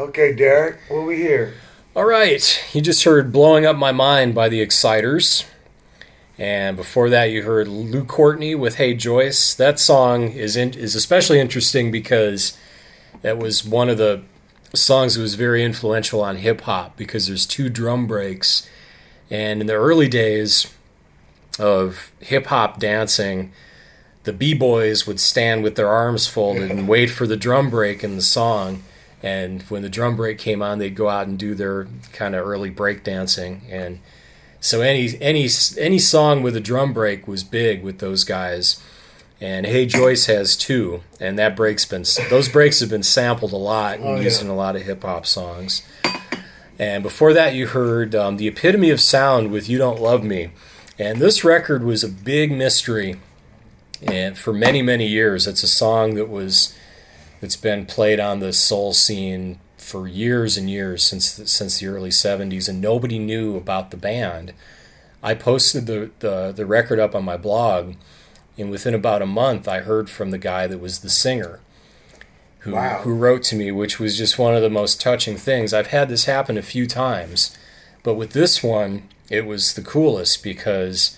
Okay, 0.00 0.32
Derek, 0.32 0.78
what 0.88 1.06
we 1.06 1.16
hear? 1.16 1.52
All 1.94 2.06
right, 2.06 2.64
you 2.72 2.80
just 2.80 3.04
heard 3.04 3.32
"Blowing 3.32 3.66
Up 3.66 3.76
My 3.76 3.92
Mind" 3.92 4.34
by 4.34 4.48
the 4.48 4.62
Exciters, 4.62 5.44
and 6.38 6.74
before 6.74 7.10
that, 7.10 7.24
you 7.24 7.42
heard 7.42 7.68
Lou 7.68 8.06
Courtney 8.06 8.54
with 8.54 8.76
"Hey 8.76 8.94
Joyce." 8.94 9.52
That 9.54 9.78
song 9.78 10.32
is 10.32 10.56
in, 10.56 10.72
is 10.72 10.94
especially 10.94 11.38
interesting 11.38 11.90
because 11.90 12.56
that 13.20 13.36
was 13.36 13.62
one 13.62 13.90
of 13.90 13.98
the 13.98 14.22
songs 14.74 15.16
that 15.16 15.20
was 15.20 15.34
very 15.34 15.62
influential 15.62 16.22
on 16.22 16.36
hip 16.36 16.62
hop 16.62 16.96
because 16.96 17.26
there's 17.26 17.44
two 17.44 17.68
drum 17.68 18.06
breaks, 18.06 18.66
and 19.28 19.60
in 19.60 19.66
the 19.66 19.74
early 19.74 20.08
days 20.08 20.72
of 21.58 22.10
hip 22.20 22.46
hop 22.46 22.80
dancing, 22.80 23.52
the 24.24 24.32
b 24.32 24.54
boys 24.54 25.06
would 25.06 25.20
stand 25.20 25.62
with 25.62 25.74
their 25.74 25.90
arms 25.90 26.26
folded 26.26 26.70
and 26.70 26.88
wait 26.94 27.08
for 27.08 27.26
the 27.26 27.36
drum 27.36 27.68
break 27.68 28.02
in 28.02 28.16
the 28.16 28.22
song. 28.22 28.82
And 29.22 29.62
when 29.64 29.82
the 29.82 29.88
drum 29.90 30.16
break 30.16 30.38
came 30.38 30.62
on, 30.62 30.78
they'd 30.78 30.94
go 30.94 31.08
out 31.08 31.26
and 31.26 31.38
do 31.38 31.54
their 31.54 31.86
kind 32.12 32.34
of 32.34 32.46
early 32.46 32.70
break 32.70 33.04
dancing. 33.04 33.62
And 33.70 34.00
so 34.60 34.80
any 34.80 35.16
any 35.20 35.48
any 35.78 35.98
song 35.98 36.42
with 36.42 36.56
a 36.56 36.60
drum 36.60 36.92
break 36.92 37.28
was 37.28 37.44
big 37.44 37.82
with 37.82 37.98
those 37.98 38.24
guys. 38.24 38.82
And 39.42 39.64
Hey 39.66 39.86
Joyce 39.86 40.26
has 40.26 40.56
two, 40.56 41.02
and 41.18 41.38
that 41.38 41.56
break's 41.56 41.84
been 41.86 42.04
those 42.28 42.48
breaks 42.48 42.80
have 42.80 42.90
been 42.90 43.02
sampled 43.02 43.52
a 43.52 43.56
lot 43.56 43.96
and 43.98 44.04
Oh, 44.06 44.14
yeah. 44.16 44.22
used 44.22 44.42
in 44.42 44.48
a 44.48 44.54
lot 44.54 44.76
of 44.76 44.82
hip 44.82 45.02
hop 45.02 45.26
songs. 45.26 45.82
And 46.78 47.02
before 47.02 47.32
that, 47.34 47.54
you 47.54 47.66
heard 47.66 48.14
um, 48.14 48.38
the 48.38 48.48
epitome 48.48 48.90
of 48.90 49.00
sound 49.00 49.50
with 49.50 49.68
"You 49.68 49.76
Don't 49.78 50.00
Love 50.00 50.24
Me," 50.24 50.50
and 50.98 51.20
this 51.20 51.44
record 51.44 51.84
was 51.84 52.02
a 52.04 52.08
big 52.08 52.50
mystery, 52.52 53.16
and 54.02 54.36
for 54.36 54.52
many 54.52 54.80
many 54.82 55.06
years, 55.06 55.46
it's 55.46 55.62
a 55.62 55.68
song 55.68 56.14
that 56.14 56.28
was 56.30 56.74
that's 57.40 57.56
been 57.56 57.86
played 57.86 58.20
on 58.20 58.40
the 58.40 58.52
soul 58.52 58.92
scene 58.92 59.58
for 59.78 60.06
years 60.06 60.56
and 60.56 60.68
years 60.70 61.02
since 61.02 61.34
the, 61.34 61.46
since 61.46 61.78
the 61.80 61.86
early 61.86 62.10
'70s, 62.10 62.68
and 62.68 62.80
nobody 62.80 63.18
knew 63.18 63.56
about 63.56 63.90
the 63.90 63.96
band. 63.96 64.52
I 65.22 65.34
posted 65.34 65.86
the, 65.86 66.10
the 66.20 66.52
the 66.52 66.66
record 66.66 66.98
up 66.98 67.14
on 67.14 67.24
my 67.24 67.36
blog, 67.36 67.94
and 68.58 68.70
within 68.70 68.94
about 68.94 69.22
a 69.22 69.26
month, 69.26 69.66
I 69.68 69.80
heard 69.80 70.08
from 70.10 70.30
the 70.30 70.38
guy 70.38 70.66
that 70.66 70.78
was 70.80 71.00
the 71.00 71.10
singer 71.10 71.60
who 72.60 72.72
Wow. 72.72 73.00
who 73.02 73.14
wrote 73.14 73.42
to 73.44 73.56
me, 73.56 73.70
which 73.72 73.98
was 73.98 74.18
just 74.18 74.38
one 74.38 74.54
of 74.54 74.62
the 74.62 74.70
most 74.70 75.00
touching 75.00 75.36
things. 75.36 75.72
I've 75.72 75.88
had 75.88 76.08
this 76.08 76.26
happen 76.26 76.58
a 76.58 76.62
few 76.62 76.86
times, 76.86 77.56
but 78.02 78.14
with 78.14 78.32
this 78.32 78.62
one, 78.62 79.08
it 79.30 79.46
was 79.46 79.74
the 79.74 79.82
coolest 79.82 80.42
because 80.42 81.16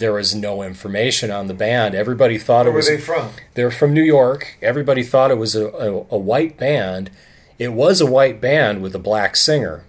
there 0.00 0.12
was 0.12 0.34
no 0.34 0.62
information 0.62 1.30
on 1.30 1.46
the 1.46 1.54
band. 1.54 1.94
Everybody 1.94 2.36
thought 2.38 2.64
Where 2.64 2.68
it 2.68 2.72
were 2.72 2.76
was 2.78 2.88
they 2.88 2.98
from? 2.98 3.30
they're 3.54 3.70
from 3.70 3.94
New 3.94 4.02
York. 4.02 4.56
Everybody 4.60 5.02
thought 5.04 5.30
it 5.30 5.38
was 5.38 5.54
a, 5.54 5.68
a, 5.68 5.92
a 6.10 6.18
white 6.18 6.58
band. 6.58 7.10
It 7.58 7.72
was 7.72 8.00
a 8.00 8.06
white 8.06 8.40
band 8.40 8.82
with 8.82 8.94
a 8.94 8.98
black 8.98 9.36
singer. 9.36 9.84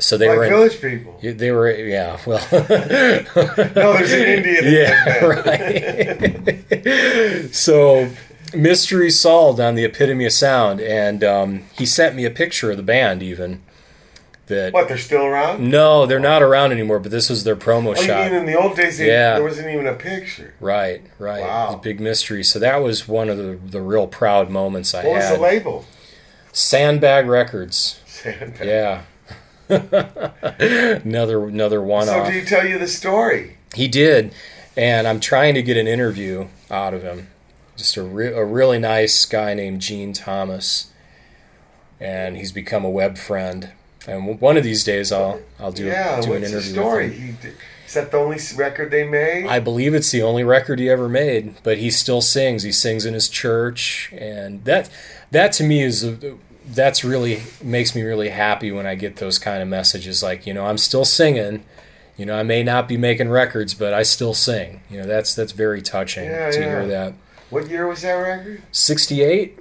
So 0.00 0.16
they 0.16 0.28
Like 0.28 0.36
were 0.38 0.44
in, 0.44 0.50
village 0.50 0.80
people. 0.80 1.18
they 1.22 1.50
were 1.50 1.70
yeah 1.72 2.18
well 2.24 2.38
No, 2.52 3.92
there's 3.94 4.12
an 4.12 4.22
Indian 4.22 4.64
in 4.66 4.72
yeah 4.74 5.24
right. 5.24 7.50
so 7.54 8.08
mystery 8.54 9.10
solved 9.10 9.58
on 9.60 9.74
the 9.74 9.84
epitome 9.84 10.24
of 10.26 10.32
sound, 10.32 10.80
and 10.80 11.22
um, 11.24 11.64
he 11.76 11.84
sent 11.84 12.14
me 12.14 12.24
a 12.24 12.30
picture 12.30 12.70
of 12.70 12.76
the 12.76 12.82
band 12.82 13.22
even. 13.22 13.60
That 14.48 14.72
What, 14.72 14.88
they're 14.88 14.96
still 14.98 15.24
around? 15.24 15.70
no, 15.70 16.06
they're 16.06 16.18
not 16.18 16.42
around 16.42 16.72
anymore, 16.72 16.98
but 16.98 17.10
this 17.10 17.28
was 17.30 17.44
their 17.44 17.54
promo 17.56 17.88
Oh, 17.96 18.00
you 18.00 18.06
shot. 18.06 18.24
mean 18.30 18.34
in 18.40 18.46
the 18.46 18.54
old 18.54 18.76
days, 18.76 18.98
they, 18.98 19.06
Yeah. 19.08 19.34
there 19.34 19.42
wasn't 19.42 19.68
even 19.68 19.86
a 19.86 19.92
picture. 19.94 20.54
Right, 20.60 21.02
right. 21.18 21.42
Wow. 21.42 21.64
It 21.64 21.66
was 21.66 21.74
a 21.76 21.78
big 21.78 22.00
mystery. 22.00 22.42
So 22.42 22.58
that 22.58 22.82
was 22.82 23.06
one 23.06 23.28
of 23.28 23.36
the, 23.36 23.58
the 23.62 23.80
real 23.82 24.06
proud 24.06 24.48
moments 24.50 24.94
I 24.94 25.02
had. 25.02 25.06
What 25.08 25.16
was 25.16 25.28
the 25.30 25.38
label? 25.38 25.84
Sandbag 26.52 27.26
Records. 27.26 28.00
Sandbag. 28.06 28.66
Yeah. 28.66 29.02
another 29.68 31.46
another 31.46 31.82
one 31.82 32.08
off. 32.08 32.26
So 32.26 32.32
did 32.32 32.42
he 32.42 32.48
tell 32.48 32.66
you 32.66 32.78
the 32.78 32.88
story? 32.88 33.58
He 33.74 33.86
did, 33.86 34.32
and 34.76 35.06
I'm 35.06 35.20
trying 35.20 35.54
to 35.54 35.62
get 35.62 35.76
an 35.76 35.86
interview 35.86 36.48
out 36.70 36.94
of 36.94 37.02
him. 37.02 37.28
Just 37.76 37.96
a, 37.98 38.02
re- 38.02 38.32
a 38.32 38.44
really 38.44 38.78
nice 38.78 39.24
guy 39.26 39.52
named 39.54 39.82
Gene 39.82 40.12
Thomas, 40.14 40.90
and 42.00 42.36
he's 42.36 42.50
become 42.50 42.84
a 42.84 42.90
web 42.90 43.18
friend. 43.18 43.70
And 44.06 44.40
one 44.40 44.56
of 44.56 44.62
these 44.64 44.84
days, 44.84 45.12
I'll 45.12 45.40
I'll 45.58 45.72
do 45.72 45.86
yeah, 45.86 46.20
do 46.20 46.32
an 46.32 46.44
interview 46.44 46.72
story? 46.72 47.08
with 47.08 47.18
him. 47.18 47.38
He 47.42 47.48
is 47.86 47.94
that 47.94 48.10
the 48.10 48.18
only 48.18 48.38
record 48.54 48.90
they 48.90 49.06
made? 49.08 49.46
I 49.46 49.60
believe 49.60 49.94
it's 49.94 50.10
the 50.10 50.20
only 50.22 50.44
record 50.44 50.78
he 50.78 50.90
ever 50.90 51.08
made, 51.08 51.54
but 51.62 51.78
he 51.78 51.90
still 51.90 52.20
sings. 52.20 52.62
He 52.62 52.70
sings 52.70 53.06
in 53.06 53.14
his 53.14 53.28
church, 53.30 54.12
and 54.12 54.62
that 54.64 54.90
that 55.30 55.52
to 55.52 55.64
me 55.64 55.82
is 55.82 56.04
uh, 56.04 56.16
that's 56.66 57.02
really 57.02 57.42
makes 57.62 57.94
me 57.94 58.02
really 58.02 58.28
happy 58.28 58.70
when 58.70 58.86
I 58.86 58.94
get 58.94 59.16
those 59.16 59.38
kind 59.38 59.62
of 59.62 59.68
messages. 59.68 60.22
Like 60.22 60.46
you 60.46 60.52
know, 60.54 60.66
I'm 60.66 60.78
still 60.78 61.04
singing. 61.06 61.64
You 62.18 62.26
know, 62.26 62.34
I 62.38 62.42
may 62.42 62.62
not 62.62 62.88
be 62.88 62.96
making 62.96 63.30
records, 63.30 63.74
but 63.74 63.94
I 63.94 64.02
still 64.02 64.34
sing. 64.34 64.80
You 64.90 65.00
know, 65.00 65.06
that's 65.06 65.34
that's 65.34 65.52
very 65.52 65.80
touching 65.80 66.24
Yeah, 66.24 66.50
to 66.50 66.60
yeah. 66.60 66.64
hear 66.66 66.86
that. 66.88 67.14
what 67.48 67.68
year 67.70 67.86
was 67.86 68.02
that 68.02 68.12
record? 68.12 68.60
68 68.72 69.58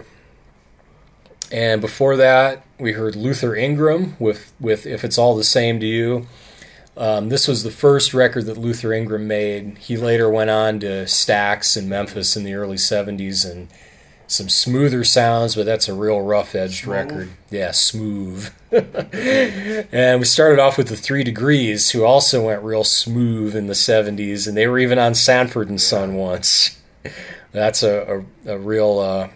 and 1.51 1.81
before 1.81 2.15
that 2.17 2.63
we 2.79 2.93
heard 2.93 3.15
luther 3.15 3.55
ingram 3.55 4.15
with, 4.19 4.53
with 4.59 4.85
if 4.85 5.03
it's 5.03 5.17
all 5.17 5.35
the 5.35 5.43
same 5.43 5.79
to 5.79 5.85
you. 5.85 6.27
Um, 6.95 7.29
this 7.29 7.47
was 7.47 7.63
the 7.63 7.71
first 7.71 8.13
record 8.13 8.45
that 8.45 8.57
luther 8.57 8.91
ingram 8.91 9.27
made. 9.27 9.77
He 9.77 9.97
later 9.97 10.29
went 10.29 10.49
on 10.49 10.79
to 10.79 11.05
stax 11.05 11.77
in 11.77 11.87
memphis 11.87 12.35
in 12.35 12.43
the 12.43 12.55
early 12.55 12.77
70s 12.77 13.49
and 13.49 13.67
some 14.25 14.49
smoother 14.49 15.03
sounds 15.03 15.55
but 15.55 15.65
that's 15.65 15.87
a 15.87 15.93
real 15.93 16.21
rough-edged 16.21 16.85
record. 16.87 17.29
Yeah 17.49 17.71
smooth. 17.71 18.51
And 19.91 20.19
we 20.19 20.25
started 20.25 20.59
off 20.59 20.77
with 20.77 20.89
the 20.89 20.97
three 20.97 21.23
degrees 21.23 21.91
who 21.91 22.03
also 22.03 22.45
went 22.45 22.63
real 22.63 22.83
smooth 22.83 23.55
in 23.55 23.67
the 23.67 23.73
70s 23.73 24.47
and 24.47 24.57
they 24.57 24.67
were 24.67 24.79
even 24.79 24.99
on 24.99 25.15
sanford 25.15 25.69
and 25.69 25.79
son 25.79 26.15
once. 26.15 26.81
That's 27.53 27.81
a, 27.81 28.23
a, 28.45 28.53
a 28.55 28.57
real 28.57 28.99
uh, 28.99 29.29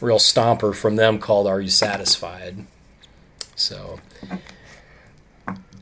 real 0.00 0.18
stomper 0.18 0.74
from 0.74 0.96
them 0.96 1.18
called 1.18 1.46
"Are 1.46 1.60
You 1.60 1.70
Satisfied?" 1.70 2.66
So 3.56 4.00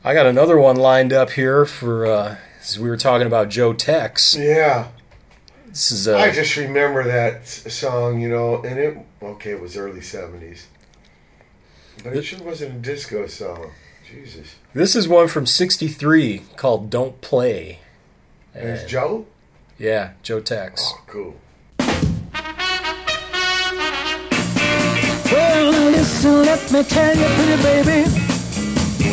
I 0.03 0.13
got 0.13 0.25
another 0.25 0.57
one 0.57 0.75
lined 0.75 1.13
up 1.13 1.31
here 1.31 1.65
for 1.65 2.05
uh, 2.05 2.37
as 2.61 2.79
we 2.79 2.89
were 2.89 2.97
talking 2.97 3.27
about 3.27 3.49
Joe 3.49 3.73
Tex. 3.73 4.35
Yeah, 4.35 4.87
This 5.67 5.91
is 5.91 6.07
uh, 6.07 6.17
I 6.17 6.31
just 6.31 6.55
remember 6.57 7.03
that 7.03 7.47
song, 7.47 8.19
you 8.21 8.29
know, 8.29 8.61
and 8.63 8.79
it 8.79 8.97
okay, 9.21 9.51
it 9.51 9.61
was 9.61 9.77
early 9.77 10.01
seventies, 10.01 10.67
but 12.03 12.15
it 12.15 12.23
sure 12.23 12.43
wasn't 12.43 12.75
a 12.75 12.79
disco 12.79 13.27
song. 13.27 13.71
Jesus, 14.09 14.55
this 14.73 14.95
is 14.95 15.07
one 15.07 15.27
from 15.27 15.45
'63 15.45 16.43
called 16.55 16.89
"Don't 16.89 17.19
Play." 17.21 17.79
there's 18.53 18.85
Joe. 18.89 19.25
Yeah, 19.77 20.13
Joe 20.23 20.39
Tex. 20.39 20.81
Oh, 20.95 21.01
cool. 21.05 21.35
Listen, 26.07 26.43
let 26.43 26.71
me 26.71 26.83
tell 26.83 27.15
you, 27.15 27.27
pretty 27.35 27.57
baby. 27.63 27.99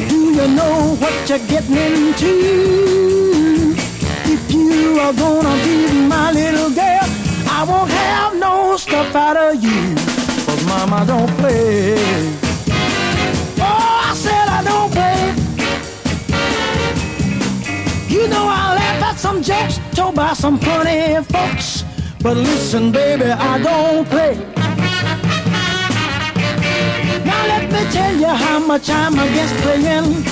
Do 0.08 0.18
you 0.38 0.46
know 0.58 0.96
what 1.00 1.14
you're 1.28 1.46
getting 1.52 1.76
into? 1.76 2.32
If 4.34 4.42
you 4.52 5.00
are 5.00 5.12
gonna 5.12 5.54
be 5.64 5.76
my 6.14 6.30
little 6.30 6.70
girl, 6.70 7.06
I 7.58 7.64
won't 7.68 7.90
have 7.90 8.36
no 8.36 8.76
stuff 8.76 9.14
out 9.14 9.36
of 9.36 9.62
you. 9.62 9.94
Cause 10.46 10.62
mama 10.66 11.04
don't 11.06 11.32
play. 11.40 11.94
Oh, 13.58 14.08
I 14.08 14.14
said 14.24 14.46
I 14.58 14.60
don't 14.70 14.90
play. 14.96 15.20
You 18.14 18.28
know 18.28 18.44
I 18.46 18.74
laugh 18.78 19.02
at 19.10 19.18
some 19.18 19.42
jokes 19.42 19.80
told 19.96 20.14
by 20.14 20.32
some 20.34 20.58
funny 20.58 21.22
folks. 21.24 21.84
But 22.22 22.36
listen, 22.36 22.92
baby, 22.92 23.24
I 23.24 23.58
don't 23.58 24.08
play. 24.08 24.63
Tell 27.92 28.16
you 28.16 28.26
how 28.26 28.58
much 28.58 28.88
I'm 28.90 29.14
against 29.14 29.54
playing. 29.56 30.24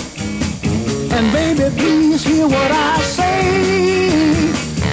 And 1.12 1.32
baby, 1.32 1.74
please 1.76 2.24
hear 2.24 2.46
what 2.46 2.70
I 2.70 3.00
say. 3.02 4.50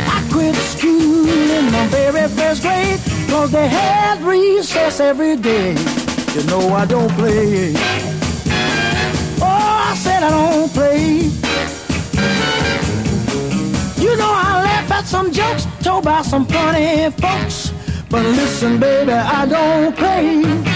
I 0.07 0.27
quit 0.31 0.55
school 0.55 1.27
in 1.27 1.71
my 1.71 1.87
very 1.87 2.27
first 2.29 2.61
grade, 2.61 2.99
cause 3.29 3.51
they 3.51 3.67
had 3.67 4.21
recess 4.21 4.99
every 4.99 5.35
day. 5.35 5.71
You 6.35 6.43
know 6.43 6.73
I 6.73 6.85
don't 6.85 7.11
play. 7.13 7.73
Oh, 9.41 9.89
I 9.91 9.95
said 9.95 10.23
I 10.23 10.29
don't 10.29 10.71
play. 10.73 11.31
You 14.03 14.17
know 14.17 14.31
I 14.31 14.63
laugh 14.63 14.91
at 14.91 15.05
some 15.05 15.31
jokes 15.31 15.65
told 15.81 16.03
by 16.05 16.21
some 16.21 16.45
funny 16.45 17.09
folks. 17.11 17.71
But 18.09 18.25
listen, 18.25 18.79
baby, 18.79 19.11
I 19.11 19.45
don't 19.45 19.95
play. 19.95 20.68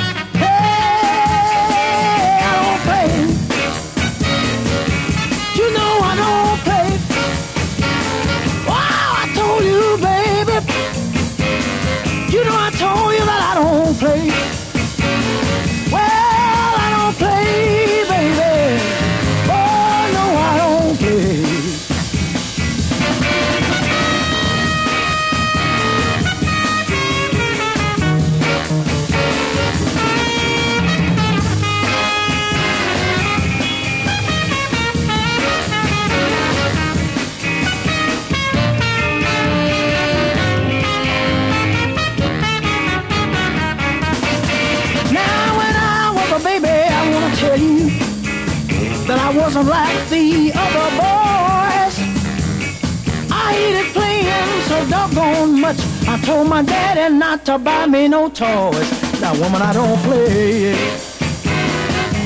Doggone 54.89 55.61
much. 55.61 55.77
I 56.07 56.19
told 56.25 56.49
my 56.49 56.61
daddy 56.61 57.13
not 57.15 57.45
to 57.45 57.57
buy 57.57 57.85
me 57.85 58.07
no 58.07 58.29
toys. 58.29 58.89
Now 59.21 59.33
woman, 59.39 59.61
I 59.61 59.73
don't 59.73 59.99
play. 60.03 60.71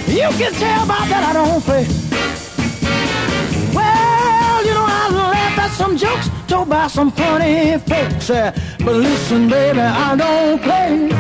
You 0.08 0.30
can 0.40 0.54
tell 0.54 0.88
by 0.88 1.06
that 1.12 1.24
I 1.30 1.34
don't 1.34 1.64
play. 1.64 1.86
Well, 3.74 4.66
you 4.66 4.74
know 4.74 4.86
I 4.88 5.10
laugh 5.12 5.60
at 5.60 5.72
some 5.72 5.98
jokes 5.98 6.30
told 6.48 6.70
by 6.70 6.88
some 6.88 7.12
funny 7.12 7.78
folks. 7.80 8.28
but 8.28 8.96
listen, 8.96 9.50
baby, 9.50 9.80
I 9.80 10.16
don't 10.16 10.62
play. 10.62 11.17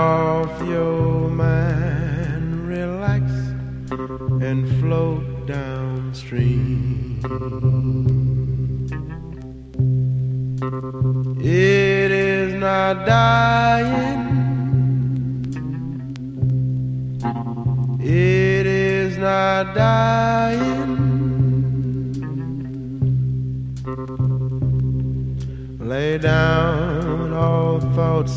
Off 0.00 0.54
your 0.62 1.28
mind, 1.28 2.66
relax, 2.66 3.24
and 4.48 4.60
float 4.80 5.46
downstream. 5.46 7.20
It 11.42 12.10
is 12.10 12.54
not 12.54 12.94
dying. 13.06 14.20
It 18.00 18.66
is 18.66 19.18
not 19.18 19.74
dying. 19.74 20.90
Lay 25.92 26.18
down 26.18 27.32
all 27.32 27.80
thoughts, 27.96 28.34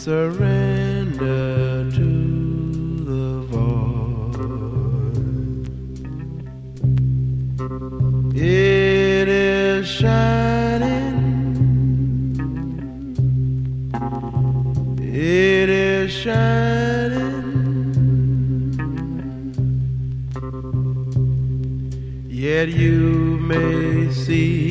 surrender 0.00 1.90
to 1.90 2.10
the 3.04 3.42
void. 3.50 4.38
It 8.34 9.28
is 9.28 9.86
shining. 9.86 11.18
It 14.98 15.68
is 15.68 16.10
shining. 16.10 17.50
Yet 22.26 22.70
you 22.70 23.36
may 23.42 24.10
see 24.10 24.69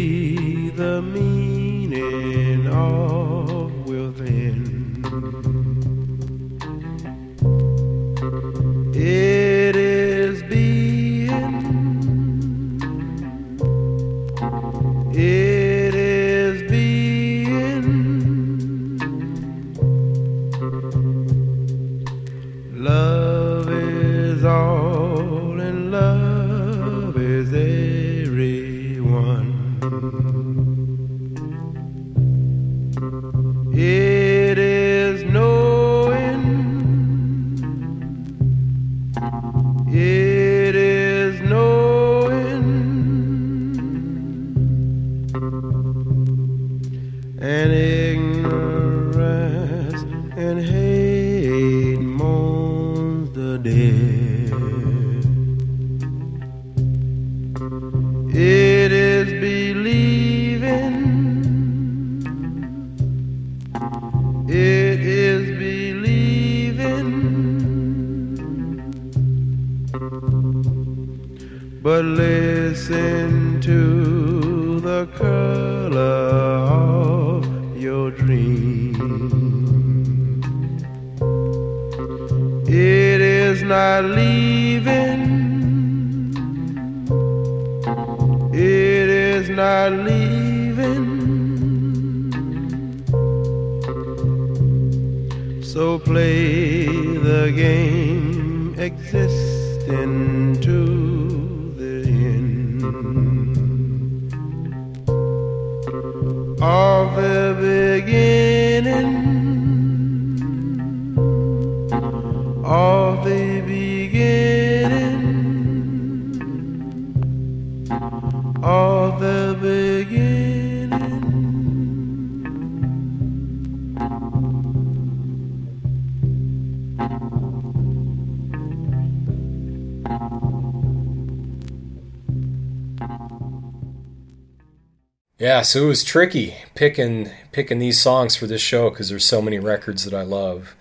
Yeah, 135.60 135.64
so 135.64 135.84
it 135.84 135.88
was 135.88 136.06
tricky 136.06 136.56
picking 136.74 137.32
picking 137.52 137.80
these 137.80 138.00
songs 138.02 138.34
for 138.38 138.48
this 138.48 138.62
show 138.62 138.90
because 138.90 139.10
there's 139.10 139.26
so 139.26 139.42
many 139.42 139.60
records 139.60 140.06
that 140.06 140.14
I 140.14 140.22
love 140.22 140.74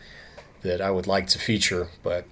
that 0.62 0.80
I 0.80 0.92
would 0.92 1.08
like 1.08 1.26
to 1.28 1.38
feature, 1.40 1.88
but 2.04 2.26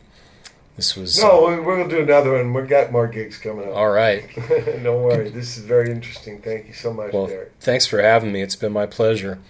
this 0.76 0.94
was 0.94 1.20
No, 1.20 1.48
we- 1.48 1.58
we're 1.58 1.76
gonna 1.78 1.88
do 1.90 2.02
another 2.04 2.34
one. 2.34 2.54
We've 2.54 2.68
got 2.68 2.92
more 2.92 3.08
gigs 3.08 3.36
coming 3.38 3.66
up. 3.68 3.74
all 3.74 3.88
right. 3.90 4.28
Don't 4.84 5.02
worry. 5.02 5.28
This 5.30 5.58
is 5.58 5.64
very 5.64 5.90
interesting. 5.90 6.40
Thank 6.40 6.68
you 6.68 6.72
so 6.72 6.92
much, 6.92 7.12
Well, 7.12 7.26
Derek. 7.26 7.50
thanks 7.58 7.84
for 7.84 8.00
having 8.00 8.30
me. 8.30 8.42
It's 8.42 8.54
been 8.54 8.72
my 8.72 8.86
pleasure. 8.86 9.40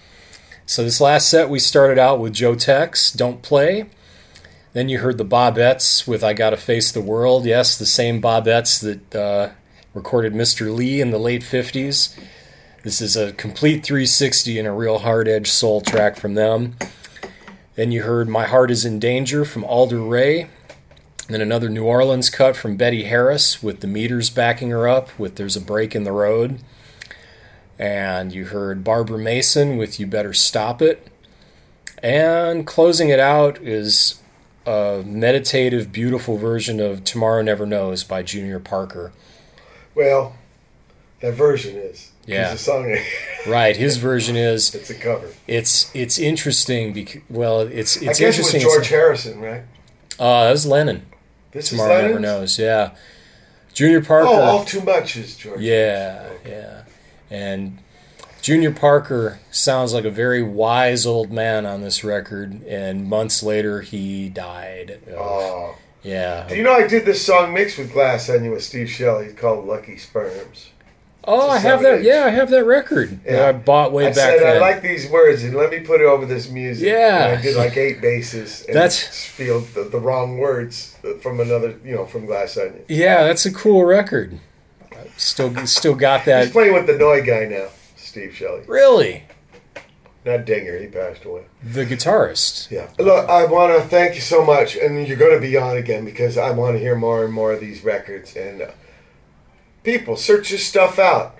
So 0.65 0.83
this 0.83 0.99
last 0.99 1.29
set 1.29 1.51
we 1.51 1.59
started 1.59 1.99
out 1.99 2.19
with 2.19 2.33
Joe 2.33 2.55
Tex, 2.55 3.13
Don't 3.13 3.43
Play. 3.43 3.85
Then 4.73 4.89
you 4.89 5.01
heard 5.01 5.19
the 5.19 5.25
Bobbettes 5.27 6.09
with 6.09 6.25
I 6.25 6.33
Gotta 6.33 6.57
Face 6.57 6.91
the 6.91 7.03
World. 7.03 7.45
Yes, 7.45 7.77
the 7.77 7.85
same 7.85 8.23
Bobbettes 8.23 8.81
that 8.81 9.15
uh, 9.15 9.51
recorded 9.93 10.33
Mr. 10.33 10.75
Lee 10.75 11.03
in 11.03 11.11
the 11.11 11.19
late 11.19 11.43
50s. 11.43 12.17
This 12.87 13.01
is 13.01 13.17
a 13.17 13.33
complete 13.33 13.83
360 13.83 14.61
and 14.61 14.69
a 14.69 14.71
real 14.71 15.01
hard 15.01 15.27
edge 15.27 15.51
soul 15.51 15.81
track 15.81 16.15
from 16.17 16.35
them. 16.35 16.77
Then 17.75 17.91
you 17.91 18.05
heard 18.05 18.29
My 18.29 18.47
Heart 18.47 18.71
is 18.71 18.85
in 18.85 19.01
Danger 19.01 19.45
from 19.45 19.65
Alder 19.65 20.01
Ray. 20.01 20.51
Then 21.27 21.41
another 21.41 21.69
New 21.69 21.83
Orleans 21.83 22.31
cut 22.31 22.55
from 22.55 22.77
Betty 22.77 23.03
Harris 23.03 23.61
with 23.61 23.81
the 23.81 23.89
meters 23.89 24.31
backing 24.31 24.71
her 24.71 24.87
up 24.87 25.09
with 25.19 25.35
There's 25.35 25.57
a 25.57 25.61
Break 25.61 25.97
in 25.97 26.05
the 26.05 26.13
Road. 26.13 26.61
And 27.77 28.31
you 28.33 28.45
heard 28.45 28.85
Barbara 28.85 29.19
Mason 29.19 29.77
with 29.77 29.99
You 29.99 30.07
Better 30.07 30.33
Stop 30.33 30.81
It. 30.81 31.09
And 32.05 32.69
closing 32.69 33.09
it 33.09 33.19
out 33.19 33.61
is 33.61 34.23
a 34.65 35.03
meditative, 35.05 35.91
beautiful 35.91 36.37
version 36.37 36.79
of 36.79 37.03
Tomorrow 37.03 37.43
Never 37.43 37.67
Knows 37.67 38.05
by 38.05 38.23
Junior 38.23 38.61
Parker. 38.61 39.13
Well, 39.93 40.37
that 41.21 41.35
version 41.35 41.75
is. 41.75 42.13
Yeah. 42.27 42.55
Song, 42.57 42.97
Right, 43.47 43.77
his 43.77 43.99
version 43.99 44.35
is 44.37 44.75
it's 44.75 44.91
a 44.91 44.95
cover. 44.95 45.29
it's 45.47 45.91
it's 45.95 46.19
interesting 46.19 46.93
because 46.93 47.23
well 47.31 47.61
it's 47.61 47.97
I 48.03 48.11
it's 48.11 48.19
guess 48.19 48.35
it 48.39 48.41
was 48.41 48.55
interesting. 48.55 48.61
George 48.63 48.89
Harrison, 48.89 49.41
right? 49.41 49.63
Uh, 50.19 50.45
that 50.47 50.51
was 50.51 50.67
Lennon. 50.67 51.07
This 51.53 51.69
Tomorrow 51.71 51.91
is 51.91 52.03
Never 52.03 52.15
Lennon's? 52.15 52.23
Knows. 52.23 52.59
Yeah, 52.59 52.91
Junior 53.75 54.03
Parker. 54.03 54.29
Oh, 54.29 54.41
all 54.41 54.65
too 54.65 54.81
much 54.81 55.17
is 55.17 55.37
George. 55.37 55.61
Yeah, 55.61 56.29
yeah. 56.47 56.83
And 57.31 57.79
Junior 58.43 58.73
Parker 58.73 59.39
sounds 59.51 59.93
like 59.95 60.05
a 60.05 60.11
very 60.11 60.43
wise 60.43 61.07
old 61.07 61.31
man 61.33 61.67
on 61.67 61.83
this 61.83 62.03
record, 62.05 62.63
and 62.67 63.07
months 63.07 63.43
later 63.43 63.81
he 63.83 64.29
died. 64.29 64.99
of- 65.09 65.15
Oh. 65.15 65.75
yeah. 66.03 66.47
Do 66.49 66.57
you 66.57 66.63
know 66.63 66.73
I 66.75 66.87
did 66.87 67.05
this 67.05 67.25
song 67.25 67.53
mixed 67.55 67.79
with 67.79 67.93
Glass 67.93 68.29
Onion 68.31 68.53
with 68.53 68.63
Steve 68.65 68.89
Shelley 68.91 69.33
called 69.33 69.67
Lucky 69.67 69.97
Sperms? 69.99 70.71
Oh, 71.27 71.51
I 71.51 71.59
have 71.59 71.83
that. 71.83 72.03
Yeah, 72.03 72.25
I 72.25 72.31
have 72.31 72.51
that 72.51 72.65
record 72.65 73.23
that 73.25 73.33
Yeah. 73.33 73.49
I 73.49 73.53
bought 73.53 73.93
way 73.93 74.05
I 74.07 74.09
back 74.11 74.15
said 74.17 74.41
then. 74.41 74.57
I 74.57 74.61
like 74.61 74.83
these 74.83 75.09
words 75.11 75.43
and 75.45 75.57
let 75.57 75.71
me 75.71 75.81
put 75.81 76.01
it 76.01 76.05
over 76.07 76.25
this 76.27 76.49
music. 76.49 76.87
Yeah. 76.89 77.27
And 77.29 77.39
I 77.39 77.43
did 77.43 77.57
like 77.57 77.77
eight 77.77 78.01
basses 78.01 78.65
and 78.67 78.75
That's- 78.77 79.27
feel 79.27 79.61
the, 79.61 79.85
the 79.85 79.99
wrong 79.99 80.39
words 80.39 80.97
from 81.23 81.41
another, 81.41 81.75
you 81.85 81.95
know, 81.95 82.07
from 82.07 82.27
Glass 82.27 82.57
Onion. 82.57 82.85
yeah, 82.89 83.25
that's 83.25 83.45
a 83.47 83.53
cool 83.53 83.85
record. 83.85 84.39
Still, 85.17 85.55
still 85.67 85.95
got 85.95 86.21
He's 86.21 86.27
that. 86.27 86.53
playing 86.53 86.75
with 86.75 86.87
the 86.87 86.93
Neu! 86.95 87.25
guy 87.27 87.45
now, 87.47 87.69
Steve 87.97 88.35
Shelley. 88.35 88.63
Really? 88.67 89.25
Not 90.25 90.45
Dinger, 90.45 90.79
he 90.79 90.89
passed 90.89 91.25
away. 91.25 91.45
The 91.63 91.87
guitarist. 91.87 92.71
Yeah. 92.71 92.89
Look, 92.99 93.29
I 93.29 93.45
want 93.47 93.81
to 93.81 93.89
thank 93.89 94.17
you 94.17 94.21
so 94.21 94.45
much, 94.45 94.75
and 94.77 95.07
you're 95.07 95.17
going 95.17 95.35
to 95.35 95.41
be 95.41 95.57
on 95.57 95.77
again 95.77 96.05
because 96.05 96.37
I 96.37 96.51
want 96.51 96.75
to 96.75 96.81
hear 96.81 96.97
more 96.97 97.25
and 97.25 97.33
more 97.33 97.53
of 97.53 97.61
these 97.61 97.85
records. 97.85 98.35
And 98.35 98.63
uh, 98.63 98.71
people, 99.87 100.17
search 100.17 100.51
this 100.51 100.67
stuff 100.67 100.99
out. 100.99 101.39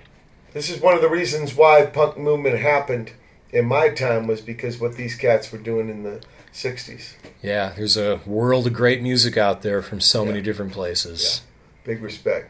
This 0.53 0.69
is 0.71 0.81
one 0.81 0.95
of 0.95 1.01
the 1.01 1.09
reasons 1.09 1.53
why 1.53 1.85
punk 1.85 2.17
movement 2.17 2.57
happened 2.57 3.11
in 3.51 3.65
my 3.65 3.89
time 3.89 4.25
was 4.25 4.41
because 4.41 4.79
what 4.79 4.95
these 4.95 5.15
cats 5.15 5.51
were 5.51 5.59
doing 5.59 5.89
in 5.89 6.03
the 6.03 6.23
'60s. 6.53 7.13
Yeah, 7.43 7.73
there's 7.75 7.97
a 7.97 8.21
world 8.25 8.65
of 8.65 8.73
great 8.73 9.03
music 9.03 9.37
out 9.37 9.61
there 9.61 9.81
from 9.81 9.99
so 10.01 10.25
many 10.25 10.41
different 10.41 10.71
places. 10.71 11.41
Big 11.83 12.01
respect. 12.01 12.49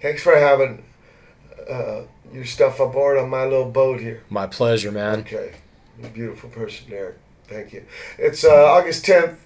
Thanks 0.00 0.22
for 0.22 0.36
having 0.36 0.84
uh, 1.68 2.02
your 2.32 2.44
stuff 2.44 2.78
aboard 2.78 3.18
on 3.18 3.30
my 3.30 3.44
little 3.44 3.70
boat 3.70 4.00
here. 4.00 4.22
My 4.28 4.46
pleasure, 4.46 4.92
man. 4.92 5.20
Okay. 5.20 5.54
You're 5.98 6.08
a 6.08 6.10
beautiful 6.10 6.50
person, 6.50 6.90
Derek. 6.90 7.18
Thank 7.48 7.72
you. 7.72 7.84
It's 8.18 8.44
uh, 8.44 8.64
August 8.66 9.04
10th, 9.06 9.36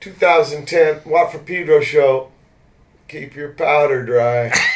2010, 0.00 1.02
Watt 1.04 1.32
from 1.32 1.44
Pedro 1.44 1.80
show. 1.80 2.32
Keep 3.08 3.34
your 3.34 3.50
powder 3.50 4.04
dry. 4.04 4.52